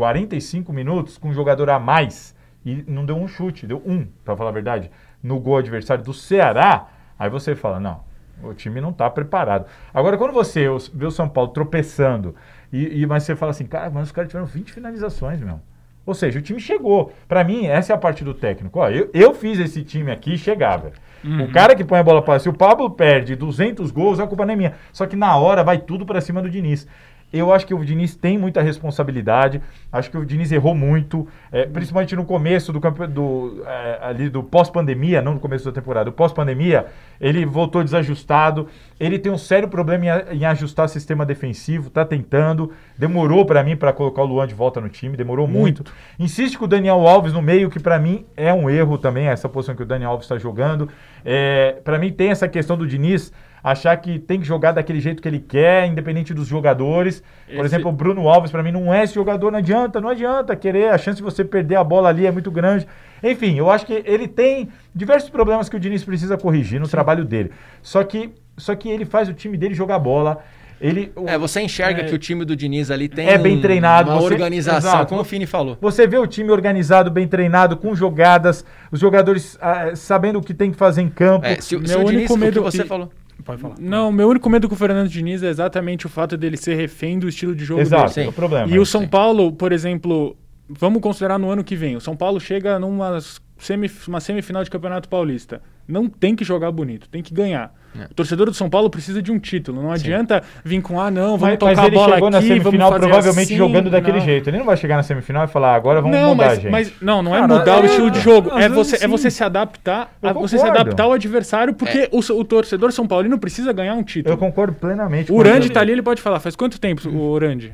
45 0.01 0.73
minutos 0.73 1.19
com 1.19 1.29
um 1.29 1.35
jogador 1.35 1.69
a 1.69 1.79
mais 1.79 2.35
e 2.65 2.83
não 2.89 3.05
deu 3.05 3.17
um 3.17 3.29
chute, 3.29 3.67
deu 3.67 3.83
um, 3.85 4.07
para 4.25 4.35
falar 4.35 4.49
a 4.49 4.55
verdade, 4.55 4.91
no 5.23 5.39
gol 5.39 5.59
adversário 5.59 6.03
do 6.03 6.15
Ceará, 6.15 6.89
aí 7.19 7.29
você 7.29 7.55
fala, 7.55 7.79
não, 7.79 8.01
o 8.43 8.55
time 8.55 8.81
não 8.81 8.91
está 8.91 9.11
preparado. 9.11 9.67
Agora, 9.93 10.17
quando 10.17 10.33
você 10.33 10.67
vê 10.95 11.05
o 11.05 11.11
São 11.11 11.29
Paulo 11.29 11.51
tropeçando, 11.51 12.35
e, 12.73 13.03
e 13.03 13.07
mas 13.07 13.25
você 13.25 13.37
fala 13.37 13.51
assim, 13.51 13.67
cara, 13.67 13.91
mas 13.91 14.05
os 14.05 14.13
caras 14.13 14.31
tiveram 14.31 14.47
20 14.47 14.73
finalizações, 14.73 15.39
meu. 15.39 15.61
Ou 16.07 16.15
seja, 16.15 16.39
o 16.39 16.43
time 16.43 16.59
chegou. 16.59 17.13
Para 17.29 17.45
mim, 17.45 17.67
essa 17.67 17.93
é 17.93 17.95
a 17.95 17.99
parte 17.99 18.25
do 18.25 18.33
técnico. 18.33 18.79
Ó, 18.79 18.89
eu, 18.89 19.11
eu 19.13 19.35
fiz 19.35 19.59
esse 19.59 19.85
time 19.85 20.11
aqui 20.11 20.33
e 20.33 20.39
chegava. 20.39 20.93
Uhum. 21.23 21.45
O 21.45 21.53
cara 21.53 21.75
que 21.75 21.85
põe 21.85 21.99
a 21.99 22.03
bola 22.03 22.23
para 22.23 22.39
se 22.39 22.49
o 22.49 22.55
Pablo 22.55 22.89
perde 22.89 23.37
200 23.37 23.91
gols, 23.91 24.19
a 24.19 24.27
culpa 24.27 24.47
não 24.47 24.55
é 24.55 24.57
minha. 24.57 24.75
Só 24.95 25.07
que 25.07 25.15
na 25.15 25.37
hora 25.37 25.63
vai 25.63 25.77
tudo 25.77 26.07
para 26.07 26.23
cima 26.23 26.41
do 26.41 26.49
Diniz. 26.49 26.89
Eu 27.33 27.53
acho 27.53 27.67
que 27.67 27.73
o 27.73 27.85
Diniz 27.85 28.17
tem 28.17 28.37
muita 28.37 28.61
responsabilidade. 28.61 29.63
Acho 29.93 30.11
que 30.11 30.19
o 30.19 30.25
Diniz 30.25 30.51
errou 30.51 30.75
muito, 30.75 31.27
é, 31.53 31.65
principalmente 31.65 32.17
no 32.17 32.25
começo 32.25 32.73
do, 32.73 32.81
do, 32.81 33.63
é, 33.67 33.99
ali 34.03 34.29
do 34.29 34.43
pós-pandemia, 34.43 35.23
não 35.23 35.35
no 35.35 35.41
começo 35.41 35.65
da 35.65 35.73
temporada, 35.73 36.11
pós-pandemia, 36.11 36.87
ele 37.21 37.47
voltou 37.47 37.85
desajustado. 37.85 38.69
Ele 38.99 39.19
tem 39.19 39.31
um 39.31 39.39
sério 39.39 39.69
problema 39.69 40.05
em, 40.07 40.39
em 40.39 40.45
ajustar 40.45 40.87
o 40.87 40.89
sistema 40.89 41.25
defensivo, 41.25 41.89
tá 41.89 42.05
tentando. 42.05 42.73
Demorou 42.99 43.45
para 43.45 43.63
mim 43.63 43.77
para 43.77 43.93
colocar 43.93 44.23
o 44.23 44.27
Luan 44.27 44.47
de 44.47 44.55
volta 44.55 44.81
no 44.81 44.89
time, 44.89 45.17
demorou 45.17 45.47
muito. 45.47 45.85
muito. 45.85 45.93
Insiste 46.19 46.59
com 46.59 46.65
o 46.65 46.69
Daniel 46.69 47.07
Alves 47.07 47.33
no 47.33 47.41
meio, 47.41 47.71
que 47.71 47.79
para 47.79 47.99
mim 47.99 48.27
é 48.37 48.53
um 48.53 48.69
erro 48.69 48.99
também, 48.99 49.29
essa 49.29 49.49
posição 49.49 49.75
que 49.75 49.83
o 49.83 49.87
Daniel 49.87 50.11
Alves 50.11 50.25
está 50.25 50.37
jogando. 50.37 50.89
É, 51.25 51.77
para 51.85 51.99
mim 51.99 52.11
tem 52.13 52.31
essa 52.31 52.49
questão 52.49 52.77
do 52.77 52.87
Diniz 52.87 53.33
achar 53.63 53.97
que 53.97 54.19
tem 54.19 54.41
que 54.41 54.47
jogar 54.47 54.73
daquele 54.73 55.01
jeito 55.01 55.23
que 55.23 55.29
ele 55.29 55.41
quer, 55.41 55.87
independente 55.87 56.33
dos 56.33 56.47
jogadores. 56.47 57.23
Esse... 57.49 57.57
Por 57.57 57.65
exemplo, 57.65 57.91
o 57.91 57.93
Bruno 57.93 58.29
Alves, 58.29 58.51
para 58.51 58.63
mim, 58.63 58.73
não 58.73 58.93
é 58.93 59.05
esse 59.05 59.15
jogador, 59.15 59.51
não 59.51 59.59
adianta, 59.59 60.01
não 60.01 60.09
adianta 60.09 60.57
querer, 60.57 60.91
a 60.91 60.99
chance 60.99 61.17
de 61.17 61.23
você 61.23 61.45
perder 61.45 61.77
a 61.77 61.85
bola 61.85 62.09
ali 62.09 62.27
é 62.27 62.31
muito 62.31 62.51
grande. 62.51 62.87
Enfim, 63.23 63.57
eu 63.57 63.71
acho 63.71 63.85
que 63.85 64.03
ele 64.07 64.27
tem 64.27 64.69
diversos 64.95 65.31
problemas 65.31 65.69
que 65.69 65.77
o 65.77 65.81
Diniz 65.81 66.05
precisa 66.05 66.37
corrigir 66.39 66.81
no 66.81 66.87
Sim. 66.87 66.93
trabalho 66.93 67.25
dele. 67.25 67.51
Só 67.83 68.03
que, 68.03 68.31
só 68.57 68.75
que 68.75 68.89
ele 68.89 69.05
faz 69.05 69.29
o 69.29 69.35
time 69.35 69.57
dele 69.57 69.75
jogar 69.75 69.99
bola. 69.99 70.43
Ele, 70.81 71.13
é, 71.27 71.37
você 71.37 71.61
enxerga 71.61 72.01
é, 72.01 72.05
que 72.05 72.15
o 72.15 72.19
time 72.19 72.43
do 72.43 72.57
Diniz 72.57 72.91
ali 72.91 73.07
tem 73.07 73.29
é 73.29 73.37
bem 73.37 73.61
treinado, 73.61 74.11
uma 74.11 74.19
você, 74.19 74.33
organização, 74.33 74.91
exato, 74.91 75.09
como 75.11 75.21
o 75.21 75.25
Fini 75.25 75.45
falou. 75.45 75.77
Você 75.79 76.07
vê 76.07 76.17
o 76.17 76.27
time 76.27 76.51
organizado, 76.51 77.11
bem 77.11 77.29
treinado, 77.29 77.77
com 77.77 77.95
jogadas, 77.95 78.65
os 78.91 78.99
jogadores 78.99 79.59
ah, 79.61 79.95
sabendo 79.95 80.39
o 80.39 80.43
que 80.43 80.55
tem 80.55 80.71
que 80.71 80.79
fazer 80.79 81.03
em 81.03 81.11
campo. 81.11 81.45
É, 81.45 81.57
se, 81.57 81.69
se 81.69 81.75
o 81.75 82.05
Diniz, 82.05 82.35
medo, 82.35 82.63
o 82.63 82.65
que 82.65 82.71
você 82.71 82.87
falou. 82.87 83.11
Pode 83.45 83.61
falar. 83.61 83.75
Não, 83.79 84.11
meu 84.13 84.29
único 84.29 84.49
medo 84.49 84.69
com 84.69 84.75
o 84.75 84.79
Fernando 84.79 85.09
Diniz 85.09 85.43
é 85.43 85.49
exatamente 85.49 86.07
o 86.07 86.09
fato 86.09 86.37
dele 86.37 86.57
ser 86.57 86.75
refém 86.75 87.19
do 87.19 87.29
estilo 87.29 87.55
de 87.55 87.65
jogo 87.65 87.81
Exato, 87.81 88.15
dele. 88.15 88.27
É 88.27 88.31
o 88.31 88.33
problema. 88.33 88.73
E 88.73 88.79
o 88.79 88.87
São 88.87 89.03
sim. 89.03 89.09
Paulo, 89.09 89.53
por 89.53 89.73
exemplo, 89.73 90.37
vamos 90.69 91.01
considerar 91.01 91.39
no 91.39 91.51
ano 91.51 91.65
que 91.65 91.75
vem. 91.75 91.97
O 91.97 92.01
São 92.01 92.17
Paulo 92.17 92.41
chega 92.41 92.79
numa 92.79 93.19
semif 93.61 94.09
uma 94.09 94.21
semifinal 94.21 94.65
de 94.65 94.71
Campeonato 94.71 95.09
Paulista. 95.09 95.63
Não 95.87 96.09
tem 96.09 96.37
que 96.37 96.45
jogar 96.45 96.71
bonito, 96.71 97.09
tem 97.09 97.23
que 97.23 97.35
ganhar. 97.35 97.75
É. 97.99 98.05
O 98.05 98.15
torcedor 98.15 98.47
do 98.47 98.55
São 98.55 98.71
Paulo 98.71 98.89
precisa 98.89 99.21
de 99.21 99.33
um 99.33 99.39
título. 99.39 99.83
Não 99.83 99.91
adianta 99.91 100.43
vir 100.65 100.81
com, 100.81 101.01
ah, 101.01 101.11
não, 101.11 101.37
vamos 101.37 101.41
mas, 101.41 101.59
tocar 101.59 101.77
mas 101.77 101.87
ele 101.87 101.97
a 101.97 101.99
bola 101.99 102.15
chegou 102.15 102.29
aqui, 102.29 102.37
na 102.37 102.43
semifinal 102.43 102.93
provavelmente 102.93 103.47
assim. 103.47 103.57
jogando 103.57 103.91
daquele 103.91 104.19
não. 104.19 104.25
jeito. 104.25 104.49
Ele 104.49 104.59
não 104.59 104.65
vai 104.65 104.77
chegar 104.77 104.97
na 104.97 105.03
semifinal 105.03 105.45
e 105.45 105.49
falar, 105.49 105.75
agora 105.75 106.01
vamos 106.01 106.17
não, 106.17 106.31
mudar, 106.31 106.47
mas, 106.47 106.61
gente. 106.61 106.71
Mas, 106.71 106.93
não, 107.01 107.23
não 107.23 107.35
é 107.35 107.41
Cara, 107.41 107.59
mudar 107.59 107.79
é, 107.79 107.81
o 107.81 107.87
estilo 107.87 108.11
de 108.11 108.21
jogo. 108.21 108.51
É 108.57 108.69
você, 108.69 109.05
é 109.05 109.09
você 109.09 109.31
se 109.31 109.43
adaptar, 109.43 110.15
a, 110.23 110.33
você 110.33 110.59
se 110.59 110.65
adaptar 110.65 111.05
ao 111.05 111.13
adversário, 111.13 111.75
porque 111.75 111.99
é. 111.99 112.09
o, 112.13 112.19
o, 112.19 112.45
torcedor 112.45 112.93
São 112.93 113.09
Paulino 113.09 113.39
precisa 113.39 113.73
ganhar 113.73 113.95
um 113.95 114.05
título. 114.05 114.33
Eu 114.33 114.39
concordo 114.39 114.75
plenamente. 114.75 115.33
O 115.33 115.37
Urandi 115.37 115.71
tá 115.71 115.81
ali, 115.81 115.91
ele 115.91 116.03
pode 116.03 116.23
falar, 116.23 116.39
faz 116.39 116.55
quanto 116.55 116.81
tempo 116.81 117.09
o 117.09 117.33
Urandi? 117.33 117.73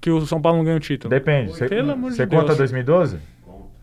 Que 0.00 0.10
o 0.10 0.24
São 0.26 0.40
Paulo 0.40 0.58
não 0.58 0.64
ganha 0.64 0.76
o 0.76 0.80
título? 0.80 1.10
Depende. 1.10 1.52
Você 1.52 2.26
conta 2.26 2.54
2012? 2.54 3.18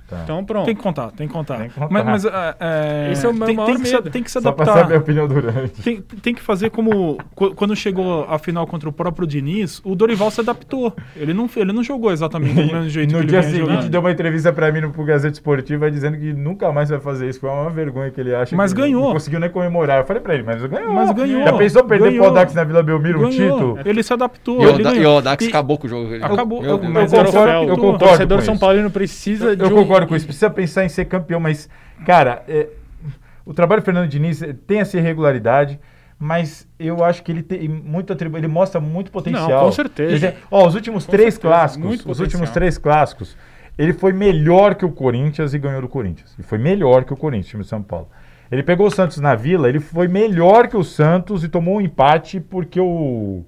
Tá. 0.08 0.22
Então 0.24 0.45
pronto. 0.45 0.66
Tem 0.66 0.76
que 0.76 0.82
contar, 0.82 1.12
tem 1.12 1.28
que 1.28 1.34
contar. 1.34 1.58
Tem 1.58 1.70
que 1.70 1.74
contar. 1.74 1.91
Mas, 1.91 2.06
mas 2.06 2.26
é, 2.26 2.56
é, 2.60 3.12
Esse 3.12 3.26
é 3.26 3.30
o 3.30 3.34
meu 3.34 3.47
tem, 3.47 3.56
tem, 3.56 3.80
que 3.80 3.88
se, 3.88 4.01
tem 4.03 4.24
que 4.24 4.30
se 4.30 4.38
adaptar. 4.38 4.66
Só 4.66 4.72
pra 4.74 4.82
saber 4.84 4.95
a 4.95 4.99
opinião 4.99 5.28
durante. 5.28 5.82
Tem, 5.82 6.01
tem 6.01 6.36
que 6.36 6.41
fazer 6.41 6.70
como 6.70 7.18
quando 7.56 7.76
chegou 7.76 8.24
a 8.30 8.38
final 8.38 8.68
contra 8.68 8.88
o 8.88 8.93
próprio 8.93 9.28
Diniz, 9.28 9.82
o 9.84 9.95
Dorival 9.95 10.30
se 10.30 10.41
adaptou. 10.41 10.93
Ele 11.16 11.34
não, 11.34 11.49
ele 11.56 11.74
não 11.74 11.84
jogou 11.84 12.12
exatamente 12.12 12.53
do 12.53 12.74
mesmo 12.74 12.89
jeito 12.89 13.14
no 13.14 13.22
que 13.22 13.28
dia 13.28 13.41
seguinte 13.41 13.60
jogando. 13.60 13.89
deu 13.89 13.99
uma 13.99 14.12
entrevista 14.12 14.53
para 14.53 14.72
mim 14.72 14.82
no 14.82 14.91
Gazeta 14.91 15.34
Esportiva 15.34 15.89
dizendo 15.89 16.18
que 16.18 16.34
nunca 16.34 16.72
mais 16.72 16.89
vai 16.89 16.99
fazer 16.99 17.28
isso. 17.28 17.39
Foi 17.39 17.49
uma 17.49 17.72
vergonha 17.72 18.12
que 18.12 18.22
ele 18.22 18.36
acha. 18.36 18.56
Mas 18.56 18.74
ganhou. 18.74 19.06
Não 19.06 19.14
conseguiu 19.14 19.39
nem 19.39 19.49
comemorar. 19.49 20.01
Eu 20.01 20.06
falei 20.06 20.22
para 20.22 20.36
ele, 20.36 20.43
mas 20.43 20.64
ganhou. 20.64 20.93
Mas 20.93 21.12
ganhou. 21.12 21.43
Já 21.43 21.53
pensou 21.53 21.84
perder 21.84 22.10
ganhou. 22.10 22.26
pro 22.26 22.30
Audax 22.30 22.53
na 22.53 22.64
Vila 22.64 22.84
Belmiro 22.84 23.20
ganhou. 23.22 23.32
um 23.32 23.32
título? 23.32 23.80
Ele 23.84 24.03
se 24.03 24.14
adaptou. 24.14 24.62
E 24.62 24.66
o, 24.66 24.95
e 24.95 25.06
o 25.06 25.10
Audax 25.10 25.47
acabou 25.47 25.78
com 25.80 25.88
o 25.88 25.89
jogo. 25.89 26.16
Acabou. 26.24 26.64
Eu, 26.64 26.78
eu, 26.78 26.84
eu, 26.84 27.01
eu 27.01 27.08
concordo, 27.08 27.70
eu 27.70 27.78
concordo. 27.78 27.95
O 27.95 27.97
torcedor 27.97 28.41
São 28.41 28.58
Paulino 28.58 28.91
precisa 28.91 29.56
de 29.56 29.64
concordo 29.96 30.08
com 30.08 30.16
isso. 30.16 30.26
Precisa 30.26 30.50
pensar 30.50 30.86
em 30.86 30.89
ser 30.89 31.06
campeão, 31.06 31.39
mas 31.39 31.70
cara, 32.06 32.43
é, 32.48 32.68
o 33.46 33.54
trabalho 33.54 33.82
do 33.82 33.86
Fernando 33.86 34.10
Diniz 34.10 34.41
tem 34.68 34.80
essa 34.80 34.98
irregularidade, 34.98 35.80
mas 36.20 36.68
eu 36.80 37.04
acho 37.04 37.24
que 37.24 37.32
ele 37.32 37.43
tem 37.43 37.68
muito 37.68 38.14
atribu 38.14 38.38
ele 38.38 38.48
mostra 38.48 38.80
muito 38.82 39.12
potencial. 39.12 39.50
Não, 39.50 39.66
com 39.66 39.72
certeza. 39.72 40.36
ó, 40.52 40.68
os 40.68 40.76
últimos 40.76 41.06
com 41.06 41.12
três 41.12 41.36
certeza, 41.36 41.54
clássicos, 41.54 42.06
os 42.06 42.20
últimos 42.20 42.50
três 42.50 42.78
clássicos, 42.78 43.38
ele 43.78 43.93
foi 43.93 44.14
melhor 44.14 44.76
que 44.76 44.86
o 44.86 44.91
Corinthians 44.91 45.54
e 45.54 45.60
ganhou 45.60 45.82
do 45.82 45.89
Corinthians. 45.89 46.36
E 46.39 46.43
foi 46.43 46.58
melhor 46.58 47.04
que 47.04 47.14
o 47.14 47.18
Corinthians, 47.18 47.48
time 47.48 47.64
de 47.64 47.70
São 47.70 47.82
Paulo. 47.82 48.08
Ele 48.52 48.64
pegou 48.64 48.88
o 48.88 48.91
Santos 48.91 49.18
na 49.18 49.34
Vila, 49.36 49.68
ele 49.68 49.80
foi 49.80 50.08
melhor 50.08 50.68
que 50.68 50.78
o 50.78 50.84
Santos 50.84 51.43
e 51.43 51.50
tomou 51.50 51.78
um 51.78 51.82
empate 51.82 52.39
porque 52.39 52.80
o 52.80 53.43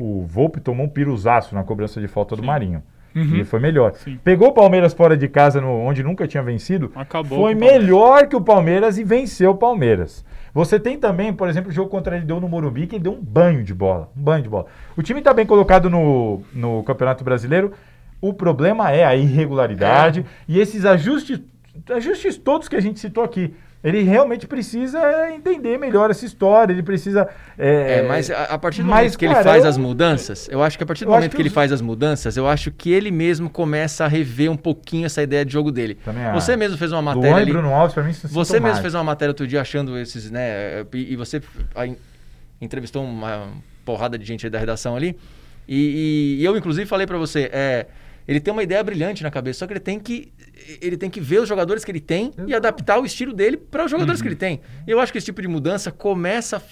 o 0.00 0.24
Volpe 0.24 0.60
tomou 0.60 0.86
um 0.86 0.88
piruzaço 0.88 1.54
na 1.54 1.62
cobrança 1.62 2.00
de 2.00 2.08
falta 2.08 2.34
Sim. 2.34 2.40
do 2.40 2.46
Marinho. 2.46 2.82
Uhum. 3.14 3.36
E 3.36 3.44
foi 3.44 3.58
melhor. 3.58 3.92
Sim. 3.94 4.18
Pegou 4.22 4.48
o 4.48 4.52
Palmeiras 4.52 4.92
fora 4.92 5.16
de 5.16 5.28
casa, 5.28 5.60
no, 5.60 5.68
onde 5.68 6.02
nunca 6.02 6.26
tinha 6.26 6.42
vencido. 6.42 6.92
Acabou 6.94 7.40
foi 7.40 7.54
melhor 7.54 8.26
que 8.28 8.36
o 8.36 8.40
Palmeiras 8.40 8.98
e 8.98 9.04
venceu 9.04 9.50
o 9.50 9.56
Palmeiras. 9.56 10.24
Você 10.52 10.80
tem 10.80 10.98
também, 10.98 11.32
por 11.32 11.48
exemplo, 11.48 11.70
o 11.70 11.72
jogo 11.72 11.88
contra 11.88 12.16
ele 12.16 12.24
deu 12.24 12.40
no 12.40 12.48
Morumbi, 12.48 12.86
que 12.86 12.96
ele 12.96 13.04
deu 13.04 13.12
um 13.12 13.20
banho 13.20 13.62
de 13.62 13.72
bola. 13.72 14.10
Um 14.16 14.22
banho 14.22 14.42
de 14.42 14.48
bola. 14.48 14.66
O 14.96 15.02
time 15.02 15.20
está 15.20 15.32
bem 15.32 15.46
colocado 15.46 15.88
no, 15.88 16.42
no 16.52 16.82
Campeonato 16.82 17.22
Brasileiro. 17.22 17.72
O 18.20 18.34
problema 18.34 18.90
é 18.90 19.04
a 19.04 19.16
irregularidade 19.16 20.20
é. 20.20 20.24
e 20.46 20.60
esses 20.60 20.84
ajustes, 20.84 21.40
ajustes 21.90 22.36
todos 22.36 22.68
que 22.68 22.76
a 22.76 22.80
gente 22.80 23.00
citou 23.00 23.24
aqui. 23.24 23.54
Ele 23.82 24.02
realmente 24.02 24.46
precisa 24.46 25.00
entender 25.32 25.78
melhor 25.78 26.10
essa 26.10 26.26
história, 26.26 26.70
ele 26.70 26.82
precisa. 26.82 27.26
É, 27.56 27.98
é 27.98 28.02
mas 28.02 28.30
a, 28.30 28.44
a, 28.44 28.58
partir 28.58 28.82
do 28.82 28.88
mas, 28.88 28.98
momento 28.98 29.18
que 29.18 29.26
cara, 29.26 29.38
ele 29.38 29.44
faz 29.44 29.64
eu, 29.64 29.70
as 29.70 29.78
mudanças, 29.78 30.48
eu 30.50 30.62
acho 30.62 30.76
que 30.76 30.84
a 30.84 30.86
partir 30.86 31.06
do 31.06 31.10
momento 31.10 31.30
que, 31.30 31.36
que, 31.36 31.42
ele 31.42 31.48
faz 31.48 31.72
as 31.72 31.80
mudanças, 31.80 32.36
eu 32.36 32.46
acho 32.46 32.70
que 32.70 32.92
ele 32.92 33.10
mesmo 33.10 33.48
começa 33.48 34.04
a 34.04 34.08
rever 34.08 34.50
um 34.50 34.56
pouquinho 34.56 35.06
essa 35.06 35.22
ideia 35.22 35.46
de 35.46 35.52
jogo 35.52 35.72
dele. 35.72 35.94
Também 36.04 36.30
você 36.32 36.56
mesmo 36.56 36.76
fez 36.76 36.92
uma 36.92 37.00
matéria. 37.00 37.36
ali, 37.36 37.52
Bruno 37.52 37.72
Alves, 37.72 37.94
pra 37.94 38.02
mim, 38.02 38.12
Você 38.12 38.60
mesmo 38.60 38.82
fez 38.82 38.94
uma 38.94 39.04
matéria 39.04 39.30
outro 39.30 39.46
dia 39.46 39.62
achando 39.62 39.96
esses, 39.98 40.30
né? 40.30 40.84
E, 40.92 41.14
e 41.14 41.16
você 41.16 41.40
a, 41.74 41.88
entrevistou 42.60 43.02
uma 43.02 43.48
porrada 43.82 44.18
de 44.18 44.26
gente 44.26 44.48
da 44.50 44.58
redação 44.58 44.94
ali. 44.94 45.16
E, 45.66 46.36
e, 46.36 46.42
e 46.42 46.44
eu, 46.44 46.54
inclusive, 46.54 46.86
falei 46.86 47.06
para 47.06 47.16
você, 47.16 47.48
é, 47.50 47.86
ele 48.28 48.40
tem 48.40 48.52
uma 48.52 48.62
ideia 48.62 48.82
brilhante 48.84 49.22
na 49.22 49.30
cabeça, 49.30 49.60
só 49.60 49.66
que 49.66 49.72
ele 49.72 49.80
tem 49.80 49.98
que 49.98 50.30
ele 50.80 50.96
tem 50.96 51.10
que 51.10 51.20
ver 51.20 51.40
os 51.40 51.48
jogadores 51.48 51.84
que 51.84 51.90
ele 51.90 52.00
tem 52.00 52.32
e 52.46 52.54
adaptar 52.54 52.98
o 52.98 53.04
estilo 53.04 53.32
dele 53.32 53.56
para 53.56 53.84
os 53.84 53.90
jogadores 53.90 54.20
uhum. 54.20 54.22
que 54.22 54.28
ele 54.28 54.36
tem. 54.36 54.60
E 54.86 54.90
eu 54.90 55.00
acho 55.00 55.12
que 55.12 55.18
esse 55.18 55.26
tipo 55.26 55.40
de 55.40 55.48
mudança 55.48 55.90
começa 55.90 56.62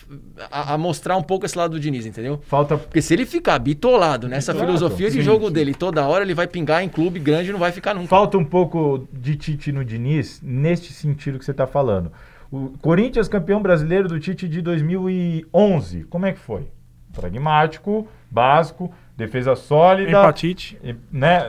a, 0.50 0.74
a, 0.74 0.78
mostrar 0.78 1.16
um 1.16 1.22
pouco 1.22 1.46
esse 1.46 1.56
lado 1.56 1.72
do 1.72 1.80
Diniz, 1.80 2.06
entendeu? 2.06 2.40
Falta 2.46 2.76
porque 2.76 3.00
se 3.00 3.14
ele 3.14 3.26
ficar 3.26 3.58
bitolado 3.58 4.28
nessa 4.28 4.54
filosofia 4.54 5.10
de 5.10 5.18
sim, 5.18 5.22
jogo 5.22 5.50
dele 5.50 5.74
toda 5.74 6.06
hora, 6.06 6.24
ele 6.24 6.34
vai 6.34 6.46
pingar 6.46 6.82
em 6.82 6.88
clube 6.88 7.18
grande 7.18 7.50
e 7.50 7.52
não 7.52 7.58
vai 7.58 7.72
ficar 7.72 7.94
nunca. 7.94 8.08
Falta 8.08 8.36
um 8.38 8.44
pouco 8.44 9.06
de 9.12 9.36
Tite 9.36 9.72
no 9.72 9.84
Diniz 9.84 10.40
neste 10.42 10.92
sentido 10.92 11.38
que 11.38 11.44
você 11.44 11.50
está 11.50 11.66
falando. 11.66 12.12
O 12.50 12.70
Corinthians 12.80 13.28
campeão 13.28 13.60
brasileiro 13.60 14.08
do 14.08 14.18
Tite 14.18 14.48
de 14.48 14.62
2011, 14.62 16.04
como 16.04 16.26
é 16.26 16.32
que 16.32 16.38
foi? 16.38 16.66
Pragmático, 17.12 18.08
básico, 18.30 18.92
defesa 19.18 19.56
sólida. 19.56 20.10
Empatite. 20.10 20.78
Né? 21.10 21.42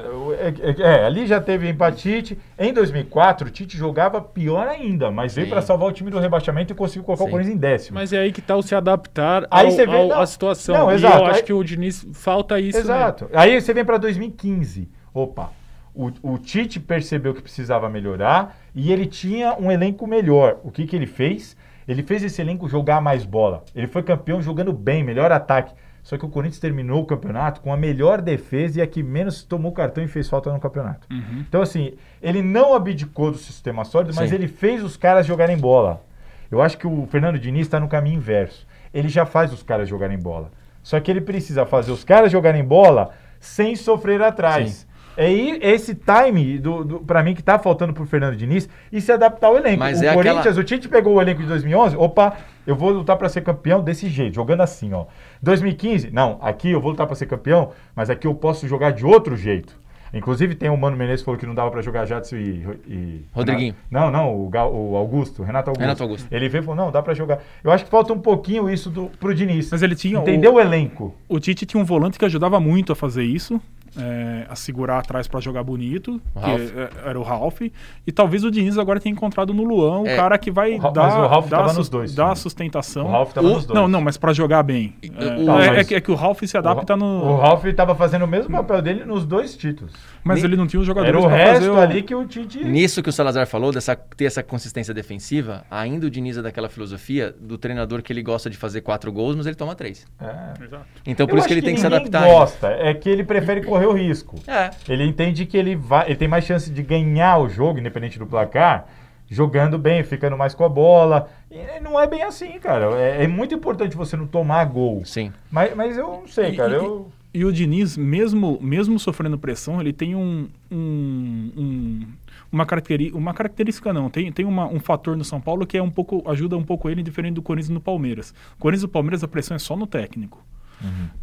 É, 0.59 0.81
é, 0.81 1.05
ali 1.05 1.27
já 1.27 1.39
teve 1.39 1.69
empatite. 1.69 2.35
Em 2.57 2.73
2004, 2.73 3.47
o 3.47 3.51
Tite 3.51 3.77
jogava 3.77 4.19
pior 4.19 4.67
ainda, 4.67 5.11
mas 5.11 5.33
Sim. 5.33 5.41
veio 5.41 5.51
para 5.51 5.61
salvar 5.61 5.87
o 5.87 5.91
time 5.91 6.09
do 6.09 6.17
rebaixamento 6.17 6.73
e 6.73 6.75
conseguiu 6.75 7.03
colocar 7.03 7.25
Sim. 7.25 7.29
o 7.29 7.31
Corinthians 7.31 7.55
em 7.55 7.59
décimo. 7.59 7.95
Mas 7.99 8.11
é 8.11 8.17
aí 8.17 8.31
que 8.31 8.39
está 8.39 8.55
o 8.55 8.63
se 8.63 8.73
adaptar 8.73 9.47
aí 9.51 9.67
ao, 9.67 9.71
você 9.71 9.85
vê, 9.85 9.95
ao, 9.95 10.07
não, 10.07 10.19
à 10.19 10.25
situação. 10.25 10.75
Não, 10.75 10.91
exato. 10.91 11.15
E 11.15 11.19
eu 11.19 11.25
acho 11.27 11.39
aí, 11.39 11.43
que 11.43 11.53
o 11.53 11.63
Diniz 11.63 12.07
falta 12.11 12.59
isso. 12.59 12.79
Exato. 12.79 13.25
Mesmo. 13.25 13.39
Aí 13.39 13.61
você 13.61 13.71
vem 13.71 13.85
para 13.85 13.97
2015. 13.97 14.89
Opa, 15.13 15.51
o, 15.93 16.11
o, 16.23 16.39
Tite 16.39 16.79
percebeu 16.79 17.35
que 17.35 17.41
precisava 17.43 17.87
melhorar 17.87 18.57
e 18.73 18.91
ele 18.91 19.05
tinha 19.05 19.55
um 19.59 19.71
elenco 19.71 20.07
melhor. 20.07 20.57
O 20.63 20.71
que, 20.71 20.87
que 20.87 20.95
ele 20.95 21.05
fez? 21.05 21.55
Ele 21.87 22.01
fez 22.01 22.23
esse 22.23 22.41
elenco 22.41 22.67
jogar 22.67 22.99
mais 22.99 23.25
bola. 23.25 23.63
Ele 23.75 23.85
foi 23.85 24.01
campeão 24.01 24.41
jogando 24.41 24.73
bem, 24.73 25.03
melhor 25.03 25.31
ataque. 25.31 25.71
Só 26.09 26.17
que 26.17 26.25
o 26.25 26.29
Corinthians 26.29 26.57
terminou 26.59 27.03
o 27.03 27.05
campeonato 27.05 27.61
com 27.61 27.71
a 27.71 27.77
melhor 27.77 28.19
defesa 28.19 28.79
e 28.79 28.81
a 28.81 28.87
que 28.87 29.03
menos 29.03 29.43
tomou 29.43 29.71
cartão 29.71 30.03
e 30.03 30.07
fez 30.07 30.27
falta 30.27 30.51
no 30.51 30.59
campeonato. 30.59 31.07
Uhum. 31.11 31.45
Então, 31.47 31.61
assim, 31.61 31.93
ele 32.19 32.41
não 32.41 32.73
abdicou 32.73 33.29
do 33.29 33.37
sistema 33.37 33.85
sólido, 33.85 34.15
mas 34.15 34.29
Sim. 34.31 34.35
ele 34.37 34.47
fez 34.47 34.83
os 34.83 34.97
caras 34.97 35.23
jogarem 35.27 35.55
bola. 35.55 36.03
Eu 36.49 36.63
acho 36.63 36.79
que 36.79 36.87
o 36.87 37.07
Fernando 37.11 37.37
Diniz 37.37 37.67
está 37.67 37.79
no 37.79 37.87
caminho 37.87 38.15
inverso. 38.15 38.65
Ele 38.91 39.07
já 39.07 39.23
faz 39.23 39.53
os 39.53 39.61
caras 39.61 39.87
jogarem 39.87 40.17
bola. 40.17 40.49
Só 40.81 40.99
que 40.99 41.11
ele 41.11 41.21
precisa 41.21 41.63
fazer 41.63 41.91
os 41.91 42.03
caras 42.03 42.31
jogarem 42.31 42.63
bola 42.63 43.11
sem 43.39 43.75
sofrer 43.75 44.19
atrás. 44.23 44.71
Sim. 44.71 44.89
É 45.15 45.29
esse 45.31 45.93
time, 45.93 46.57
do, 46.57 46.83
do, 46.85 46.99
pra 47.01 47.21
mim, 47.21 47.35
que 47.35 47.43
tá 47.43 47.59
faltando 47.59 47.93
pro 47.93 48.05
Fernando 48.05 48.37
Diniz 48.37 48.69
e 48.89 49.01
se 49.01 49.11
adaptar 49.11 49.47
ao 49.47 49.57
elenco. 49.57 49.79
Mas 49.79 49.99
o 49.99 50.05
é 50.05 50.13
Corinthians, 50.13 50.39
aquela- 50.47 50.59
o 50.61 50.63
Tite 50.63 50.87
pegou 50.87 51.15
o 51.15 51.21
elenco 51.21 51.41
de 51.41 51.47
2011, 51.47 51.97
opa, 51.97 52.37
eu 52.69 52.75
vou 52.75 52.89
lutar 52.91 53.17
pra 53.17 53.27
ser 53.29 53.41
campeão 53.41 53.81
desse 53.83 54.07
jeito, 54.09 54.35
jogando 54.35 54.61
assim, 54.61 54.93
ó. 54.93 55.05
2015, 55.41 56.11
não, 56.11 56.37
aqui 56.41 56.69
eu 56.71 56.79
vou 56.81 56.91
lutar 56.91 57.07
pra 57.07 57.15
ser 57.15 57.25
campeão, 57.25 57.71
mas 57.95 58.09
aqui 58.09 58.27
eu 58.27 58.35
posso 58.35 58.67
jogar 58.67 58.91
de 58.91 59.05
outro 59.05 59.35
jeito. 59.35 59.77
Inclusive 60.11 60.55
tem 60.55 60.69
o 60.71 60.75
Mano 60.77 60.97
Menezes 60.97 61.21
que 61.21 61.25
falou 61.25 61.39
que 61.39 61.45
não 61.45 61.53
dava 61.53 61.69
pra 61.69 61.83
jogar 61.83 62.03
Jadson 62.05 62.35
e, 62.35 62.65
e- 62.87 63.25
Rodriguinho. 63.31 63.75
Não, 63.91 64.09
não, 64.09 64.43
o, 64.43 64.49
Gal- 64.49 64.73
o 64.73 64.95
Augusto, 64.95 65.43
Renato 65.43 65.69
Augusto. 65.69 65.81
Renato 65.81 66.01
Augusto. 66.03 66.27
Ele 66.31 66.49
veio 66.49 66.63
e 66.63 66.65
falou, 66.65 66.83
não, 66.83 66.91
dá 66.91 66.99
pra 67.03 67.13
jogar. 67.13 67.39
Eu 67.63 67.71
acho 67.71 67.83
que 67.85 67.91
falta 67.91 68.11
um 68.11 68.19
pouquinho 68.19 68.67
isso 68.67 68.89
do, 68.89 69.05
pro 69.19 69.35
Diniz. 69.35 69.69
Mas 69.71 69.83
ele 69.83 69.95
tinha 69.95 70.17
o- 70.19 70.23
Entendeu 70.23 70.55
o 70.55 70.59
elenco? 70.59 71.13
O 71.27 71.39
Tite 71.39 71.63
tinha 71.63 71.79
um 71.79 71.85
volante 71.85 72.17
que 72.17 72.25
ajudava 72.25 72.59
muito 72.59 72.91
a 72.91 72.95
fazer 72.95 73.23
isso, 73.23 73.61
é, 73.97 74.45
a 74.49 74.55
segurar 74.55 74.99
atrás 74.99 75.27
pra 75.27 75.39
jogar 75.39 75.63
bonito, 75.63 76.21
O 76.35 76.39
que 76.41 76.49
é- 76.49 76.89
era 77.09 77.19
o 77.19 77.23
Ralf. 77.23 77.61
E 77.61 78.11
talvez 78.11 78.43
o 78.43 78.51
Diniz 78.51 78.77
agora 78.77 78.99
tenha 78.99 79.13
encontrado 79.13 79.53
no 79.53 79.63
Luan 79.63 79.99
o 80.01 80.07
É, 80.07 80.15
cara 80.15 80.37
que 80.37 80.51
vai 80.51 80.73
o 80.73 80.77
Ra- 80.77 80.89
dar, 80.89 81.19
o 81.25 81.89
dois, 81.89 82.11
sim. 82.11 82.35
sustentação. 82.35 83.05
O 83.07 83.11
Ralf 83.11 83.33
tava 83.33 83.47
O- 83.47 83.53
nos 83.53 83.65
dois. 83.65 83.79
Não, 83.79 83.87
não, 83.87 84.01
mas 84.01 84.17
pra 84.17 84.33
jogar 84.33 84.63
bem. 84.63 84.95
É, 85.03 85.35
o- 85.41 85.59
é- 85.59 85.79
é 85.79 85.83
que, 85.83 85.95
é 85.95 86.01
que 86.01 86.11
o 86.11 86.15
Ralf 86.15 86.41
se 86.43 86.57
adapta 86.57 86.95
no. 86.95 87.05
O 87.05 87.37
Ralf 87.37 87.65
estava 87.65 87.95
fazendo 87.95 88.25
o 88.25 88.27
mesmo 88.27 88.51
papel 88.55 88.81
dele 88.81 89.05
nos 89.05 89.25
dois 89.25 89.55
títulos. 89.55 89.93
Mas 90.23 90.37
Nem- 90.37 90.45
ele 90.45 90.57
não 90.57 90.67
tinha 90.67 90.79
os 90.79 90.85
jogadores 90.85 91.15
Era 91.17 91.25
o 91.25 91.29
resto 91.29 91.53
fazer 91.53 91.69
o... 91.69 91.77
ali 91.79 92.01
que 92.03 92.13
o 92.13 92.25
Tite. 92.25 92.63
Nisso 92.63 93.01
que 93.01 93.09
o 93.09 93.13
Salazar 93.13 93.47
falou, 93.47 93.71
dessa, 93.71 93.95
ter 93.95 94.25
essa 94.25 94.43
consistência 94.43 94.93
defensiva, 94.93 95.63
ainda 95.71 96.07
o 96.07 96.09
Diniz 96.09 96.37
é 96.37 96.41
daquela 96.41 96.67
filosofia 96.69 97.33
do 97.39 97.57
treinador 97.57 98.01
que 98.01 98.11
ele 98.11 98.21
gosta 98.21 98.49
de 98.49 98.57
fazer 98.57 98.81
quatro 98.81 99.11
gols, 99.11 99.35
mas 99.35 99.45
ele 99.45 99.55
toma 99.55 99.75
três. 99.75 100.05
É. 100.19 100.63
Exato. 100.65 100.85
Então 101.05 101.25
por 101.25 101.35
Eu 101.35 101.39
isso 101.39 101.47
que 101.47 101.53
ele 101.53 101.61
tem 101.61 101.73
que 101.73 101.79
se 101.79 101.85
adaptar. 101.87 102.23
ainda. 102.23 102.33
gosta, 102.33 102.67
é 102.67 102.93
que 102.93 103.09
ele 103.09 103.23
prefere 103.23 103.63
correr 103.63 103.78
o 103.85 103.93
risco. 103.93 104.35
É. 104.47 104.69
Ele 104.87 105.03
entende 105.05 105.45
que 105.45 105.57
ele 105.57 105.75
vai, 105.75 106.07
ele 106.07 106.15
tem 106.15 106.27
mais 106.27 106.45
chance 106.45 106.69
de 106.71 106.81
ganhar 106.83 107.37
o 107.39 107.49
jogo, 107.49 107.79
independente 107.79 108.17
do 108.19 108.25
placar, 108.25 108.87
jogando 109.29 109.77
bem, 109.77 110.03
ficando 110.03 110.37
mais 110.37 110.53
com 110.55 110.63
a 110.63 110.69
bola. 110.69 111.29
E 111.51 111.79
não 111.81 111.99
é 111.99 112.07
bem 112.07 112.23
assim, 112.23 112.59
cara. 112.59 112.85
É, 112.99 113.23
é 113.23 113.27
muito 113.27 113.53
importante 113.53 113.95
você 113.95 114.15
não 114.17 114.25
tomar 114.27 114.63
gol. 114.65 115.03
Sim. 115.05 115.31
Mas, 115.51 115.75
mas 115.75 115.97
eu 115.97 116.07
não 116.07 116.27
sei, 116.27 116.55
cara. 116.55 116.71
e- 116.73 116.75
Eu, 116.75 117.11
E 117.31 117.45
o 117.45 117.51
Diniz, 117.53 117.95
mesmo, 117.95 118.57
mesmo 118.59 118.97
sofrendo 118.97 119.37
pressão, 119.37 119.79
ele 119.79 119.93
tem 119.93 120.15
um, 120.15 120.47
um- 120.71 121.51
um- 121.55 122.07
uma, 122.51 122.65
caracteri 122.65 123.11
uma 123.13 123.35
característica, 123.35 123.93
não, 123.93 124.09
tem, 124.09 124.31
tem 124.31 124.45
uma- 124.45 124.65
um 124.65 124.79
fator 124.79 125.15
no 125.15 125.23
São 125.23 125.39
Paulo 125.39 125.67
que 125.67 125.77
é 125.77 125.83
um 125.83 125.91
pouco, 125.91 126.23
ajuda 126.27 126.57
um 126.57 126.63
pouco 126.63 126.89
ele, 126.89 127.03
diferente 127.03 127.35
do 127.35 127.41
Corinthians 127.43 127.69
no 127.69 127.79
Palmeiras. 127.79 128.33
Corinthians 128.57 128.81
e 128.83 128.87
do 128.87 128.91
Palmeiras, 128.91 129.23
a 129.23 129.27
pressão 129.27 129.53
é 129.55 129.59
só 129.59 129.75
no 129.75 129.85
técnico. 129.85 130.43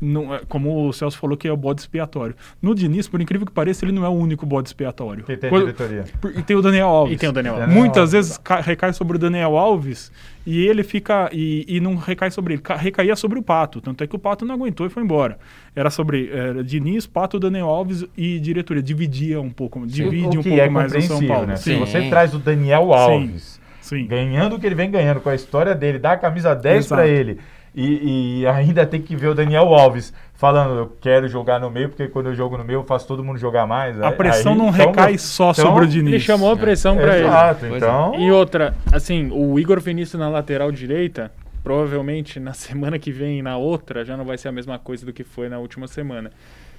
Não, 0.01 0.35
é- 0.35 0.41
como 0.49 0.87
o 0.89 0.93
Celso 0.93 1.17
falou 1.19 1.37
que 1.37 1.49
é 1.49 1.53
o 1.53 1.57
bode 1.57 1.81
expiatório. 1.81 2.35
No 2.61 2.75
Diniz, 2.75 3.09
por 3.09 3.21
incrível 3.21 3.47
que 3.47 3.53
pareça, 3.53 3.85
ele 3.85 3.93
não 3.93 4.05
é 4.05 4.09
o 4.09 4.13
único 4.13 4.45
bode 4.47 4.69
expiatório. 4.69 5.25
que 5.25 5.37
tem 5.37 5.51
a 5.51 5.59
diretoria. 5.59 6.05
E 6.37 6.43
tem 6.43 6.57
o 6.57 6.63
Daniel 6.63 6.89
Alves. 6.89 7.15
E 7.15 7.19
tem 7.19 7.29
o 7.29 7.33
Daniel 7.33 7.55
Alves. 7.57 7.75
Muitas 7.75 8.11
Daniel 8.11 8.23
vezes 8.23 8.39
ca- 8.39 8.61
recai 8.61 8.93
sobre 8.93 9.17
o 9.17 9.19
Daniel 9.19 9.57
Alves 9.57 10.13
e 10.47 10.67
ele 10.67 10.83
fica. 10.83 11.29
E, 11.33 11.65
e 11.69 11.81
não 11.81 11.97
recai 11.97 12.31
sobre 12.31 12.55
ele. 12.55 12.63
Ca- 12.63 12.77
Recaía 12.77 13.17
sobre 13.17 13.39
o 13.39 13.43
Pato. 13.43 13.81
Tanto 13.81 14.05
é 14.05 14.07
que 14.07 14.15
o 14.15 14.19
Pato 14.19 14.45
não 14.45 14.55
aguentou 14.55 14.87
e 14.87 14.91
foi 14.91 15.03
embora. 15.03 15.39
Era 15.75 15.91
sobre 15.91 16.31
era 16.33 16.63
Diniz, 16.63 17.07
Pato, 17.07 17.39
Daniel 17.39 17.67
Alves 17.67 18.05
e 18.17 18.39
diretoria. 18.39 18.83
Dividia 18.83 19.41
um 19.41 19.51
pouco. 19.51 19.87
Divide 19.87 20.25
o 20.37 20.41
um 20.41 20.43
que 20.43 20.49
pouco 20.51 20.63
é 20.63 20.69
mais 20.69 20.95
o 20.95 21.01
São 21.03 21.27
Paulo. 21.27 21.47
né? 21.47 21.57
Se 21.57 21.73
Sim. 21.73 21.79
você 21.81 22.09
traz 22.09 22.35
o 22.35 22.39
Daniel 22.39 22.93
Alves 22.93 23.61
Sim. 23.81 24.07
ganhando 24.07 24.57
o 24.57 24.61
que 24.61 24.67
ele 24.67 24.75
vem 24.75 24.91
ganhando 24.91 25.21
com 25.21 25.29
a 25.29 25.35
história 25.35 25.75
dele, 25.75 25.99
dá 25.99 26.13
a 26.13 26.17
camisa 26.17 26.55
10 26.55 26.87
Exato. 26.87 26.95
pra 27.01 27.07
ele 27.09 27.39
e, 27.77 28.41
e 28.41 28.47
ainda 28.47 28.87
tem 28.87 29.03
que 29.03 29.14
ver 29.14 29.29
o 29.29 29.35
Daniel 29.35 29.74
Alves 29.74 30.12
falando, 30.33 30.79
eu 30.79 30.97
quero 30.99 31.29
jogar 31.29 31.61
no 31.61 31.70
meio, 31.70 31.91
porque 31.91 32.09
quando 32.09 32.27
eu 32.31 32.35
jogo 32.35 32.57
no 32.57 32.64
meio 32.64 32.79
eu 32.79 32.85
faço 32.85 33.07
todo 33.07 33.22
mundo 33.22 33.39
jogar 33.39 33.66
mais. 33.66 34.01
A 34.01 34.11
pressão 34.11 34.53
aí, 34.53 34.59
não 34.59 34.68
então, 34.68 34.87
recai 34.87 35.18
só 35.18 35.51
então, 35.51 35.66
sobre 35.66 35.85
o 35.85 35.87
Diniz. 35.87 36.14
Ele 36.14 36.20
chamou 36.20 36.51
a 36.51 36.57
pressão 36.57 36.97
pra 36.97 37.18
ele. 37.18 37.27
Exato, 37.27 37.66
é. 37.66 37.77
então... 37.77 38.14
E 38.18 38.33
outra, 38.33 38.74
assim, 38.91 39.31
o 39.31 39.59
Igor 39.61 39.79
Vinícius 39.79 40.18
na 40.18 40.31
lateral 40.31 40.72
direita, 40.72 41.31
provavelmente 41.62 42.41
na 42.41 42.53
semana 42.55 42.99
que 42.99 43.12
vem 43.12 43.41
e 43.41 43.43
na 43.43 43.59
outra, 43.59 44.05
já 44.05 44.16
não 44.16 44.24
vai 44.24 44.39
ser 44.39 44.49
a 44.49 44.53
mesma 44.53 44.79
coisa 44.79 45.05
do 45.05 45.12
que 45.12 45.22
foi 45.22 45.51
na 45.51 45.59
última 45.59 45.87
semana. 45.87 46.31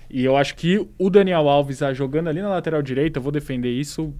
E 0.10 0.26
eu 0.26 0.36
acho 0.36 0.56
que 0.56 0.88
o 0.98 1.10
Daniel 1.10 1.48
Alves 1.48 1.84
ah, 1.84 1.94
jogando 1.94 2.30
ali 2.30 2.42
na 2.42 2.50
lateral 2.50 2.82
direita, 2.82 3.20
eu 3.20 3.24
vou 3.24 3.32
defender 3.32 3.70
isso. 3.70 4.14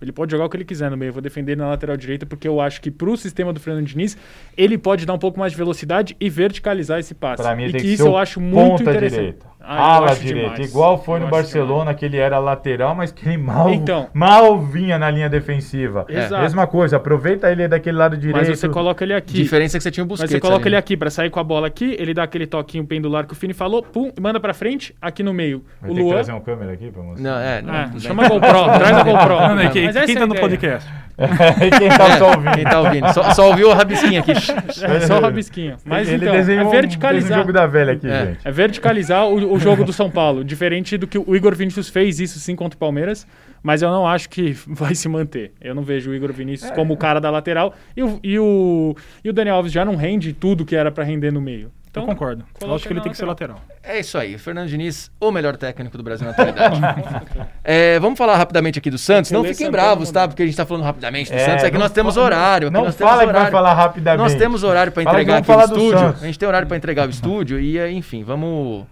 Ele 0.00 0.12
pode 0.12 0.30
jogar 0.30 0.46
o 0.46 0.48
que 0.48 0.56
ele 0.56 0.64
quiser 0.64 0.90
no 0.90 0.96
meio, 0.96 1.10
eu 1.10 1.12
vou 1.12 1.22
defender 1.22 1.56
na 1.56 1.68
lateral 1.68 1.96
direita, 1.96 2.24
porque 2.24 2.48
eu 2.48 2.60
acho 2.60 2.80
que 2.80 2.90
pro 2.90 3.16
sistema 3.16 3.52
do 3.52 3.60
Fernando 3.60 3.84
Diniz, 3.84 4.16
ele 4.56 4.78
pode 4.78 5.04
dar 5.04 5.14
um 5.14 5.18
pouco 5.18 5.38
mais 5.38 5.52
de 5.52 5.58
velocidade 5.58 6.16
e 6.18 6.30
verticalizar 6.30 6.98
esse 6.98 7.14
passe. 7.14 7.42
Pra 7.42 7.54
mim 7.54 7.66
e 7.66 7.72
que 7.72 7.86
isso 7.86 8.06
eu 8.06 8.16
acho 8.16 8.40
muito 8.40 8.82
interessante. 8.82 9.20
direita. 9.20 9.46
Ah, 9.62 9.96
Ala 9.96 10.14
direita. 10.14 10.50
demais. 10.54 10.70
Igual 10.70 11.02
foi 11.02 11.18
Eu 11.18 11.24
no 11.24 11.28
Barcelona, 11.30 11.92
que 11.94 12.04
ele 12.04 12.16
era 12.16 12.38
lateral, 12.38 12.94
mas 12.94 13.12
que 13.12 13.28
ele 13.28 13.36
mal, 13.36 13.70
Então. 13.70 14.08
mal 14.14 14.58
vinha 14.58 14.98
na 14.98 15.10
linha 15.10 15.28
defensiva. 15.28 16.06
Exato. 16.08 16.42
Mesma 16.42 16.66
coisa, 16.66 16.96
aproveita 16.96 17.50
ele 17.50 17.68
daquele 17.68 17.96
lado 17.96 18.16
direito. 18.16 18.48
Mas 18.48 18.58
você 18.58 18.68
coloca 18.68 19.04
ele 19.04 19.14
aqui. 19.14 19.34
Diferença 19.34 19.76
é 19.76 19.78
que 19.78 19.82
você 19.82 19.90
tinha 19.90 20.04
o 20.04 20.08
Mas 20.08 20.20
você 20.30 20.40
coloca 20.40 20.62
ali, 20.62 20.70
ele 20.70 20.76
aqui 20.76 20.96
pra 20.96 21.10
sair 21.10 21.30
com 21.30 21.38
a 21.38 21.44
bola 21.44 21.66
aqui, 21.66 21.94
ele 21.98 22.14
dá 22.14 22.22
aquele 22.22 22.46
toquinho 22.46 22.84
pendular 22.86 23.26
que 23.26 23.32
o 23.32 23.36
Fini 23.36 23.52
falou, 23.52 23.82
pum, 23.82 24.10
manda 24.20 24.40
pra 24.40 24.54
frente, 24.54 24.94
aqui 25.00 25.22
no 25.22 25.32
meio. 25.32 25.62
Vai 25.80 25.90
o 25.90 25.94
ter 25.94 25.98
que 26.00 26.04
Luan. 26.04 26.14
trazer 26.14 26.32
uma 26.32 26.40
câmera 26.40 26.72
aqui 26.72 26.90
pra 26.90 27.02
mostrar. 27.02 27.22
Não, 27.30 27.38
é. 27.38 27.62
Não, 27.62 27.74
Ah, 27.74 27.86
bem. 27.86 28.00
chama 28.00 28.24
a 28.24 28.28
GoPro, 28.28 28.64
traz 28.78 28.96
a 28.96 29.02
GoPro. 29.04 29.34
Não, 29.40 29.54
não, 29.56 29.70
quem, 29.70 29.84
Mas 29.86 29.96
essa 29.96 30.06
quem 30.06 30.16
é 30.16 30.18
tá 30.18 30.26
no 30.26 30.34
ideia. 30.34 30.48
podcast? 30.48 30.90
e 31.20 31.70
quem 31.78 31.88
tá 31.90 32.16
só 32.18 32.30
ouvindo? 32.30 32.52
Quem 32.54 32.64
tá 32.64 32.80
ouvindo? 32.80 33.12
Só, 33.12 33.34
só 33.34 33.48
ouviu 33.48 33.68
o 33.68 33.74
rabisquinho 33.74 34.20
aqui. 34.20 34.32
É 34.32 35.00
só 35.00 35.18
o 35.18 35.20
rabisquinho. 35.20 35.76
Mas 35.84 36.08
ele 36.08 36.24
então, 36.24 36.32
desenhou 36.34 36.68
é 36.68 36.70
verticalizar. 36.70 37.38
um 37.38 37.40
jogo 37.42 37.52
da 37.52 37.66
velha 37.66 37.92
aqui, 37.92 38.08
É. 38.08 38.26
gente. 38.26 38.38
É 38.42 38.50
verticalizar 38.50 39.26
o, 39.26 39.49
o 39.52 39.58
jogo 39.58 39.84
do 39.84 39.92
São 39.92 40.10
Paulo. 40.10 40.44
Diferente 40.44 40.96
do 40.98 41.06
que 41.06 41.18
o 41.18 41.34
Igor 41.36 41.54
Vinícius 41.54 41.88
fez 41.88 42.18
isso 42.20 42.38
sim 42.38 42.54
contra 42.56 42.76
o 42.76 42.78
Palmeiras, 42.78 43.26
mas 43.62 43.82
eu 43.82 43.90
não 43.90 44.06
acho 44.06 44.28
que 44.28 44.52
vai 44.66 44.94
se 44.94 45.08
manter. 45.08 45.52
Eu 45.60 45.74
não 45.74 45.82
vejo 45.82 46.10
o 46.10 46.14
Igor 46.14 46.32
Vinícius 46.32 46.70
É. 46.70 46.74
como 46.74 46.94
o 46.94 46.96
cara 46.96 47.20
da 47.20 47.30
lateral 47.30 47.74
e 47.96 48.02
o, 48.02 48.20
e, 48.22 48.38
o, 48.38 48.94
e 49.24 49.30
o 49.30 49.32
Daniel 49.32 49.56
Alves 49.56 49.72
já 49.72 49.84
não 49.84 49.96
rende 49.96 50.32
tudo 50.32 50.64
que 50.64 50.74
era 50.76 50.90
pra 50.90 51.04
render 51.04 51.30
no 51.32 51.40
meio. 51.40 51.70
Então, 51.90 52.04
eu 52.04 52.06
concordo. 52.06 52.44
Eu 52.60 52.72
acho 52.72 52.86
que 52.86 52.92
ele 52.92 53.00
tem 53.00 53.10
que 53.10 53.18
ser 53.18 53.24
lateral. 53.24 53.60
É 53.82 53.98
isso 53.98 54.16
aí. 54.16 54.36
O 54.36 54.38
Fernando 54.38 54.68
Diniz, 54.68 55.10
o 55.20 55.32
melhor 55.32 55.56
técnico 55.56 55.96
do 55.98 56.04
Brasil 56.04 56.24
na 56.24 56.30
atualidade. 56.30 56.80
É, 57.64 57.98
vamos 57.98 58.16
falar 58.16 58.36
rapidamente 58.36 58.78
aqui 58.78 58.90
do 58.90 58.96
Santos. 58.98 59.32
Não 59.32 59.42
fiquem 59.42 59.68
bravos, 59.70 60.08
tá? 60.10 60.26
Porque 60.28 60.42
a 60.42 60.46
gente 60.46 60.56
tá 60.56 60.64
falando 60.64 60.84
rapidamente 60.84 61.30
do 61.32 61.36
É, 61.36 61.44
Santos. 61.44 61.64
É 61.64 61.70
que 61.70 61.76
nós 61.78 61.90
temos 61.90 62.16
horário. 62.16 62.70
Não 62.70 62.84
nós 62.84 62.94
temos 62.94 63.10
fala 63.10 63.20
que 63.22 63.26
vai 63.26 63.34
horário. 63.34 63.52
falar 63.52 63.74
rapidamente. 63.74 64.22
Nós 64.22 64.34
temos 64.36 64.62
horário 64.62 64.92
pra 64.92 65.02
Fala 65.02 65.16
que 65.16 65.22
entregar 65.22 65.38
aqui 65.38 65.50
o 65.50 65.60
estúdio. 65.64 65.98
Santos. 65.98 66.22
A 66.22 66.26
gente 66.26 66.38
tem 66.38 66.48
horário 66.48 66.68
pra 66.68 66.76
entregar 66.76 67.06
o 67.08 67.10
estúdio 67.10 67.58
e, 67.60 67.90
enfim, 67.92 68.22
vamos, 68.22 68.84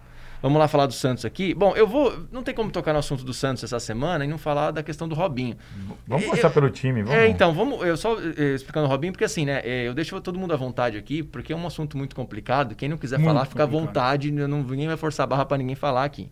vamos 0.43 0.59
lá 0.59 0.69
falar 0.69 0.87
do 0.87 0.93
Santos 0.93 1.25
aqui. 1.25 1.55
Bom, 1.55 1.75
eu 1.77 1.87
vou. 1.87 2.27
Não 2.33 2.43
tem 2.43 2.55
como 2.55 2.71
tocar 2.71 2.93
no 2.93 2.99
assunto 2.99 3.25
do 3.25 3.33
Santos 3.35 3.63
essa 3.65 3.79
semana 3.81 4.25
e 4.25 4.29
não 4.29 4.39
falar 4.39 4.71
da 4.71 4.83
questão 4.83 5.09
do 5.09 5.15
Robinho. 5.15 5.57
Vamos 6.07 6.25
É, 6.25 6.29
começar 6.29 6.51
pelo 6.51 6.71
time, 6.71 7.03
vamos. 7.03 7.19
É, 7.19 7.29
então, 7.29 7.53
vamos. 7.55 7.81
Eu 7.87 7.97
só 7.97 8.17
eh, 8.21 8.55
explicando 8.55 8.87
o 8.87 8.89
Robinho, 8.91 9.13
porque 9.13 9.25
assim, 9.25 9.45
né? 9.45 9.61
eh, 9.65 9.85
eu 9.89 9.95
deixo 9.95 10.21
todo 10.21 10.39
mundo 10.39 10.53
à 10.53 10.57
vontade 10.57 10.97
aqui, 10.97 11.23
porque 11.23 11.53
é 11.53 11.57
um 11.57 11.67
assunto 11.67 11.97
muito 11.97 12.15
complicado. 12.15 12.75
Quem 12.75 12.89
não 12.89 12.97
quiser 12.97 13.19
Muito 13.19 13.29
falar, 13.33 13.45
fica 13.47 13.63
à 13.63 13.67
vontade. 13.67 14.31
Não, 14.31 14.63
ninguém 14.63 14.87
vai 14.87 14.97
forçar 14.97 15.25
a 15.25 15.27
barra 15.27 15.45
pra 15.45 15.59
ninguém 15.59 15.75
falar 15.77 16.05
aqui. 16.05 16.31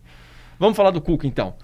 Vamos 0.59 0.75
falar 0.75 0.91
do 0.91 1.01
Cuca, 1.01 1.27
então. 1.27 1.55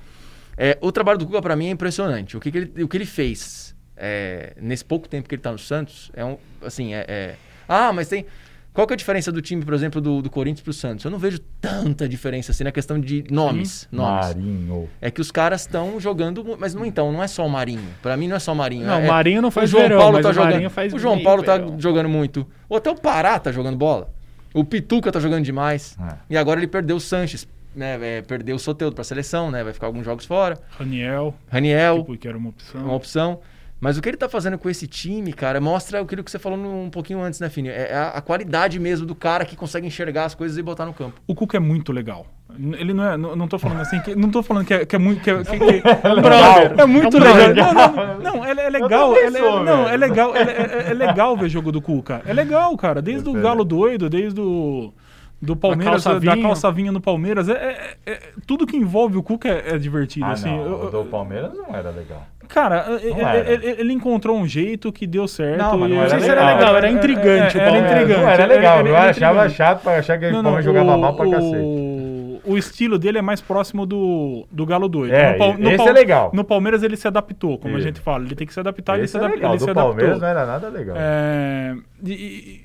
É, 0.55 0.77
o 0.81 0.91
trabalho 0.91 1.17
do 1.17 1.25
Cuca, 1.25 1.41
pra 1.41 1.55
mim, 1.55 1.67
é 1.67 1.71
impressionante. 1.71 2.37
O 2.37 2.39
que, 2.39 2.51
que 2.51 2.57
ele, 2.57 2.83
o 2.83 2.87
que 2.87 2.97
ele 2.97 3.05
fez 3.07 3.75
é, 3.97 4.53
nesse 4.61 4.85
pouco 4.85 5.07
tempo 5.07 5.27
que 5.27 5.35
ele 5.35 5.41
tá 5.41 5.51
no 5.51 5.57
Santos 5.57 6.11
é 6.13 6.23
um. 6.23 6.37
Assim, 6.61 6.93
é. 6.93 7.05
é- 7.07 7.35
Ah, 7.67 7.91
mas 7.93 8.07
tem. 8.09 8.25
Qual 8.73 8.87
que 8.87 8.93
é 8.93 8.95
a 8.95 8.97
diferença 8.97 9.31
do 9.31 9.39
time, 9.39 9.63
por 9.63 9.73
exemplo, 9.73 10.01
do, 10.01 10.19
do 10.21 10.29
Corinthians 10.31 10.61
pro 10.63 10.73
Santos? 10.73 11.05
Eu 11.05 11.11
não 11.11 11.19
vejo 11.19 11.37
tanta 11.61 12.09
diferença 12.09 12.51
assim 12.51 12.63
na 12.63 12.71
questão 12.71 12.99
de 12.99 13.23
nomes. 13.29 13.87
nomes. 13.91 14.35
Marinho. 14.35 14.89
É 14.99 15.11
que 15.11 15.21
os 15.21 15.29
caras 15.31 15.61
estão 15.61 15.99
jogando, 15.99 16.43
mas 16.59 16.73
não 16.73 16.83
então, 16.83 17.11
não 17.11 17.21
é 17.21 17.27
só 17.27 17.45
o 17.45 17.49
Marinho. 17.49 17.87
Pra 18.01 18.17
mim 18.17 18.27
não 18.27 18.35
é 18.35 18.39
só 18.39 18.51
o 18.51 18.55
Marinho. 18.55 18.87
Não, 18.87 18.95
é, 18.95 19.05
o 19.05 19.07
Marinho 19.07 19.41
não 19.43 19.51
faz 19.51 19.69
o 19.69 19.71
João 19.73 19.83
verão, 19.83 19.97
Paulo 19.99 20.13
mas 20.13 20.23
tá 20.23 20.29
o 20.29 20.33
jogando. 20.33 20.51
Marinho 20.51 20.69
faz 20.71 20.93
o 20.93 20.97
João 20.97 21.15
meio 21.15 21.25
Paulo 21.25 21.43
tá 21.43 21.57
verão. 21.57 21.79
jogando 21.79 22.09
muito. 22.09 22.47
Ou 22.67 22.77
até 22.77 22.89
o 22.89 22.95
Pará 22.95 23.37
tá 23.37 23.51
jogando 23.51 23.77
bola. 23.77 24.11
O 24.55 24.65
Pituca 24.65 25.11
tá 25.11 25.19
jogando 25.19 25.43
demais. 25.43 25.95
É. 26.01 26.15
E 26.31 26.37
agora 26.37 26.59
ele 26.59 26.67
perdeu 26.67 26.95
o 26.95 26.99
Sanches, 26.99 27.47
né? 27.75 27.99
é, 28.17 28.21
perdeu 28.23 28.55
o 28.55 28.59
Soteudo 28.59 28.95
pra 28.95 29.03
seleção, 29.03 29.51
né? 29.51 29.63
Vai 29.63 29.73
ficar 29.73 29.85
alguns 29.85 30.03
jogos 30.03 30.25
fora. 30.25 30.59
Raniel, 30.79 31.35
Raniel, 31.47 31.99
tipo, 31.99 32.17
que 32.17 32.27
era 32.27 32.37
uma 32.37 32.49
opção. 32.49 32.83
uma 32.83 32.93
opção. 32.95 33.39
Mas 33.83 33.97
o 33.97 34.01
que 34.01 34.07
ele 34.07 34.15
tá 34.15 34.29
fazendo 34.29 34.57
com 34.57 34.69
esse 34.69 34.87
time, 34.87 35.33
cara, 35.33 35.59
mostra 35.59 35.99
aquilo 35.99 36.23
que 36.23 36.31
você 36.31 36.39
falou 36.39 36.57
um 36.57 36.89
pouquinho 36.89 37.21
antes, 37.21 37.41
né, 37.41 37.49
Fini? 37.49 37.67
É 37.67 37.93
a, 37.93 38.07
a 38.11 38.21
qualidade 38.21 38.79
mesmo 38.79 39.05
do 39.05 39.13
cara 39.13 39.43
que 39.43 39.57
consegue 39.57 39.85
enxergar 39.85 40.23
as 40.23 40.33
coisas 40.33 40.57
e 40.57 40.61
botar 40.61 40.85
no 40.85 40.93
campo. 40.93 41.19
O 41.27 41.35
Cuca 41.35 41.57
é 41.57 41.59
muito 41.59 41.91
legal. 41.91 42.25
Ele 42.57 42.93
não 42.93 43.03
é. 43.05 43.17
Não, 43.17 43.35
não 43.35 43.45
tô 43.45 43.59
falando 43.59 43.81
assim. 43.81 43.99
Que, 43.99 44.15
não 44.15 44.29
tô 44.31 44.41
falando 44.41 44.65
que 44.65 44.73
é, 44.73 44.85
que 44.85 44.95
é 44.95 44.99
muito. 44.99 45.21
Que 45.21 45.31
é, 45.31 45.43
que- 45.43 45.57
que- 45.59 45.81
Brother. 46.21 46.75
É 46.79 46.85
muito 46.85 47.17
É 47.17 47.47
legal. 47.47 47.73
Não, 47.73 47.93
não, 47.93 48.19
não, 48.37 48.45
é, 48.45 48.51
é 48.51 48.69
legal. 48.69 49.15
é 49.17 49.29
não, 49.29 49.89
é 49.89 49.97
legal. 49.97 50.33
É, 50.33 50.41
é- 50.43 50.91
é 50.91 50.93
legal 50.93 51.35
ver 51.35 51.49
jogo 51.49 51.69
do 51.69 51.81
Cuca. 51.81 52.21
É 52.25 52.31
legal, 52.31 52.77
cara. 52.77 53.01
Desde 53.01 53.27
o 53.27 53.33
Galo 53.33 53.65
doido, 53.65 54.09
desde 54.09 54.39
o. 54.39 54.93
Do 55.41 55.57
Palmeiras, 55.57 56.01
calça 56.05 56.21
da 56.21 56.37
calça 56.37 56.71
vinha 56.71 56.89
no 56.89 57.01
Palmeiras. 57.01 57.49
É, 57.49 57.53
é- 58.05 58.11
é- 58.13 58.19
tudo 58.47 58.65
que 58.65 58.77
envolve 58.77 59.17
o 59.17 59.23
Cuca 59.23 59.49
é, 59.49 59.75
é 59.75 59.77
divertido. 59.77 60.25
Ah, 60.25 60.31
assim. 60.31 60.49
não. 60.49 60.83
Eu- 60.85 60.89
do 60.89 61.03
Palmeiras 61.09 61.53
não 61.53 61.75
era 61.75 61.89
legal. 61.89 62.25
Cara, 62.47 62.85
é- 63.01 63.07
é- 63.09 63.21
era. 63.21 63.51
ele, 63.53 63.75
ele 63.79 63.93
encontrou 63.93 64.37
um 64.37 64.47
jeito 64.47 64.91
que 64.91 65.05
deu 65.07 65.27
certo. 65.27 65.57
Não, 65.59 65.77
mas 65.77 65.89
não 65.89 65.99
era 66.01 66.09
sei 66.09 66.19
se 66.19 66.27
legal. 66.29 66.43
era 66.47 66.55
legal, 66.57 66.77
era 66.77 66.89
intrigante 66.89 67.57
o 67.57 67.61
Era 67.61 67.71
Palmeiras. 67.71 67.91
intrigante. 68.01 68.21
Não 68.23 68.29
era 68.29 68.45
legal. 68.45 68.77
Era- 68.79 68.87
eu 68.89 68.95
era 68.95 69.09
achava 69.09 69.49
chato 69.49 69.81
pra 69.83 69.95
achar 69.97 70.17
que 70.19 70.25
o 70.27 70.31
Não, 70.31 70.41
não, 70.43 70.61
jogava 70.61 70.95
o- 70.95 70.99
mal 70.99 71.15
pra 71.15 71.29
cacete. 71.29 71.57
O- 72.45 72.57
estilo 72.57 72.97
dele 72.99 73.17
é 73.17 73.21
mais 73.21 73.41
próximo 73.41 73.85
do, 73.85 74.45
do 74.51 74.65
Galo 74.65 74.87
doido. 74.87 75.13
É, 75.13 75.33
Pal- 75.33 75.55
esse 75.59 75.77
Pal- 75.77 75.87
é 75.87 75.91
legal. 75.91 76.31
No 76.33 76.43
Palmeiras 76.43 76.83
ele 76.83 76.95
se 76.97 77.07
adaptou, 77.07 77.57
como 77.57 77.75
a 77.75 77.79
gente 77.79 77.99
fala. 77.99 78.23
Ele 78.25 78.35
tem 78.35 78.45
que 78.47 78.53
se 78.53 78.59
adaptar, 78.59 78.95
ele 78.95 79.05
Esse 79.05 79.11
se, 79.11 79.17
é 79.17 79.19
adap- 79.21 79.35
legal. 79.35 79.51
ele 79.51 79.59
se 79.59 79.65
Do 79.65 79.71
adaptou. 79.71 79.89
Palmeiras 79.93 80.19
não 80.21 80.27
era 80.27 80.45
nada 80.45 80.69
legal. 80.69 80.95
É, 80.99 81.75
e 82.05 82.13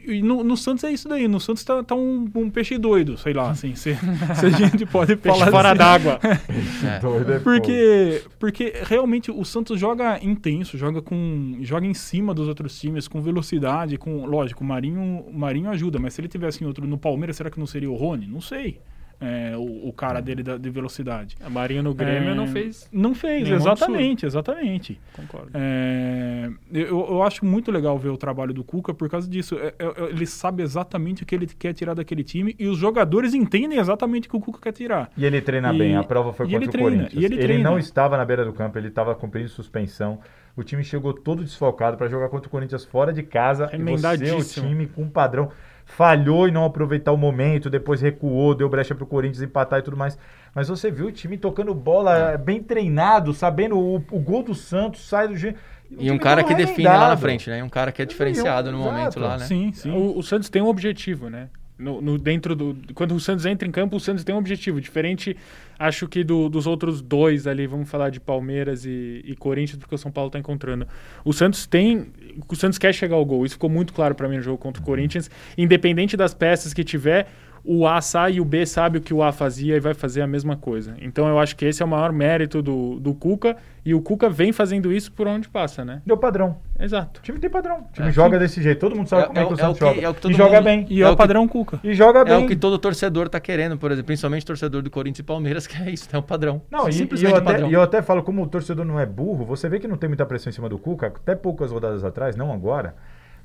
e- 0.07 0.17
e 0.19 0.23
no, 0.23 0.43
no 0.45 0.57
Santos 0.57 0.85
é 0.85 0.91
isso 0.91 1.09
daí. 1.09 1.27
No 1.29 1.41
Santos 1.41 1.63
tá, 1.65 1.83
tá 1.83 1.95
um, 1.95 2.29
um 2.35 2.51
peixe 2.51 2.77
doido, 2.79 3.17
sei 3.19 3.33
lá, 3.33 3.51
assim. 3.51 3.75
Se, 3.75 3.95
se 4.35 4.47
a 4.47 4.51
gente 4.51 4.85
pode 4.87 5.17
Peixe 5.17 5.39
falar 5.39 5.51
fora 5.51 5.69
assim. 5.71 5.79
d'água. 5.79 6.19
Doido 7.01 7.33
é 7.33 7.39
fogo. 7.39 7.45
Porque, 7.45 8.23
porque 8.39 8.73
realmente 8.85 9.31
o 9.31 9.45
Santos 9.45 9.79
joga 9.79 10.19
intenso, 10.23 10.77
joga 10.79 11.01
com 11.03 11.59
joga 11.61 11.87
em 11.87 11.95
cima 11.95 12.33
dos 12.35 12.49
outros 12.49 12.79
times, 12.81 13.09
com 13.09 13.21
velocidade, 13.21 13.97
com 13.97 14.25
lógico, 14.27 14.63
o 14.63 14.67
Marinho, 14.67 15.25
o 15.27 15.33
Marinho 15.39 15.71
ajuda, 15.71 15.99
mas 15.99 16.15
se 16.15 16.21
ele 16.21 16.29
tivesse 16.29 16.63
em 16.63 16.67
outro 16.67 16.87
no 16.87 16.99
Palmeiras, 16.99 17.37
será 17.37 17.51
que 17.51 17.59
não 17.59 17.67
seria 17.67 17.91
o 17.91 17.95
Rony? 17.95 18.27
Não 18.27 18.41
sei. 18.41 18.81
É, 19.21 19.57
o, 19.57 19.89
o 19.89 19.93
cara 19.93 20.21
dele 20.21 20.45
da, 20.45 20.57
de 20.57 20.71
velocidade. 20.71 21.37
A 21.45 21.51
Marinho 21.51 21.83
no 21.83 21.93
Grêmio 21.93 22.31
É, 22.31 22.35
não 22.35 22.47
fez. 22.47 22.89
Não 22.93 23.15
fez, 23.17 23.49
exatamente, 23.51 24.25
exatamente. 24.25 25.01
Concordo. 25.13 25.51
É, 25.55 26.49
eu, 26.73 26.87
eu 27.11 27.23
acho 27.25 27.45
muito 27.45 27.73
legal 27.73 27.99
ver 27.99 28.11
o 28.11 28.17
trabalho 28.17 28.55
do 28.55 28.63
Cuca 28.63 28.95
por 28.95 29.09
causa 29.11 29.29
disso. 29.29 29.57
É, 29.59 29.75
é, 29.79 30.05
ele 30.11 30.25
sabe 30.25 30.63
exatamente 30.63 31.25
o 31.25 31.27
que 31.27 31.35
ele 31.35 31.47
quer 31.47 31.73
tirar 31.73 31.95
daquele 31.95 32.23
time 32.23 32.55
e 32.59 32.67
os 32.69 32.79
jogadores 32.79 33.35
entendem 33.35 33.79
exatamente 33.79 34.29
o 34.29 34.31
que 34.31 34.37
o 34.37 34.41
Cuca 34.41 34.61
quer 34.61 34.73
tirar. 34.73 35.11
E 35.17 35.25
ele 35.25 35.41
treina 35.41 35.75
E- 35.75 35.79
bem. 35.79 35.97
A 35.97 36.05
prova 36.05 36.33
foi 36.33 36.47
e 36.47 36.51
contra 36.51 36.59
ele 36.65 36.69
o 36.69 36.71
treina, 36.73 36.91
Corinthians. 36.91 37.23
e 37.23 37.25
ele 37.25 37.39
treina. 37.39 37.71
não 37.71 37.79
estava 37.79 38.17
na 38.17 38.25
beira 38.25 38.45
do 38.45 38.53
campo, 38.53 38.79
ele 38.79 38.89
estava 38.89 39.15
cumprindo 39.17 39.49
suspensão. 39.49 40.21
O 40.57 40.63
time 40.65 40.83
chegou 40.83 41.13
todo 41.13 41.45
desfalcado 41.45 41.97
para 41.97 42.09
jogar 42.09 42.29
contra 42.29 42.49
o 42.49 42.51
Corinthians 42.51 42.85
fora 42.85 43.13
de 43.13 43.23
casa. 43.23 43.71
E 43.73 43.79
você, 43.79 44.33
o 44.33 44.45
time 44.45 44.87
com 44.87 45.03
um 45.03 45.09
padrão, 45.09 45.51
falhou 45.89 46.47
em 46.47 46.53
não 46.53 46.65
aproveitar 46.65 47.13
o 47.13 47.17
momento, 47.17 47.71
depois 47.71 48.01
recuou, 48.01 48.55
deu 48.55 48.69
brecha 48.69 48.95
para 48.95 49.05
o 49.05 49.07
Corinthians 49.07 49.43
empatar 49.43 49.81
e 49.81 49.83
tudo 49.83 49.97
mais. 49.97 50.19
Mas 50.55 50.69
você 50.69 50.91
viu 50.91 51.07
o 51.07 51.13
time 51.13 51.37
tocando 51.39 51.75
bola 51.75 52.37
bem 52.37 52.63
treinado, 52.63 53.33
sabendo 53.33 53.79
o, 53.79 53.97
o 53.97 54.19
gol 54.21 54.43
do 54.43 54.55
Santos 54.55 55.09
sai 55.09 55.27
do 55.27 55.35
jeito. 55.37 55.59
E 55.99 56.11
um 56.11 56.19
cara 56.19 56.45
que 56.45 56.55
define 56.55 56.87
lá 56.87 57.09
na 57.09 57.17
frente, 57.17 57.49
né? 57.49 57.61
E 57.61 57.63
um 57.63 57.69
cara 57.69 57.91
que 57.91 58.03
é 58.03 58.05
diferenciado 58.05 58.71
no 58.71 58.79
Exato. 58.79 58.95
momento 58.95 59.21
lá, 59.21 59.39
né? 59.39 59.47
Sim, 59.47 59.73
sim. 59.73 59.91
O, 59.91 60.19
o 60.19 60.23
Santos 60.23 60.51
tem 60.51 60.61
um 60.61 60.69
objetivo, 60.69 61.31
né? 61.31 61.49
No, 61.79 62.01
no- 62.01 62.19
dentro 62.19 62.57
do, 62.57 62.77
quando 62.93 63.15
o 63.15 63.21
Santos 63.21 63.47
entra 63.47 63.67
em 63.67 63.71
campo, 63.71 63.97
o 63.97 64.01
Santos 64.01 64.25
tem 64.25 64.35
um 64.35 64.39
objetivo 64.39 64.81
diferente, 64.81 65.37
acho 65.79 66.09
que 66.09 66.25
do- 66.25 66.49
dos 66.49 66.67
outros 66.67 67.01
dois 67.01 67.47
ali, 67.47 67.69
vamos 67.69 67.89
falar 67.89 68.11
de 68.11 68.19
Palmeiras 68.19 68.85
e, 68.85 69.23
e 69.25 69.37
Corinthians, 69.37 69.79
porque 69.79 69.95
o 69.95 69.99
São 69.99 70.11
Paulo 70.11 70.27
está 70.29 70.41
encontrando. 70.41 70.89
O 71.25 71.33
Santos 71.33 71.67
tem, 71.67 72.09
o 72.49 72.57
Santos 72.57 72.79
quer 72.79 72.93
chegar 72.93 73.15
ao 73.15 73.25
gol. 73.25 73.47
Isso 73.47 73.55
ficou 73.55 73.71
muito 73.71 73.93
claro 73.93 74.15
para 74.15 74.29
mim 74.29 74.37
no 74.39 74.43
jogo 74.43 74.59
contra 74.59 74.83
o 74.83 74.85
Corinthians. 74.85 75.31
Independente 75.57 76.17
das 76.17 76.35
peças 76.35 76.75
que 76.75 76.83
tiver, 76.83 77.29
o 77.65 77.87
A 77.87 78.01
sai 78.01 78.35
e 78.35 78.41
o 78.41 78.45
B 78.45 78.65
sabe 78.67 78.99
o 78.99 79.01
que 79.01 79.13
o 79.13 79.23
A 79.23 79.33
fazia 79.33 79.77
e 79.77 79.81
vai 79.81 79.95
fazer 79.95 80.23
a 80.23 80.27
mesma 80.27 80.57
coisa. 80.57 80.95
Então 81.01 81.29
eu 81.29 81.39
acho 81.39 81.55
que 81.57 81.65
esse 81.65 81.83
é 81.83 81.85
o 81.85 81.89
maior 81.89 82.13
mérito 82.13 82.63
do, 82.63 82.99
do 83.01 83.15
Cuca 83.15 83.57
e 83.85 83.95
o 83.95 84.01
Cuca 84.03 84.29
vem 84.29 84.53
fazendo 84.53 84.93
isso 84.93 85.11
por 85.13 85.27
onde 85.27 85.49
passa, 85.49 85.85
né? 85.85 86.03
Deu 86.05 86.17
padrão. 86.17 86.59
Exato. 86.79 87.21
O 87.21 87.23
time 87.23 87.39
tem 87.39 87.49
padrão. 87.51 87.79
O 87.91 87.93
time 87.93 88.09
É. 88.09 88.13
joga 88.13 88.39
desse 88.39 88.63
jeito. 88.63 88.79
Todo 88.81 88.95
mundo 88.95 89.09
sabe 89.09 89.23
É- 89.23 89.27
como 89.27 89.39
é, 89.39 89.43
é 89.43 89.47
que 89.47 89.53
o- 89.53 89.57
o 89.57 89.59
é 89.59 89.63
o 89.63 89.67
Santos 89.67 89.79
que- 89.79 89.85
joga. 89.85 90.01
é 90.01 90.09
o 90.09 90.15
que 90.15 90.21
todo 90.21 90.33
e 90.33 90.35
joga 90.35 90.57
mundo- 90.57 90.65
bem. 90.65 90.87
E 90.91 91.01
É 91.03 91.05
é, 91.05 91.07
o 91.07 91.09
o 91.09 91.13
que- 91.13 91.19
padrão 91.19 91.49
Cuca. 91.49 91.81
E 91.83 91.95
joga 91.95 92.21
É 92.21 92.25
bem. 92.25 92.45
o 92.45 92.47
que 92.49 92.57
todo 92.57 92.79
torcedor 92.79 93.29
tá 93.29 93.41
querendo, 93.41 93.77
por 93.79 93.91
exemplo, 93.91 94.07
principalmente 94.07 94.45
torcedor 94.47 94.83
do 94.83 94.91
Corinthians 94.91 95.21
e 95.21 95.23
Palmeiras, 95.23 95.67
que 95.67 95.83
é 95.83 95.91
isso, 95.91 96.09
é 96.13 96.19
um 96.19 96.23
padrão. 96.23 96.63
Não, 96.71 96.87
e, 96.87 96.91
e 96.91 96.93
Simplesmente 96.93 97.33
eu 97.33 97.37
até, 97.39 97.53
padrão. 97.53 97.71
e 97.71 97.73
eu 97.73 97.83
até 97.83 98.03
falo, 98.03 98.23
como 98.23 98.43
o 98.43 98.47
torcedor 98.47 98.85
não 98.85 99.01
é 99.01 99.07
burro, 99.07 99.45
você 99.45 99.69
vê 99.69 99.79
que 99.81 99.89
não 99.89 99.97
tem 99.97 100.09
muita 100.09 100.25
pressão 100.27 100.51
em 100.51 100.55
cima 100.55 100.69
do 100.69 100.79
Cuca, 100.79 101.07
até 101.09 101.35
poucas 101.35 101.71
rodadas 101.73 102.05
atrás, 102.05 102.37
não 102.37 102.53
agora, 102.53 102.95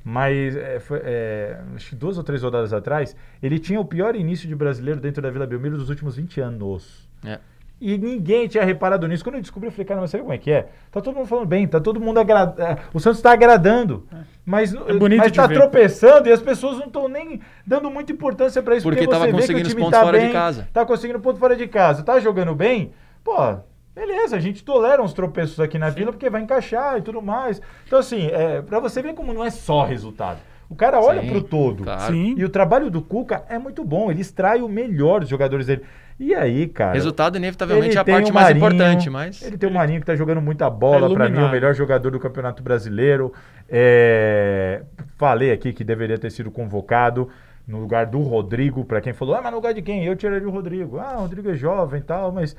mas 0.03 0.55
é, 0.55 0.79
foi, 0.79 1.01
é, 1.03 1.59
acho 1.75 1.89
que 1.89 1.95
duas 1.95 2.17
ou 2.17 2.23
três 2.23 2.43
rodadas 2.43 2.73
atrás, 2.73 3.15
ele 3.41 3.57
tinha 3.57 3.79
o 3.79 3.85
pior 3.85 4.15
início 4.15 4.47
de 4.47 4.55
brasileiro 4.55 4.99
dentro 4.99 5.21
da 5.21 5.29
Vila 5.29 5.47
Belmiro 5.47 5.77
dos 5.77 5.89
últimos 5.89 6.15
20 6.17 6.41
anos. 6.41 7.07
É. 7.25 7.39
E 7.79 7.97
ninguém 7.97 8.47
tinha 8.47 8.63
reparado 8.63 9.05
nisso. 9.07 9.23
Quando 9.25 9.35
eu 9.35 9.41
descobri, 9.41 9.67
eu 9.67 9.71
falei, 9.71 9.85
cara, 9.85 9.99
mas 9.99 10.09
sabe 10.09 10.21
como 10.23 10.33
é 10.33 10.37
que 10.37 10.49
é? 10.51 10.69
Tá 10.89 11.01
todo 11.01 11.15
mundo 11.15 11.27
falando 11.27 11.47
bem, 11.47 11.67
tá 11.67 11.81
todo 11.81 11.99
mundo 11.99 12.17
agradando. 12.17 12.79
O 12.93 12.99
Santos 12.99 13.21
tá 13.21 13.33
agradando. 13.33 14.07
Mas, 14.45 14.73
É 14.73 14.93
bonito 14.93 15.19
mas 15.19 15.31
de 15.31 15.37
tá 15.37 15.47
ver. 15.47 15.55
tropeçando 15.55 16.29
e 16.29 16.31
as 16.31 16.41
pessoas 16.41 16.77
não 16.77 16.85
estão 16.85 17.09
nem 17.09 17.41
dando 17.65 17.89
muita 17.91 18.13
importância 18.13 18.61
pra 18.63 18.75
isso. 18.77 18.83
Porque 18.85 19.01
Porque, 19.05 19.11
tava 19.11 19.25
você 19.25 19.31
vê 19.31 19.31
que 19.31 19.37
o 19.37 19.41
conseguindo 19.41 19.67
os 19.67 19.73
time 19.73 19.81
pontos 19.81 19.99
tá 19.99 20.05
fora 20.05 20.17
de 20.17 20.23
bem, 20.25 20.33
casa. 20.33 20.67
Tá 20.71 20.85
conseguindo 20.85 21.19
ponto 21.19 21.39
fora 21.39 21.55
de 21.57 21.67
casa. 21.67 22.03
Tá 22.03 22.19
jogando 22.21 22.55
bem? 22.55 22.93
Pô, 23.21 23.57
beleza, 23.95 24.35
a 24.35 24.39
gente 24.39 24.63
tolera 24.63 25.01
uns 25.01 25.13
tropeços 25.13 25.59
aqui 25.59 25.77
na 25.77 25.89
vila 25.89 26.11
porque 26.11 26.29
vai 26.29 26.41
encaixar 26.41 26.97
e 26.97 27.01
tudo 27.01 27.21
mais. 27.21 27.61
Então, 27.85 27.99
assim, 27.99 28.27
é, 28.27 28.61
pra 28.61 28.79
você 28.79 29.01
ver 29.01 29.13
como 29.13 29.33
não 29.33 29.43
é 29.43 29.49
só 29.49 29.83
resultado. 29.83 30.39
O 30.69 30.75
cara 30.75 30.99
olha 30.99 31.21
Sim, 31.21 31.29
pro 31.29 31.43
todo. 31.43 31.83
claro. 31.83 32.13
Sim. 32.13 32.33
E 32.35 32.43
o 32.43 32.49
trabalho 32.49 32.89
do 32.89 33.01
Cuca 33.01 33.43
é 33.47 33.59
muito 33.59 33.83
bom. 33.83 34.09
Ele 34.09 34.21
extrai 34.21 34.61
o 34.61 34.67
melhor 34.67 35.19
dos 35.19 35.29
jogadores 35.29 35.67
dele. 35.67 35.83
E 36.19 36.33
aí, 36.33 36.67
cara. 36.67 36.93
Resultado, 36.93 37.37
inevitavelmente, 37.37 37.97
é 37.97 37.99
a 37.99 38.05
parte 38.05 38.31
o 38.31 38.33
mais 38.33 38.47
Marinho, 38.47 38.65
importante, 38.65 39.09
mas... 39.09 39.41
Ele 39.41 39.57
tem 39.57 39.69
o 39.69 39.73
Marinho 39.73 39.99
que 39.99 40.05
tá 40.05 40.15
jogando 40.15 40.41
muita 40.41 40.69
bola, 40.69 41.11
É 41.11 41.13
pra 41.13 41.29
mim, 41.29 41.39
o 41.39 41.49
melhor 41.51 41.75
jogador 41.75 42.09
do 42.09 42.19
Campeonato 42.19 42.63
Brasileiro. 42.63 43.33
É, 43.69 44.81
Falei 45.17 45.51
aqui 45.51 45.73
que 45.73 45.83
deveria 45.83 46.17
ter 46.17 46.31
sido 46.31 46.49
convocado 46.49 47.29
no 47.67 47.79
lugar 47.79 48.05
do 48.05 48.19
Rodrigo, 48.19 48.83
pra 48.83 48.99
quem 48.99 49.13
falou, 49.13 49.35
ah, 49.35 49.41
mas 49.41 49.51
no 49.51 49.57
lugar 49.57 49.73
de 49.73 49.81
quem? 49.81 50.05
Eu 50.05 50.15
tiraria 50.15 50.47
o 50.47 50.51
Rodrigo. 50.51 50.97
Ah, 50.99 51.15
o 51.17 51.21
Rodrigo 51.21 51.49
é 51.49 51.55
jovem 51.55 51.99
e 51.99 52.03
tal, 52.03 52.31
mas. 52.31 52.55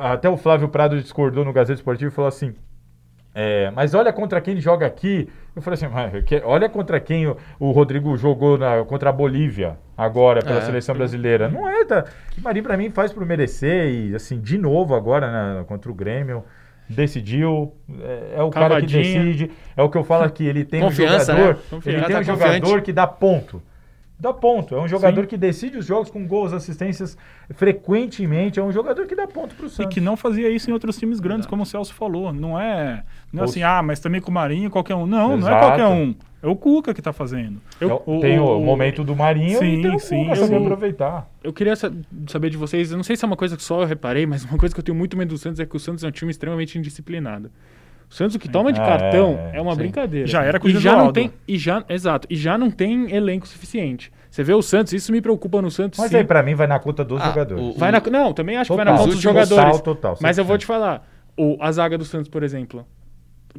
Até 0.00 0.28
o 0.28 0.36
Flávio 0.36 0.68
Prado 0.68 1.00
discordou 1.00 1.44
no 1.44 1.52
Gazeta 1.52 1.78
Esportivo 1.78 2.10
e 2.10 2.14
falou 2.14 2.28
assim. 2.28 2.54
É, 3.32 3.70
mas 3.70 3.94
olha 3.94 4.12
contra 4.12 4.40
quem 4.40 4.52
ele 4.52 4.60
joga 4.60 4.84
aqui. 4.86 5.28
Eu 5.54 5.62
falei 5.62 5.74
assim, 5.74 5.86
olha 6.44 6.68
contra 6.68 6.98
quem 6.98 7.28
o, 7.28 7.36
o 7.60 7.70
Rodrigo 7.70 8.16
jogou 8.16 8.58
na- 8.58 8.84
contra 8.84 9.10
a 9.10 9.12
Bolívia 9.12 9.78
agora 9.96 10.42
pela 10.42 10.58
É. 10.58 10.62
seleção 10.62 10.96
brasileira. 10.96 11.48
Não 11.48 11.68
é, 11.68 11.84
tá? 11.84 12.04
O 12.36 12.40
Marinho 12.42 12.64
pra 12.64 12.76
mim 12.76 12.90
faz 12.90 13.12
por 13.12 13.24
merecer 13.24 13.88
e 13.88 14.14
assim, 14.16 14.40
de 14.40 14.58
novo 14.58 14.96
agora 14.96 15.30
na- 15.30 15.64
contra 15.64 15.88
o 15.90 15.94
Grêmio. 15.94 16.42
Decidiu, 16.88 17.72
é, 18.00 18.34
é 18.38 18.42
o 18.42 18.50
cara 18.50 18.80
que 18.80 18.86
Cavadinha. 18.92 19.02
decide. 19.22 19.50
É 19.76 19.82
o 19.82 19.88
que 19.88 19.96
eu 19.96 20.02
falo 20.02 20.24
aqui. 20.24 20.44
Ele 20.44 20.64
tem 20.64 20.80
Confiança, 20.80 21.32
um 21.32 21.36
jogador, 21.36 21.54
né? 21.54 21.60
Ele 21.86 22.02
tem 22.02 22.10
Tá 22.14 22.18
um 22.18 22.24
jogador 22.24 22.60
confiante. 22.60 22.82
que 22.82 22.92
dá 22.92 23.06
ponto. 23.06 23.62
Dá 24.20 24.34
ponto. 24.34 24.74
É 24.74 24.80
um 24.82 24.86
jogador 24.86 25.22
Sim. 25.22 25.26
que 25.28 25.36
decide 25.38 25.78
os 25.78 25.86
jogos 25.86 26.10
com 26.10 26.26
gols, 26.26 26.52
assistências 26.52 27.16
frequentemente. 27.54 28.60
É 28.60 28.62
um 28.62 28.70
jogador 28.70 29.06
que 29.06 29.14
dá 29.14 29.26
ponto 29.26 29.54
pro 29.54 29.66
E 29.66 29.70
Santos. 29.70 29.94
que 29.94 30.00
não 30.00 30.16
fazia 30.16 30.50
isso 30.50 30.68
em 30.68 30.72
outros 30.74 30.98
times 30.98 31.20
grandes, 31.20 31.46
como 31.46 31.62
o 31.62 31.66
Celso 31.66 31.94
falou. 31.94 32.32
Não 32.32 32.60
é, 32.60 33.02
não 33.32 33.42
é 33.42 33.46
assim, 33.46 33.62
ah, 33.62 33.82
mas 33.82 33.98
também 34.00 34.20
com 34.20 34.30
o 34.30 34.34
Marinho, 34.34 34.68
qualquer 34.70 34.94
um. 34.94 35.06
Não, 35.06 35.28
não 35.28 35.48
é 35.48 35.50
Exato. 35.52 35.66
qualquer 35.66 35.86
um. 35.86 36.14
É 36.42 36.46
o 36.46 36.56
Cuca 36.56 36.92
que 36.94 37.02
tá 37.02 37.12
fazendo. 37.12 37.60
Eu- 37.80 38.02
Então, 38.06 38.20
tem 38.20 38.38
o, 38.38 38.60
momento 38.60 39.04
do 39.04 39.14
Marinho 39.14 39.58
Sim, 39.58 39.78
e 39.78 39.82
tem 39.82 39.94
o 39.94 39.98
sim, 39.98 40.24
Cuca 40.24 40.46
sim. 40.46 40.54
aproveitar. 40.56 41.28
Eu 41.44 41.52
queria 41.52 41.76
sa- 41.76 41.92
saber 42.28 42.48
de 42.50 42.56
vocês, 42.56 42.90
eu 42.90 42.96
não 42.96 43.04
sei 43.04 43.14
se 43.16 43.24
é 43.24 43.26
uma 43.26 43.36
coisa 43.36 43.56
que 43.56 43.62
só 43.62 43.82
eu 43.82 43.86
reparei, 43.86 44.26
mas 44.26 44.44
uma 44.44 44.56
coisa 44.58 44.74
que 44.74 44.80
eu 44.80 44.84
tenho 44.84 44.96
muito 44.96 45.16
medo 45.16 45.28
do 45.28 45.38
Santos 45.38 45.60
é 45.60 45.66
que 45.66 45.76
o 45.76 45.80
Santos 45.80 46.02
é 46.02 46.08
um 46.08 46.10
time 46.10 46.30
extremamente 46.30 46.78
indisciplinado. 46.78 47.50
O 48.10 48.14
Santos 48.14 48.34
o 48.34 48.38
que 48.40 48.48
toma 48.48 48.72
de 48.72 48.80
Ah, 48.80 48.84
cartão 48.84 49.38
é, 49.52 49.58
é, 49.58 49.60
uma 49.62 49.70
sim. 49.72 49.78
brincadeira. 49.78 50.26
Já 50.26 50.42
era 50.42 50.58
com 50.58 50.66
o 50.66 50.70
e 50.70 50.72
já 50.74 50.78
não 50.90 50.96
Gesualdo. 50.96 51.12
tem 51.12 51.32
e 51.46 51.56
já 51.56 51.84
exato 51.88 52.26
e 52.28 52.34
já 52.36 52.58
não 52.58 52.68
tem 52.70 53.14
elenco 53.14 53.46
suficiente. 53.46 54.10
Você 54.28 54.42
vê 54.42 54.52
o 54.52 54.60
Santos, 54.62 54.92
isso 54.92 55.12
me 55.12 55.20
preocupa 55.20 55.62
no 55.62 55.70
Santos. 55.70 55.98
Mas 55.98 56.10
sim. 56.10 56.16
aí, 56.16 56.24
pra 56.24 56.42
mim, 56.42 56.54
vai 56.56 56.66
na 56.66 56.78
conta 56.80 57.04
dos 57.04 57.20
Ah, 57.20 57.26
jogadores. 57.26 57.62
o- 57.64 57.72
Vai 57.78 57.92
na, 57.92 58.00
não, 58.10 58.32
também 58.32 58.56
acho 58.56 58.68
que 58.70 58.76
vai 58.76 58.84
na 58.84 58.90
Total. 58.92 59.04
conta 59.04 59.14
dos 59.14 59.22
jogadores. 59.22 59.64
salto 59.74 59.84
total, 59.84 60.18
mas 60.20 60.38
eu 60.38 60.44
vou 60.44 60.56
100%. 60.56 60.60
te 60.60 60.66
falar, 60.66 61.08
o, 61.36 61.56
a 61.60 61.70
zaga 61.70 61.96
do 61.96 62.04
Santos, 62.04 62.28
por 62.28 62.42
exemplo, 62.42 62.84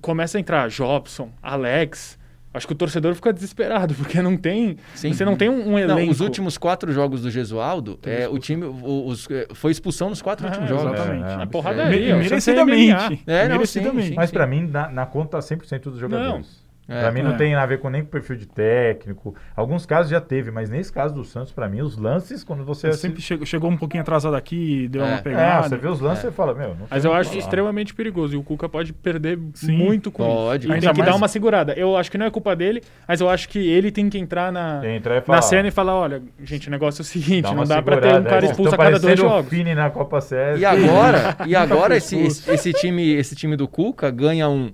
começa 0.01 0.37
a 0.37 0.41
entrar 0.41 0.69
Jobson, 0.69 1.29
Alex. 1.41 2.19
Acho 2.53 2.67
que 2.67 2.73
o 2.73 2.75
torcedor 2.75 3.15
fica 3.15 3.31
desesperado, 3.31 3.93
porque 3.99 4.21
não 4.21 4.35
tem. 4.35 4.75
Sim. 4.93 5.13
Você 5.13 5.23
não 5.23 5.35
tem 5.37 5.47
um, 5.49 5.69
um 5.73 5.79
elenco. 5.79 6.01
Não, 6.01 6.09
os 6.09 6.19
últimos 6.19 6.57
quatro 6.57 6.91
jogos 6.91 7.21
do 7.21 7.31
Gesualdo, 7.31 7.97
é, 8.03 8.27
o 8.27 8.37
time 8.37 8.65
o- 8.65 9.07
os- 9.07 9.25
é, 9.31 9.47
foi 9.53 9.71
expulsão 9.71 10.09
nos 10.09 10.21
quatro 10.21 10.45
Ah, 10.45 10.49
últimos 10.49 10.69
jogos. 10.69 10.93
exatamente. 10.93 11.23
É, 11.23 11.27
é, 11.27 11.31
É 11.31 12.09
é. 12.09 12.15
o 12.15 12.23
Santos 12.27 12.47
é 12.47 12.65
merecidamente. 12.65 13.23
É, 13.25 13.47
não, 13.47 13.55
merecidamente. 13.55 14.03
sim, 14.03 14.09
sim. 14.09 14.15
Mas 14.15 14.31
pra 14.31 14.45
mim, 14.45 14.67
na, 14.67 14.89
na 14.89 15.05
conta 15.05 15.37
100% 15.39 15.83
dos 15.83 15.97
jogadores. 15.99 16.60
É, 16.91 16.99
pra 17.01 17.11
mim 17.11 17.21
não 17.21 17.33
é. 17.33 17.37
tem 17.37 17.55
a 17.55 17.65
ver 17.65 17.79
com 17.79 17.89
nem 17.89 18.01
com 18.03 18.09
perfil 18.09 18.35
de 18.35 18.45
técnico. 18.45 19.35
Alguns 19.55 19.85
casos 19.85 20.11
já 20.11 20.19
teve, 20.19 20.51
mas 20.51 20.69
nesse 20.69 20.91
caso 20.91 21.13
do 21.13 21.23
Santos, 21.23 21.51
pra 21.51 21.67
mim, 21.69 21.81
os 21.81 21.97
lances, 21.97 22.43
quando 22.43 22.63
você... 22.65 22.87
Ele 22.87 22.93
assi- 22.93 23.01
sempre 23.01 23.21
chegou, 23.21 23.45
chegou 23.45 23.69
um 23.69 23.77
pouquinho 23.77 24.01
atrasado 24.01 24.35
aqui, 24.35 24.87
deu 24.89 25.01
É. 25.01 25.05
uma 25.05 25.13
É, 25.17 25.21
pegada. 25.21 25.69
você 25.69 25.77
vê 25.77 25.87
os 25.87 25.99
lances 26.01 26.23
e 26.25 26.31
fala, 26.31 26.53
meu... 26.53 26.69
Não 26.69 26.87
Mas 26.89 27.05
eu 27.05 27.11
que 27.11 27.17
acho 27.17 27.29
falar. 27.29 27.39
extremamente 27.41 27.93
perigoso. 27.93 28.33
E 28.33 28.37
o 28.37 28.43
Cuca 28.43 28.67
pode 28.67 28.93
perder 28.93 29.39
Sim, 29.53 29.77
muito 29.77 30.11
com 30.11 30.23
pode. 30.25 30.65
isso. 30.65 30.71
E 30.71 30.75
Ainda 30.75 30.87
tem 30.87 30.93
que 30.93 30.99
mais- 30.99 31.11
dar 31.11 31.17
uma 31.17 31.27
segurada. 31.27 31.73
Eu 31.73 31.95
acho 31.95 32.11
que 32.11 32.17
não 32.17 32.25
é 32.25 32.31
culpa 32.31 32.55
dele, 32.55 32.81
mas 33.07 33.21
eu 33.21 33.29
acho 33.29 33.47
que 33.49 33.59
ele 33.59 33.91
tem 33.91 34.09
que 34.09 34.17
entrar 34.17 34.51
na, 34.51 34.81
Entra 34.89 35.17
e 35.17 35.21
fala, 35.21 35.37
na 35.37 35.41
cena 35.41 35.67
e 35.67 35.71
falar: 35.71 35.95
olha, 35.95 36.21
gente, 36.43 36.67
o 36.67 36.71
negócio 36.71 37.01
é 37.01 37.03
o 37.03 37.05
seguinte, 37.05 37.43
dá 37.43 37.53
não 37.53 37.63
dá 37.63 37.81
pra 37.81 37.97
ter 37.97 38.13
um 38.15 38.23
cara 38.23 38.45
é. 38.45 38.49
expulso 38.49 38.75
a 38.75 38.77
cada 38.77 38.99
dois 38.99 39.19
jogos. 39.19 39.49
Fini 39.49 39.73
na 39.75 39.89
Copa 39.89 40.19
CS. 40.21 40.59
E 40.59 40.65
agora, 40.65 41.37
e 41.47 41.55
agora 41.55 41.95
esse, 41.95 42.17
esse, 42.17 42.51
esse 42.51 42.73
time, 42.73 43.11
esse 43.13 43.35
time 43.35 43.55
do 43.55 43.67
Cuca 43.67 44.09
ganha 44.11 44.49
um, 44.49 44.71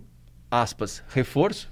aspas, 0.49 1.03
reforço 1.13 1.69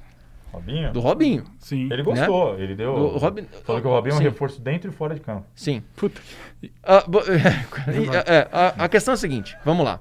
Robinho? 0.55 0.91
do 0.93 0.99
Robinho. 0.99 1.43
Sim. 1.59 1.87
Ele 1.91 2.03
gostou, 2.03 2.59
ele 2.59 2.75
deu... 2.75 2.93
Do 2.95 3.17
Robin- 3.17 3.45
Falou 3.63 3.81
que 3.81 3.87
o 3.87 3.91
Robinho 3.91 4.13
é 4.13 4.15
um 4.15 4.17
Sim. 4.19 4.23
reforço 4.23 4.61
dentro 4.61 4.89
e 4.89 4.93
fora 4.93 5.13
de 5.13 5.21
campo. 5.21 5.45
Sim. 5.55 5.81
Puta. 5.95 6.21
Ah, 6.83 7.03
bo- 7.07 7.21
é, 7.27 8.35
é, 8.35 8.47
a, 8.51 8.85
a 8.85 8.89
questão 8.89 9.13
é 9.13 9.15
a 9.15 9.17
seguinte, 9.17 9.55
vamos 9.63 9.85
lá. 9.85 9.99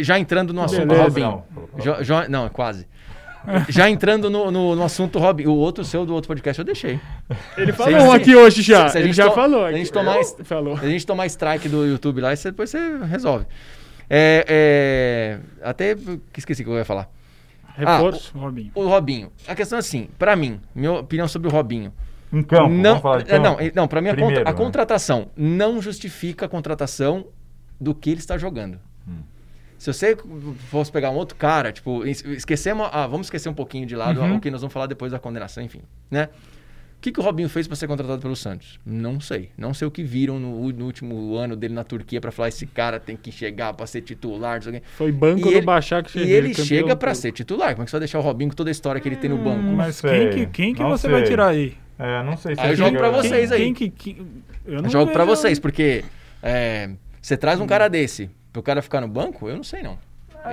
Já 0.00 0.18
entrando 0.18 0.52
no 0.52 0.62
assunto 0.62 0.82
do 0.82 0.86
Beleza. 0.88 1.04
Robinho. 1.04 1.42
Não, 1.54 1.68
Jo- 1.82 2.02
jo- 2.02 2.28
não, 2.30 2.46
é 2.46 2.48
quase. 2.48 2.86
já 3.68 3.88
entrando 3.88 4.28
no, 4.28 4.50
no, 4.50 4.74
no 4.76 4.82
assunto 4.82 5.18
Robinho, 5.18 5.50
o 5.50 5.56
outro 5.56 5.84
seu 5.84 6.04
do 6.04 6.12
outro 6.14 6.28
podcast 6.28 6.58
eu 6.58 6.64
deixei. 6.64 6.98
Ele 7.56 7.72
Se- 7.72 7.78
falou 7.78 8.10
se- 8.10 8.16
aqui 8.16 8.36
hoje 8.36 8.62
já. 8.62 8.88
se 8.88 8.96
a 8.96 9.00
Ele 9.00 9.08
gente 9.08 9.16
já 9.16 9.28
to- 9.28 9.34
falou. 9.34 9.60
se 9.62 9.66
a 9.68 9.72
gente 9.72 9.82
aqui. 9.84 9.92
tomar 9.92 10.24
Falou. 10.44 10.76
Se 10.78 10.84
a 10.84 10.88
gente 10.88 11.06
tomar 11.06 11.26
strike 11.26 11.68
do 11.68 11.86
YouTube 11.86 12.20
lá, 12.20 12.34
você- 12.34 12.50
depois 12.50 12.68
você 12.70 12.78
resolve. 13.06 13.46
É, 14.10 14.44
é, 14.48 15.38
até 15.62 15.94
que 15.94 16.38
esqueci 16.38 16.62
o 16.62 16.64
que 16.64 16.70
eu 16.70 16.76
ia 16.76 16.84
falar. 16.84 17.08
Reforço. 17.78 18.36
Robinho. 18.36 18.70
O 18.74 18.86
Robinho. 18.86 19.32
A 19.46 19.54
questão 19.54 19.76
é 19.76 19.80
assim, 19.80 20.08
pra 20.18 20.34
mim, 20.36 20.60
minha 20.74 20.92
opinião 20.92 21.28
sobre 21.28 21.48
o 21.48 21.50
Robinho. 21.50 21.92
Em 22.32 22.42
campo, 22.42 22.68
não, 22.68 22.82
vamos 22.90 23.02
falar 23.02 23.18
de 23.22 23.24
é, 23.24 23.36
campo. 23.36 23.42
não, 23.42 23.60
é, 23.60 23.72
não, 23.74 23.88
para 23.88 24.00
mim 24.02 24.08
a, 24.10 24.16
contra- 24.16 24.40
a 24.42 24.44
né? 24.44 24.52
contratação 24.52 25.28
não 25.36 25.80
justifica 25.80 26.44
a 26.46 26.48
contratação 26.48 27.26
do 27.80 27.94
que 27.94 28.10
ele 28.10 28.20
está 28.20 28.36
jogando. 28.36 28.78
Hum. 29.08 29.20
Se 29.78 29.92
você 29.92 30.16
fosse 30.70 30.90
pegar 30.92 31.10
um 31.10 31.14
outro 31.14 31.36
cara, 31.36 31.72
tipo, 31.72 32.04
es- 32.04 32.22
esquecemos, 32.24 32.88
ah, 32.92 33.06
vamos 33.06 33.28
esquecer 33.28 33.48
um 33.48 33.54
pouquinho 33.54 33.86
de 33.86 33.94
lado 33.96 34.20
Uhum. 34.20 34.36
o 34.36 34.40
que 34.40 34.50
nós 34.50 34.60
vamos 34.60 34.74
falar 34.74 34.86
depois 34.86 35.10
da 35.12 35.18
condenação, 35.18 35.62
enfim, 35.62 35.80
né? 36.10 36.28
O 36.98 37.00
que, 37.00 37.12
que 37.12 37.20
o 37.20 37.22
Robinho 37.22 37.48
fez 37.48 37.68
para 37.68 37.76
ser 37.76 37.86
contratado 37.86 38.20
pelo 38.20 38.34
Santos? 38.34 38.80
Não 38.84 39.20
sei. 39.20 39.50
Não 39.56 39.72
sei 39.72 39.86
o 39.86 39.90
que 39.90 40.02
viram 40.02 40.40
no, 40.40 40.72
no 40.72 40.84
último 40.84 41.36
ano 41.36 41.54
dele 41.54 41.72
na 41.72 41.84
Turquia 41.84 42.20
para 42.20 42.32
falar 42.32 42.48
esse 42.48 42.66
cara 42.66 42.98
tem 42.98 43.16
que 43.16 43.30
chegar 43.30 43.72
para 43.72 43.86
ser 43.86 44.02
titular. 44.02 44.60
Foi 44.96 45.12
banco 45.12 45.38
E 45.38 45.42
do 45.44 45.50
ele- 45.50 45.60
Baixak 45.62 46.18
E 46.18 46.22
ele 46.28 46.52
chega 46.54 46.96
para 46.96 47.14
ser 47.14 47.30
titular. 47.30 47.70
Como 47.70 47.82
é 47.82 47.84
que 47.84 47.90
você 47.92 47.94
vai 47.96 48.00
deixar 48.00 48.18
o 48.18 48.22
Robinho 48.22 48.50
com 48.50 48.56
toda 48.56 48.68
a 48.68 48.72
história 48.72 49.00
que 49.00 49.08
ele 49.08 49.14
tem 49.14 49.30
no 49.30 49.38
banco? 49.38 49.62
Mas 49.62 49.94
sei, 49.96 50.10
quem 50.10 50.30
que, 50.30 50.46
quem 50.46 50.74
que 50.74 50.80
não 50.82 50.90
você 50.90 51.02
sei. 51.02 51.10
vai 51.12 51.22
tirar 51.22 51.46
aí? 51.48 51.76
É, 51.96 52.22
não 52.24 52.36
sei 52.36 52.56
se 52.56 52.60
Aí 52.60 52.70
eu 52.70 52.76
jogo 52.76 52.96
pra 52.96 53.10
vocês 53.10 53.52
aí. 53.52 53.62
Quem 53.62 53.74
que, 53.74 53.90
que- 53.90 54.16
eu 54.66 54.74
Eu 54.74 54.82
não 54.82 54.90
jogo 54.90 55.12
para 55.12 55.24
vocês, 55.24 55.60
porque 55.60 56.04
é, 56.42 56.90
você 57.22 57.36
traz 57.36 57.60
um 57.60 57.66
cara 57.66 57.86
desse 57.86 58.28
pro 58.52 58.60
cara 58.62 58.82
ficar 58.82 59.00
no 59.00 59.08
banco, 59.08 59.48
eu 59.48 59.54
não 59.56 59.62
sei 59.62 59.82
não. 59.84 59.96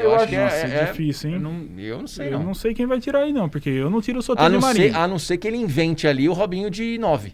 Eu 0.02 0.16
acho 0.16 0.28
que 0.28 0.36
é, 0.36 0.40
é, 0.40 0.76
é- 0.82 0.86
difícil, 0.86 1.30
hein? 1.30 1.36
Eu 1.36 1.42
não, 1.42 1.80
eu 1.80 2.00
não 2.00 2.08
sei 2.08 2.28
eu 2.28 2.32
não. 2.40 2.44
não 2.48 2.54
sei 2.54 2.74
quem 2.74 2.86
vai 2.86 3.00
tirar 3.00 3.20
aí, 3.20 3.32
não, 3.34 3.48
porque 3.50 3.70
eu 3.70 3.90
não 3.90 4.02
tiro 4.02 4.18
o 4.18 4.20
A 4.20 4.24
Soteldo 4.24 4.52
não, 4.54 4.60
Marinho. 4.62 4.92
ser, 4.92 4.98
a 4.98 5.08
não 5.08 5.20
ser 5.20 5.38
que 5.38 5.48
ele 5.48 5.58
invente 5.58 6.08
ali 6.08 6.28
o 6.28 6.34
Robinho 6.34 6.70
de 6.70 6.98
9. 6.98 7.34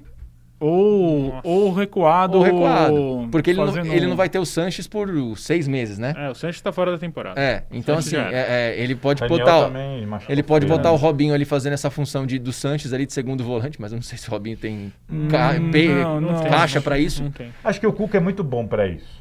Ou, 0.64 1.30
Nossa. 1.34 1.48
ou 1.48 1.74
recuado. 1.74 2.38
Ou 2.38 2.44
recuado. 2.44 3.28
Porque 3.32 3.50
ele 3.50 3.58
não, 3.66 3.76
ele 3.96 4.06
não 4.06 4.16
vai 4.16 4.30
ter 4.30 4.38
o 4.38 4.46
Sanches 4.46 4.88
por 4.88 5.10
seis 5.36 5.68
meses, 5.68 5.98
né? 5.98 6.14
É, 6.16 6.30
o 6.30 6.36
Sanches 6.36 6.62
tá 6.62 6.72
fora 6.72 6.92
da 6.92 7.00
temporada. 7.00 7.42
É, 7.42 7.64
então 7.72 7.98
assim, 7.98 8.16
é, 8.16 8.30
é, 8.32 8.76
ele 8.78 8.94
pode 8.94 9.22
Daniel 9.22 9.40
botar. 9.40 9.58
o- 9.58 9.66
também 9.66 10.08
Ele 10.30 10.44
pode 10.44 10.68
botar 10.68 10.90
né? 10.90 10.94
o 10.96 10.98
Robinho 10.98 11.34
ali 11.34 11.46
fazendo 11.46 11.74
essa 11.74 11.90
função 11.90 12.28
de, 12.28 12.38
do 12.38 12.54
Sanches 12.54 12.94
ali 12.94 13.08
de 13.08 13.14
segundo 13.14 13.44
volante, 13.44 13.82
mas 13.82 13.92
eu 13.92 13.96
não 13.96 14.04
sei 14.04 14.20
se 14.20 14.28
o 14.28 14.32
Robinho 14.32 14.56
tem 14.56 14.94
Hum, 15.12 15.28
ca- 15.32 15.54
não, 15.58 16.22
não. 16.22 16.44
caixa 16.44 16.80
pra 16.80 17.00
isso. 17.00 17.24
Não 17.24 17.32
tem. 17.32 17.52
Acho 17.64 17.80
que 17.80 17.88
o 17.88 17.92
Cuca 17.94 18.18
é 18.18 18.22
muito 18.22 18.44
bom 18.44 18.68
pra 18.68 18.88
isso. 18.88 19.21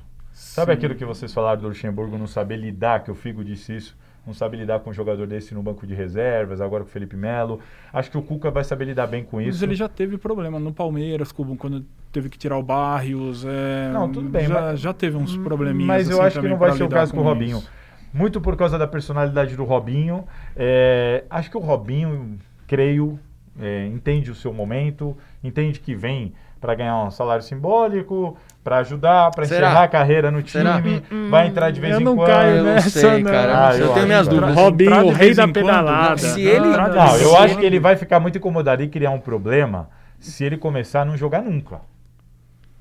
Sabe 0.55 0.73
aquilo 0.73 0.95
que 0.95 1.05
vocês 1.05 1.33
falaram 1.33 1.61
do 1.61 1.69
Luxemburgo 1.69 2.19
não 2.19 2.27
saber 2.27 2.57
lidar, 2.57 3.05
que 3.05 3.11
o 3.11 3.15
Figo 3.15 3.45
disse 3.45 3.77
isso, 3.77 3.97
não 4.27 4.35
sabe 4.35 4.57
lidar 4.57 4.81
com 4.81 4.91
um 4.91 4.93
jogador 4.93 5.27
desse 5.27 5.55
no 5.55 5.63
banco 5.63 5.87
de 5.87 5.95
reservas, 5.95 6.61
agora 6.61 6.83
com 6.83 6.89
o 6.91 6.93
Felipe 6.93 7.17
Melo. 7.17 7.61
Acho 7.93 8.11
que 8.11 8.19
o 8.19 8.23
Cuca 8.23 8.51
vai 8.51 8.65
saber 8.65 8.85
lidar 8.87 9.07
bem 9.07 9.23
com 9.25 9.37
Mas 9.37 9.47
isso. 9.57 9.65
ele 9.65 9.75
já 9.75 9.89
teve 9.89 10.19
problema 10.19 10.59
no 10.59 10.73
Palmeiras, 10.73 11.31
com- 11.33 11.57
quando 11.57 11.85
teve 12.13 12.29
que 12.29 12.37
tirar 12.37 12.59
o 12.59 12.63
Barrios. 12.63 13.45
é, 13.47 13.91
Não, 13.93 14.11
tudo 14.11 14.29
bem, 14.29 14.47
Já, 14.47 14.55
mas- 14.61 14.81
já 14.81 14.93
teve 14.93 15.17
uns 15.17 15.37
probleminhas. 15.37 15.87
Mas 15.87 16.11
eu 16.11 16.17
assim, 16.19 16.27
acho 16.27 16.41
que 16.41 16.49
não 16.49 16.57
vai 16.59 16.73
ser 16.73 16.83
o 16.83 16.89
caso 16.89 17.13
com 17.15 17.21
o 17.21 17.23
Robinho. 17.23 17.59
isso. 17.59 17.71
Muito 18.13 18.41
por 18.41 18.57
causa 18.57 18.77
da 18.77 18.89
personalidade 18.89 19.55
do 19.57 19.63
Robinho. 19.65 20.25
É, 20.57 21.25
acho 21.31 21.49
que 21.49 21.57
o 21.57 21.61
Robinho, 21.61 22.39
creio, 22.67 23.19
é, 23.59 23.87
entende 23.87 24.31
o 24.33 24.35
seu 24.35 24.53
momento, 24.53 25.17
entende 25.45 25.79
que 25.79 25.95
vem 25.95 26.33
para 26.61 26.75
ganhar 26.75 27.03
um 27.05 27.11
salário 27.11 27.43
simbólico, 27.43 28.37
para 28.63 28.79
ajudar, 28.79 29.31
para 29.31 29.45
encerrar 29.45 29.83
a 29.85 29.89
carreira 29.89 30.31
no 30.31 30.43
time, 30.43 30.63
Será? 30.65 30.83
vai 31.31 31.47
entrar 31.47 31.71
de 31.71 31.81
vez 31.81 31.95
eu 31.95 32.01
em 32.01 32.05
não 32.05 32.15
quando. 32.17 32.29
caio 32.29 32.57
Eu 32.57 32.65
não 32.65 32.81
sei, 32.81 33.23
não. 33.23 33.31
cara. 33.31 33.69
Ah, 33.69 33.77
eu, 33.77 33.87
eu 33.87 33.93
tenho 33.95 34.07
minhas 34.07 34.29
dúvidas. 34.29 34.55
Robinho, 34.55 35.07
o 35.07 35.11
rei 35.11 35.35
da 35.35 35.45
quando, 35.45 35.55
pedalada. 35.55 36.17
se 36.19 36.43
ele- 36.43 36.67
Não, 36.69 37.17
eu 37.17 37.37
acho 37.37 37.55
quando. 37.55 37.59
que 37.61 37.65
ele 37.67 37.81
vai 37.81 37.97
ficar 37.97 38.21
muito 38.21 38.37
incomodado 38.37 38.83
e 38.83 38.89
criar 38.89 39.11
um 39.11 39.21
problema 39.21 39.89
se 40.19 40.45
ele 40.45 40.59
começar 40.59 41.01
a 41.01 41.05
não 41.07 41.17
jogar 41.17 41.41
nunca. 41.41 41.81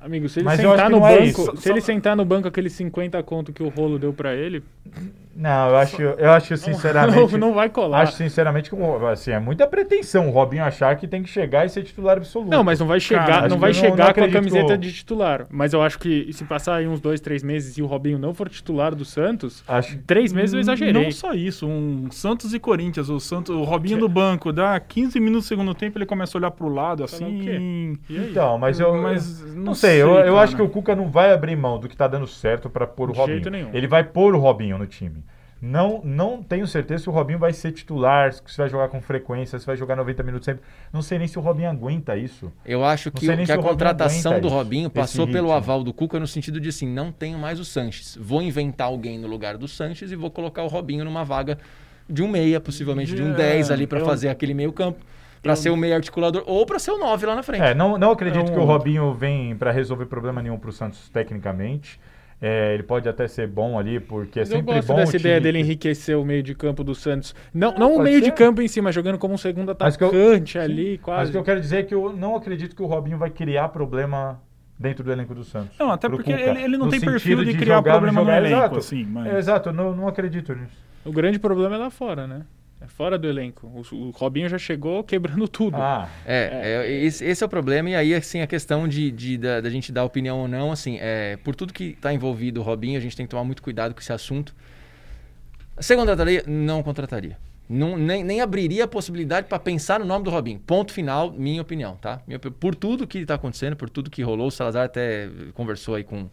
Amigo, 0.01 0.29
se 0.29 0.39
ele 0.39 0.45
Mas 0.45 0.61
sentar 0.61 0.89
no 0.89 0.97
é 1.05 1.17
banco, 1.17 1.41
isso. 1.41 1.57
se 1.57 1.69
ele 1.69 1.81
sentar 1.81 2.15
no 2.15 2.23
banco 2.23 2.47
aqueles 2.47 2.71
50 2.73 3.21
conto 3.23 3.51
que 3.51 3.61
o 3.61 3.67
rolo 3.67 3.99
deu 3.99 4.13
pra 4.13 4.33
ele, 4.33 4.63
Não, 5.35 5.69
eu 5.69 5.75
acho, 5.77 6.01
eu 6.01 6.31
acho 6.31 6.55
sinceramente. 6.57 7.31
não, 7.33 7.37
não 7.49 7.53
vai 7.53 7.69
colar. 7.69 8.01
Acho 8.01 8.13
sinceramente 8.15 8.69
que 8.69 8.75
o- 8.75 9.07
assim, 9.07 9.31
é 9.31 9.39
muita 9.39 9.67
pretensão 9.67 10.27
o 10.29 10.31
Robinho 10.31 10.63
achar 10.63 10.95
que 10.95 11.05
tem 11.07 11.21
que 11.21 11.29
chegar 11.29 11.65
e 11.65 11.69
ser 11.69 11.83
titular 11.83 12.15
absoluto. 12.17 12.49
Não, 12.49 12.63
mas 12.63 12.79
não 12.79 12.87
vai 12.87 12.99
chegar, 12.99 13.25
Cara, 13.27 13.47
não 13.49 13.57
vai 13.59 13.73
chegar 13.73 14.07
não 14.07 14.13
com 14.13 14.23
a 14.23 14.29
camiseta 14.29 14.73
o- 14.73 14.77
de 14.77 14.91
titular. 14.93 15.45
Mas 15.49 15.73
eu 15.73 15.81
acho 15.81 15.99
que 15.99 16.31
se 16.31 16.43
passar 16.45 16.75
aí 16.75 16.87
uns 16.87 17.01
dois, 17.01 17.19
três 17.19 17.43
meses 17.43 17.77
e 17.77 17.81
o 17.81 17.85
Robinho 17.85 18.17
não 18.17 18.33
for 18.33 18.47
titular 18.49 18.95
do 18.95 19.03
Santos, 19.03 19.63
Acho, 19.67 19.97
três 20.07 20.31
meses 20.31 20.53
eu 20.53 20.59
exagerei. 20.61 20.93
Não 21.03 21.11
só 21.11 21.33
isso, 21.33 21.67
um 21.67 22.09
Santos 22.11 22.53
e 22.53 22.59
Corinthians, 22.59 23.09
o 23.09 23.19
Santos, 23.19 23.53
o 23.55 23.63
Robinho 23.63 23.97
do 23.97 24.07
banco, 24.09 24.51
dá 24.53 24.79
15 24.79 25.19
minutos 25.19 25.43
no 25.45 25.47
segundo 25.49 25.73
tempo, 25.75 25.97
ele 25.97 26.05
começa 26.05 26.37
a 26.37 26.39
olhar 26.39 26.51
pro 26.51 26.69
lado 26.69 27.03
assim. 27.03 27.97
E? 28.09 28.17
Então, 28.29 28.57
mas 28.57 28.79
eu 28.79 28.93
Mas 29.01 29.41
não, 29.55 29.63
não 29.65 29.73
sei, 29.89 30.01
eu, 30.01 30.13
sei, 30.15 30.27
eu 30.29 30.37
acho 30.37 30.55
que 30.55 30.61
o 30.61 30.69
Cuca 30.69 30.95
não 30.95 31.09
vai 31.09 31.31
abrir 31.33 31.55
mão 31.55 31.79
do 31.79 31.87
que 31.89 31.95
tá 31.97 32.07
dando 32.07 32.27
certo 32.27 32.69
para 32.69 32.87
pôr 32.87 33.09
o 33.09 33.13
De 33.13 33.19
Robinho. 33.19 33.35
jeito 33.37 33.49
nenhum. 33.49 33.69
Ele 33.73 33.87
vai 33.87 34.03
pôr 34.03 34.33
o 34.35 34.39
Robinho 34.39 34.77
no 34.77 34.85
time. 34.87 35.23
Não, 35.61 35.99
não 36.05 36.41
tenho 36.41 36.65
certeza 36.65 37.03
se 37.03 37.09
o 37.09 37.11
Robinho 37.11 37.37
vai 37.37 37.51
ser 37.51 37.73
titular, 37.73 38.31
se 38.31 38.57
vai 38.57 38.69
jogar 38.69 38.87
com 38.87 39.01
frequência, 39.01 39.59
se 39.59 39.65
vai 39.65 39.75
jogar 39.75 39.93
90 39.97 40.23
minutos 40.23 40.45
sempre. 40.45 40.63
Não 40.93 41.01
sei 41.01 41.19
nem 41.19 41.27
se 41.27 41.37
o 41.37 41.41
Robinho 41.41 41.69
aguenta 41.69 42.15
isso. 42.15 42.49
Eu 42.65 42.85
acho 42.85 43.11
que, 43.11 43.27
que 43.45 43.51
a 43.51 43.57
contratação 43.57 44.39
do 44.39 44.47
isso, 44.47 44.55
Robinho 44.55 44.89
passou 44.89 45.27
pelo 45.27 45.51
aval 45.51 45.83
do 45.83 45.91
Cuca 45.93 46.17
no 46.17 46.25
sentido 46.27 46.61
de 46.61 46.69
assim, 46.69 46.87
não 46.87 47.11
tenho 47.11 47.37
mais 47.37 47.59
o 47.59 47.65
Sanches. 47.65 48.17
Vou 48.21 48.41
inventar 48.41 48.87
alguém 48.87 49.19
no 49.19 49.27
lugar 49.27 49.57
do 49.57 49.67
Sanches 49.67 50.13
e 50.13 50.15
vou 50.15 50.31
colocar 50.31 50.63
o 50.63 50.67
Robinho 50.67 51.03
numa 51.03 51.25
vaga 51.25 51.57
de 52.09 52.23
um 52.23 52.29
meia, 52.29 52.61
possivelmente 52.61 53.13
de 53.13 53.21
um 53.21 53.33
É, 53.33 53.35
10 53.35 53.69
ali 53.69 53.85
para 53.85 53.99
eu- 53.99 54.05
fazer 54.05 54.29
aquele 54.29 54.53
meio 54.53 54.71
campo, 54.71 54.99
para 55.41 55.55
ser 55.55 55.69
o 55.69 55.77
meio 55.77 55.95
articulador 55.95 56.43
ou 56.45 56.65
para 56.65 56.79
ser 56.79 56.91
o 56.91 56.97
9 56.97 57.25
lá 57.25 57.35
na 57.35 57.43
frente. 57.43 57.61
É, 57.63 57.73
não, 57.73 57.97
não 57.97 58.11
acredito 58.11 58.49
um- 58.51 58.53
que 58.53 58.59
o 58.59 58.63
Robinho 58.65 59.13
vem 59.13 59.55
para 59.55 59.71
resolver 59.71 60.05
problema 60.05 60.41
nenhum 60.41 60.57
para 60.57 60.69
o 60.69 60.73
Santos 60.73 61.09
tecnicamente. 61.09 61.99
É, 62.41 62.73
ele 62.73 62.83
pode 62.83 63.09
até 63.09 63.27
ser 63.27 63.47
bom 63.47 63.77
ali, 63.77 63.99
porque 63.99 64.39
é 64.39 64.43
Mas 64.43 64.51
eu 64.51 64.57
sempre 64.57 64.75
gosto 64.75 64.87
bom. 64.87 64.95
dessa 64.95 65.11
o 65.11 65.19
ideia 65.19 65.41
dele 65.41 65.57
que- 65.59 65.63
enriquecer 65.65 66.17
o 66.17 66.23
meio 66.23 66.41
de 66.41 66.55
campo 66.55 66.85
do 66.85 66.95
Santos. 66.95 67.35
Não, 67.53 67.73
não 67.73 67.91
o 67.91 67.95
pode 67.97 68.03
meio 68.05 68.19
ser. 68.19 68.25
de 68.25 68.31
campo 68.31 68.61
em 68.61 68.67
si, 68.69 68.79
mas 68.81 68.95
jogando 68.95 69.17
como 69.17 69.33
um 69.33 69.37
segundo 69.37 69.75
Mas 69.77 69.97
que 69.97 70.03
eu- 70.05 70.07
atacante 70.07 70.57
ali, 70.57 70.91
Mas 70.91 71.01
quase. 71.01 71.29
o 71.29 71.31
que 71.33 71.37
eu 71.37 71.43
quero 71.43 71.59
dizer 71.59 71.77
é 71.79 71.83
que 71.83 71.93
eu 71.93 72.13
não 72.15 72.37
acredito 72.37 72.73
que 72.77 72.81
o 72.81 72.85
Robinho 72.85 73.17
vai 73.17 73.29
criar 73.29 73.67
problema 73.69 74.41
dentro 74.79 75.03
do 75.03 75.11
elenco 75.11 75.35
do 75.35 75.43
Santos. 75.43 75.77
Não, 75.77 75.91
até 75.91 76.07
porque 76.07 76.31
ele, 76.31 76.61
ele 76.63 76.77
não 76.77 76.85
no 76.85 76.91
tem 76.91 77.01
perfil 77.01 77.37
sentido 77.39 77.51
de, 77.51 77.57
criar 77.57 77.75
jogar, 77.75 77.91
problema 77.91 78.21
no 78.21 78.25
jogar. 78.25 78.37
elenco, 78.37 78.55
Exato. 78.57 78.77
assim. 78.77 79.03
Mas... 79.03 79.27
É, 79.33 79.37
exato, 79.37 79.69
eu 79.69 79.73
não, 79.73 79.93
não 79.93 80.07
acredito 80.07 80.55
nisso. 80.55 80.77
O 81.03 81.11
grande 81.11 81.37
problema 81.39 81.75
é 81.75 81.77
lá 81.77 81.89
fora, 81.89 82.25
né? 82.25 82.43
É 82.81 82.87
fora 82.87 83.17
do 83.17 83.27
elenco. 83.27 83.67
O, 83.67 83.95
o 83.95 84.09
Robinho 84.11 84.47
já 84.47 84.57
chegou 84.57 85.03
quebrando 85.03 85.47
tudo. 85.49 85.75
Ah, 85.75 86.07
É, 86.25 86.85
é, 86.87 86.91
esse, 87.03 87.25
esse 87.25 87.43
é 87.43 87.45
o 87.45 87.49
problema, 87.49 87.89
e 87.89 87.95
aí, 87.95 88.13
assim, 88.15 88.39
a 88.41 88.47
questão 88.47 88.87
de, 88.87 89.11
de- 89.11 89.37
da, 89.37 89.59
da 89.61 89.69
gente 89.69 89.91
dar 89.91 90.05
opinião 90.05 90.39
ou 90.39 90.47
não, 90.47 90.71
assim, 90.71 90.97
é, 91.01 91.37
por 91.43 91.55
tudo 91.55 91.73
que 91.73 91.85
está 91.89 92.13
envolvido 92.13 92.61
o 92.61 92.63
Robinho, 92.63 92.97
a 92.97 93.01
gente 93.01 93.15
tem 93.17 93.25
que 93.25 93.29
tomar 93.31 93.43
muito 93.43 93.61
cuidado 93.61 93.93
com 93.93 93.99
esse 93.99 94.13
assunto. 94.13 94.55
Você 95.75 95.95
contrataria? 95.95 96.43
Não 96.47 96.81
contrataria. 96.83 97.37
Não, 97.67 97.95
nem, 97.97 98.23
nem 98.23 98.41
abriria 98.41 98.85
a 98.85 98.87
possibilidade 98.87 99.47
para 99.47 99.59
pensar 99.59 99.99
no 99.99 100.05
nome 100.05 100.23
do 100.25 100.31
Robinho. 100.31 100.59
Ponto 100.59 100.91
final, 100.91 101.31
minha 101.31 101.61
opinião, 101.61 101.95
tá? 101.97 102.21
Minha 102.25 102.39
por 102.39 102.73
tudo 102.73 103.05
que 103.05 103.19
está 103.19 103.35
acontecendo, 103.35 103.75
por 103.75 103.89
tudo 103.89 104.09
que 104.09 104.23
rolou, 104.23 104.47
o 104.47 104.51
Salazar 104.51 104.85
até 104.85 105.29
conversou 105.53 105.95
aí 105.95 106.03
com. 106.03 106.15
Não 106.21 106.31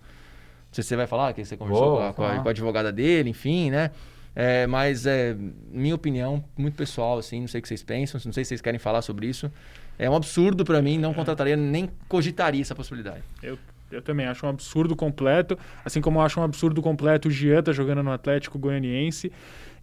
sei 0.73 0.83
se 0.83 0.89
você 0.89 0.97
vai 0.97 1.07
falar, 1.07 1.33
que 1.35 1.45
você 1.45 1.57
conversou 1.57 1.89
Vou 1.91 1.99
com, 1.99 2.05
a, 2.07 2.13
com 2.15 2.25
a- 2.25 2.39
com 2.41 2.49
a 2.49 2.51
advogada 2.51 2.91
dele, 2.93 3.31
enfim, 3.31 3.71
né? 3.71 3.91
É, 4.39 4.67
mas 4.67 5.07
é 5.07 5.35
minha 5.71 5.95
opinião, 5.95 6.45
muito 6.59 6.75
pessoal, 6.75 7.17
assim, 7.17 7.41
não 7.41 7.49
sei 7.49 7.59
o 7.59 7.63
que 7.63 7.69
vocês 7.69 7.83
pensam, 7.83 8.21
não 8.23 8.35
sei 8.35 8.45
se 8.45 8.51
vocês 8.51 8.61
querem 8.61 8.79
falar 8.79 9.01
sobre 9.01 9.27
isso. 9.27 9.51
É 9.99 10.11
um 10.11 10.15
absurdo 10.15 10.63
para 10.63 10.83
mim, 10.83 10.99
não 10.99 11.15
contrataria, 11.15 11.57
nem 11.57 11.89
cogitaria 12.07 12.61
essa 12.61 12.75
possibilidade. 12.75 13.23
Eu, 13.43 13.59
eu 13.91 14.03
também 14.03 14.27
acho 14.27 14.45
um 14.45 14.51
absurdo 14.51 14.95
completo. 14.95 15.59
Assim 15.83 16.03
como 16.03 16.19
eu 16.19 16.23
acho 16.23 16.39
um 16.39 16.43
absurdo 16.43 16.83
completo 16.83 17.29
o 17.29 17.31
Jean 17.31 17.63
tá 17.63 17.73
jogando 17.73 18.03
no 18.03 18.13
Atlético 18.13 18.59
Goianiense. 18.59 19.33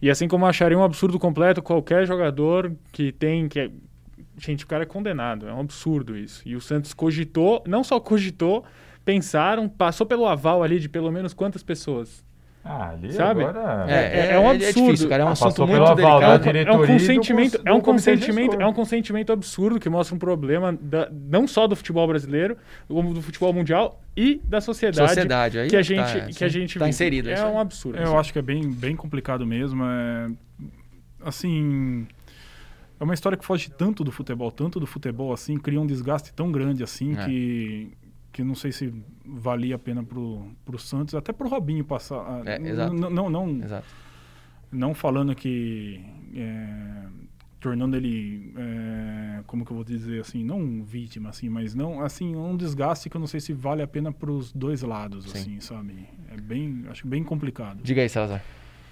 E 0.00 0.08
assim 0.08 0.28
como 0.28 0.44
eu 0.44 0.48
acharia 0.48 0.78
um 0.78 0.84
absurdo 0.84 1.18
completo 1.18 1.60
qualquer 1.60 2.06
jogador 2.06 2.72
que 2.92 3.10
tem. 3.10 3.48
Que 3.48 3.58
é... 3.58 3.70
Gente, 4.38 4.64
o 4.64 4.68
cara 4.68 4.84
é 4.84 4.86
condenado. 4.86 5.48
É 5.48 5.52
um 5.52 5.60
absurdo 5.60 6.16
isso. 6.16 6.42
E 6.46 6.54
o 6.54 6.60
Santos 6.60 6.94
cogitou, 6.94 7.60
não 7.66 7.82
só 7.82 7.98
cogitou, 7.98 8.64
pensaram, 9.04 9.68
passou 9.68 10.06
pelo 10.06 10.26
aval 10.26 10.62
ali 10.62 10.78
de 10.78 10.88
pelo 10.88 11.10
menos 11.10 11.34
quantas 11.34 11.64
pessoas? 11.64 12.24
Ah, 12.64 12.90
ali 12.90 13.12
Sabe? 13.12 13.44
agora... 13.44 13.84
É, 13.88 14.30
é 14.32 14.38
um 14.40 14.48
absurdo. 14.48 14.86
difícil, 14.86 15.08
cara, 15.08 15.22
é 15.22 15.26
um 15.26 15.28
assunto 15.28 15.66
muito 15.66 15.94
delicado. 15.94 16.20
da 16.54 16.60
É 16.60 16.72
um 16.72 16.80
do 16.80 16.86
consentimento, 16.86 17.58
cons- 17.58 17.66
é 17.66 17.72
um 17.72 17.76
do 17.76 17.82
consentimento, 17.82 18.60
é 18.60 18.66
um 18.66 18.72
consentimento 18.72 19.32
absurdo 19.32 19.78
que 19.78 19.88
mostra 19.90 20.14
um 20.14 20.18
problema 20.18 20.72
da- 20.80 21.08
não 21.12 21.46
só 21.46 21.66
do 21.66 21.76
futebol 21.76 22.06
brasileiro, 22.06 22.56
como 22.88 23.12
do 23.12 23.20
futebol 23.20 23.52
mundial 23.52 24.00
e 24.16 24.40
da 24.44 24.60
sociedade, 24.60 25.08
Sociedade, 25.08 25.58
aí 25.58 25.68
que 25.68 25.76
a 25.76 25.78
tá, 25.80 25.82
gente 25.82 26.36
que 26.38 26.44
a 26.44 26.48
gente 26.48 26.78
tá 26.78 26.88
inserido, 26.88 27.28
é 27.28 27.34
É 27.34 27.44
um 27.44 27.58
absurdo. 27.60 27.98
Eu 27.98 28.18
acho 28.18 28.32
que 28.32 28.38
é 28.38 28.42
bem, 28.42 28.70
bem 28.70 28.96
complicado 28.96 29.44
mesmo. 29.46 29.84
É, 29.84 30.30
assim, 31.22 32.06
é 32.98 33.04
uma 33.04 33.14
história 33.14 33.36
que 33.36 33.44
foge 33.44 33.70
tanto 33.70 34.02
do 34.04 34.10
futebol, 34.12 34.50
tanto 34.50 34.78
do 34.80 34.86
futebol 34.86 35.32
assim, 35.32 35.56
cria 35.58 35.80
um 35.80 35.86
desgaste 35.86 36.32
tão 36.32 36.50
grande 36.50 36.82
assim 36.82 37.14
É. 37.18 37.24
que 37.26 37.92
que 38.34 38.42
não 38.44 38.54
sei 38.56 38.72
se 38.72 38.92
valia 39.24 39.76
a 39.76 39.78
pena 39.78 40.02
pro, 40.02 40.44
pro 40.64 40.76
Santos, 40.78 41.14
até 41.14 41.32
pro 41.32 41.48
Robinho 41.48 41.84
passar. 41.84 42.42
É, 42.44 42.58
N- 42.58 42.68
exato. 42.68 42.92
Não, 42.92 43.30
não, 43.30 43.48
Exato. 43.62 43.86
não 44.72 44.92
falando 44.92 45.34
que 45.36 46.04
é, 46.34 47.04
tornando 47.60 47.96
ele, 47.96 48.52
é, 48.58 49.40
como 49.46 49.64
que 49.64 49.70
eu 49.70 49.76
vou 49.76 49.84
dizer 49.84 50.20
assim, 50.20 50.42
não 50.44 50.82
vítima, 50.82 51.30
assim, 51.30 51.48
mas 51.48 51.74
não, 51.76 52.00
assim, 52.02 52.34
um 52.34 52.56
desgaste 52.56 53.08
que 53.08 53.16
eu 53.16 53.20
não 53.20 53.26
sei 53.28 53.38
se 53.40 53.52
vale 53.52 53.82
a 53.82 53.86
pena 53.86 54.12
para 54.12 54.30
os 54.30 54.52
dois 54.52 54.82
lados, 54.82 55.24
Sim. 55.30 55.38
assim, 55.38 55.60
sabe? 55.60 56.08
É 56.30 56.36
bem, 56.40 56.84
acho 56.90 57.06
bem 57.06 57.22
complicado. 57.22 57.80
Diga 57.82 58.02
aí, 58.02 58.08
Salazar. 58.08 58.42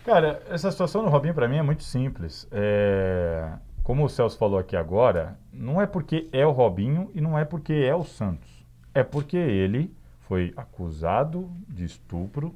Cara, 0.05 0.41
essa 0.49 0.71
situação 0.71 1.03
do 1.05 1.11
Robinho 1.11 1.35
para 1.35 1.49
mim 1.49 1.57
é 1.57 1.63
muito 1.63 1.83
simples. 1.83 2.47
É, 2.51 3.53
Como 3.83 4.05
o 4.05 4.09
Celso 4.09 4.39
falou 4.39 4.59
aqui 4.59 4.77
agora, 4.77 5.37
não 5.53 5.81
é 5.83 5.87
porque 5.87 6.29
é 6.33 6.47
o 6.47 6.51
Robinho 6.53 7.11
e 7.15 7.21
não 7.21 7.37
é 7.39 7.45
porque 7.45 7.73
é 7.73 7.95
o 7.95 8.05
Santos. 8.05 8.52
É 8.95 9.03
porque 9.03 9.37
ele 9.37 9.95
foi 10.21 10.53
acusado 10.57 11.51
de 11.69 11.85
estupro, 11.85 12.55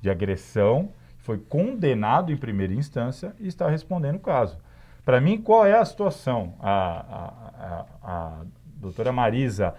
de 0.00 0.10
agressão, 0.10 0.92
foi 1.18 1.38
condenado 1.38 2.32
em 2.32 2.36
primeira 2.36 2.72
instância 2.72 3.34
e 3.38 3.46
está 3.46 3.68
respondendo 3.68 4.16
o 4.16 4.20
caso. 4.20 4.58
Para 5.04 5.20
mim, 5.20 5.40
qual 5.40 5.66
é 5.66 5.78
a 5.78 5.84
situação? 5.84 6.54
A, 6.60 6.70
a, 6.70 7.26
a, 7.64 7.86
a 8.02 8.44
doutora 8.76 9.12
Marisa, 9.12 9.74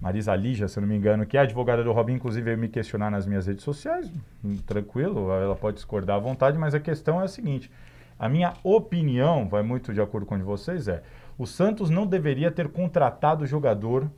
Marisa 0.00 0.34
Lígia, 0.34 0.68
se 0.68 0.80
não 0.80 0.86
me 0.86 0.96
engano, 0.96 1.26
que 1.26 1.36
é 1.36 1.40
advogada 1.40 1.82
do 1.82 1.92
Robinho, 1.92 2.16
inclusive 2.16 2.44
veio 2.44 2.58
me 2.58 2.68
questionar 2.68 3.10
nas 3.10 3.26
minhas 3.26 3.46
redes 3.46 3.64
sociais, 3.64 4.10
hum, 4.44 4.56
tranquilo, 4.66 5.32
ela 5.32 5.56
pode 5.56 5.76
discordar 5.76 6.16
à 6.16 6.20
vontade, 6.20 6.56
mas 6.56 6.74
a 6.74 6.80
questão 6.80 7.20
é 7.20 7.24
a 7.24 7.28
seguinte: 7.28 7.70
a 8.18 8.28
minha 8.28 8.54
opinião, 8.62 9.48
vai 9.48 9.62
muito 9.62 9.92
de 9.92 10.00
acordo 10.00 10.26
com 10.26 10.34
a 10.34 10.38
de 10.38 10.44
vocês, 10.44 10.86
é 10.86 11.02
o 11.36 11.46
Santos 11.46 11.90
não 11.90 12.06
deveria 12.06 12.50
ter 12.50 12.68
contratado 12.68 13.44
o 13.44 13.46
jogador 13.46 14.08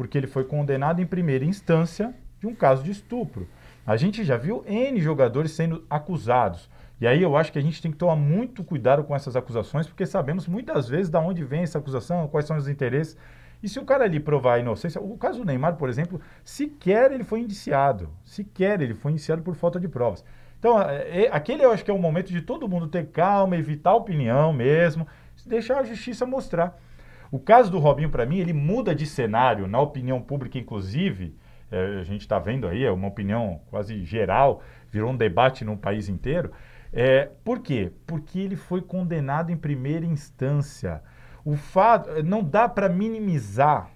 porque 0.00 0.16
ele 0.16 0.26
foi 0.26 0.44
condenado 0.44 1.02
em 1.02 1.04
primeira 1.04 1.44
instância 1.44 2.14
de 2.38 2.46
um 2.46 2.54
caso 2.54 2.82
de 2.82 2.90
estupro. 2.90 3.46
A 3.86 3.98
gente 3.98 4.24
já 4.24 4.34
viu 4.34 4.64
N 4.66 4.98
jogadores 4.98 5.50
sendo 5.50 5.84
acusados. 5.90 6.70
E 6.98 7.06
aí 7.06 7.20
eu 7.20 7.36
acho 7.36 7.52
que 7.52 7.58
a 7.58 7.62
gente 7.62 7.82
tem 7.82 7.90
que 7.90 7.98
tomar 7.98 8.16
muito 8.16 8.64
cuidado 8.64 9.04
com 9.04 9.14
essas 9.14 9.36
acusações, 9.36 9.86
porque 9.86 10.06
sabemos 10.06 10.48
muitas 10.48 10.88
vezes 10.88 11.10
de 11.10 11.18
onde 11.18 11.44
vem 11.44 11.64
essa 11.64 11.76
acusação, 11.76 12.26
quais 12.28 12.46
são 12.46 12.56
os 12.56 12.66
interesses. 12.66 13.14
E 13.62 13.68
se 13.68 13.78
o 13.78 13.84
cara 13.84 14.04
ali 14.04 14.18
provar 14.18 14.54
a 14.54 14.58
inocência, 14.60 14.98
o 14.98 15.18
caso 15.18 15.40
do 15.40 15.44
Neymar, 15.44 15.76
por 15.76 15.90
exemplo, 15.90 16.18
sequer 16.42 17.12
ele 17.12 17.22
foi 17.22 17.40
indiciado. 17.40 18.08
Sequer 18.24 18.80
ele 18.80 18.94
foi 18.94 19.12
indiciado 19.12 19.42
por 19.42 19.54
falta 19.54 19.78
de 19.78 19.86
provas. 19.86 20.24
Então, 20.58 20.80
é, 20.80 21.24
é, 21.24 21.28
aquele 21.30 21.62
eu 21.62 21.72
acho 21.72 21.84
que 21.84 21.90
é 21.90 21.94
o 21.94 21.98
momento 21.98 22.32
de 22.32 22.40
todo 22.40 22.66
mundo 22.66 22.88
ter 22.88 23.08
calma, 23.08 23.54
evitar 23.54 23.94
opinião 23.94 24.50
mesmo, 24.50 25.06
deixar 25.44 25.76
a 25.80 25.84
justiça 25.84 26.24
mostrar. 26.24 26.80
O 27.30 27.38
caso 27.38 27.70
do 27.70 27.78
Robinho, 27.78 28.10
para 28.10 28.26
mim, 28.26 28.38
ele 28.38 28.52
muda 28.52 28.94
de 28.94 29.06
cenário, 29.06 29.66
na 29.66 29.80
opinião 29.80 30.20
pública, 30.20 30.58
inclusive. 30.58 31.36
É, 31.70 32.00
a 32.00 32.04
gente 32.04 32.22
está 32.22 32.38
vendo 32.38 32.66
aí, 32.66 32.84
é 32.84 32.90
uma 32.90 33.06
opinião 33.06 33.60
quase 33.70 34.04
geral, 34.04 34.60
virou 34.90 35.10
um 35.10 35.16
debate 35.16 35.64
no 35.64 35.76
país 35.76 36.08
inteiro. 36.08 36.50
É, 36.92 37.30
por 37.44 37.60
quê? 37.60 37.92
Porque 38.06 38.40
ele 38.40 38.56
foi 38.56 38.82
condenado 38.82 39.50
em 39.50 39.56
primeira 39.56 40.04
instância. 40.04 41.02
O 41.44 41.56
fato 41.56 42.10
não 42.24 42.42
dá 42.42 42.68
para 42.68 42.88
minimizar 42.88 43.90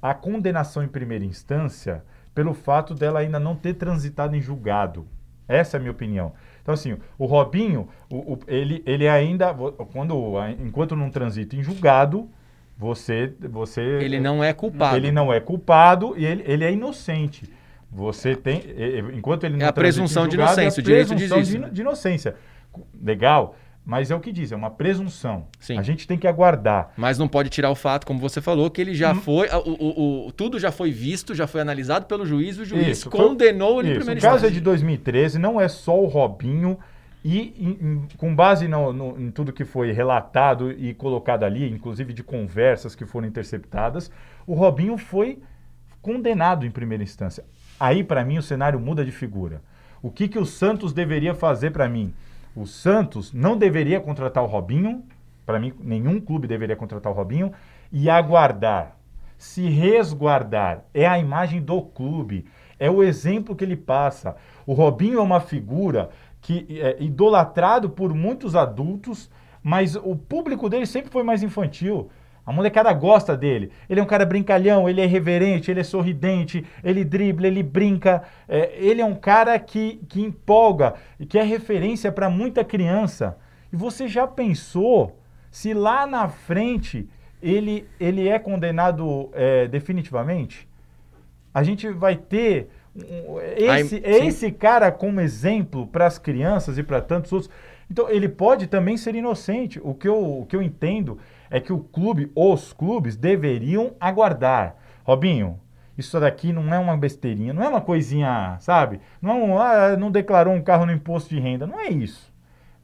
a 0.00 0.12
condenação 0.12 0.82
em 0.82 0.88
primeira 0.88 1.24
instância 1.24 2.04
pelo 2.34 2.54
fato 2.54 2.94
dela 2.94 3.20
ainda 3.20 3.38
não 3.38 3.54
ter 3.54 3.74
transitado 3.74 4.34
em 4.34 4.40
julgado. 4.40 5.06
Essa 5.46 5.76
é 5.76 5.78
a 5.78 5.80
minha 5.80 5.92
opinião. 5.92 6.32
Então, 6.62 6.74
assim, 6.74 6.96
o 7.18 7.26
Robinho, 7.26 7.88
o, 8.10 8.34
o, 8.34 8.38
ele, 8.46 8.82
ele 8.86 9.08
ainda, 9.08 9.54
quando, 9.92 10.14
enquanto 10.58 10.96
não 10.96 11.10
transita 11.10 11.56
em 11.56 11.62
julgado, 11.62 12.28
você, 12.76 13.32
você... 13.40 13.80
Ele 13.80 14.18
não 14.20 14.42
é 14.42 14.52
culpado. 14.52 14.96
Ele 14.96 15.12
não 15.12 15.32
é 15.32 15.40
culpado 15.40 16.14
e 16.16 16.24
ele, 16.24 16.42
ele 16.46 16.64
é 16.64 16.72
inocente. 16.72 17.44
Você 17.90 18.34
tem, 18.34 18.62
enquanto 19.14 19.44
ele 19.44 19.56
não 19.58 19.66
é 19.66 19.68
a 19.68 19.72
presunção 19.72 20.22
julgado, 20.24 20.54
de 20.54 20.60
inocência, 20.62 20.80
é 20.80 20.82
o 20.82 20.84
direito 20.84 21.14
diz 21.14 21.30
isso. 21.30 21.42
De, 21.52 21.58
né? 21.58 21.68
de 21.70 21.80
inocência. 21.82 22.34
Legal, 23.02 23.54
mas 23.84 24.10
é 24.10 24.14
o 24.16 24.20
que 24.20 24.32
diz, 24.32 24.50
é 24.50 24.56
uma 24.56 24.70
presunção. 24.70 25.46
Sim. 25.60 25.76
A 25.78 25.82
gente 25.82 26.06
tem 26.06 26.16
que 26.16 26.26
aguardar. 26.26 26.92
Mas 26.96 27.18
não 27.18 27.28
pode 27.28 27.50
tirar 27.50 27.68
o 27.70 27.74
fato, 27.74 28.06
como 28.06 28.18
você 28.18 28.40
falou, 28.40 28.70
que 28.70 28.80
ele 28.80 28.94
já 28.94 29.12
Hum. 29.12 29.16
foi. 29.16 29.48
O, 29.48 29.58
o- 29.70 30.26
o- 30.28 30.32
tudo 30.32 30.58
já 30.58 30.72
foi 30.72 30.90
visto, 30.90 31.34
já 31.34 31.46
foi 31.46 31.60
analisado 31.60 32.06
pelo 32.06 32.24
juiz, 32.24 32.58
o 32.58 32.64
juiz 32.64 32.86
Isso, 32.98 33.10
foi- 33.10 33.20
condenou 33.20 33.80
ele 33.80 33.88
em 33.88 33.92
Isso, 33.92 34.00
primeira 34.00 34.20
o 34.20 34.22
caso 34.22 34.46
é 34.46 34.50
de 34.50 34.60
2013, 34.60 35.38
não 35.38 35.60
é 35.60 35.68
só 35.68 36.00
o 36.00 36.06
Robinho. 36.06 36.78
E 37.24 37.54
em- 37.58 38.08
com 38.16 38.34
base 38.34 38.66
no- 38.66 38.92
no- 38.92 39.20
em 39.20 39.30
tudo 39.30 39.52
que 39.52 39.64
foi 39.64 39.92
relatado 39.92 40.72
e 40.72 40.92
colocado 40.92 41.44
ali, 41.44 41.70
inclusive 41.70 42.12
de 42.12 42.22
conversas 42.22 42.94
que 42.94 43.06
foram 43.06 43.28
interceptadas, 43.28 44.10
o 44.46 44.54
Robinho 44.54 44.98
foi 44.98 45.40
condenado 46.00 46.66
em 46.66 46.70
primeira 46.70 47.04
instância. 47.04 47.44
Aí, 47.78 48.02
para 48.02 48.24
mim, 48.24 48.38
o 48.38 48.42
cenário 48.42 48.80
muda 48.80 49.04
de 49.04 49.12
figura. 49.12 49.62
O 50.02 50.10
que, 50.10 50.26
que 50.26 50.38
o 50.38 50.44
Santos 50.44 50.92
deveria 50.92 51.32
fazer 51.32 51.70
para 51.70 51.88
mim? 51.88 52.12
O 52.56 52.66
Santos 52.66 53.32
não 53.32 53.56
deveria 53.56 54.00
contratar 54.00 54.42
o 54.42 54.48
Robinho, 54.48 55.04
para 55.46 55.60
mim, 55.60 55.72
nenhum 55.80 56.20
clube 56.20 56.48
deveria 56.48 56.76
contratar 56.76 57.12
o 57.12 57.14
Robinho, 57.14 57.52
e 57.92 58.10
aguardar. 58.10 58.96
Se 59.38 59.68
resguardar. 59.68 60.84
É 60.92 61.06
a 61.06 61.18
imagem 61.18 61.60
do 61.60 61.80
clube. 61.82 62.46
É 62.78 62.90
o 62.90 63.02
exemplo 63.02 63.54
que 63.54 63.64
ele 63.64 63.76
passa. 63.76 64.36
O 64.66 64.72
Robinho 64.72 65.18
é 65.18 65.22
uma 65.22 65.40
figura 65.40 66.10
que 66.42 66.66
é 66.80 66.96
idolatrado 67.00 67.88
por 67.88 68.12
muitos 68.12 68.54
adultos, 68.56 69.30
mas 69.62 69.94
o 69.94 70.16
público 70.16 70.68
dele 70.68 70.84
sempre 70.84 71.10
foi 71.10 71.22
mais 71.22 71.42
infantil. 71.42 72.10
A 72.44 72.52
molecada 72.52 72.92
gosta 72.92 73.36
dele. 73.36 73.70
Ele 73.88 74.00
é 74.00 74.02
um 74.02 74.06
cara 74.06 74.26
brincalhão, 74.26 74.88
ele 74.88 75.00
é 75.00 75.06
reverente, 75.06 75.70
ele 75.70 75.78
é 75.78 75.84
sorridente, 75.84 76.66
ele 76.82 77.04
dribla, 77.04 77.46
ele 77.46 77.62
brinca. 77.62 78.24
É, 78.48 78.72
ele 78.76 79.00
é 79.00 79.04
um 79.04 79.14
cara 79.14 79.56
que, 79.60 80.00
que 80.08 80.20
empolga 80.20 80.94
e 81.20 81.24
que 81.24 81.38
é 81.38 81.42
referência 81.44 82.10
para 82.10 82.28
muita 82.28 82.64
criança. 82.64 83.38
E 83.72 83.76
você 83.76 84.08
já 84.08 84.26
pensou 84.26 85.16
se 85.48 85.72
lá 85.72 86.04
na 86.04 86.28
frente 86.28 87.08
ele, 87.40 87.86
ele 88.00 88.28
é 88.28 88.40
condenado 88.40 89.30
é, 89.32 89.68
definitivamente? 89.68 90.68
A 91.54 91.62
gente 91.62 91.88
vai 91.90 92.16
ter 92.16 92.68
esse, 93.56 93.96
esse 94.04 94.52
cara 94.52 94.92
como 94.92 95.20
exemplo 95.20 95.86
para 95.86 96.06
as 96.06 96.18
crianças 96.18 96.78
e 96.78 96.82
para 96.82 97.00
tantos 97.00 97.32
outros. 97.32 97.50
Então, 97.90 98.08
ele 98.08 98.28
pode 98.28 98.66
também 98.66 98.96
ser 98.96 99.14
inocente. 99.14 99.80
O 99.82 99.94
que, 99.94 100.08
eu, 100.08 100.40
o 100.40 100.46
que 100.46 100.56
eu 100.56 100.62
entendo 100.62 101.18
é 101.50 101.60
que 101.60 101.72
o 101.72 101.78
clube, 101.78 102.30
os 102.34 102.72
clubes, 102.72 103.16
deveriam 103.16 103.94
aguardar. 104.00 104.76
Robinho, 105.04 105.60
isso 105.96 106.18
daqui 106.18 106.52
não 106.52 106.72
é 106.72 106.78
uma 106.78 106.96
besteirinha, 106.96 107.52
não 107.52 107.62
é 107.62 107.68
uma 107.68 107.80
coisinha, 107.80 108.56
sabe? 108.60 109.00
Não, 109.20 109.30
é 109.30 109.34
um, 109.34 109.58
ah, 109.58 109.96
não 109.96 110.10
declarou 110.10 110.54
um 110.54 110.62
carro 110.62 110.86
no 110.86 110.92
imposto 110.92 111.28
de 111.28 111.38
renda. 111.38 111.66
Não 111.66 111.78
é 111.78 111.88
isso. 111.88 112.32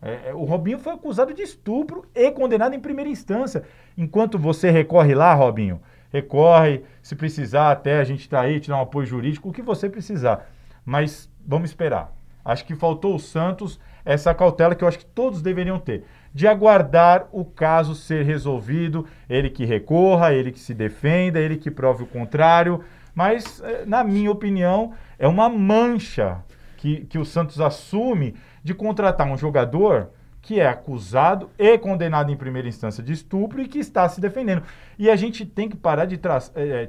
É, 0.01 0.28
é, 0.28 0.35
o 0.35 0.44
Robinho 0.44 0.78
foi 0.78 0.93
acusado 0.93 1.35
de 1.35 1.43
estupro 1.43 2.05
e 2.14 2.30
condenado 2.30 2.74
em 2.74 2.80
primeira 2.80 3.10
instância. 3.10 3.64
Enquanto 3.97 4.39
você 4.39 4.70
recorre 4.70 5.14
lá, 5.14 5.32
Robinho, 5.35 5.80
recorre, 6.12 6.82
se 7.02 7.14
precisar 7.14 7.70
até 7.70 7.98
a 7.98 8.05
gente 8.05 8.20
está 8.20 8.40
aí, 8.40 8.60
te 8.60 8.68
dar 8.68 8.78
um 8.78 8.82
apoio 8.82 9.06
jurídico, 9.06 9.48
o 9.48 9.52
que 9.52 9.62
você 9.62 9.89
precisar. 9.89 10.48
Mas 10.85 11.30
vamos 11.47 11.70
esperar. 11.70 12.12
Acho 12.44 12.64
que 12.64 12.74
faltou 12.74 13.14
o 13.14 13.18
Santos 13.18 13.78
essa 14.05 14.32
cautela 14.35 14.74
que 14.74 14.82
eu 14.82 14.89
acho 14.89 14.98
que 14.98 15.05
todos 15.05 15.43
deveriam 15.43 15.78
ter. 15.78 16.05
De 16.32 16.47
aguardar 16.47 17.28
o 17.30 17.44
caso 17.44 17.94
ser 17.94 18.24
resolvido, 18.24 19.06
ele 19.28 19.51
que 19.51 19.66
recorra, 19.66 20.32
ele 20.32 20.51
que 20.51 20.60
se 20.60 20.72
defenda, 20.72 21.39
ele 21.39 21.56
que 21.59 21.70
prove 21.70 22.05
o 22.05 22.06
contrário. 22.06 22.82
Mas, 23.14 23.60
eh, 23.62 23.85
na 23.86 24.02
minha 24.02 24.30
opinião, 24.30 24.94
é 25.18 25.28
uma 25.28 25.48
mancha 25.48 26.43
que, 26.78 27.05
que 27.05 27.18
o 27.18 27.24
Santos 27.24 27.60
assume 27.60 28.35
de 28.64 28.72
contratar 28.72 29.26
um 29.26 29.36
jogador 29.36 30.10
que 30.40 30.60
é 30.60 30.69
acusado 30.69 31.51
e 31.59 31.77
condenado 31.78 32.31
em 32.31 32.36
primeira 32.36 32.69
instância 32.69 33.02
de 33.02 33.12
estupro 33.12 33.60
e 33.60 33.69
que 33.69 33.78
está 33.78 34.09
se 34.09 34.20
defendendo. 34.20 34.62
E 34.98 35.10
a 35.10 35.16
gente 35.16 35.44
tem 35.44 35.69
que 35.69 35.77
parar 35.77 36.05
de 36.05 36.15
eh, 36.15 36.19
eh, 36.55 36.89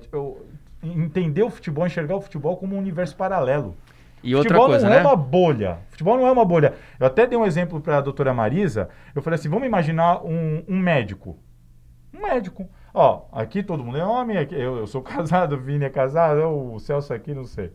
entender 0.84 1.44
o 1.44 1.50
futebol, 1.50 1.86
enxergar 1.86 2.16
o 2.16 2.22
futebol 2.22 2.58
como 2.58 2.76
um 2.76 2.80
universo 2.80 3.16
paralelo. 3.16 3.76
E 4.24 4.36
outra 4.36 4.50
futebol 4.50 4.70
coisa, 4.70 4.86
não 4.86 4.96
né? 4.96 5.02
é 5.02 5.02
uma 5.02 5.16
bolha. 5.16 5.80
Futebol 5.90 6.18
não 6.18 6.28
é 6.28 6.32
uma 6.32 6.46
bolha. 6.46 6.74
Eu 7.00 7.08
até 7.08 7.26
dei 7.26 7.38
um 7.38 7.46
exemplo 7.46 7.80
para 7.80 7.98
a 7.98 8.02
doutora 8.02 8.34
Marisa. 8.34 8.90
Eu 9.16 9.22
falei 9.22 9.40
assim: 9.40 9.50
vamos 9.50 9.66
imaginar 9.66 10.24
um, 10.24 10.64
um 10.68 10.78
médico. 10.78 11.38
Um 12.14 12.22
médico. 12.22 12.70
Ó, 12.94 13.26
aqui 13.32 13.64
todo 13.64 13.84
mundo 13.84 13.98
é 13.98 14.06
homem, 14.06 14.38
eu, 14.52 14.78
eu 14.78 14.88
sou 14.88 15.02
casado, 15.04 15.56
o 15.56 15.60
Vini 15.60 15.86
é 15.86 15.90
casado, 15.90 16.42
o 16.48 16.80
Celso 16.80 17.14
aqui, 17.14 17.34
não 17.34 17.46
sei. 17.46 17.72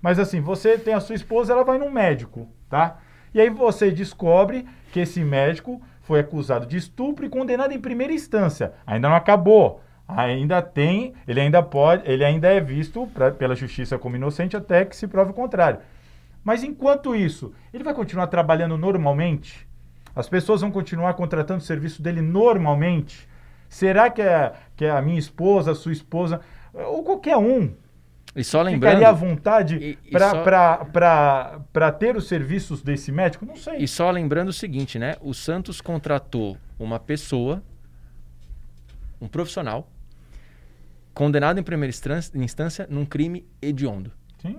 Mas 0.00 0.18
assim, 0.18 0.40
você 0.40 0.78
tem 0.78 0.94
a 0.94 1.00
sua 1.00 1.14
esposa, 1.14 1.52
ela 1.52 1.64
vai 1.64 1.78
num 1.78 1.90
médico, 1.90 2.48
tá? 2.68 2.98
E 3.32 3.40
aí 3.40 3.50
você 3.50 3.90
descobre 3.90 4.66
que 4.94 5.00
esse 5.00 5.24
médico 5.24 5.82
foi 6.02 6.20
acusado 6.20 6.66
de 6.66 6.76
estupro 6.76 7.26
e 7.26 7.28
condenado 7.28 7.72
em 7.72 7.80
primeira 7.80 8.12
instância. 8.12 8.74
Ainda 8.86 9.08
não 9.08 9.16
acabou. 9.16 9.80
Ainda 10.06 10.62
tem, 10.62 11.14
ele 11.26 11.40
ainda 11.40 11.60
pode, 11.64 12.08
ele 12.08 12.24
ainda 12.24 12.46
é 12.46 12.60
visto 12.60 13.04
pra- 13.08 13.32
pela 13.32 13.56
justiça 13.56 13.98
como 13.98 14.14
inocente 14.14 14.56
até 14.56 14.84
que 14.84 14.94
se 14.94 15.08
prove 15.08 15.32
o 15.32 15.34
contrário. 15.34 15.80
Mas 16.44 16.62
enquanto 16.62 17.16
isso, 17.16 17.52
ele 17.72 17.82
vai 17.82 17.92
continuar 17.92 18.28
trabalhando 18.28 18.78
normalmente? 18.78 19.66
As 20.14 20.28
pessoas 20.28 20.60
vão 20.60 20.70
continuar 20.70 21.14
contratando 21.14 21.58
o 21.58 21.66
serviço 21.66 22.00
dele 22.00 22.20
normalmente? 22.22 23.28
Será 23.68 24.08
que 24.08 24.22
é, 24.22 24.52
que 24.76 24.84
é 24.84 24.90
a 24.92 25.02
minha 25.02 25.18
esposa, 25.18 25.72
a 25.72 25.74
sua 25.74 25.90
esposa, 25.90 26.40
ou 26.72 27.02
qualquer 27.02 27.36
um, 27.36 27.72
E 28.36 28.42
só 28.42 28.62
lembrando. 28.62 28.90
ficaria 28.96 29.08
à 29.08 29.12
vontade 29.12 29.98
para 30.10 31.92
ter 31.92 32.16
os 32.16 32.26
serviços 32.26 32.82
desse 32.82 33.12
médico? 33.12 33.46
Não 33.46 33.56
sei. 33.56 33.76
E 33.78 33.88
só 33.88 34.10
lembrando 34.10 34.48
o 34.48 34.52
seguinte, 34.52 34.98
né? 34.98 35.16
O 35.20 35.32
Santos 35.32 35.80
contratou 35.80 36.56
uma 36.78 36.98
pessoa 36.98 37.62
um 39.20 39.28
profissional 39.28 39.88
condenado 41.14 41.60
em 41.60 41.62
primeira 41.62 41.94
instância, 42.34 42.86
num 42.90 43.06
crime 43.06 43.46
hediondo. 43.62 44.10
Sim. 44.42 44.58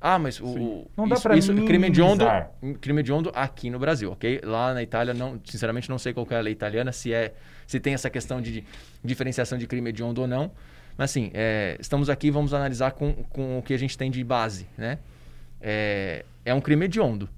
Ah, 0.00 0.18
mas 0.18 0.40
o, 0.40 0.46
o- 0.46 0.90
Não 0.96 1.06
dá 1.06 1.14
isso, 1.14 1.22
pra 1.22 1.36
isso, 1.36 1.54
crime 1.64 1.86
hediondo, 1.88 2.24
minimizar. 2.24 2.50
crime 2.80 3.00
hediondo 3.00 3.30
aqui 3.34 3.70
no 3.70 3.78
Brasil, 3.78 4.10
ok? 4.10 4.40
Lá 4.42 4.74
na 4.74 4.82
Itália, 4.82 5.14
não, 5.14 5.38
sinceramente, 5.44 5.88
não 5.88 5.98
sei 5.98 6.12
qual 6.12 6.26
é 6.30 6.36
a 6.36 6.40
lei 6.40 6.52
italiana, 6.52 6.90
se 6.90 7.12
é, 7.12 7.34
se 7.66 7.78
tem 7.78 7.94
essa 7.94 8.10
questão 8.10 8.40
de 8.40 8.64
diferenciação 9.04 9.56
de 9.58 9.66
crime 9.66 9.90
hediondo 9.90 10.22
ou 10.22 10.26
não. 10.26 10.50
Mas 10.96 11.10
assim, 11.10 11.30
é, 11.34 11.76
estamos 11.80 12.08
aqui, 12.10 12.30
vamos 12.30 12.52
analisar 12.54 12.92
com, 12.92 13.12
com 13.12 13.58
o 13.58 13.62
que 13.62 13.72
a 13.74 13.78
gente 13.78 13.96
tem 13.96 14.10
de 14.10 14.22
base, 14.22 14.66
né? 14.76 14.98
É, 15.60 16.24
é 16.44 16.52
um 16.54 16.60
crime 16.60 16.84
hediondo. 16.86 17.28